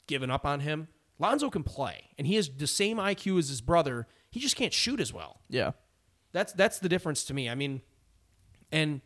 given 0.08 0.30
up 0.30 0.46
on 0.46 0.60
him. 0.60 0.88
Lonzo 1.20 1.50
can 1.50 1.64
play 1.64 2.10
and 2.18 2.28
he 2.28 2.36
has 2.36 2.48
the 2.50 2.68
same 2.68 2.98
IQ 2.98 3.40
as 3.40 3.50
his 3.50 3.62
brother. 3.62 4.08
He 4.30 4.40
just 4.40 4.56
can't 4.56 4.74
shoot 4.74 5.00
as 5.00 5.12
well. 5.12 5.42
yeah. 5.50 5.72
That's 6.34 6.54
that's 6.54 6.78
the 6.80 6.90
difference 6.90 7.24
to 7.26 7.34
me. 7.34 7.50
I 7.50 7.56
mean, 7.56 7.82
and 8.72 9.02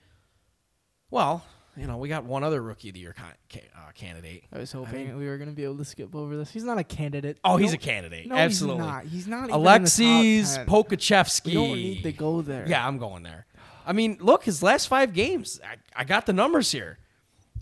well, 1.10 1.46
you 1.78 1.88
know, 1.88 1.98
we 1.98 2.10
got 2.10 2.26
one 2.26 2.44
other 2.44 2.62
rookie 2.62 2.90
of 2.90 2.94
the 2.96 3.00
year 3.00 3.14
con- 3.14 3.34
ca- 3.52 3.68
uh, 3.76 3.92
candidate. 3.94 4.44
I 4.54 4.60
was 4.60 4.72
hoping 4.72 5.18
we 5.18 5.26
were 5.28 5.38
gonna 5.38 5.52
be 5.52 5.64
able 5.64 5.78
to 5.78 5.86
skip 5.86 6.14
over 6.16 6.36
this. 6.36 6.52
He's 6.52 6.64
not 6.64 6.78
a 6.78 6.84
candidate. 6.84 7.38
Oh, 7.44 7.58
he's 7.58 7.74
a 7.74 7.78
candidate. 7.78 8.28
No, 8.28 8.36
Absolutely. 8.36 8.84
he's 8.84 8.88
not. 8.88 9.06
He's 9.06 9.28
not. 9.28 9.38
even 9.38 9.44
in 9.46 9.52
the 9.52 9.58
Alexis 9.58 10.56
top 10.58 10.66
10. 10.66 10.74
Pokusevski. 10.76 11.46
We 11.46 11.54
don't 11.54 11.74
need 11.74 12.04
to 12.04 12.12
go 12.12 12.42
there. 12.42 12.66
Yeah, 12.68 12.86
I'm 12.86 12.98
going 12.98 13.24
there. 13.24 13.46
I 13.86 13.94
mean, 13.94 14.18
look, 14.20 14.44
his 14.44 14.62
last 14.62 14.88
five 14.88 15.14
games, 15.14 15.60
I, 15.66 16.02
I 16.02 16.04
got 16.04 16.26
the 16.26 16.34
numbers 16.34 16.72
here. 16.72 17.00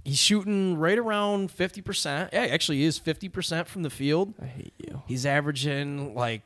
He's 0.03 0.17
shooting 0.17 0.77
right 0.77 0.97
around 0.97 1.49
50%. 1.55 2.29
Yeah, 2.33 2.41
actually, 2.41 2.77
he 2.77 2.85
is 2.85 2.99
50% 2.99 3.67
from 3.67 3.83
the 3.83 3.89
field. 3.89 4.33
I 4.41 4.45
hate 4.45 4.73
you. 4.77 5.01
He's 5.07 5.25
averaging 5.25 6.15
like 6.15 6.41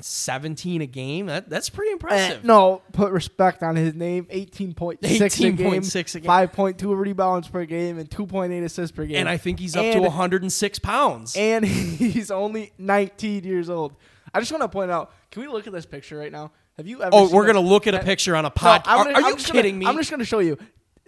17 0.00 0.82
a 0.82 0.86
game. 0.86 1.26
That, 1.26 1.48
that's 1.48 1.68
pretty 1.70 1.90
Eh, 1.90 1.92
impressive. 1.94 2.44
no, 2.44 2.82
put 2.92 3.12
respect 3.12 3.62
on 3.62 3.76
his 3.76 3.94
name. 3.94 4.26
Eighteen 4.30 4.74
point 4.74 5.04
six 5.04 5.38
a 5.40 5.50
game, 5.52 5.56
18.6 5.82 6.14
a 6.14 6.20
game. 6.20 6.26
five 6.26 6.52
point 6.52 6.78
two 6.78 6.94
rebounds 6.94 7.48
per 7.48 7.64
game, 7.64 7.98
and 7.98 8.10
two 8.10 8.26
point 8.26 8.52
eight 8.52 8.62
assists 8.62 8.94
per 8.96 9.04
game. 9.06 9.16
And 9.18 9.28
I 9.28 9.36
think 9.36 9.58
he's 9.58 9.76
up 9.76 9.84
to 9.92 10.00
106 10.00 10.78
pounds. 10.80 11.34
and 11.36 11.64
he's 11.64 12.30
only 12.30 12.72
19 12.78 13.44
years 13.44 13.68
old. 13.70 13.94
I 14.34 14.40
just 14.40 14.50
want 14.52 14.62
to 14.62 14.68
point 14.68 14.90
out. 14.90 15.12
Can 15.30 15.42
we 15.42 15.48
look 15.48 15.66
at 15.66 15.72
this 15.72 15.86
picture 15.86 16.16
right 16.18 16.32
now? 16.32 16.52
Have 16.76 16.86
you 16.86 17.02
ever? 17.02 17.10
oh, 17.14 17.30
we're 17.32 17.44
going 17.44 17.54
to 17.54 17.60
look 17.60 17.86
at 17.86 17.94
a 17.94 18.00
Uh, 18.00 18.04
picture 18.04 18.36
on 18.36 18.44
a 18.44 18.48
No, 18.48 18.50
pod. 18.50 18.82
I'm 18.84 19.00
are 19.00 19.04
gonna- 19.12 19.26
are 19.26 19.30
you 19.30 19.36
kidding 19.36 19.76
gonna, 19.76 19.78
me? 19.78 19.86
I'm 19.86 19.96
just 19.96 20.10
going 20.10 20.20
to 20.20 20.26
show 20.26 20.40
you. 20.40 20.58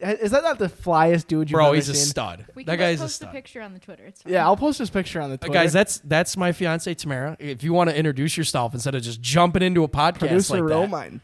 Is 0.01 0.30
that 0.30 0.42
not 0.44 0.59
the 0.61 0.68
flyest 0.68 1.26
dude 1.26 1.51
you've 1.51 1.57
Bro, 1.57 1.66
ever 1.66 1.74
he's 1.74 1.88
a 1.88 1.94
seen? 1.94 2.07
stud. 2.07 2.46
We 2.55 2.62
That 2.64 2.72
can 2.72 2.78
guy's 2.80 3.01
a 3.01 3.05
post 3.05 3.18
the 3.20 3.24
stud. 3.26 3.34
picture 3.34 3.61
on 3.62 3.72
the 3.74 3.80
Twitter. 3.80 4.05
It's 4.05 4.22
fine. 4.22 4.32
Yeah, 4.32 4.44
I'll 4.46 4.57
post 4.57 4.78
this 4.78 4.90
picture 4.90 5.20
on 5.20 5.30
the 5.30 5.34
Uh, 5.34 5.38
Twitter. 5.38 5.53
guys, 5.55 5.72
that's 5.72 5.99
that's 6.05 6.36
my 6.36 6.53
fiance 6.53 6.92
Tamara. 6.94 7.36
If 7.40 7.64
you 7.64 7.72
want 7.72 7.90
to 7.90 7.96
introduce 7.96 8.36
yourself 8.36 8.74
instead 8.74 8.94
of 8.94 9.03
just 9.03 9.20
jumping 9.20 9.62
into 9.62 9.82
a 9.82 9.88
podcast 9.88 10.18
producer 10.20 10.61
like 10.64 10.90
that, 10.90 10.90
Romine. 10.90 11.20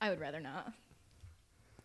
I 0.00 0.10
would 0.10 0.20
rather 0.20 0.40
not. 0.40 0.72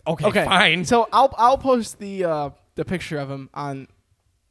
okay, 0.07 0.25
Okay, 0.25 0.45
fine. 0.45 0.86
So 0.86 1.07
I'll 1.11 1.34
I'll 1.38 1.57
post 1.57 1.99
the 1.99 2.23
uh, 2.25 2.49
the 2.75 2.86
picture 2.86 3.17
of 3.17 3.29
him 3.29 3.49
on 3.53 3.88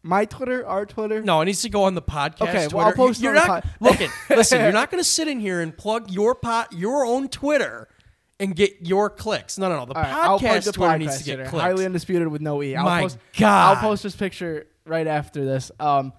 my 0.02 0.24
Twitter, 0.24 0.66
our 0.66 0.86
Twitter. 0.86 1.22
No, 1.22 1.40
it 1.40 1.46
needs 1.46 1.62
to 1.62 1.68
go 1.70 1.84
on 1.84 1.94
the 1.94 2.02
podcast. 2.02 2.42
Okay, 2.42 2.52
Twitter. 2.64 2.76
well, 2.76 2.86
I'll 2.86 2.92
post 2.94 3.20
it 3.20 3.24
You're 3.24 3.36
on 3.36 3.42
the 3.42 3.46
not 3.48 3.62
pod- 3.64 3.70
look 3.80 4.00
it. 4.00 4.10
Listen, 4.30 4.60
you're 4.62 4.72
not 4.72 4.90
going 4.90 5.02
to 5.02 5.08
sit 5.08 5.28
in 5.28 5.40
here 5.40 5.60
and 5.60 5.76
plug 5.76 6.10
your 6.10 6.34
pot, 6.34 6.72
your 6.72 7.04
own 7.04 7.28
Twitter, 7.28 7.88
and 8.40 8.56
get 8.56 8.78
your 8.80 9.08
clicks. 9.10 9.58
No, 9.58 9.68
no, 9.68 9.78
no. 9.78 9.86
The 9.86 9.94
All 9.94 10.02
right, 10.02 10.12
I'll 10.12 10.40
podcast 10.40 10.64
the 10.64 10.72
Twitter 10.72 10.94
podcast 10.94 10.98
needs 10.98 11.18
to 11.18 11.24
get 11.24 11.34
Twitter. 11.36 11.50
clicks. 11.50 11.62
Highly 11.62 11.84
undisputed 11.86 12.28
with 12.28 12.40
no 12.42 12.62
e. 12.62 12.74
I'll 12.74 12.84
My 12.84 13.02
post, 13.02 13.18
God. 13.38 13.76
I'll 13.76 13.80
post 13.80 14.02
this 14.02 14.16
picture 14.16 14.66
right 14.84 15.06
after 15.06 15.44
this. 15.44 15.70
Um, 15.78 16.12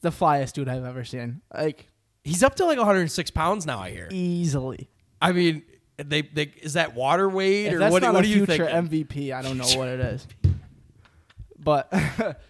the 0.00 0.10
flyest 0.10 0.54
dude 0.54 0.68
I've 0.68 0.84
ever 0.84 1.04
seen, 1.04 1.42
like 1.54 1.86
He's 2.24 2.42
up 2.42 2.54
to 2.56 2.64
like 2.64 2.78
106 2.78 3.30
pounds 3.32 3.66
now. 3.66 3.80
I 3.80 3.90
hear. 3.90 4.08
easily. 4.10 4.88
I 5.20 5.32
mean, 5.32 5.62
they, 5.96 6.22
they 6.22 6.52
is 6.62 6.74
that 6.74 6.94
water 6.94 7.28
weight 7.28 7.66
If 7.66 7.74
or 7.74 7.78
that's 7.78 7.92
what? 7.92 8.02
not 8.02 8.14
what 8.14 8.24
a 8.24 8.26
do 8.26 8.32
you 8.32 8.46
future 8.46 8.66
think? 8.66 8.90
MVP, 8.90 9.32
I 9.34 9.42
don't 9.42 9.58
know 9.58 9.78
what 9.78 9.88
it 9.88 10.00
is. 10.00 10.26
But 11.62 11.92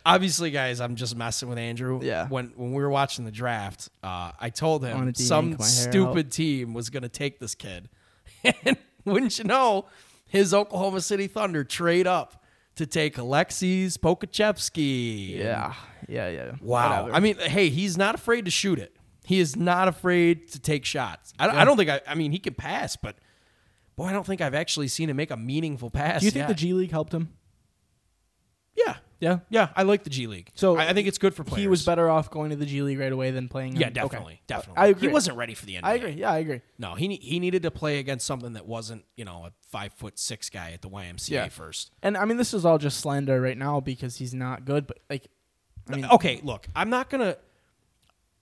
Obviously, 0.07 0.53
guys, 0.53 0.81
I'm 0.81 0.95
just 0.95 1.17
messing 1.17 1.49
with 1.49 1.59
Andrew. 1.59 1.99
Yeah. 2.01 2.29
When 2.29 2.53
when 2.55 2.73
we 2.73 2.81
were 2.81 2.91
watching 2.91 3.25
the 3.25 3.33
draft, 3.33 3.89
uh, 4.05 4.31
I 4.39 4.51
told 4.51 4.85
him 4.85 4.97
wanted 4.97 5.17
to 5.17 5.23
some 5.25 5.51
my 5.51 5.57
hair 5.57 5.67
stupid 5.67 6.31
team 6.31 6.75
was 6.75 6.91
going 6.91 7.03
to 7.03 7.09
take 7.09 7.41
this 7.41 7.57
kid, 7.57 7.89
and 8.45 8.77
wouldn't 9.13 9.39
you 9.39 9.45
know, 9.45 9.87
his 10.27 10.55
Oklahoma 10.55 11.01
City 11.01 11.27
Thunder 11.27 11.65
trade 11.65 12.07
up 12.07 12.45
to 12.77 12.87
take 12.87 13.19
Alexis 13.19 13.97
Pokusevski. 13.97 15.37
yeah, 15.39 15.75
yeah, 16.09 16.29
yeah. 16.29 16.53
Wow. 16.61 17.03
Whatever. 17.03 17.17
I 17.17 17.21
mean, 17.21 17.37
hey, 17.37 17.69
he's 17.69 17.99
not 17.99 18.15
afraid 18.15 18.45
to 18.47 18.51
shoot 18.51 18.79
it. 18.79 18.97
He 19.25 19.39
is 19.39 19.55
not 19.55 19.87
afraid 19.87 20.49
to 20.53 20.59
take 20.59 20.85
shots. 20.85 21.33
I, 21.39 21.49
I 21.49 21.65
don't 21.65 21.77
think 21.77 21.91
I. 21.91 22.01
I 22.07 22.15
mean, 22.15 22.33
he 22.33 22.39
can 22.39 22.55
pass, 22.55 22.97
but 22.97 23.17
boy, 23.97 24.07
I 24.07 24.13
don't 24.13 24.27
think 24.27 24.41
I've 24.41 24.55
actually 24.55 24.89
seen 24.89 25.09
him 25.11 25.17
make 25.17 25.31
a 25.31 25.37
meaningful 25.37 25.91
pass. 25.91 26.21
Do 26.21 26.27
you 26.27 26.33
think 26.33 26.43
yet. 26.43 26.49
the 26.49 26.55
G 26.55 26.73
League 26.73 26.91
helped 26.91 27.15
him? 27.15 27.29
Yeah, 28.75 28.97
Yeah. 29.21 29.41
yeah. 29.51 29.69
I 29.77 29.83
like 29.83 30.03
the 30.03 30.11
G 30.11 30.27
League. 30.27 30.51
So 30.55 30.77
I, 30.77 30.89
I 30.89 30.93
think 30.95 31.07
it's 31.07 31.19
good 31.19 31.35
for 31.35 31.45
players. 31.45 31.61
He 31.61 31.69
was 31.69 31.85
better 31.85 32.09
off 32.09 32.31
going 32.31 32.51
to 32.51 32.57
the 32.57 32.67
G 32.67 32.83
League 32.83 32.99
right 32.99 33.13
away 33.13 33.31
than 33.31 33.49
playing. 33.49 33.77
Yeah, 33.77 33.89
in- 33.89 33.93
okay. 33.99 34.01
definitely, 34.09 34.43
definitely. 34.47 34.83
I 34.83 34.87
agree. 34.89 35.09
He 35.09 35.13
wasn't 35.13 35.37
ready 35.37 35.55
for 35.55 35.67
the 35.67 35.75
NBA. 35.75 35.81
I 35.85 35.95
agree. 35.95 36.13
Yeah, 36.13 36.31
I 36.33 36.39
agree. 36.39 36.63
No, 36.79 36.95
he 36.95 37.15
he 37.17 37.39
needed 37.39 37.63
to 37.65 37.71
play 37.71 37.99
against 37.99 38.27
something 38.27 38.55
that 38.55 38.67
wasn't 38.67 39.05
you 39.17 39.25
know 39.25 39.45
a 39.47 39.53
five 39.69 39.93
foot 39.93 40.19
six 40.19 40.49
guy 40.51 40.73
at 40.73 40.83
the 40.83 40.89
YMCA 40.89 41.31
Yeah. 41.31 41.49
first. 41.49 41.91
And 42.03 42.17
I 42.17 42.25
mean, 42.25 42.39
this 42.39 42.55
is 42.55 42.65
all 42.65 42.79
just 42.79 42.99
slander 43.01 43.41
right 43.41 43.59
now 43.59 43.81
because 43.81 44.17
he's 44.17 44.33
not 44.35 44.65
good. 44.65 44.87
But 44.87 44.99
like, 45.11 45.29
I 45.89 45.97
mean, 45.97 46.05
uh, 46.07 46.15
okay, 46.15 46.41
look, 46.43 46.67
I'm 46.75 46.91
not 46.91 47.11
gonna. 47.11 47.37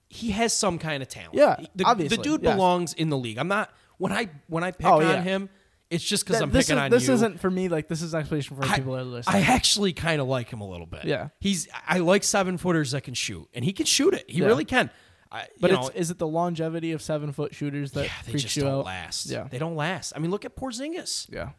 He 0.07 0.31
has 0.31 0.53
some 0.53 0.79
kind 0.79 1.03
of 1.03 1.09
talent. 1.09 1.35
Yeah, 1.35 1.57
the, 1.75 1.83
obviously, 1.83 2.17
the 2.17 2.23
dude 2.23 2.41
yes. 2.43 2.55
belongs 2.55 2.93
in 2.93 3.09
the 3.09 3.17
league. 3.17 3.37
I'm 3.37 3.47
not 3.47 3.71
when 3.97 4.11
I 4.11 4.29
when 4.47 4.63
I 4.63 4.71
pick 4.71 4.87
Oh, 4.87 4.95
on 4.95 5.01
yeah. 5.01 5.21
him, 5.21 5.49
it's 5.89 6.03
just 6.03 6.25
because 6.25 6.41
I'm 6.41 6.51
this 6.51 6.67
picking 6.67 6.77
is, 6.77 6.83
on 6.83 6.91
this 6.91 7.07
you. 7.07 7.13
isn't 7.15 7.39
for 7.39 7.49
me. 7.49 7.67
Like, 7.67 7.87
this 7.87 8.01
is 8.01 8.13
an 8.13 8.19
explanation 8.19 8.55
for 8.55 8.65
I, 8.65 8.75
people 8.77 8.93
that 8.93 9.01
are 9.01 9.03
listening. 9.05 9.43
I 9.43 9.45
actually 9.47 9.93
kind 9.93 10.21
of 10.21 10.27
like 10.27 10.49
him 10.51 10.61
a 10.61 10.67
little 10.67 10.85
bit. 10.85 11.05
Yeah. 11.05 11.29
he's 11.39 11.67
I 11.87 11.99
like 11.99 12.23
seven 12.23 12.57
footers 12.57 12.91
that 12.91 13.01
can 13.01 13.13
shoot, 13.13 13.47
and 13.53 13.65
he 13.65 13.73
can 13.73 13.85
shoot 13.85 14.13
it. 14.13 14.29
He 14.29 14.39
Yeah. 14.41 14.47
really 14.47 14.65
can. 14.65 14.89
I, 15.31 15.45
but 15.61 15.71
it's 15.71 15.79
know, 15.79 15.91
is 15.93 16.09
it 16.09 16.17
the 16.17 16.27
longevity 16.27 16.91
of 16.91 17.01
seven 17.03 17.31
foot 17.31 17.53
shooters 17.53 17.91
that 17.91 18.05
yeah, 18.05 18.11
they 18.25 18.31
just 18.33 18.55
you 18.55 18.63
don't 18.63 18.79
out? 18.79 18.85
last. 18.85 19.27
Yeah. 19.27 19.47
they 19.49 19.59
don't 19.59 19.75
last. 19.75 20.13
I 20.15 20.19
mean, 20.19 20.31
look 20.31 20.43
at 20.43 20.55
Porzingis. 20.55 21.27
Yeah, 21.31 21.49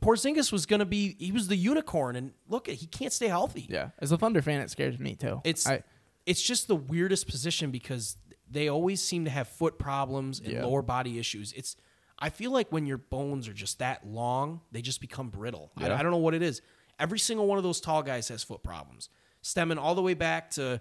Porzingis 0.00 0.50
was 0.52 0.66
going 0.66 0.80
to 0.80 0.86
be 0.86 1.14
he 1.18 1.32
was 1.32 1.48
the 1.48 1.56
unicorn, 1.56 2.16
and 2.16 2.32
look, 2.48 2.66
he 2.66 2.86
can't 2.86 3.12
stay 3.12 3.28
healthy. 3.28 3.66
yeah. 3.68 3.90
As 3.98 4.10
a 4.12 4.18
Thunder 4.18 4.42
fan, 4.42 4.60
it 4.60 4.70
scares 4.70 4.98
me 4.98 5.14
too. 5.14 5.40
It's 5.44 5.66
I, 5.68 5.82
it's 6.24 6.42
just 6.42 6.66
the 6.68 6.76
weirdest 6.76 7.26
position 7.28 7.70
because 7.70 8.16
they 8.50 8.68
always 8.68 9.00
seem 9.02 9.24
to 9.24 9.30
have 9.30 9.48
foot 9.48 9.78
problems 9.78 10.40
and 10.40 10.52
Yeah. 10.52 10.64
lower 10.64 10.82
body 10.82 11.18
issues. 11.18 11.52
It's 11.52 11.76
I 12.18 12.30
feel 12.30 12.50
like 12.50 12.72
when 12.72 12.86
your 12.86 12.98
bones 12.98 13.46
are 13.48 13.52
just 13.52 13.78
that 13.80 14.06
long, 14.06 14.60
they 14.72 14.80
just 14.82 15.00
become 15.00 15.28
brittle. 15.28 15.70
I, 15.76 15.88
Yeah. 15.88 15.98
I 15.98 16.02
don't 16.02 16.10
know 16.12 16.16
what 16.18 16.34
it 16.34 16.42
is. 16.42 16.62
Every 16.98 17.18
single 17.18 17.46
one 17.46 17.58
of 17.58 17.64
those 17.64 17.80
tall 17.80 18.02
guys 18.02 18.28
has 18.28 18.42
foot 18.42 18.62
problems, 18.62 19.10
stemming 19.42 19.76
all 19.78 19.94
the 19.94 20.02
way 20.02 20.14
back 20.14 20.50
to 20.52 20.80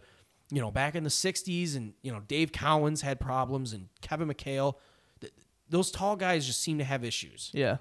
you 0.52 0.62
know 0.62 0.72
back 0.72 0.96
in 0.96 1.04
the 1.04 1.10
'60s, 1.10 1.76
and 1.76 1.94
you 2.02 2.12
know 2.12 2.22
Dave 2.22 2.52
Cowens 2.54 3.02
had 3.02 3.20
problems, 3.20 3.74
and 3.74 3.90
Kevin 4.02 4.30
McHale. 4.30 4.76
Th- 5.20 5.34
Those 5.70 5.92
tall 5.92 6.16
guys 6.16 6.46
just 6.46 6.62
seem 6.62 6.78
to 6.78 6.84
have 6.86 7.04
issues. 7.04 7.52
yeah. 7.54 7.78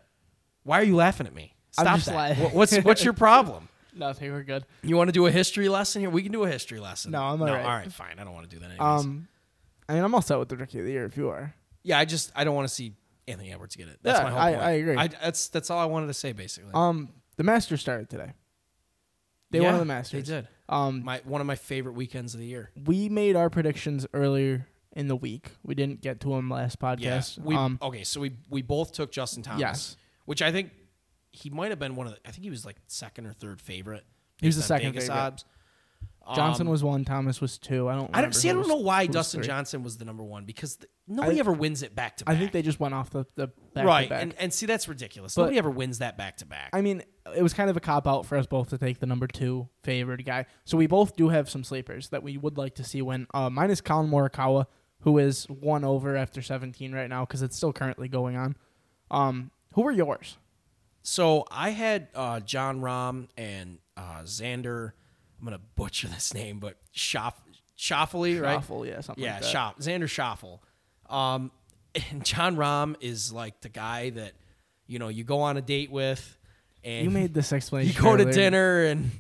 Why 0.65 0.81
are 0.81 0.85
you 0.85 0.97
laughing 0.97 1.27
at 1.27 1.35
me? 1.35 1.55
Stop 1.73 2.01
that. 2.01 2.15
laughing. 2.15 2.51
What's 2.53 2.77
what's 2.79 3.05
your 3.05 3.13
problem? 3.13 3.69
Nothing. 3.95 4.33
We're 4.33 4.43
good. 4.43 4.65
You 4.83 4.97
want 4.97 5.09
to 5.09 5.13
do 5.13 5.27
a 5.27 5.31
history 5.31 5.69
lesson 5.69 6.01
here? 6.01 6.11
We 6.11 6.23
can 6.23 6.33
do 6.33 6.43
a 6.43 6.49
history 6.51 6.81
lesson. 6.81 7.13
No, 7.13 7.23
I'm 7.23 7.39
no, 7.39 7.47
alright. 7.47 7.65
All 7.65 7.71
right, 7.71 7.93
fine. 7.93 8.19
I 8.19 8.25
don't 8.25 8.33
want 8.35 8.49
to 8.51 8.57
do 8.57 8.61
that. 8.61 8.71
Anyways. 8.73 8.81
Um, 9.05 9.29
I 9.89 9.95
mean, 9.95 10.03
I'm 10.03 10.13
all 10.15 10.23
set 10.23 10.39
with 10.39 10.49
the 10.49 10.57
rookie 10.57 10.79
of 10.81 10.87
the 10.87 10.91
year 10.91 11.05
if 11.05 11.17
you 11.17 11.29
are. 11.29 11.55
yeah, 11.85 11.99
I 11.99 12.05
just 12.05 12.33
I 12.35 12.43
don't 12.45 12.55
want 12.57 12.67
to 12.67 12.75
see 12.75 12.95
Anthony 13.27 13.53
Edwards 13.53 13.77
get 13.77 13.89
it. 13.89 13.99
That's 14.03 14.19
Yeah, 14.19 14.25
my 14.25 14.31
whole 14.31 14.39
I- 14.41 14.51
point. 14.53 14.63
I 14.63 14.71
agree. 14.73 14.97
I, 14.97 15.09
that's 15.09 15.49
that's 15.49 15.71
all 15.71 15.79
I 15.79 15.87
wanted 15.87 16.09
to 16.09 16.15
say 16.15 16.33
basically. 16.33 16.71
Um, 16.75 17.09
the 17.37 17.45
Masters 17.45 17.81
started 17.81 18.09
today. 18.11 18.33
They 19.51 19.61
yeah, 19.61 19.71
won 19.71 19.79
the 19.79 19.85
Masters. 19.85 20.27
They 20.27 20.35
did. 20.37 20.49
Um, 20.69 21.05
My 21.05 21.21
one 21.25 21.41
of 21.41 21.47
my 21.47 21.55
favorite 21.57 21.93
weekends 21.93 22.35
of 22.35 22.41
the 22.41 22.47
year. 22.47 22.71
we 22.87 23.09
made 23.09 23.37
our 23.37 23.51
predictions 23.51 24.07
earlier 24.15 24.67
in 24.97 25.09
the 25.09 25.17
week. 25.17 25.51
We 25.63 25.75
didn't 25.75 26.01
get 26.01 26.21
to 26.21 26.31
them 26.31 26.49
last 26.51 26.79
Yeah. 26.81 26.97
podcast. 27.19 27.39
We 27.39 27.55
um, 27.55 27.79
okay. 27.83 28.05
So 28.05 28.21
we 28.21 28.33
we 28.49 28.63
both 28.63 28.93
took 28.93 29.13
Justin 29.13 29.43
Thomas. 29.43 29.61
Yes. 29.61 29.97
Which 30.25 30.41
I 30.43 30.51
think 30.53 30.71
he 31.31 31.51
might 31.51 31.71
have 31.71 31.79
been 31.79 31.95
one 31.97 32.07
of 32.07 32.15
the. 32.15 32.19
I 32.27 32.31
think 32.31 32.45
he 32.45 32.51
was 32.51 32.65
like 32.65 32.77
second 32.87 33.27
or 33.27 33.33
third 33.33 33.61
favorite. 33.61 34.05
He 34.41 34.47
was 34.47 34.57
the 34.57 34.63
second 34.63 34.93
Vegas 34.93 35.07
favorite. 35.09 35.21
odds. 35.23 35.45
Johnson 36.35 36.67
Um, 36.67 36.71
was 36.71 36.83
one. 36.85 37.05
Thomas 37.05 37.41
was 37.41 37.59
two. 37.59 37.89
I 37.89 37.95
don't. 37.95 38.11
I 38.15 38.21
don't 38.23 38.35
see. 38.35 38.49
I 38.49 38.53
don't 38.53 38.61
was- 38.61 38.69
know 38.69 38.77
why 38.77 39.07
Dustin 39.07 39.41
three. 39.41 39.47
Johnson 39.49 39.83
was 39.83 39.99
the 39.99 40.05
number 40.05 40.23
one 40.23 40.45
because 40.45 40.77
th- 40.77 40.91
nobody 41.07 41.37
I- 41.37 41.41
ever 41.41 41.53
wins 41.53 41.83
it 41.83 41.95
back 41.95 42.17
to 42.19 42.25
back. 42.25 42.35
I 42.35 42.39
think 42.39 42.53
they 42.53 42.63
just 42.63 42.81
went 42.81 42.95
off 42.95 43.11
the 43.11 43.27
the 43.35 43.49
back 43.75 43.85
right, 43.85 44.11
and 44.13 44.35
and 44.39 44.53
see 44.53 44.67
that's 44.67 44.89
ridiculous. 44.89 45.35
But- 45.35 45.43
nobody 45.43 45.59
ever 45.59 45.71
wins 45.71 45.99
that 45.99 46.17
back 46.17 46.37
to 46.39 46.47
back. 46.47 46.71
I 46.73 46.81
mean, 46.81 47.03
it 47.37 47.43
was 47.43 47.53
kind 47.53 47.69
of 47.69 47.77
a 47.77 47.81
cop 47.81 48.07
out 48.07 48.27
for 48.27 48.39
us 48.39 48.47
both 48.47 48.71
to 48.71 48.79
take 48.79 49.01
the 49.01 49.07
number 49.07 49.27
two 49.27 49.69
favored 49.83 50.25
guy. 50.25 50.47
So 50.65 50.77
we 50.79 50.87
both 50.87 51.17
do 51.17 51.29
have 51.29 51.51
some 51.51 51.65
sleepers 51.65 52.09
that 52.09 52.23
we 52.23 52.37
would 52.39 52.57
like 52.57 52.75
to 52.77 52.85
see 52.85 53.03
win. 53.03 53.27
Uh, 53.35 53.51
mine 53.51 53.71
is 53.71 53.81
Collin 53.81 54.11
Morikawa, 54.11 54.67
who 55.01 55.19
is 55.19 55.45
one 55.49 55.85
over 55.85 56.17
after 56.17 56.41
17 56.41 56.93
right 56.95 57.09
now 57.11 57.25
because 57.27 57.43
it's 57.43 57.57
still 57.57 57.73
currently 57.73 58.09
going 58.09 58.37
on. 58.37 58.57
Um, 59.11 59.51
who 59.75 59.83
were 59.83 59.93
yours? 59.93 60.39
So 61.03 61.45
I 61.51 61.71
had 61.71 62.09
uh, 62.15 62.41
Jon 62.41 62.81
Rahm 62.81 63.29
and 63.37 63.79
uh, 63.97 64.21
Xander. 64.25 64.93
I'm 65.39 65.45
gonna 65.45 65.61
butcher 65.77 66.09
this 66.09 66.33
name, 66.35 66.59
but 66.59 66.77
Schaff, 66.93 67.35
Schauffele, 67.79 68.41
right? 68.41 68.55
Shuffle, 68.55 68.87
yeah, 68.87 69.01
something 69.01 69.23
Yeah, 69.23 69.41
like 69.43 69.77
Xander 69.79 70.09
Schaffel. 70.09 70.61
Um, 71.09 71.51
and 72.11 72.25
Jon 72.25 72.57
Rahm 72.57 72.97
is 73.01 73.33
like 73.33 73.61
the 73.61 73.69
guy 73.69 74.11
that 74.11 74.33
you 74.87 74.99
know 74.99 75.09
you 75.09 75.25
go 75.25 75.41
on 75.41 75.57
a 75.57 75.63
date 75.63 75.91
with, 75.91 76.39
and 76.83 77.05
You 77.05 77.11
made 77.11 77.35
this 77.35 77.53
explanation. 77.53 77.95
you 77.95 78.03
go 78.03 78.17
to 78.17 78.31
dinner 78.31 78.85
and. 78.85 79.11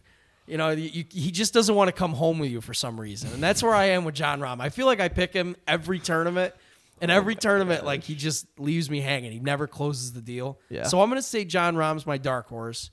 You 0.47 0.59
know, 0.59 0.73
you, 0.73 1.07
he 1.11 1.31
just 1.31 1.55
doesn't 1.55 1.75
want 1.75 1.89
to 1.89 1.93
come 1.93 2.13
home 2.13 2.39
with 2.39 2.51
you 2.51 2.61
for 2.61 2.75
some 2.75 3.01
reason, 3.01 3.33
and 3.33 3.43
that's 3.43 3.63
where 3.63 3.75
I 3.75 3.87
am 3.87 4.05
with 4.05 4.15
Jon 4.15 4.41
Rahm. 4.41 4.61
I 4.61 4.69
feel 4.69 4.85
like 4.85 5.01
I 5.01 5.09
pick 5.09 5.33
him 5.33 5.57
every 5.67 5.99
tournament, 5.99 6.53
and 7.01 7.11
Oh 7.11 7.15
every 7.15 7.35
tournament, 7.35 7.87
like 7.87 8.05
he 8.05 8.15
just 8.15 8.47
leaves 8.59 8.91
me 8.91 9.01
hanging. 9.01 9.33
He 9.33 9.39
never 9.39 9.67
closes 9.67 10.13
the 10.13 10.21
deal. 10.21 10.59
Yeah. 10.69 10.83
So 10.83 11.01
I'm 11.01 11.09
gonna 11.09 11.23
say 11.23 11.47
Jon 11.47 11.77
Rahm's 11.77 12.07
my 12.07 12.19
dark 12.19 12.47
horse, 12.49 12.91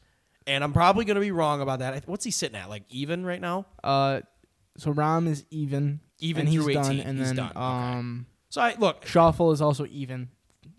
and 0.48 0.64
I'm 0.64 0.74
probably 0.74 1.06
gonna 1.06 1.20
be 1.20 1.32
wrong 1.32 1.62
about 1.62 1.80
that. 1.80 1.94
I- 1.94 2.02
What's 2.06 2.26
he 2.26 2.32
sitting 2.32 2.56
at? 2.58 2.70
Like 2.70 2.84
even 2.90 3.26
right 3.26 3.42
now? 3.42 3.66
Uh, 3.84 4.22
so 4.78 4.94
Rahm 4.94 5.28
is 5.28 5.46
even, 5.52 6.00
Even 6.20 6.42
and 6.42 6.50
he's 6.50 6.64
through 6.64 6.74
done, 6.74 7.00
and 7.00 7.18
he's 7.20 7.28
then 7.30 7.36
done, 7.36 7.50
okay. 7.52 7.60
um, 7.60 8.26
So 8.50 8.62
I 8.62 8.76
look. 8.78 9.06
Shuffle 9.06 9.52
is 9.52 9.62
also 9.62 9.86
even, 9.88 10.30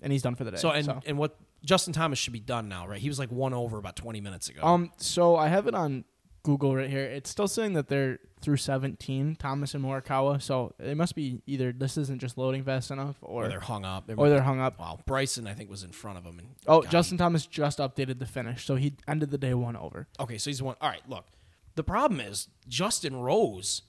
and 0.01 0.13
he's 0.13 0.23
done 0.23 0.35
for 0.35 0.45
the 0.45 0.53
day. 0.53 0.57
So 0.57 0.71
and 0.71 0.93
and 1.07 1.19
what 1.19 1.37
Justin 1.65 1.93
Thomas 1.93 2.19
should 2.19 2.33
be 2.33 2.41
done 2.41 2.69
now, 2.69 2.87
right? 2.89 3.01
He 3.01 3.09
was 3.09 3.19
like 3.19 3.31
one 3.31 3.55
over 3.55 3.79
about 3.79 3.95
20 3.97 4.21
minutes 4.21 4.49
ago. 4.49 4.63
Um, 4.65 4.91
so 4.97 5.37
I 5.37 5.49
have 5.49 5.67
it 5.69 5.75
on 5.75 6.05
Google 6.43 6.74
right 6.74 6.90
here. 6.90 7.05
It's 7.05 7.30
still 7.30 7.47
saying 7.49 7.74
that 7.74 7.88
they're 7.88 8.18
through 8.40 8.57
17, 8.57 9.36
Thomas 9.36 9.74
and 9.74 9.84
Morikawa. 9.84 10.43
So 10.43 10.74
it 10.80 10.97
must 10.97 11.14
be 11.14 11.40
either 11.47 11.72
this 11.72 11.97
isn't 11.97 12.20
just 12.20 12.36
loading 12.36 12.64
fast 12.64 12.90
enough, 12.90 13.16
or 13.22 13.45
or 13.45 13.49
they're 13.49 13.61
hung 13.61 13.84
up. 13.84 14.11
or 14.16 14.28
they're 14.28 14.43
hung 14.43 14.61
up. 14.61 14.78
Wow, 14.80 14.99
Bryson 15.07 15.47
I 15.47 15.55
think 15.55 15.70
was 15.70 15.82
in 15.84 15.93
front 15.93 16.18
of 16.18 16.24
him. 16.24 16.38
And 16.40 16.49
Oh, 16.66 16.78
got 16.80 16.84
him. 16.86 16.90
Justin 16.90 17.18
Thomas 17.18 17.47
just 17.47 17.78
updated 17.78 18.18
the 18.18 18.26
finish, 18.26 18.64
so 18.64 18.74
he 18.76 18.95
ended 19.07 19.30
the 19.30 19.38
day 19.38 19.55
one 19.55 19.76
over. 19.76 20.09
Okay, 20.18 20.38
so 20.38 20.51
he's 20.51 20.61
one. 20.62 20.76
All 20.80 20.88
right, 20.88 21.09
look. 21.09 21.26
The 21.76 21.84
problem 21.84 22.20
is 22.20 22.49
Justin 22.68 23.16
Rose 23.16 23.82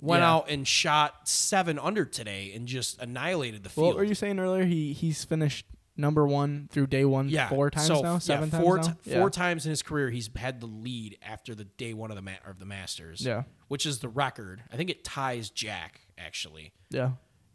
went 0.00 0.22
Yeah. 0.22 0.32
out 0.32 0.50
and 0.50 0.66
shot 0.66 1.28
seven 1.28 1.78
under 1.78 2.04
today 2.04 2.52
and 2.54 2.66
just 2.66 2.98
annihilated 3.00 3.62
the 3.62 3.68
field. 3.68 3.88
What 3.88 3.96
were 3.96 4.04
you 4.04 4.14
saying 4.14 4.38
earlier? 4.40 4.64
He 4.64 4.92
he's 4.94 5.24
finished 5.24 5.66
number 5.96 6.26
one 6.26 6.68
through 6.72 6.86
day 6.88 7.04
one 7.04 7.28
yeah, 7.28 7.48
four 7.48 7.70
times 7.70 7.86
so, 7.86 8.00
now, 8.02 8.12
yeah, 8.14 8.18
seven 8.18 8.50
four 8.50 8.76
times 8.78 8.88
now. 8.88 8.94
ti- 9.12 9.18
four 9.18 9.30
times 9.30 9.64
in 9.66 9.70
his 9.70 9.82
career 9.82 10.10
he's 10.10 10.28
had 10.36 10.60
the 10.60 10.66
lead 10.66 11.16
after 11.22 11.54
the 11.54 11.64
day 11.64 11.94
one 11.94 12.10
of 12.10 12.16
the 12.16 12.22
ma- 12.22 12.32
of 12.46 12.58
the 12.58 12.64
Masters. 12.66 13.20
Yeah. 13.24 13.44
which 13.68 13.86
is 13.86 14.00
the 14.00 14.08
record. 14.08 14.62
I 14.72 14.76
think 14.76 14.90
it 14.90 15.04
ties 15.04 15.50
Jack 15.50 16.00
actually, 16.18 16.72
yeah, 16.90 17.10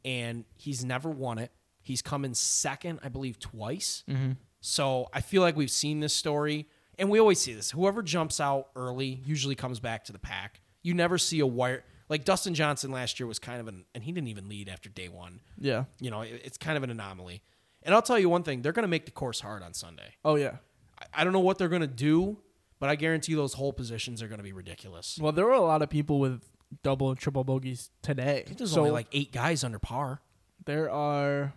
and 0.05 0.45
he's 0.55 0.83
never 0.85 1.09
won 1.09 1.37
it. 1.37 1.51
He's 1.81 2.01
come 2.01 2.23
in 2.25 2.33
second, 2.33 2.99
I 3.03 3.09
believe, 3.09 3.39
twice. 3.39 4.03
Mm-hmm. 4.09 4.33
So 4.61 5.07
I 5.13 5.21
feel 5.21 5.41
like 5.41 5.55
we've 5.55 5.71
seen 5.71 5.99
this 6.01 6.13
story, 6.13 6.67
and 6.97 7.09
we 7.09 7.19
always 7.19 7.39
see 7.39 7.53
this. 7.53 7.71
Whoever 7.71 8.01
jumps 8.03 8.39
out 8.39 8.67
early 8.75 9.21
usually 9.25 9.55
comes 9.55 9.79
back 9.79 10.03
to 10.05 10.11
the 10.11 10.19
pack. 10.19 10.61
You 10.83 10.93
never 10.93 11.17
see 11.17 11.39
a 11.39 11.47
wire 11.47 11.83
like 12.09 12.25
Dustin 12.25 12.53
Johnson 12.55 12.91
last 12.91 13.19
year 13.19 13.27
was 13.27 13.39
kind 13.39 13.59
of 13.61 13.67
an, 13.67 13.85
and 13.95 14.03
he 14.03 14.11
didn't 14.11 14.27
even 14.29 14.49
lead 14.49 14.67
after 14.69 14.89
day 14.89 15.09
one. 15.09 15.39
yeah. 15.57 15.85
You 15.99 16.09
know, 16.11 16.21
it- 16.21 16.41
it's 16.43 16.57
kind 16.57 16.75
of 16.77 16.83
an 16.83 16.89
anomaly. 16.89 17.41
And 17.89 17.95
I'll 17.95 18.03
tell 18.03 18.19
you 18.19 18.29
one 18.29 18.43
thing: 18.43 18.61
they're 18.61 18.71
going 18.71 18.83
to 18.83 18.87
make 18.87 19.05
the 19.05 19.11
course 19.11 19.39
hard 19.39 19.63
on 19.63 19.73
Sunday. 19.73 20.13
Oh 20.23 20.35
yeah. 20.35 20.57
I- 20.99 21.21
I 21.21 21.23
don't 21.23 21.33
know 21.33 21.39
what 21.39 21.57
they're 21.57 21.69
going 21.69 21.81
to 21.81 21.87
do, 21.87 22.37
but 22.79 22.87
I 22.87 22.95
guarantee 22.95 23.33
those 23.33 23.53
hole 23.53 23.73
positions 23.73 24.21
are 24.21 24.27
going 24.27 24.37
to 24.37 24.43
be 24.43 24.53
ridiculous. 24.53 25.17
Well, 25.19 25.31
there 25.31 25.45
were 25.45 25.53
a 25.53 25.59
lot 25.61 25.81
of 25.81 25.89
people 25.89 26.19
with 26.19 26.43
double 26.83 27.09
and 27.09 27.17
triple 27.17 27.43
bogeys 27.43 27.89
today. 28.03 28.41
I 28.41 28.43
think 28.43 28.59
there's 28.59 28.73
so 28.73 28.81
only 28.81 28.91
like 28.91 29.07
eight 29.11 29.31
guys 29.31 29.63
under 29.63 29.79
par. 29.79 30.21
there 30.65 30.91
are 30.91 31.51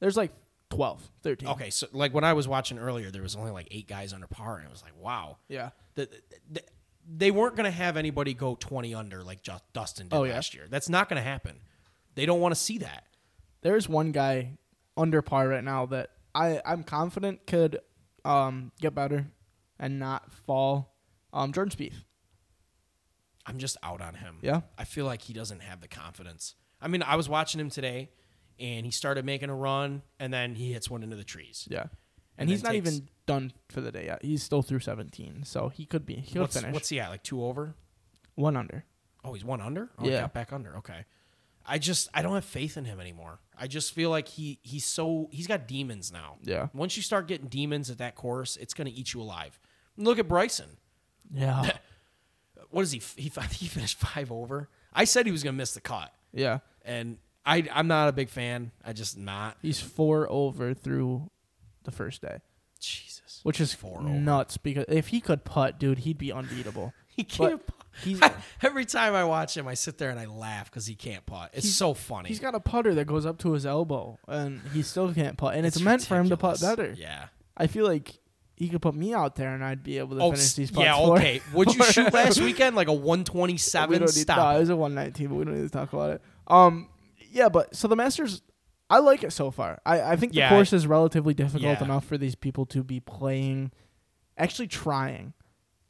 there's 0.00 0.16
like 0.16 0.32
12, 0.70 1.08
13. 1.22 1.48
Okay, 1.50 1.70
so 1.70 1.86
like 1.92 2.14
when 2.14 2.24
I 2.24 2.32
was 2.32 2.46
watching 2.48 2.78
earlier, 2.78 3.10
there 3.10 3.22
was 3.22 3.36
only 3.36 3.50
like 3.50 3.68
eight 3.70 3.88
guys 3.88 4.12
under 4.12 4.26
par, 4.26 4.56
and 4.56 4.66
it 4.66 4.70
was 4.70 4.82
like, 4.82 4.92
wow. 4.98 5.38
Yeah. 5.48 5.70
The, 5.94 6.08
the, 6.50 6.62
they 7.08 7.30
weren't 7.30 7.54
going 7.56 7.64
to 7.70 7.70
have 7.76 7.96
anybody 7.96 8.34
go 8.34 8.56
20 8.56 8.94
under 8.94 9.22
like 9.22 9.40
Dustin 9.72 10.08
did 10.08 10.16
Oh, 10.16 10.24
yeah. 10.24 10.34
last 10.34 10.54
year. 10.54 10.64
That's 10.68 10.88
not 10.88 11.08
going 11.08 11.22
to 11.22 11.28
happen. 11.28 11.56
They 12.14 12.26
don't 12.26 12.40
want 12.40 12.54
to 12.54 12.60
see 12.60 12.78
that. 12.78 13.04
There's 13.66 13.88
one 13.88 14.12
guy 14.12 14.58
under 14.96 15.22
par 15.22 15.48
right 15.48 15.64
now 15.64 15.86
that 15.86 16.10
I 16.34 16.60
I'm 16.64 16.84
confident 16.84 17.46
could 17.48 17.80
um 18.24 18.70
get 18.80 18.94
better 18.94 19.26
and 19.78 19.98
not 19.98 20.32
fall. 20.32 20.94
Um 21.32 21.52
Jordan 21.52 21.76
Spieth. 21.76 22.04
I'm 23.44 23.58
just 23.58 23.76
out 23.82 24.00
on 24.00 24.14
him. 24.14 24.38
Yeah. 24.42 24.60
I 24.78 24.84
feel 24.84 25.04
like 25.04 25.22
he 25.22 25.32
doesn't 25.32 25.60
have 25.62 25.80
the 25.80 25.88
confidence. 25.88 26.54
I 26.80 26.86
mean, 26.86 27.02
I 27.02 27.16
was 27.16 27.28
watching 27.28 27.60
him 27.60 27.70
today, 27.70 28.10
and 28.58 28.84
he 28.86 28.92
started 28.92 29.24
making 29.24 29.50
a 29.50 29.54
run, 29.54 30.02
and 30.20 30.32
then 30.32 30.54
he 30.54 30.72
hits 30.72 30.88
one 30.90 31.02
into 31.02 31.16
the 31.16 31.24
trees. 31.24 31.66
Yeah. 31.70 31.82
And, 31.82 31.90
And 32.38 32.50
he's 32.50 32.62
not 32.62 32.74
even 32.74 33.08
done 33.26 33.52
for 33.68 33.80
the 33.80 33.90
day 33.90 34.06
yet. 34.06 34.22
He's 34.22 34.42
still 34.42 34.62
through 34.62 34.80
17, 34.80 35.44
so 35.44 35.68
he 35.70 35.86
could 35.86 36.04
be. 36.06 36.14
He 36.16 36.32
could 36.34 36.40
What's, 36.42 36.60
finish 36.60 36.72
what's 36.74 36.88
he 36.88 37.00
at? 37.00 37.10
Like 37.10 37.22
two 37.24 37.44
over? 37.44 37.74
one 38.34 38.56
under. 38.56 38.84
Oh, 39.24 39.32
he's 39.32 39.44
one 39.44 39.60
under. 39.60 39.90
Oh, 39.98 40.06
Yeah. 40.06 40.26
back 40.28 40.52
under. 40.52 40.76
Okay. 40.78 41.04
I 41.64 41.78
just 41.78 42.08
I 42.14 42.22
don't 42.22 42.34
have 42.34 42.44
faith 42.44 42.76
in 42.76 42.84
him 42.84 43.00
anymore. 43.00 43.40
I 43.58 43.66
just 43.66 43.92
feel 43.94 44.10
like 44.10 44.28
he 44.28 44.58
he's 44.62 44.84
so 44.84 45.28
he's 45.32 45.46
got 45.46 45.66
demons 45.66 46.12
now. 46.12 46.36
Yeah. 46.42 46.68
Once 46.74 46.96
you 46.96 47.02
start 47.02 47.26
getting 47.28 47.48
demons 47.48 47.90
at 47.90 47.98
that 47.98 48.14
course, 48.14 48.56
it's 48.56 48.74
gonna 48.74 48.90
eat 48.92 49.14
you 49.14 49.20
alive. 49.22 49.58
Look 49.96 50.18
at 50.18 50.28
Bryson. 50.28 50.76
Yeah. 51.32 51.70
What 52.70 52.82
is 52.82 52.90
he? 52.92 53.00
He 53.16 53.30
he 53.52 53.68
finished 53.68 53.96
five 53.96 54.30
over. 54.32 54.68
I 54.92 55.04
said 55.04 55.24
he 55.24 55.32
was 55.32 55.42
gonna 55.42 55.56
miss 55.56 55.72
the 55.72 55.80
cut, 55.80 56.12
yeah. 56.32 56.58
and 56.84 57.16
I 57.46 57.66
I'm 57.72 57.86
not 57.86 58.08
a 58.08 58.12
big 58.12 58.28
fan. 58.28 58.72
I 58.84 58.92
just 58.92 59.16
not. 59.16 59.56
He's 59.62 59.80
four 59.80 60.26
over 60.30 60.74
through 60.74 61.30
the 61.84 61.92
first 61.92 62.22
day, 62.22 62.38
Jesus. 62.80 63.40
which 63.44 63.60
is 63.60 63.72
Four 63.72 64.00
over. 64.00 64.08
nuts 64.10 64.56
because 64.56 64.84
if 64.88 65.08
he 65.08 65.20
could 65.20 65.44
putt, 65.44 65.78
dude, 65.78 65.98
he'd 66.00 66.18
be 66.18 66.32
unbeatable. 66.32 66.92
He 67.08 67.24
can't. 67.24 67.64
putt. 67.64 67.75
He's 68.02 68.20
Every 68.62 68.84
time 68.84 69.14
I 69.14 69.24
watch 69.24 69.56
him, 69.56 69.66
I 69.66 69.74
sit 69.74 69.98
there 69.98 70.10
and 70.10 70.18
I 70.20 70.26
laugh 70.26 70.70
because 70.70 70.86
he 70.86 70.94
can't 70.94 71.24
putt. 71.26 71.50
It's 71.54 71.70
so 71.70 71.94
funny. 71.94 72.28
he's 72.28 72.40
got 72.40 72.54
a 72.54 72.60
putter 72.60 72.94
that 72.94 73.06
goes 73.06 73.24
up 73.26 73.38
to 73.38 73.52
his 73.52 73.64
elbow, 73.66 74.18
and 74.28 74.60
he 74.72 74.82
still 74.82 75.12
can't 75.14 75.36
putt, 75.36 75.54
and 75.56 75.64
it's, 75.66 75.80
meant 75.80 76.04
for 76.04 76.16
him 76.18 76.28
to 76.28 76.36
putt 76.36 76.60
better. 76.60 76.94
Yeah. 76.96 77.26
I 77.56 77.66
feel 77.68 77.86
like 77.86 78.18
he 78.56 78.68
could 78.68 78.82
put 78.82 78.94
me 78.94 79.12
out 79.14 79.36
there, 79.36 79.54
and 79.54 79.64
I'd 79.64 79.82
be 79.82 79.98
able 79.98 80.16
to 80.16 80.22
Oh, 80.22 80.30
finish 80.32 80.52
these 80.54 80.70
putts. 80.70 80.84
yeah. 80.84 80.96
for- 80.96 81.16
Okay. 81.16 81.40
Would 81.54 81.74
you 81.74 81.82
shoot 81.84 82.12
last 82.12 82.40
weekend 82.40 82.76
like 82.76 82.88
a 82.88 82.92
127? 82.94 83.90
don't 83.98 84.00
need, 84.02 84.08
Stop. 84.10 84.36
no, 84.38 84.56
it. 84.56 84.60
was 84.60 84.68
a 84.70 84.76
119, 84.76 85.28
but 85.28 85.34
we 85.34 85.44
don't 85.44 85.54
need 85.56 85.62
to 85.66 85.70
talk 85.70 85.92
about 85.92 86.10
it. 86.10 86.22
Um, 86.46 86.88
yeah, 87.30 87.48
but 87.48 87.74
so 87.74 87.88
the 87.88 87.96
Masters, 87.96 88.42
I 88.88 88.98
like 89.00 89.24
it 89.24 89.32
so 89.32 89.50
far. 89.50 89.80
I, 89.84 90.00
I 90.12 90.16
think 90.16 90.32
the 90.32 90.38
Yeah, 90.38 90.48
course 90.50 90.72
is 90.72 90.86
relatively 90.86 91.34
difficult 91.34 91.62
Yeah. 91.78 91.84
enough 91.84 92.04
for 92.06 92.16
these 92.16 92.34
people 92.34 92.64
to 92.66 92.82
be 92.84 93.00
playing, 93.00 93.72
actually 94.38 94.68
trying. 94.68 95.32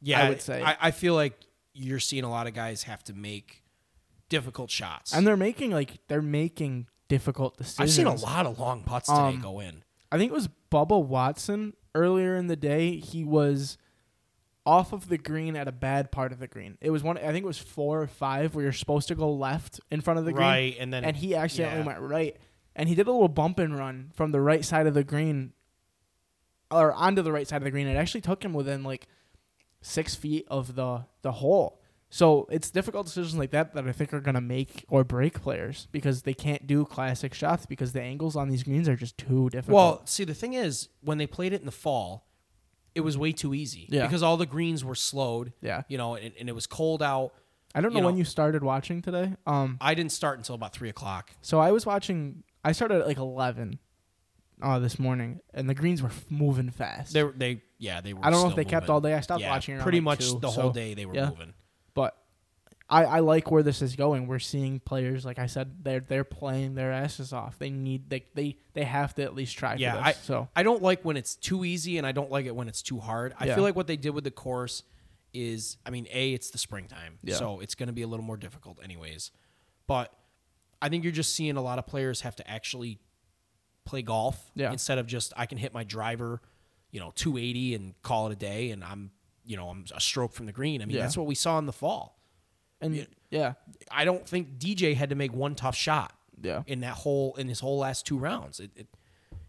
yeah, 0.01 0.21
I 0.25 0.29
would 0.29 0.41
say. 0.41 0.61
I, 0.61 0.77
I 0.81 0.91
feel 0.91 1.13
like 1.15 1.37
you're 1.77 1.99
seeing 1.99 2.23
a 2.23 2.29
lot 2.29 2.47
of 2.47 2.53
guys 2.53 2.83
have 2.83 3.03
to 3.05 3.13
make 3.13 3.63
difficult 4.29 4.69
shots. 4.69 5.13
And 5.13 5.25
they're 5.25 5.37
making 5.37 5.71
like 5.71 5.99
they're 6.07 6.21
making 6.21 6.87
difficult 7.07 7.57
decisions. 7.57 7.79
I've 7.79 7.91
seen 7.95 8.07
a 8.07 8.15
lot 8.15 8.45
of 8.45 8.59
long 8.59 8.83
putts 8.83 9.07
today 9.07 9.19
Um, 9.19 9.41
go 9.41 9.59
in. 9.59 9.83
I 10.11 10.17
think 10.17 10.31
it 10.31 10.35
was 10.35 10.49
Bubba 10.71 11.01
Watson 11.03 11.73
earlier 11.95 12.35
in 12.35 12.47
the 12.47 12.55
day. 12.55 12.97
He 12.97 13.23
was 13.23 13.77
off 14.65 14.91
of 14.91 15.07
the 15.07 15.17
green 15.17 15.55
at 15.55 15.67
a 15.67 15.71
bad 15.71 16.11
part 16.11 16.31
of 16.33 16.39
the 16.39 16.47
green. 16.47 16.77
It 16.81 16.89
was 16.89 17.03
one. 17.03 17.17
I 17.17 17.31
think 17.31 17.43
it 17.43 17.47
was 17.47 17.57
four 17.57 18.01
or 18.01 18.07
five 18.07 18.53
where 18.53 18.63
you're 18.63 18.73
supposed 18.73 19.07
to 19.07 19.15
go 19.15 19.31
left 19.31 19.79
in 19.91 20.01
front 20.01 20.19
of 20.19 20.25
the 20.25 20.33
green, 20.33 20.45
Right, 20.47 20.75
and 20.79 20.91
then 20.93 21.05
and 21.05 21.15
he 21.15 21.35
accidentally 21.35 21.81
yeah. 21.81 21.85
went 21.87 21.99
right, 22.01 22.37
and 22.75 22.89
he 22.89 22.95
did 22.95 23.07
a 23.07 23.11
little 23.11 23.29
bump 23.29 23.59
and 23.59 23.77
run 23.77 24.11
from 24.13 24.31
the 24.31 24.41
right 24.41 24.65
side 24.65 24.85
of 24.87 24.93
the 24.93 25.05
green, 25.05 25.53
or 26.69 26.91
onto 26.91 27.21
the 27.21 27.31
right 27.31 27.47
side 27.47 27.57
of 27.57 27.63
the 27.63 27.71
green. 27.71 27.87
It 27.87 27.95
actually 27.95 28.21
took 28.21 28.43
him 28.43 28.53
within 28.53 28.83
like 28.83 29.07
six 29.87 30.15
feet 30.15 30.45
of 30.49 30.75
the 30.75 31.05
the 31.21 31.31
hole. 31.33 31.81
So 32.09 32.47
it's 32.49 32.71
difficult 32.71 33.05
decisions 33.05 33.35
like 33.37 33.51
that 33.51 33.73
that 33.73 33.85
I 33.87 33.91
think 33.91 34.13
are 34.13 34.21
gonna 34.21 34.39
make 34.41 34.85
or 34.87 35.03
break 35.03 35.41
players 35.41 35.87
because 35.91 36.21
they 36.21 36.33
can't 36.33 36.65
do 36.65 36.85
classic 36.85 37.33
shots 37.33 37.65
because 37.65 37.91
the 37.91 38.01
angles 38.01 38.35
on 38.35 38.47
these 38.47 38.63
greens 38.63 38.87
are 38.87 38.95
just 38.95 39.17
too 39.17 39.49
difficult. 39.49 39.75
Well, 39.75 40.01
see, 40.05 40.23
the 40.23 40.33
thing 40.33 40.53
is, 40.53 40.87
when 41.01 41.17
they 41.17 41.27
played 41.27 41.51
it 41.53 41.59
in 41.59 41.65
the 41.65 41.71
fall, 41.71 42.27
it 42.95 43.01
was 43.01 43.17
way 43.17 43.31
too 43.33 43.53
easy 43.53 43.87
Yeah. 43.89 44.03
because 44.07 44.23
all 44.23 44.37
the 44.37 44.45
greens 44.45 44.85
were 44.85 44.95
slowed. 44.95 45.51
Yeah. 45.61 45.81
You 45.89 45.97
know, 45.97 46.15
and, 46.15 46.33
and 46.39 46.47
it 46.47 46.55
was 46.55 46.65
cold 46.65 47.03
out. 47.03 47.33
I 47.75 47.81
don't 47.81 47.91
know, 47.93 47.99
you 47.99 48.05
when 48.05 48.15
know- 48.15 48.19
you 48.19 48.23
started 48.25 48.63
watching 48.63 49.01
today. 49.01 49.35
Um, 49.45 49.77
I 49.81 49.93
didn't 49.93 50.13
start 50.13 50.37
until 50.39 50.55
about 50.55 50.73
three 50.73 50.89
o'clock. 50.89 51.31
so 51.41 51.59
I 51.59 51.71
was 51.73 51.85
watching. 51.85 52.43
I 52.63 52.71
started 52.71 53.01
at 53.01 53.07
like 53.07 53.17
eleven, 53.17 53.79
uh, 54.61 54.79
this 54.79 54.97
morning, 54.97 55.41
and 55.53 55.69
the 55.69 55.75
greens 55.75 56.01
were 56.01 56.07
f- 56.09 56.25
moving 56.29 56.69
fast. 56.71 57.13
They, 57.13 57.23
were- 57.23 57.35
they, 57.37 57.61
yeah, 57.77 58.01
they 58.01 58.13
were. 58.13 58.19
I 58.23 58.29
don't 58.29 58.41
know 58.41 58.47
if 58.47 58.53
still 58.53 58.63
they 58.63 58.69
kept 58.69 58.89
all 58.89 59.01
day. 59.01 59.13
I 59.13 59.21
stopped 59.21 59.41
yeah, 59.41 59.49
watching 59.49 59.79
pretty 59.79 59.99
much 59.99 60.31
two, 60.31 60.39
the 60.39 60.49
so- 60.49 60.61
whole 60.61 60.71
day. 60.71 60.93
They 60.93 61.05
were 61.05 61.15
yeah. 61.15 61.29
moving. 61.29 61.53
But 61.93 62.15
I, 62.89 63.03
I 63.05 63.19
like 63.19 63.51
where 63.51 63.63
this 63.63 63.81
is 63.81 63.95
going. 63.95 64.27
We're 64.27 64.39
seeing 64.39 64.79
players, 64.79 65.25
like 65.25 65.39
I 65.39 65.47
said, 65.47 65.83
they're 65.83 65.99
they're 65.99 66.23
playing 66.23 66.75
their 66.75 66.91
asses 66.91 67.33
off. 67.33 67.59
They 67.59 67.69
need 67.69 68.09
they 68.09 68.25
they, 68.33 68.57
they 68.73 68.83
have 68.83 69.13
to 69.15 69.23
at 69.23 69.35
least 69.35 69.57
try 69.57 69.75
Yeah, 69.75 69.93
for 69.93 69.99
I 69.99 70.11
so 70.13 70.49
I 70.55 70.63
don't 70.63 70.81
like 70.81 71.03
when 71.03 71.17
it's 71.17 71.35
too 71.35 71.65
easy, 71.65 71.97
and 71.97 72.07
I 72.07 72.11
don't 72.13 72.31
like 72.31 72.45
it 72.45 72.55
when 72.55 72.67
it's 72.67 72.81
too 72.81 72.99
hard. 72.99 73.33
I 73.39 73.45
Yeah. 73.47 73.55
feel 73.55 73.63
like 73.63 73.75
what 73.75 73.87
they 73.87 73.97
did 73.97 74.11
with 74.11 74.23
the 74.23 74.31
course 74.31 74.83
is, 75.33 75.77
I 75.85 75.89
mean, 75.89 76.07
a 76.11 76.33
it's 76.33 76.49
the 76.51 76.57
springtime, 76.57 77.19
Yeah. 77.23 77.35
so 77.35 77.59
it's 77.59 77.75
going 77.75 77.87
to 77.87 77.93
be 77.93 78.01
a 78.01 78.07
little 78.07 78.25
more 78.25 78.37
difficult, 78.37 78.79
anyways. 78.83 79.31
But 79.85 80.11
I 80.81 80.89
think 80.89 81.03
you're 81.03 81.13
just 81.13 81.35
seeing 81.35 81.57
a 81.57 81.61
lot 81.61 81.79
of 81.79 81.85
players 81.85 82.21
have 82.21 82.35
to 82.37 82.49
actually 82.49 82.99
play 83.85 84.01
golf 84.01 84.51
Yeah. 84.55 84.71
instead 84.71 84.97
of 84.97 85.07
just 85.07 85.33
I 85.35 85.45
can 85.45 85.57
hit 85.57 85.73
my 85.73 85.83
driver, 85.83 86.41
you 86.91 86.99
know, 86.99 87.11
280 87.15 87.75
and 87.75 88.01
call 88.01 88.27
it 88.27 88.33
a 88.33 88.35
day, 88.35 88.71
and 88.71 88.83
I'm 88.83 89.11
you 89.45 89.55
know 89.57 89.69
I'm 89.69 89.85
a 89.95 89.99
stroke 90.01 90.33
from 90.33 90.45
the 90.45 90.51
green. 90.51 90.81
I 90.81 90.85
mean, 90.85 90.95
Yeah. 90.97 91.03
that's 91.03 91.17
what 91.17 91.25
we 91.27 91.35
saw 91.35 91.57
in 91.59 91.65
the 91.65 91.73
fall. 91.73 92.19
and 92.81 92.95
Yeah. 92.95 93.05
yeah 93.31 93.53
I 93.91 94.05
don't 94.05 94.27
think 94.27 94.57
DJ 94.59 94.93
had 94.95 95.09
to 95.09 95.15
make 95.15 95.33
one 95.33 95.55
tough 95.55 95.75
shot 95.75 96.13
yeah 96.41 96.61
in 96.67 96.81
that 96.81 96.93
whole 96.93 97.33
in 97.35 97.47
his 97.47 97.59
whole 97.59 97.79
last 97.79 98.05
two 98.05 98.17
rounds. 98.17 98.59
It, 98.59 98.71
it, 98.75 98.87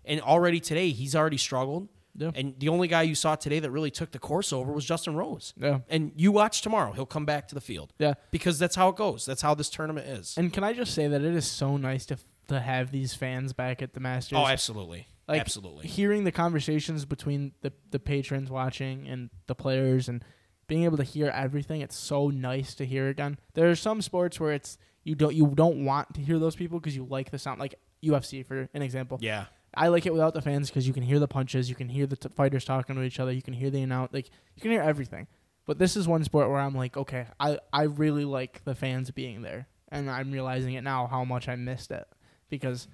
and 0.05 0.20
already 0.22 0.61
today 0.61 0.91
he's 0.91 1.14
already 1.16 1.36
struggled. 1.36 1.89
Yeah. 2.16 2.32
And 2.34 2.55
the 2.59 2.68
only 2.68 2.89
guy 2.89 3.03
you 3.03 3.14
saw 3.14 3.36
today 3.36 3.61
that 3.61 3.70
really 3.70 3.91
took 3.93 4.11
the 4.11 4.18
course 4.18 4.53
over 4.53 4.72
was 4.72 4.84
Justin 4.84 5.14
Rose. 5.14 5.55
Yeah. 5.57 5.80
And 5.89 6.11
you 6.16 6.32
watch 6.32 6.62
tomorrow; 6.62 6.91
he'll 6.93 7.07
come 7.07 7.24
back 7.26 7.47
to 7.49 7.55
the 7.55 7.61
field. 7.61 7.93
yeah. 7.99 8.14
Because 8.32 8.59
that's 8.59 8.74
how 8.74 8.89
it 8.89 8.97
goes. 8.97 9.24
That's 9.24 9.43
how 9.43 9.55
this 9.55 9.68
tournament 9.70 10.07
is. 10.09 10.36
And 10.36 10.53
can 10.53 10.64
I 10.64 10.72
just 10.72 10.95
say 10.95 11.07
that 11.07 11.22
it 11.22 11.34
is 11.34 11.47
so 11.47 11.76
nice 11.76 12.07
to 12.07 12.16
to 12.49 12.59
have 12.61 12.91
these 12.91 13.14
fans 13.14 13.53
back 13.53 13.82
at 13.82 13.93
the 13.93 14.01
Masters. 14.01 14.39
oh, 14.39 14.47
absolutely, 14.47 15.07
Like, 15.29 15.41
absolutely. 15.43 15.87
hearing 15.87 16.24
the 16.24 16.33
conversations 16.33 17.05
between 17.05 17.53
the 17.61 17.72
the 17.91 17.99
patrons 17.99 18.51
watching 18.51 19.07
and 19.07 19.29
the 19.47 19.55
players 19.55 20.09
and 20.09 20.24
being 20.66 20.85
able 20.85 20.97
to 20.97 21.03
hear 21.03 21.29
everything 21.29 21.81
it's 21.81 21.97
so 21.97 22.29
nice 22.29 22.74
to 22.76 22.87
hear 22.87 23.09
again. 23.09 23.39
There 23.55 23.68
are 23.70 23.74
some 23.74 24.01
sports 24.03 24.41
where 24.41 24.53
it's 24.53 24.79
you 25.05 25.14
don't 25.14 25.35
you 25.35 25.53
don't 25.55 25.85
want 25.85 26.14
to 26.14 26.20
hear 26.20 26.39
those 26.39 26.57
people 26.57 26.79
because 26.81 26.97
you 26.97 27.05
like 27.05 27.31
the 27.31 27.39
sound 27.39 27.61
like 27.61 27.74
UFC 28.03 28.45
for 28.45 28.68
an 28.72 28.83
example. 28.83 29.18
Yeah, 29.20 29.47
I 29.74 29.89
like 29.89 30.07
it 30.07 30.12
without 30.12 30.35
the 30.35 30.43
fans 30.43 30.70
because 30.70 30.87
you 30.87 30.95
can 30.95 31.03
hear 31.03 31.18
the 31.18 31.29
punches 31.29 31.68
you 31.68 31.76
can 31.76 31.89
hear 31.89 32.07
the 32.07 32.16
t- 32.16 32.29
fighters 32.35 32.64
talking 32.64 32.97
to 32.97 33.03
each 33.03 33.20
other 33.20 33.33
you 33.33 33.43
can 33.43 33.55
hear 33.55 33.70
the 33.70 33.83
announce 33.83 34.12
like 34.12 34.31
you 34.57 34.62
can 34.62 34.70
hear 34.70 34.83
everything. 34.83 35.26
But 35.66 35.79
this 35.79 35.97
is 35.97 36.09
one 36.09 36.24
sport 36.24 36.49
where 36.49 36.61
I'm 36.61 36.74
like 36.74 36.97
okay 36.97 37.26
I 37.39 37.59
I 37.72 37.83
really 37.85 38.24
like 38.24 38.64
the 38.64 38.74
fans 38.74 39.11
being 39.11 39.43
there 39.43 39.68
and 39.91 40.11
I'm 40.11 40.31
realizing 40.33 40.74
it 40.74 40.83
now 40.85 41.07
how 41.07 41.24
much 41.24 41.49
I 41.49 41.57
missed 41.57 41.91
it 41.91 42.07
because 42.49 42.89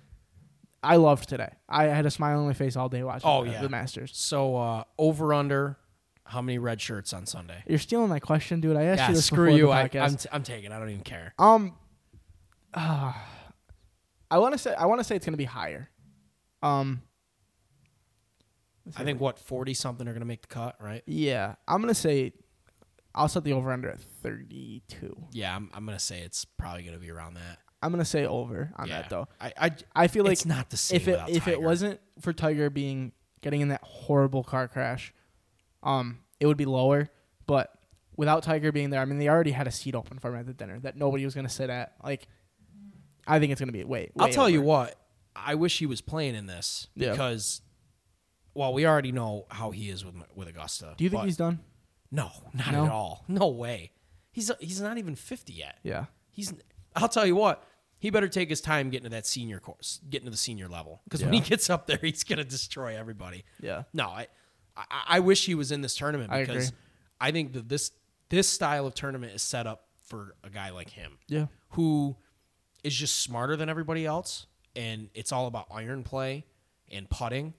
I 0.84 0.96
loved 0.96 1.28
today. 1.28 1.50
I 1.68 1.84
had 1.84 2.06
a 2.06 2.10
smile 2.10 2.38
on 2.40 2.46
my 2.46 2.52
face 2.52 2.76
all 2.76 2.88
day 2.88 3.02
watching 3.02 3.28
Oh, 3.28 3.44
the, 3.44 3.50
yeah. 3.52 3.62
the 3.62 3.68
Masters. 3.68 4.12
So 4.14 4.56
uh, 4.56 4.84
over 4.98 5.32
under, 5.34 5.76
how 6.26 6.40
many 6.42 6.58
red 6.58 6.80
shirts 6.80 7.12
on 7.12 7.26
Sunday? 7.26 7.62
You're 7.66 7.78
stealing 7.78 8.08
my 8.08 8.20
question, 8.20 8.60
dude. 8.60 8.76
I 8.76 8.84
asked 8.84 8.98
yeah, 9.00 9.08
you 9.08 9.14
this 9.14 9.26
screw 9.26 9.54
you. 9.54 9.70
I, 9.70 9.90
I'm, 9.94 10.16
t- 10.16 10.28
I'm 10.32 10.42
taking. 10.42 10.72
I 10.72 10.78
don't 10.78 10.90
even 10.90 11.02
care. 11.02 11.34
um, 11.38 11.74
ah, 12.74 13.26
I 14.30 14.38
want 14.38 14.52
to 14.54 14.58
say 14.58 14.74
I 14.74 14.86
want 14.86 15.00
to 15.00 15.04
say 15.04 15.14
it's 15.16 15.24
gonna 15.26 15.36
be 15.36 15.44
higher. 15.44 15.90
Um, 16.62 17.02
I 18.96 19.04
think 19.04 19.20
what 19.20 19.38
forty 19.38 19.74
something 19.74 20.06
are 20.08 20.12
going 20.12 20.20
to 20.20 20.26
make 20.26 20.42
the 20.42 20.48
cut, 20.48 20.76
right? 20.80 21.02
yeah, 21.06 21.54
I'm 21.68 21.80
gonna 21.80 21.94
say 21.94 22.32
I'll 23.14 23.28
set 23.28 23.44
the 23.44 23.52
over 23.52 23.70
under 23.72 23.88
at 23.90 24.00
32. 24.00 25.16
Yeah, 25.30 25.54
I'm, 25.54 25.70
I'm 25.72 25.86
going 25.86 25.96
to 25.96 26.04
say 26.04 26.22
it's 26.22 26.44
probably 26.44 26.82
going 26.82 26.94
to 26.94 27.00
be 27.00 27.12
around 27.12 27.34
that. 27.34 27.58
I'm 27.84 27.90
gonna 27.90 28.04
say 28.06 28.24
over 28.24 28.72
on 28.76 28.88
yeah. 28.88 29.02
that 29.02 29.10
though. 29.10 29.28
I, 29.38 29.52
I, 29.60 29.70
I 29.94 30.06
feel 30.08 30.24
like 30.24 30.32
it's 30.32 30.46
not 30.46 30.70
the 30.70 30.78
same 30.78 30.96
if 30.96 31.06
it 31.06 31.20
if 31.28 31.48
it 31.48 31.60
wasn't 31.60 32.00
for 32.18 32.32
Tiger 32.32 32.70
being 32.70 33.12
getting 33.42 33.60
in 33.60 33.68
that 33.68 33.82
horrible 33.82 34.42
car 34.42 34.68
crash, 34.68 35.12
um, 35.82 36.20
it 36.40 36.46
would 36.46 36.56
be 36.56 36.64
lower. 36.64 37.10
But 37.46 37.70
without 38.16 38.42
Tiger 38.42 38.72
being 38.72 38.88
there, 38.88 39.02
I 39.02 39.04
mean, 39.04 39.18
they 39.18 39.28
already 39.28 39.50
had 39.50 39.66
a 39.66 39.70
seat 39.70 39.94
open 39.94 40.18
for 40.18 40.30
him 40.30 40.40
at 40.40 40.46
the 40.46 40.54
dinner 40.54 40.80
that 40.80 40.96
nobody 40.96 41.26
was 41.26 41.34
gonna 41.34 41.50
sit 41.50 41.68
at. 41.68 41.92
Like, 42.02 42.26
I 43.26 43.38
think 43.38 43.52
it's 43.52 43.60
gonna 43.60 43.70
be 43.72 43.84
way. 43.84 44.10
I'll 44.18 44.30
tell 44.30 44.48
you 44.48 44.62
what. 44.62 44.98
I 45.36 45.56
wish 45.56 45.78
he 45.78 45.84
was 45.84 46.00
playing 46.00 46.36
in 46.36 46.46
this 46.46 46.86
Yeah. 46.94 47.10
because, 47.10 47.60
well, 48.54 48.72
we 48.72 48.86
already 48.86 49.12
know 49.12 49.46
how 49.50 49.72
he 49.72 49.90
is 49.90 50.06
with 50.06 50.14
with 50.34 50.48
Augusta. 50.48 50.94
Do 50.96 51.04
you 51.04 51.10
think 51.10 51.24
he's 51.24 51.36
done? 51.36 51.60
no, 52.10 52.30
not 52.54 52.72
No? 52.72 52.86
at 52.86 52.90
all. 52.92 53.24
No 53.28 53.48
way. 53.48 53.90
He's 54.32 54.50
he's 54.58 54.80
not 54.80 54.96
even 54.96 55.16
fifty 55.16 55.52
yet. 55.52 55.78
Yeah. 55.82 56.06
He's. 56.30 56.54
I'll 56.96 57.08
tell 57.08 57.26
you 57.26 57.36
what. 57.36 57.62
He 58.04 58.10
better 58.10 58.28
take 58.28 58.50
his 58.50 58.60
time 58.60 58.90
getting 58.90 59.04
to 59.04 59.08
that 59.16 59.24
senior 59.26 59.58
course, 59.60 59.98
getting 60.10 60.26
to 60.26 60.30
the 60.30 60.36
senior 60.36 60.68
level, 60.68 61.00
because 61.04 61.24
when 61.24 61.32
he 61.32 61.40
gets 61.40 61.70
up 61.70 61.86
there, 61.86 61.96
he's 62.02 62.22
gonna 62.22 62.44
destroy 62.44 62.98
everybody. 62.98 63.44
Yeah. 63.62 63.84
No, 63.94 64.04
I, 64.08 64.26
I, 64.76 64.84
I 65.08 65.20
wish 65.20 65.46
he 65.46 65.54
was 65.54 65.72
in 65.72 65.80
this 65.80 65.96
tournament 65.96 66.30
I 66.30 66.40
because 66.44 66.68
agree. 66.68 66.78
I 67.18 67.30
think 67.30 67.54
that 67.54 67.70
this 67.70 67.92
this 68.28 68.46
style 68.46 68.86
of 68.86 68.92
tournament 68.94 69.32
is 69.32 69.40
set 69.40 69.66
up 69.66 69.86
for 70.02 70.34
a 70.44 70.50
guy 70.50 70.68
like 70.68 70.90
him 70.90 71.16
Yeah. 71.28 71.46
who 71.70 72.14
is 72.82 72.94
just 72.94 73.20
smarter 73.22 73.56
than 73.56 73.70
everybody 73.70 74.04
else, 74.04 74.48
and 74.76 75.08
it's 75.14 75.32
all 75.32 75.46
about 75.46 75.68
iron 75.70 76.02
play 76.02 76.44
and 76.92 77.08
putting, 77.08 77.54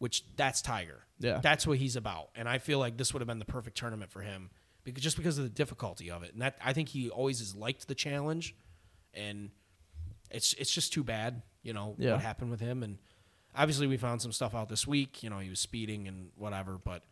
which 0.00 0.24
that's 0.34 0.62
Tiger. 0.62 1.04
Mm-hmm. 1.20 1.26
Yeah. 1.26 1.38
that's 1.40 1.64
what 1.64 1.78
he's 1.78 1.94
about, 1.94 2.30
and 2.34 2.48
I 2.48 2.58
feel 2.58 2.80
like 2.80 2.96
this 2.96 3.12
would 3.14 3.20
have 3.20 3.28
been 3.28 3.38
the 3.38 3.44
perfect 3.44 3.78
tournament 3.78 4.10
for 4.10 4.22
him 4.22 4.50
because 4.82 5.00
just 5.04 5.16
because 5.16 5.38
of 5.38 5.44
the 5.44 5.50
difficulty 5.50 6.10
of 6.10 6.24
it, 6.24 6.32
and 6.32 6.42
that 6.42 6.58
I 6.64 6.72
think 6.72 6.88
he 6.88 7.08
always 7.08 7.38
has 7.38 7.54
liked 7.54 7.86
the 7.86 7.94
challenge, 7.94 8.56
and 9.14 9.50
it's 10.30 10.52
it's 10.54 10.70
just 10.72 10.92
too 10.92 11.04
bad, 11.04 11.42
you 11.62 11.72
know, 11.72 11.94
Yeah. 11.98 12.12
what 12.12 12.22
happened 12.22 12.50
with 12.50 12.60
him, 12.60 12.82
and 12.82 12.98
obviously 13.54 13.86
we 13.86 13.96
found 13.96 14.22
some 14.22 14.32
stuff 14.32 14.54
out 14.54 14.68
this 14.68 14.86
week. 14.86 15.22
You 15.22 15.30
know, 15.30 15.38
he 15.38 15.48
was 15.50 15.60
speeding 15.60 16.08
and 16.08 16.30
whatever, 16.36 16.78
but 16.78 17.02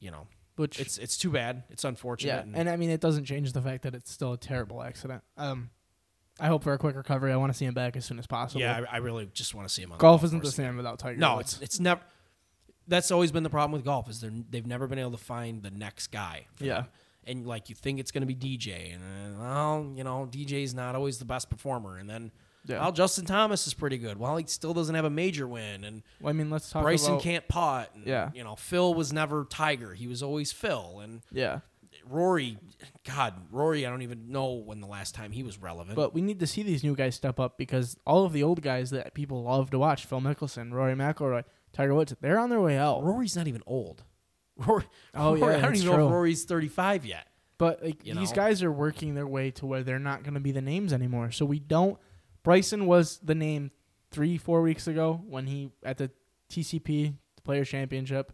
you 0.00 0.10
know, 0.10 0.26
which 0.56 0.78
It's 0.80 0.98
it's 0.98 1.16
too 1.16 1.30
bad. 1.30 1.64
It's 1.70 1.84
unfortunate. 1.84 2.30
yeah, 2.32 2.40
and- 2.42 2.56
and 2.56 2.68
I 2.70 2.76
mean 2.76 2.90
it 2.90 3.00
doesn't 3.00 3.24
change 3.24 3.52
the 3.52 3.62
fact 3.62 3.82
that 3.82 3.94
it's 3.94 4.10
still 4.10 4.32
a 4.32 4.38
terrible 4.38 4.82
accident. 4.82 5.22
Um, 5.36 5.70
I 6.40 6.46
hope 6.46 6.62
for 6.62 6.72
a 6.72 6.78
quick 6.78 6.94
recovery. 6.94 7.32
I 7.32 7.36
want 7.36 7.52
to 7.52 7.58
see 7.58 7.64
him 7.64 7.74
back 7.74 7.96
as 7.96 8.04
soon 8.04 8.18
as 8.20 8.26
possible. 8.28 8.60
yeah, 8.60 8.84
I, 8.90 8.94
I 8.94 8.98
really 8.98 9.26
just 9.32 9.54
want 9.56 9.66
to 9.66 9.74
see 9.74 9.82
him 9.82 9.90
on 9.92 9.98
the 9.98 10.02
golf 10.02 10.22
isn't 10.22 10.38
the 10.38 10.42
course 10.42 10.54
again. 10.54 10.70
same 10.70 10.76
without 10.76 10.98
Tiger. 11.00 11.18
No, 11.18 11.36
Woods. 11.36 11.54
it's 11.54 11.62
it's 11.62 11.80
never. 11.80 12.00
That's 12.86 13.10
always 13.10 13.32
been 13.32 13.42
the 13.42 13.50
problem 13.50 13.72
with 13.72 13.84
golf 13.84 14.08
is 14.08 14.20
they 14.20 14.30
they've 14.48 14.66
never 14.66 14.86
been 14.86 14.98
able 15.00 15.10
to 15.10 15.16
find 15.18 15.62
the 15.62 15.70
next 15.70 16.06
guy. 16.08 16.46
Yeah. 16.60 16.82
them. 16.82 16.86
And 17.28 17.46
like 17.46 17.68
you 17.68 17.74
think 17.74 18.00
it's 18.00 18.10
going 18.10 18.26
to 18.26 18.32
be 18.32 18.34
DJ, 18.34 18.94
and 18.94 19.02
uh, 19.36 19.40
well, 19.42 19.92
you 19.94 20.02
know, 20.04 20.28
DJ's 20.30 20.74
not 20.74 20.94
always 20.94 21.18
the 21.18 21.24
best 21.24 21.50
performer, 21.50 21.98
and 21.98 22.08
then 22.08 22.32
Yeah. 22.66 22.80
well, 22.80 22.92
Justin 22.92 23.24
Thomas 23.26 23.66
is 23.66 23.74
pretty 23.74 23.98
good. 23.98 24.18
Well, 24.18 24.36
he 24.36 24.46
still 24.46 24.74
doesn't 24.74 24.94
have 24.94 25.04
a 25.04 25.10
major 25.10 25.46
win, 25.46 25.84
and 25.84 26.02
Well, 26.20 26.30
I 26.30 26.32
mean, 26.32 26.50
let's 26.50 26.70
talk 26.70 26.82
Bryson 26.82 27.12
about 27.14 27.22
can't 27.22 27.46
pot. 27.48 27.90
And, 27.94 28.06
Yeah. 28.06 28.30
you 28.34 28.42
know, 28.44 28.56
Phil 28.56 28.94
was 28.94 29.12
never 29.12 29.44
Tiger; 29.44 29.94
he 29.94 30.06
was 30.06 30.22
always 30.22 30.52
Phil, 30.52 31.00
and 31.02 31.22
yeah. 31.32 31.60
Rory. 32.08 32.56
God, 33.04 33.34
Rory, 33.50 33.84
I 33.86 33.90
don't 33.90 34.02
even 34.02 34.30
know 34.30 34.52
when 34.52 34.80
the 34.80 34.86
last 34.86 35.14
time 35.14 35.32
he 35.32 35.42
was 35.42 35.58
relevant. 35.58 35.94
But 35.96 36.14
we 36.14 36.22
need 36.22 36.40
to 36.40 36.46
see 36.46 36.62
these 36.62 36.82
new 36.82 36.94
guys 36.94 37.14
step 37.14 37.38
up 37.38 37.58
because 37.58 37.96
all 38.06 38.24
of 38.24 38.32
the 38.32 38.42
old 38.42 38.62
guys 38.62 38.90
that 38.90 39.12
people 39.14 39.42
love 39.42 39.70
to 39.70 39.78
watch, 39.78 40.06
Phil 40.06 40.20
Mickelson, 40.20 40.72
Rory 40.72 40.94
McIlroy, 40.94 41.44
Tiger 41.72 41.94
Woods, 41.94 42.14
they're 42.20 42.38
on 42.38 42.48
their 42.50 42.60
way 42.60 42.78
out. 42.78 43.02
Rory's 43.02 43.36
not 43.36 43.46
even 43.48 43.62
old. 43.66 44.04
Rory, 44.58 44.84
Oh, 45.14 45.36
Rory- 45.36 45.52
yeah, 45.52 45.58
I 45.58 45.62
don't 45.62 45.76
even 45.76 45.86
know 45.86 46.06
if 46.06 46.12
Rory's 46.12 46.44
thirty-five 46.44 47.06
yet. 47.06 47.26
But 47.58 47.82
like 47.82 48.04
You 48.06 48.14
these 48.14 48.30
know? 48.30 48.36
guys 48.36 48.62
are 48.62 48.70
working 48.72 49.14
their 49.14 49.26
way 49.26 49.50
to 49.52 49.66
where 49.66 49.82
they're 49.82 49.98
not 49.98 50.22
going 50.22 50.34
to 50.34 50.40
be 50.40 50.52
the 50.52 50.60
names 50.62 50.92
anymore. 50.92 51.30
So 51.32 51.44
we 51.44 51.58
don't. 51.58 51.98
Bryson 52.44 52.86
was 52.86 53.18
the 53.18 53.34
name 53.34 53.70
three, 54.10 54.36
four 54.38 54.62
weeks 54.62 54.86
ago 54.86 55.22
when 55.26 55.46
he 55.46 55.70
at 55.82 55.98
the 55.98 56.10
TCP, 56.50 57.14
the 57.36 57.42
Players 57.42 57.68
Championship. 57.68 58.32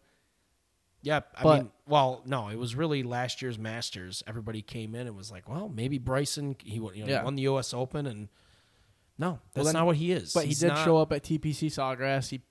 Yep. 1.03 1.35
I 1.37 1.43
But- 1.43 1.63
mean, 1.63 1.71
well, 1.87 2.23
no, 2.27 2.49
it 2.49 2.57
was 2.57 2.75
really 2.77 3.03
last 3.03 3.43
year's 3.43 3.59
Masters. 3.59 4.23
Everybody 4.27 4.63
came 4.63 4.95
in 4.95 5.07
and 5.07 5.17
was 5.17 5.31
like, 5.31 5.49
well, 5.49 5.69
maybe 5.69 5.99
Bryson. 5.99 6.57
He, 6.63 6.81
won- 6.81 6.95
you 6.95 7.05
know, 7.05 7.11
Yeah. 7.11 7.25
won 7.25 7.35
the 7.35 7.43
U.S. 7.43 7.75
Open, 7.75 8.07
and 8.07 8.29
no, 9.19 9.39
that's 9.53 9.67
then- 9.67 9.75
not 9.75 9.87
what 9.87 9.97
he 9.97 10.13
is. 10.13 10.33
But 10.33 10.47
He's 10.47 10.61
he 10.61 10.67
did 10.69 10.75
not- 10.75 10.85
show 10.85 10.97
up 10.99 11.13
at 11.13 11.23
TPC 11.23 11.69
Sawgrass. 11.69 12.31
He 12.31 12.43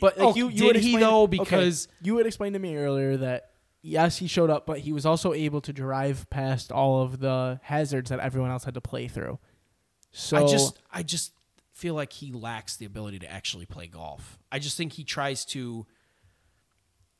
but 0.00 0.18
like 0.18 0.18
Oh, 0.18 0.34
you, 0.34 0.48
you 0.48 0.72
did 0.72 0.82
he 0.82 0.96
though? 0.96 1.22
okay, 1.24 1.38
Because 1.38 1.88
you 2.02 2.16
had 2.16 2.26
explained 2.26 2.54
to 2.54 2.58
me 2.58 2.76
earlier 2.76 3.16
that 3.18 3.50
yes, 3.82 4.16
he 4.18 4.26
showed 4.26 4.48
up, 4.50 4.64
but 4.66 4.78
he 4.78 4.92
was 4.92 5.04
also 5.04 5.32
able 5.32 5.60
to 5.62 5.72
drive 5.72 6.28
past 6.30 6.70
all 6.72 7.02
of 7.02 7.18
the 7.20 7.60
hazards 7.62 8.10
that 8.10 8.20
everyone 8.20 8.50
else 8.50 8.64
had 8.64 8.74
to 8.74 8.80
play 8.80 9.08
through. 9.08 9.38
So 10.12 10.36
I 10.36 10.46
just, 10.46 10.78
I 10.92 11.02
just 11.02 11.32
feel 11.72 11.94
like 11.94 12.12
he 12.12 12.32
lacks 12.32 12.76
the 12.76 12.84
ability 12.86 13.18
to 13.20 13.30
actually 13.30 13.66
play 13.66 13.86
golf. 13.86 14.38
I 14.52 14.58
just 14.58 14.76
think 14.76 14.92
he 14.92 15.04
tries 15.04 15.44
to 15.46 15.86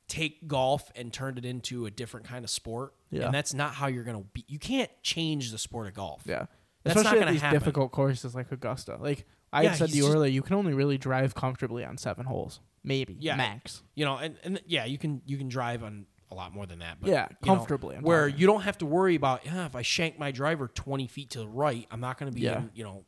take 0.09 0.47
golf 0.47 0.91
and 0.95 1.13
turn 1.13 1.39
it 1.39 1.45
into 1.45 1.87
a 1.87 1.91
different 1.91 2.27
kind 2.27 2.45
of 2.45 2.51
sport, 2.51 2.93
Yeah. 3.11 3.27
and 3.27 3.35
that's 3.35 3.55
not 3.55 3.73
how 3.75 3.87
you're 3.87 4.05
gonna 4.05 4.25
be. 4.33 4.45
You 4.47 4.59
can't 4.59 4.91
change 5.03 5.51
the 5.53 5.59
sport 5.59 5.87
of 5.87 5.95
golf. 5.95 6.23
yeah, 6.27 6.47
That's 6.85 6.97
especially 6.97 7.03
not 7.05 7.15
at 7.17 7.19
gonna 7.21 7.33
these 7.33 7.41
happen. 7.41 7.59
difficult 7.61 7.93
courses 7.93 8.35
like 8.35 8.53
Augusta. 8.53 8.97
Like 9.01 9.27
I 9.53 9.63
Yeah, 9.63 9.69
had 9.71 9.79
said 9.79 9.85
to 9.87 9.91
he's 9.91 9.97
you 9.99 10.03
just- 10.05 10.15
earlier, 10.17 10.31
you 10.31 10.43
can 10.43 10.55
only 10.57 10.73
really 10.75 10.99
drive 10.99 11.35
comfortably 11.35 11.85
on 11.85 11.99
seven 11.99 12.27
holes, 12.27 12.61
maybe 12.83 13.17
Yeah. 13.21 13.37
max. 13.37 13.83
you 13.95 14.05
know, 14.05 14.17
and, 14.17 14.37
and 14.45 14.61
yeah, 14.67 14.85
you 14.85 14.99
can 14.99 15.23
you 15.27 15.37
can 15.37 15.49
drive 15.49 15.83
on 15.85 16.07
a 16.31 16.35
lot 16.35 16.55
more 16.55 16.65
than 16.65 16.79
that. 16.79 16.99
But, 17.01 17.11
Yeah, 17.11 17.27
you 17.43 17.49
know, 17.51 17.57
comfortably, 17.57 17.97
I'm 17.97 18.03
where 18.03 18.29
talking. 18.29 18.41
you 18.41 18.47
don't 18.47 18.63
have 18.63 18.79
to 18.79 18.87
worry 18.87 19.15
about 19.15 19.45
yeah, 19.45 19.67
if 19.67 19.77
I 19.77 19.83
shank 19.83 20.19
my 20.19 20.31
driver 20.31 20.69
twenty 20.69 21.07
feet 21.07 21.31
to 21.31 21.41
the 21.41 21.49
right, 21.49 21.87
I'm 21.91 22.01
not 22.01 22.19
going 22.19 22.33
to 22.33 22.35
be 22.35 22.43
Yeah. 22.43 22.59
in, 22.59 22.71
you 22.75 22.85
know 22.85 23.05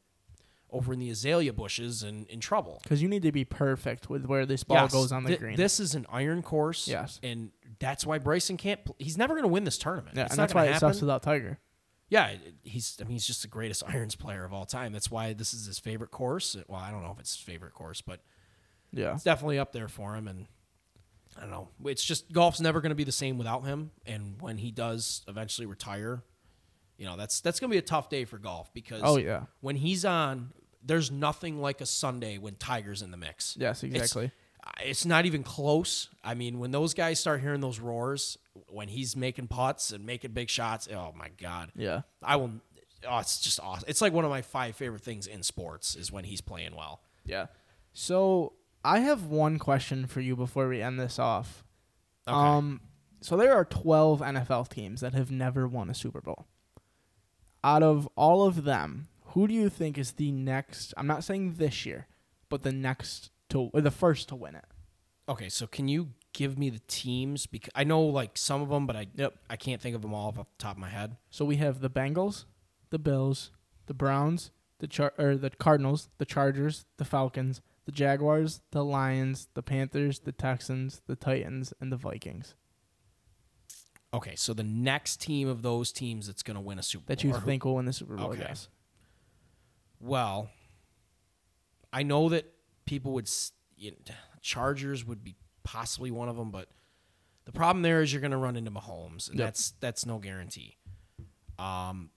over 0.70 0.92
in 0.92 0.98
the 0.98 1.08
azalea 1.08 1.52
bushes 1.52 2.02
and 2.02 2.26
in 2.26 2.40
trouble. 2.40 2.80
Because 2.82 3.00
you 3.00 3.06
need 3.08 3.22
to 3.22 3.30
be 3.30 3.44
perfect 3.44 4.10
with 4.10 4.26
where 4.26 4.44
this 4.44 4.64
ball 4.64 4.78
Yes, 4.78 4.92
goes 4.92 5.12
on 5.12 5.22
the 5.22 5.30
thi- 5.30 5.36
green. 5.36 5.56
This 5.56 5.78
is 5.78 5.94
an 5.94 6.04
iron 6.10 6.42
course. 6.42 6.88
Yes. 6.88 7.20
and 7.22 7.52
that's 7.78 8.04
why 8.04 8.18
Bryson 8.18 8.56
can't. 8.56 8.84
Pl- 8.84 8.96
he's 8.98 9.16
never 9.16 9.34
going 9.34 9.44
to 9.44 9.48
win 9.48 9.62
this 9.62 9.78
tournament. 9.78 10.16
yeah, 10.16 10.24
It's 10.24 10.32
and 10.32 10.38
not 10.38 10.42
that's 10.48 10.54
why 10.54 10.64
it 10.64 10.72
happen. 10.72 10.80
sucks 10.80 11.00
without 11.00 11.22
Tiger. 11.22 11.60
Yeah, 12.14 12.30
he's. 12.62 12.96
I 13.00 13.04
mean, 13.04 13.14
he's 13.14 13.26
just 13.26 13.42
the 13.42 13.48
greatest 13.48 13.82
irons 13.88 14.14
player 14.14 14.44
of 14.44 14.52
all 14.52 14.64
time. 14.64 14.92
That's 14.92 15.10
why 15.10 15.32
this 15.32 15.52
is 15.52 15.66
his 15.66 15.80
favorite 15.80 16.12
course. 16.12 16.56
Well, 16.68 16.78
I 16.80 16.92
don't 16.92 17.02
know 17.02 17.10
if 17.10 17.18
it's 17.18 17.34
his 17.34 17.42
favorite 17.42 17.72
course, 17.74 18.00
but 18.00 18.20
Yeah, 18.92 19.14
it's 19.14 19.24
definitely 19.24 19.58
up 19.58 19.72
there 19.72 19.88
for 19.88 20.14
him. 20.14 20.28
And 20.28 20.46
I 21.36 21.40
don't 21.40 21.50
know. 21.50 21.68
It's 21.86 22.04
just 22.04 22.32
golf's 22.32 22.60
never 22.60 22.80
going 22.80 22.90
to 22.90 22.94
be 22.96 23.02
the 23.02 23.10
same 23.10 23.36
without 23.36 23.64
him. 23.64 23.90
And 24.06 24.40
when 24.40 24.58
he 24.58 24.70
does 24.70 25.22
eventually 25.26 25.66
retire, 25.66 26.22
you 26.98 27.06
know 27.06 27.16
that's 27.16 27.40
that's 27.40 27.58
going 27.58 27.68
to 27.70 27.74
be 27.74 27.78
a 27.78 27.82
tough 27.82 28.08
day 28.08 28.24
for 28.24 28.38
golf 28.38 28.72
because 28.72 29.00
Oh, 29.04 29.16
yeah. 29.16 29.46
when 29.60 29.74
he's 29.74 30.04
on, 30.04 30.52
there's 30.84 31.10
nothing 31.10 31.60
like 31.60 31.80
a 31.80 31.86
Sunday 31.86 32.38
when 32.38 32.54
Tiger's 32.54 33.02
in 33.02 33.10
the 33.10 33.16
mix. 33.16 33.56
Yes, 33.58 33.82
exactly. 33.82 34.26
It's, 34.26 34.34
not 35.04 35.26
even 35.26 35.42
close. 35.42 36.08
I 36.22 36.34
mean, 36.34 36.58
when 36.58 36.70
those 36.70 36.94
guys 36.94 37.20
start 37.20 37.40
hearing 37.40 37.60
those 37.60 37.78
roars, 37.78 38.38
when 38.68 38.88
he's 38.88 39.16
making 39.16 39.48
putts 39.48 39.90
and 39.90 40.04
making 40.04 40.32
big 40.32 40.48
shots, 40.48 40.88
oh 40.92 41.12
my 41.16 41.28
god, 41.40 41.70
yeah. 41.74 42.02
I 42.22 42.36
will. 42.36 42.52
Oh, 43.06 43.18
it's 43.18 43.40
just 43.40 43.60
awesome. 43.60 43.84
It's 43.88 44.00
like 44.00 44.12
one 44.12 44.24
of 44.24 44.30
my 44.30 44.42
five 44.42 44.76
favorite 44.76 45.02
things 45.02 45.26
in 45.26 45.42
sports 45.42 45.94
is 45.94 46.10
when 46.10 46.24
he's 46.24 46.40
playing 46.40 46.74
well. 46.74 47.02
Yeah. 47.26 47.46
So 47.92 48.54
I 48.84 49.00
have 49.00 49.24
one 49.24 49.58
question 49.58 50.06
for 50.06 50.20
you 50.20 50.36
before 50.36 50.68
we 50.68 50.80
end 50.80 50.98
this 50.98 51.18
off. 51.18 51.64
Okay. 52.26 52.36
Um, 52.36 52.80
so 53.20 53.36
there 53.36 53.54
are 53.54 53.64
12 53.64 54.20
NFL 54.20 54.68
teams 54.68 55.00
that 55.00 55.14
have 55.14 55.30
never 55.30 55.68
won 55.68 55.90
a 55.90 55.94
Super 55.94 56.20
Bowl. 56.20 56.46
Out 57.62 57.82
of 57.82 58.08
all 58.16 58.46
of 58.46 58.64
them, 58.64 59.08
who 59.28 59.46
do 59.46 59.54
you 59.54 59.68
think 59.68 59.98
is 59.98 60.12
the 60.12 60.30
next? 60.30 60.94
I'm 60.96 61.06
not 61.06 61.24
saying 61.24 61.54
this 61.54 61.84
year, 61.84 62.06
but 62.48 62.62
the 62.62 62.72
next 62.72 63.30
to 63.54 63.70
or 63.72 63.80
the 63.80 63.90
first 63.90 64.28
to 64.28 64.36
win 64.36 64.54
it. 64.54 64.64
Okay, 65.28 65.48
so 65.48 65.66
can 65.66 65.88
you 65.88 66.10
give 66.34 66.58
me 66.58 66.68
the 66.68 66.80
teams? 66.86 67.46
Because 67.46 67.70
I 67.74 67.84
know 67.84 68.02
like 68.02 68.36
some 68.36 68.60
of 68.60 68.68
them, 68.68 68.86
but 68.86 68.94
I 68.96 69.06
Yep. 69.14 69.34
I 69.48 69.56
can't 69.56 69.80
think 69.80 69.96
of 69.96 70.02
them 70.02 70.12
all 70.12 70.28
off 70.28 70.34
the 70.36 70.44
top 70.58 70.76
of 70.76 70.80
my 70.80 70.90
head. 70.90 71.16
So 71.30 71.44
we 71.44 71.56
have 71.56 71.80
the 71.80 71.88
Bengals, 71.90 72.44
the 72.90 72.98
Bills, 72.98 73.50
the 73.86 73.94
Browns, 73.94 74.50
the 74.80 74.86
Char- 74.86 75.14
or 75.18 75.36
the 75.36 75.50
Cardinals, 75.50 76.10
the 76.18 76.26
Chargers, 76.26 76.84
the 76.98 77.04
Falcons, 77.06 77.62
the 77.86 77.92
Jaguars, 77.92 78.60
the 78.72 78.84
Lions, 78.84 79.48
the 79.54 79.62
Panthers, 79.62 80.20
the 80.20 80.32
Texans, 80.32 81.00
the 81.06 81.16
Titans, 81.16 81.72
and 81.80 81.90
the 81.90 81.96
Vikings. 81.96 82.54
Okay, 84.12 84.36
so 84.36 84.54
the 84.54 84.62
next 84.62 85.20
team 85.20 85.48
of 85.48 85.62
those 85.62 85.90
teams 85.90 86.26
that's 86.28 86.42
going 86.42 86.54
to 86.54 86.60
win 86.60 86.78
a 86.78 86.82
Super 86.82 87.04
That 87.06 87.18
Bowl. 87.22 87.30
you 87.30 87.36
or 87.36 87.40
who- 87.40 87.46
think 87.46 87.64
will 87.64 87.74
win 87.76 87.84
the 87.86 87.92
Super 87.92 88.16
Bowl? 88.16 88.30
Okay. 88.30 88.40
Yes. 88.40 88.68
Well, 90.00 90.50
I 91.92 92.02
know 92.02 92.28
that 92.28 92.52
people 92.86 93.12
would. 93.12 93.28
You 93.76 93.90
know, 93.92 93.96
Chargers 94.40 95.04
would 95.04 95.24
be 95.24 95.34
possibly 95.64 96.10
one 96.10 96.28
of 96.28 96.36
them, 96.36 96.50
but 96.50 96.68
the 97.44 97.52
problem 97.52 97.82
there 97.82 98.02
is 98.02 98.12
you're 98.12 98.20
going 98.20 98.30
to 98.30 98.36
run 98.36 98.56
into 98.56 98.70
Mahomes, 98.70 99.28
and 99.28 99.38
Yep. 99.38 99.46
that's 99.48 99.70
that's 99.80 100.06
no 100.06 100.18
guarantee. 100.18 100.76
Um, 101.58 102.10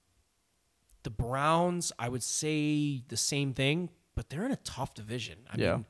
the 1.04 1.10
Browns, 1.10 1.92
I 1.98 2.10
would 2.10 2.24
say 2.24 3.04
the 3.08 3.18
same 3.18 3.54
thing, 3.54 3.90
but 4.16 4.30
they're 4.30 4.46
in 4.46 4.52
a 4.52 4.56
tough 4.58 4.94
division. 4.94 5.40
I 5.52 5.58
Yeah. 5.58 5.76
mean, 5.76 5.86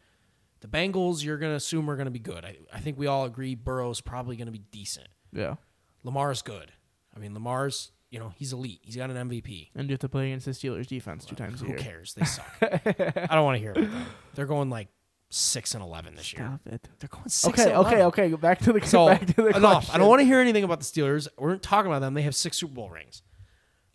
the 0.62 0.68
Bengals, 0.68 1.24
you're 1.24 1.38
going 1.38 1.52
to 1.52 1.56
assume 1.58 1.90
are 1.90 1.96
going 1.96 2.06
to 2.06 2.12
be 2.12 2.20
good. 2.20 2.44
I, 2.46 2.58
I 2.74 2.80
think 2.80 2.98
we 2.98 3.08
all 3.08 3.26
agree 3.26 3.56
Burrow's 3.56 4.02
probably 4.02 4.36
going 4.38 4.48
to 4.48 4.52
be 4.52 4.64
decent. 4.72 5.08
Yeah. 5.32 5.56
Lamar's 6.04 6.42
good. 6.42 6.72
I 7.16 7.20
mean, 7.20 7.34
Lamar's, 7.34 7.92
you 8.10 8.20
know, 8.20 8.32
he's 8.38 8.54
elite. 8.54 8.80
He's 8.84 8.96
got 8.96 9.10
an 9.10 9.30
MVP. 9.30 9.70
And 9.76 9.90
you 9.90 9.94
have 9.94 10.00
to 10.00 10.10
play 10.10 10.28
against 10.28 10.46
the 10.46 10.52
Steelers 10.52 10.88
defense 10.88 11.26
two 11.26 11.36
times 11.36 11.62
a 11.62 11.66
Who 11.66 11.70
year. 11.72 11.78
cares? 11.78 12.14
They 12.14 12.26
suck. 12.26 12.46
I 12.62 13.28
don't 13.36 13.44
want 13.44 13.56
to 13.56 13.60
hear 13.60 13.72
about 13.72 13.90
them. 13.92 14.06
They're 14.36 14.46
going 14.46 14.70
like 14.70 14.88
six 15.30 15.74
and 15.74 15.84
eleven 15.84 16.16
this 16.16 16.32
year. 16.32 16.46
Stop 16.64 16.74
it. 16.74 16.88
They're 17.00 17.10
going 17.10 17.28
six. 17.28 17.60
Okay, 17.60 17.70
and 17.72 17.80
okay, 17.86 18.00
11. 18.02 18.06
okay. 18.08 18.34
Back 18.36 18.60
to 18.60 18.74
the 18.74 18.86
So 18.86 19.08
back 19.10 19.26
to 19.26 19.34
the 19.34 19.58
enough. 19.58 19.94
I 19.94 19.98
don't 19.98 20.08
want 20.08 20.22
to 20.22 20.26
hear 20.26 20.40
anything 20.40 20.64
about 20.64 20.80
the 20.80 20.86
Steelers. 20.86 21.28
We're 21.38 21.58
talking 21.58 21.92
about 21.92 22.00
them. 22.00 22.14
They 22.14 22.22
have 22.22 22.36
six 22.36 22.58
Super 22.58 22.74
Bowl 22.74 22.90
rings. 22.90 23.24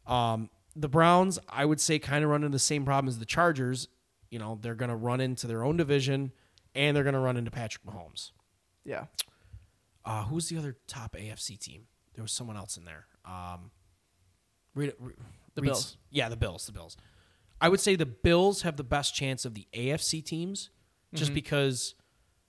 Um, 0.07 0.51
the 0.77 0.89
Browns, 0.89 1.39
I 1.49 1.65
would 1.65 1.81
say, 1.81 1.99
kind 1.99 2.25
of 2.25 2.31
run 2.31 2.43
into 2.45 2.55
the 2.55 2.59
same 2.59 2.85
problem 2.85 3.09
as 3.09 3.19
the 3.19 3.25
Chargers. 3.27 3.89
You 4.31 4.39
know, 4.39 4.59
they're 4.61 4.75
going 4.75 4.89
to 4.91 4.97
run 4.97 5.21
into 5.21 5.47
their 5.47 5.65
own 5.65 5.77
division, 5.77 6.33
and 6.75 6.97
they're 6.97 7.05
going 7.05 7.15
to 7.15 7.21
run 7.21 7.37
into 7.37 7.51
Patrick 7.51 7.85
Mahomes. 7.85 8.31
Yeah. 8.85 9.05
Uh, 10.05 10.25
who's 10.25 10.49
the 10.49 10.57
other 10.59 10.77
top 10.87 11.15
AFC 11.15 11.59
team? 11.59 11.83
There 12.15 12.23
was 12.23 12.33
someone 12.33 12.57
else 12.57 12.77
in 12.77 12.85
there. 12.85 13.07
Um, 13.25 13.71
read 14.75 14.91
it, 14.91 14.97
re- 14.99 15.15
The 15.55 15.63
Bills. 15.63 15.97
Yeah, 16.11 16.29
the 16.29 16.37
Bills. 16.37 16.67
The 16.67 16.73
Bills. 16.73 16.97
I 17.61 17.69
would 17.69 17.81
say 17.81 17.95
the 17.97 18.07
Bills 18.07 18.63
have 18.63 18.77
the 18.77 18.85
best 18.85 19.15
chance 19.15 19.45
of 19.45 19.55
the 19.55 19.67
AFC 19.73 20.25
teams, 20.25 20.71
just 21.15 21.27
Mm-hmm. 21.31 21.35
because, 21.35 21.95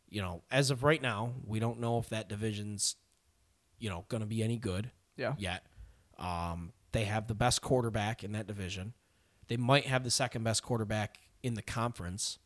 you 0.10 0.22
know, 0.22 0.42
as 0.50 0.72
of 0.72 0.84
right 0.84 1.02
now, 1.02 1.34
we 1.46 1.60
don't 1.60 1.80
know 1.80 2.00
if 2.00 2.10
that 2.10 2.30
division's, 2.30 2.96
you 3.78 3.90
know, 3.90 4.06
going 4.10 4.22
to 4.22 4.28
be 4.28 4.42
any 4.42 4.58
good 4.58 4.92
Yeah. 5.18 5.34
yet. 5.38 5.66
Um, 6.18 6.74
they 6.94 7.04
have 7.06 7.28
the 7.28 7.36
best 7.36 7.62
quarterback 7.62 8.24
in 8.24 8.32
that 8.34 8.48
division. 8.48 8.94
They 9.48 9.58
might 9.58 9.86
have 9.86 10.04
the 10.04 10.12
second 10.12 10.44
best 10.44 10.64
quarterback 10.64 11.18
in 11.44 11.56
the 11.56 11.62
conference, 11.62 12.40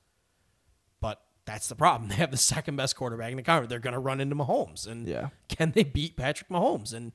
but 1.00 1.22
that's 1.46 1.68
the 1.70 1.76
problem. 1.76 2.10
They 2.10 2.16
have 2.16 2.32
the 2.32 2.38
second 2.38 2.76
best 2.76 2.96
quarterback 2.96 3.32
in 3.32 3.38
the 3.38 3.44
conference. 3.44 3.70
They're 3.70 3.80
going 3.80 3.94
to 3.94 4.00
run 4.00 4.20
into 4.20 4.36
Mahomes, 4.36 4.88
and 4.88 5.08
Yeah. 5.08 5.30
can 5.48 5.72
they 5.72 5.84
beat 5.84 6.18
Patrick 6.18 6.50
Mahomes? 6.50 6.94
And 6.94 7.12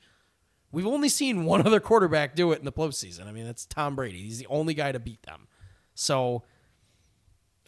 we've 0.73 0.86
only 0.86 1.09
seen 1.09 1.44
one 1.44 1.65
other 1.66 1.78
quarterback 1.81 2.35
do 2.35 2.51
it 2.53 2.59
in 2.59 2.65
the 2.65 2.73
postseason. 2.73 3.27
I 3.27 3.32
mean, 3.32 3.47
that's 3.47 3.65
Tom 3.66 3.94
Brady. 3.94 4.23
He's 4.23 4.39
the 4.39 4.47
only 4.49 4.74
guy 4.74 4.90
to 4.93 4.99
beat 4.99 5.23
them. 5.23 5.47
So 5.94 6.43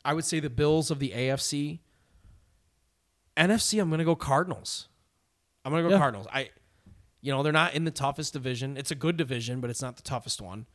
I 0.04 0.14
would 0.14 0.24
say 0.24 0.40
the 0.40 0.50
Bills 0.50 0.90
of 0.90 0.98
the 0.98 1.10
AFC. 1.10 1.80
NFC, 3.36 3.80
I'm 3.80 3.88
going 3.88 3.98
to 3.98 4.04
go 4.04 4.14
Cardinals. 4.16 4.88
I'm 5.64 5.72
going 5.72 5.82
to 5.82 5.88
go 5.88 5.94
Yeah. 5.94 6.00
Cardinals. 6.00 6.26
I 6.32 6.50
You 7.20 7.32
know, 7.32 7.42
they're 7.42 7.52
not 7.52 7.74
in 7.74 7.84
the 7.84 7.90
toughest 7.90 8.32
division. 8.32 8.76
It's 8.76 8.90
a 8.90 8.94
good 8.94 9.16
division, 9.16 9.60
but 9.60 9.70
it's 9.70 9.82
not 9.82 9.96
the 9.96 10.02
toughest 10.02 10.40
one. 10.42 10.66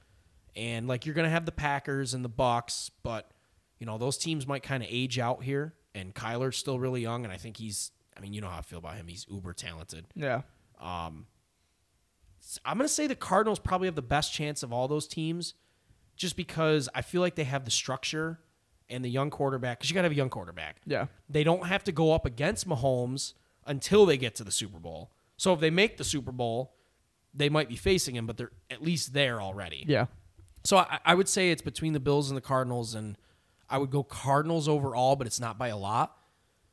And 0.56 0.88
like 0.88 1.06
you're 1.06 1.14
gonna 1.16 1.30
have 1.30 1.46
the 1.46 1.52
Packers 1.52 2.16
and 2.16 2.26
the 2.26 2.30
Bucks, 2.30 2.90
but 3.04 3.32
you 3.78 3.86
know 3.86 4.00
those 4.00 4.18
teams 4.18 4.48
might 4.48 4.64
kind 4.64 4.82
of 4.82 4.90
age 4.92 5.20
out 5.20 5.44
here. 5.44 5.76
And 5.94 6.14
Kyler's 6.14 6.58
still 6.58 6.80
really 6.80 7.02
young, 7.02 7.24
and 7.24 7.32
I 7.32 7.38
think 7.38 7.58
he's. 7.58 7.92
I 8.18 8.20
mean, 8.20 8.34
you 8.34 8.42
know 8.42 8.48
how 8.50 8.58
I 8.58 8.62
feel 8.62 8.80
about 8.80 8.96
him. 8.96 9.08
He's 9.08 9.26
uber 9.30 9.54
talented. 9.54 10.06
Yeah. 10.16 10.42
Um, 10.82 11.28
I'm 12.66 12.78
going 12.78 12.88
to 12.88 12.94
say 12.94 13.08
the 13.08 13.16
Cardinals 13.16 13.60
probably 13.60 13.88
have 13.88 13.96
the 13.96 14.02
best 14.02 14.34
chance 14.34 14.64
of 14.64 14.74
all 14.74 14.88
those 14.88 15.08
teams 15.08 15.54
just 16.16 16.36
because 16.36 16.90
I 16.96 17.02
feel 17.02 17.22
like 17.22 17.36
they 17.36 17.44
have 17.44 17.66
the 17.66 17.72
structure 17.72 18.40
and 18.90 19.06
the 19.06 19.10
young 19.10 19.30
quarterback 19.30 19.80
because 19.80 19.90
you 19.90 19.94
got 19.94 20.02
to 20.02 20.06
have 20.06 20.12
a 20.12 20.16
young 20.16 20.30
quarterback. 20.30 20.78
Yeah. 20.86 21.08
They 21.30 21.44
don't 21.44 21.68
have 21.68 21.84
to 21.86 21.92
go 21.92 22.14
up 22.14 22.26
against 22.26 22.68
Mahomes 22.68 23.34
until 23.66 24.06
they 24.06 24.18
get 24.18 24.36
to 24.36 24.44
the 24.44 24.52
Super 24.52 24.80
Bowl. 24.80 25.12
So 25.38 25.54
if 25.54 25.60
they 25.60 25.70
make 25.70 25.98
the 25.98 26.04
Super 26.04 26.32
Bowl, 26.32 26.74
they 27.34 27.50
might 27.50 27.70
be 27.70 27.76
facing 27.76 28.16
him, 28.16 28.26
but 28.26 28.38
they're 28.38 28.52
at 28.72 28.84
least 28.84 29.14
there 29.14 29.42
already. 29.42 29.86
Yeah. 29.88 30.08
So 30.64 30.78
I, 30.78 31.00
I 31.06 31.16
would 31.16 31.30
say 31.30 31.52
it's 31.52 31.62
between 31.62 31.94
the 31.94 32.00
Bills 32.00 32.30
and 32.30 32.36
the 32.36 32.42
Cardinals, 32.42 32.96
and 32.96 33.18
I 33.70 33.78
would 33.78 33.92
go 33.92 34.04
Cardinals 34.04 34.68
overall, 34.68 35.16
but 35.16 35.28
it's 35.28 35.40
not 35.40 35.58
by 35.58 35.68
a 35.68 35.78
lot. 35.78 36.18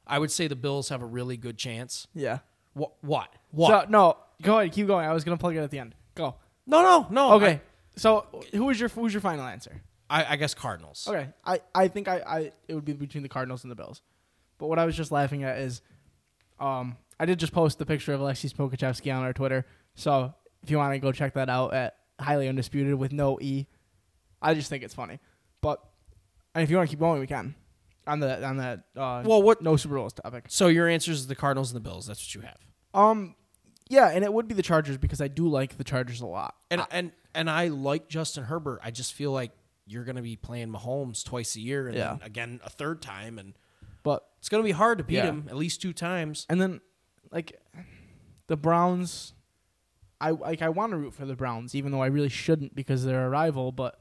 I 0.07 0.19
would 0.19 0.31
say 0.31 0.49
the 0.49 0.57
Bills 0.57 0.89
have 0.89 1.03
a 1.03 1.07
really 1.07 1.37
good 1.37 1.59
chance. 1.59 2.09
Yeah. 2.15 2.39
What? 2.73 2.93
What? 3.03 3.33
What? 3.51 3.85
So, 3.85 3.91
no, 3.91 4.17
go 4.43 4.59
ahead. 4.59 4.73
Keep 4.73 4.87
going. 4.87 5.07
I 5.07 5.13
was 5.13 5.25
gonna 5.25 5.37
plug 5.37 5.57
it 5.57 5.61
at 5.61 5.71
the 5.71 5.79
end. 5.79 5.95
Go. 6.15 6.37
no, 6.67 6.83
no, 6.83 7.07
no. 7.11 7.33
Okay. 7.35 7.61
so 7.97 8.27
who 8.53 8.65
was 8.65 8.79
your 8.81 8.89
who's 8.89 9.13
your 9.13 9.21
final 9.21 9.45
answer? 9.45 9.83
I, 10.09 10.23
I, 10.23 10.33
I 10.33 10.37
guess 10.37 10.55
Cardinals. 10.55 11.07
Okay. 11.09 11.29
I, 11.45 11.61
I 11.75 11.89
think 11.89 12.09
I, 12.09 12.19
I 12.19 12.53
it 12.69 12.75
would 12.75 12.85
be 12.85 12.93
between 12.93 13.23
the 13.23 13.29
Cardinals 13.29 13.65
and 13.65 13.71
the 13.71 13.75
Bills. 13.77 14.03
But 14.59 14.69
what 14.69 14.79
I 14.79 14.87
was 14.87 14.97
just 14.97 15.13
laughing 15.13 15.45
at 15.45 15.59
is 15.59 15.83
um 16.61 16.97
I 17.19 17.27
did 17.27 17.39
just 17.39 17.53
post 17.53 17.79
the 17.79 17.87
picture 17.87 18.13
of 18.13 18.21
Alexei 18.21 18.49
Smokachevsky 18.49 19.15
on 19.15 19.23
our 19.23 19.33
Twitter. 19.33 19.67
So 19.95 20.35
if 20.63 20.71
you 20.71 20.79
want 20.79 20.93
to 20.95 20.99
go 20.99 21.13
check 21.13 21.35
that 21.35 21.49
out 21.49 21.75
at 21.75 21.97
highly 22.21 22.49
undisputed 22.49 22.95
with 22.95 23.13
no 23.13 23.39
E. 23.41 23.67
I 24.41 24.55
just 24.55 24.69
think 24.69 24.83
it's 24.85 24.95
funny. 24.95 25.19
But 25.61 25.83
and 26.55 26.63
if 26.63 26.71
you 26.71 26.77
want 26.77 26.89
to 26.89 26.93
keep 26.93 27.01
going, 27.01 27.21
we 27.21 27.27
can. 27.27 27.55
On 28.07 28.21
the 28.21 28.45
on 28.47 28.59
that 28.59 28.85
uh 28.97 29.23
Well, 29.25 29.43
what? 29.43 29.63
no 29.63 29.77
Super 29.77 29.97
Bowls 29.97 30.13
topic. 30.13 30.45
So 30.49 30.69
your 30.69 30.89
answer 30.89 31.11
is 31.11 31.27
the 31.27 31.35
Cardinals 31.35 31.73
and 31.73 31.77
the 31.77 31.89
Bills. 31.89 32.07
That's 32.07 32.21
what 32.21 32.35
you 32.35 32.41
have. 32.43 32.59
Um 32.95 33.35
yeah, 33.89 34.09
and 34.09 34.25
it 34.25 34.33
would 34.33 34.49
be 34.49 34.55
the 34.55 34.63
Chargers 34.63 34.97
because 34.99 35.21
I 35.21 35.29
do 35.29 35.49
like 35.49 35.77
the 35.79 35.85
Chargers 35.85 36.21
a 36.21 36.27
lot. 36.27 36.55
And 36.71 36.83
and 36.91 37.13
and 37.35 37.49
I 37.51 37.69
like 37.69 38.09
Justin 38.09 38.45
Herbert. 38.45 38.81
I 38.83 38.91
just 38.91 39.13
feel 39.15 39.33
like 39.33 39.53
you're 39.87 40.05
going 40.05 40.17
to 40.17 40.23
be 40.23 40.35
playing 40.37 40.69
Mahomes 40.73 41.25
twice 41.25 41.55
a 41.57 41.61
year, 41.61 41.87
and 41.89 41.97
Yeah. 41.97 42.17
then 42.19 42.27
again 42.27 42.61
a 42.65 42.71
third 42.71 43.01
time, 43.03 43.39
and 43.39 43.55
But 44.03 44.25
it's 44.39 44.49
going 44.49 44.63
to 44.63 44.67
be 44.67 44.73
hard 44.73 44.99
to 44.99 45.05
beat 45.05 45.15
Yeah. 45.17 45.27
him 45.27 45.47
at 45.49 45.57
least 45.57 45.81
two 45.83 45.93
times. 45.93 46.47
And 46.49 46.61
then, 46.61 46.81
like, 47.33 47.61
the 48.49 48.57
Browns, 48.57 49.35
I 50.21 50.31
like 50.31 50.63
I 50.63 50.69
want 50.71 50.91
to 50.93 50.97
root 50.97 51.15
for 51.15 51.27
the 51.27 51.37
Browns, 51.37 51.75
even 51.75 51.93
though 51.93 52.03
I 52.03 52.07
really 52.07 52.29
shouldn't 52.29 52.75
because 52.75 53.05
they're 53.05 53.27
a 53.27 53.29
rival. 53.31 53.71
But 53.73 54.01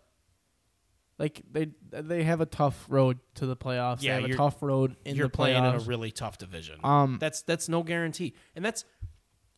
like 1.18 1.42
they 1.52 1.70
they 1.92 2.24
have 2.24 2.42
a 2.42 2.46
tough 2.46 2.86
road 2.90 3.20
to 3.36 3.46
the 3.46 3.56
playoffs. 3.56 4.02
Yeah, 4.02 4.16
they 4.18 4.22
have 4.24 4.32
a 4.32 4.36
tough 4.36 4.62
road 4.62 4.96
in 5.06 5.16
you're 5.16 5.28
the 5.28 5.32
playing 5.32 5.64
in 5.64 5.76
a 5.76 5.80
really 5.80 6.12
tough 6.12 6.38
division. 6.38 6.80
um, 6.84 7.18
that's 7.20 7.42
that's 7.44 7.70
no 7.70 7.84
guarantee, 7.84 8.34
and 8.56 8.64
that's 8.66 8.84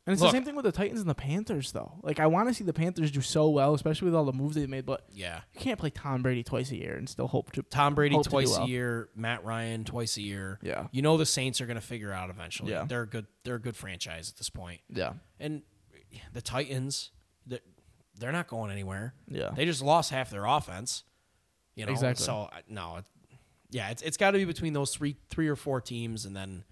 and 0.07 0.13
it's 0.13 0.21
look- 0.21 0.31
the 0.31 0.37
same 0.37 0.45
thing 0.45 0.55
with 0.55 0.63
the 0.63 0.71
Titans 0.71 1.01
and 1.01 1.09
the 1.09 1.13
Panthers, 1.15 1.73
though. 1.73 1.99
Like 2.01 2.21
I 2.21 2.27
want 2.27 2.47
to 2.47 2.53
see 2.53 2.63
the 2.63 2.71
Panthers 2.73 3.11
do 3.11 3.19
so 3.19 3.49
well, 3.49 3.73
especially 3.73 4.05
with 4.05 4.15
all 4.15 4.23
the 4.23 4.31
moves 4.31 4.55
they've 4.55 4.69
made. 4.69 4.85
But 4.85 5.03
yeah. 5.11 5.41
you 5.53 5.59
can't 5.59 5.77
play 5.77 5.89
Tom 5.89 6.23
Brady 6.23 6.43
twice 6.43 6.71
a 6.71 6.77
year 6.77 6.95
and 6.95 7.09
still 7.09 7.27
hope 7.27 7.51
to. 7.51 7.61
Tom 7.63 7.93
Brady 7.93 8.15
Hope 8.15 8.23
to 8.23 8.29
twice 8.29 8.51
well. 8.51 8.63
a 8.63 8.67
year, 8.67 9.09
Matt 9.15 9.43
Ryan 9.43 9.83
twice 9.83 10.15
a 10.15 10.21
year. 10.21 10.59
Yeah. 10.63 10.87
You 10.91 11.01
know 11.01 11.17
the 11.17 11.25
Saints 11.25 11.59
are 11.59 11.65
going 11.65 11.75
to 11.75 11.85
figure 11.85 12.13
out 12.13 12.29
eventually. 12.29 12.71
Yeah. 12.71 12.85
They're 12.85 13.01
a 13.01 13.07
good 13.07 13.27
they're 13.43 13.55
a 13.55 13.61
good 13.61 13.75
franchise 13.75 14.29
at 14.29 14.37
this 14.37 14.49
point. 14.49 14.79
Yeah, 14.89 15.13
And 15.41 15.63
the 16.33 16.41
Titans, 16.41 17.11
they're, 17.45 17.59
they're 18.17 18.31
not 18.31 18.47
going 18.47 18.71
anywhere. 18.71 19.13
yeah, 19.27 19.51
They 19.53 19.65
just 19.65 19.81
lost 19.81 20.11
half 20.11 20.29
their 20.29 20.45
offense. 20.45 21.03
You 21.75 21.85
know, 21.85 21.91
Exactly. 21.91 22.23
So 22.23 22.49
no, 22.69 22.99
yeah, 23.69 23.89
it's 23.89 24.01
it's 24.01 24.17
got 24.17 24.31
to 24.31 24.37
be 24.37 24.45
between 24.45 24.71
those 24.71 24.95
three 24.95 25.17
three 25.29 25.49
or 25.49 25.57
four 25.57 25.81
teams, 25.81 26.25
and 26.25 26.33
then 26.35 26.63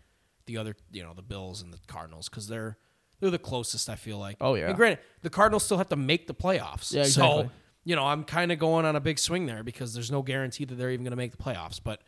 the 0.45 0.57
other, 0.57 0.75
you 0.91 1.03
know, 1.03 1.13
the 1.13 1.21
Bills 1.21 1.61
and 1.61 1.73
the 1.73 1.79
Cardinals, 1.87 2.29
because 2.29 2.47
they're 2.47 2.77
they're 3.19 3.29
the 3.31 3.39
closest. 3.39 3.89
I 3.89 3.95
feel 3.95 4.17
like. 4.17 4.37
Oh, 4.41 4.55
yeah. 4.55 4.67
And 4.67 4.75
granted, 4.75 4.99
the 5.21 5.29
Cardinals 5.29 5.63
still 5.63 5.77
have 5.77 5.89
to 5.89 5.95
make 5.95 6.27
the 6.27 6.33
playoffs. 6.33 6.93
Yeah, 6.93 7.01
exactly. 7.01 7.43
So 7.45 7.51
you 7.87 7.95
know, 7.95 8.03
I'm 8.05 8.23
kind 8.23 8.51
of 8.51 8.57
going 8.57 8.83
on 8.85 8.95
a 8.95 8.99
big 8.99 9.19
swing 9.19 9.45
there 9.45 9.61
because 9.63 9.93
there's 9.93 10.09
no 10.09 10.23
guarantee 10.23 10.65
that 10.65 10.73
they're 10.75 10.89
even 10.89 11.03
going 11.03 11.11
to 11.11 11.15
make 11.17 11.31
the 11.31 11.37
playoffs, 11.43 11.79
but 11.83 12.01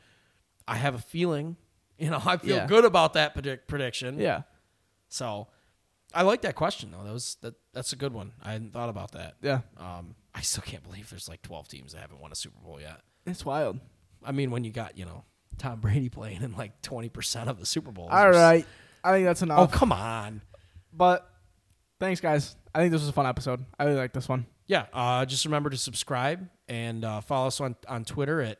I 0.67 0.75
have 0.77 0.95
a 0.95 0.99
feeling. 0.99 1.55
You 1.99 2.11
know, 2.11 2.21
I 2.23 2.37
feel 2.37 2.57
Yeah. 2.57 2.67
good 2.67 2.85
about 2.85 3.13
that 3.13 3.33
predict- 3.33 3.67
prediction. 3.67 4.19
yeah, 4.19 4.43
So, 5.09 5.47
I 6.13 6.21
like 6.21 6.41
that 6.43 6.53
question 6.53 6.91
though. 6.91 7.03
That 7.03 7.11
was 7.11 7.37
that. 7.41 7.55
That's 7.73 7.91
a 7.91 7.95
good 7.95 8.13
one. 8.13 8.33
I 8.43 8.51
hadn't 8.51 8.71
thought 8.71 8.89
about 8.89 9.13
that. 9.13 9.33
yeah. 9.41 9.61
Um, 9.77 10.13
I 10.35 10.41
still 10.41 10.61
can't 10.61 10.83
believe 10.83 11.09
there's 11.09 11.27
like 11.27 11.41
12 11.41 11.67
teams 11.67 11.93
that 11.93 12.01
haven't 12.01 12.19
won 12.19 12.31
a 12.31 12.35
Super 12.35 12.59
Bowl 12.59 12.79
yet. 12.79 13.01
It's 13.25 13.43
wild. 13.43 13.79
I 14.23 14.31
mean, 14.31 14.51
when 14.51 14.63
you 14.63 14.69
got 14.71 14.95
you 14.95 15.05
know 15.05 15.23
Tom 15.57 15.79
Brady 15.79 16.07
playing 16.09 16.43
in 16.43 16.55
like 16.55 16.79
20 16.83 17.09
percent 17.09 17.49
of 17.49 17.59
the 17.59 17.65
Super 17.65 17.91
Bowls. 17.91 18.09
All 18.11 18.29
right, 18.29 18.65
I 19.03 19.11
think 19.13 19.25
that's 19.25 19.41
enough. 19.41 19.59
Oh 19.59 19.65
come 19.67 19.91
on. 19.91 20.41
But 20.93 21.29
thanks, 21.99 22.21
guys. 22.21 22.55
I 22.73 22.79
think 22.79 22.91
this 22.91 23.01
was 23.01 23.09
a 23.09 23.13
fun 23.13 23.25
episode. 23.25 23.65
I 23.79 23.85
really 23.85 23.97
like 23.97 24.13
this 24.13 24.27
one. 24.29 24.45
Yeah. 24.67 24.85
Uh, 24.93 25.25
just 25.25 25.45
remember 25.45 25.69
to 25.69 25.77
subscribe 25.77 26.47
and 26.67 27.03
uh, 27.05 27.21
follow 27.21 27.47
us 27.47 27.59
on 27.61 27.75
on 27.87 28.03
Twitter 28.05 28.41
at 28.41 28.59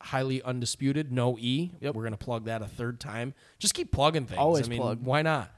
highly 0.00 0.40
undisputed 0.42 1.10
no 1.12 1.36
e. 1.38 1.72
Yep. 1.80 1.94
We're 1.94 2.04
gonna 2.04 2.16
plug 2.16 2.44
that 2.44 2.62
a 2.62 2.66
third 2.66 3.00
time. 3.00 3.34
Just 3.58 3.74
keep 3.74 3.90
plugging 3.92 4.26
things. 4.26 4.38
Always 4.38 4.66
I 4.66 4.70
mean, 4.70 4.80
plug. 4.80 5.02
Why 5.02 5.22
not? 5.22 5.52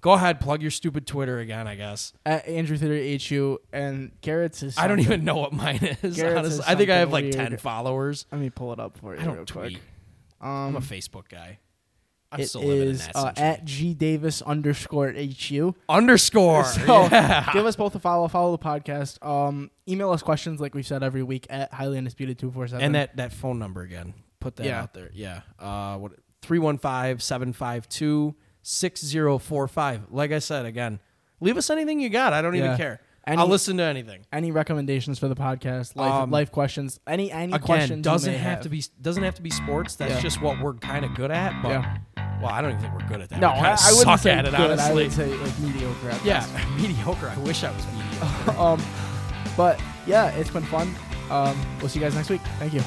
Go 0.00 0.12
ahead, 0.12 0.38
plug 0.40 0.62
your 0.62 0.70
stupid 0.70 1.06
Twitter 1.08 1.40
again. 1.40 1.66
I 1.66 1.74
guess 1.74 2.12
At 2.24 2.46
Andrew 2.46 2.76
Theater 2.76 3.18
HU 3.28 3.58
and 3.72 4.12
Garrhett's 4.22 4.62
is. 4.62 4.78
I 4.78 4.86
don't 4.86 5.00
even 5.00 5.24
know 5.24 5.36
what 5.36 5.52
mine 5.52 5.76
is. 6.02 6.16
Garrhett's 6.16 6.38
honestly, 6.38 6.58
is 6.60 6.64
I 6.68 6.74
think 6.76 6.90
I 6.90 6.96
have 6.98 7.12
like 7.12 7.30
10 7.32 7.56
followers. 7.58 8.24
Let 8.30 8.40
me 8.40 8.48
pull 8.50 8.72
it 8.72 8.78
up 8.78 8.96
for 8.98 9.14
you 9.16 9.20
I 9.20 9.24
don't 9.24 9.34
real 9.34 9.44
tweet. 9.44 9.72
quick. 9.72 9.82
I'm 10.40 10.74
a 10.74 10.78
Um, 10.78 10.82
Facebook 10.84 11.28
guy. 11.28 11.58
I'm 12.30 12.40
it 12.40 12.48
still 12.48 12.62
living 12.62 12.82
in 12.82 12.94
is 12.94 13.06
that 13.06 13.16
uh, 13.16 13.32
at 13.36 13.64
G 13.64 13.94
Davis 13.94 14.42
underscore 14.42 15.12
HU. 15.12 15.74
underscore. 15.88 16.64
So 16.86 17.02
yeah. 17.04 17.50
give 17.52 17.64
us 17.64 17.74
both 17.76 17.94
a 17.94 17.98
follow. 17.98 18.28
Follow 18.28 18.52
the 18.56 18.62
podcast. 18.62 19.24
Um, 19.26 19.70
email 19.88 20.10
us 20.10 20.22
questions 20.22 20.60
like 20.60 20.74
we've 20.74 20.86
said 20.86 21.02
every 21.02 21.22
week 21.22 21.46
at 21.48 21.72
highly 21.72 21.96
undisputed 21.98 22.38
two 22.38 22.50
four 22.50 22.68
seven. 22.68 22.84
and 22.84 22.94
that 22.94 23.16
that 23.16 23.32
phone 23.32 23.58
number 23.58 23.82
again. 23.82 24.12
Put 24.40 24.56
that 24.56 24.66
Yeah. 24.66 24.82
out 24.82 24.92
there. 24.94 25.10
Yeah. 25.14 25.40
Uh 25.58 25.96
what 25.96 26.12
315-752-6045. 28.64 30.00
Like 30.10 30.32
I 30.32 30.38
said 30.38 30.66
again, 30.66 31.00
leave 31.40 31.56
us 31.56 31.70
anything 31.70 32.00
you 32.00 32.08
got. 32.10 32.32
I 32.32 32.42
don't 32.42 32.54
even 32.56 32.76
care. 32.76 33.00
Any- 33.28 33.38
I'll 33.42 33.46
listen 33.46 33.76
to 33.76 33.82
anything. 33.84 34.20
any 34.32 34.50
recommendations 34.50 35.18
for 35.18 35.28
the 35.28 35.34
podcast, 35.36 35.94
life, 35.96 36.12
Um, 36.12 36.30
life 36.30 36.50
questions, 36.50 36.98
any 37.06 37.30
any 37.30 37.52
Again, 37.52 37.60
questions 37.66 38.02
doesn't 38.04 38.32
may 38.32 38.38
have, 38.38 38.62
to 38.62 38.68
be 38.68 38.82
doesn't 39.00 39.22
have 39.22 39.34
to 39.36 39.42
be 39.42 39.50
sports. 39.50 39.96
That's 39.96 40.14
Yeah. 40.14 40.20
just 40.20 40.40
what 40.40 40.60
we're 40.60 40.74
kind 40.74 41.04
of 41.04 41.14
good 41.14 41.30
at. 41.30 41.60
But 41.62 41.68
Yeah. 41.68 41.96
well, 42.40 42.50
I 42.52 42.62
don't 42.62 42.70
even 42.70 42.82
think 42.82 42.94
we're 42.94 43.06
good 43.08 43.20
at 43.20 43.28
that. 43.28 43.40
No, 43.40 43.48
I, 43.48 43.52
I 43.52 43.60
wouldn't 43.90 43.98
suck 43.98 44.18
say 44.20 44.30
at 44.32 44.46
it 44.46 44.50
good. 44.52 44.60
I 44.60 44.64
honestly. 44.64 45.04
would 45.04 45.12
say 45.12 45.34
like 45.34 45.58
mediocre. 45.60 46.10
At 46.10 46.24
yeah, 46.24 46.40
best. 46.40 46.68
mediocre. 46.80 47.28
I 47.28 47.38
wish 47.40 47.62
I 47.64 47.70
was 47.70 47.84
mediocre. 47.94 48.50
um, 48.60 48.82
but 49.56 49.80
yeah, 50.06 50.30
it's 50.30 50.50
been 50.50 50.62
fun. 50.64 50.94
Um, 51.30 51.54
we'll 51.80 51.88
see 51.90 51.98
you 52.00 52.04
guys 52.06 52.14
next 52.14 52.30
week. 52.30 52.40
Thank 52.58 52.72
you. 52.72 52.82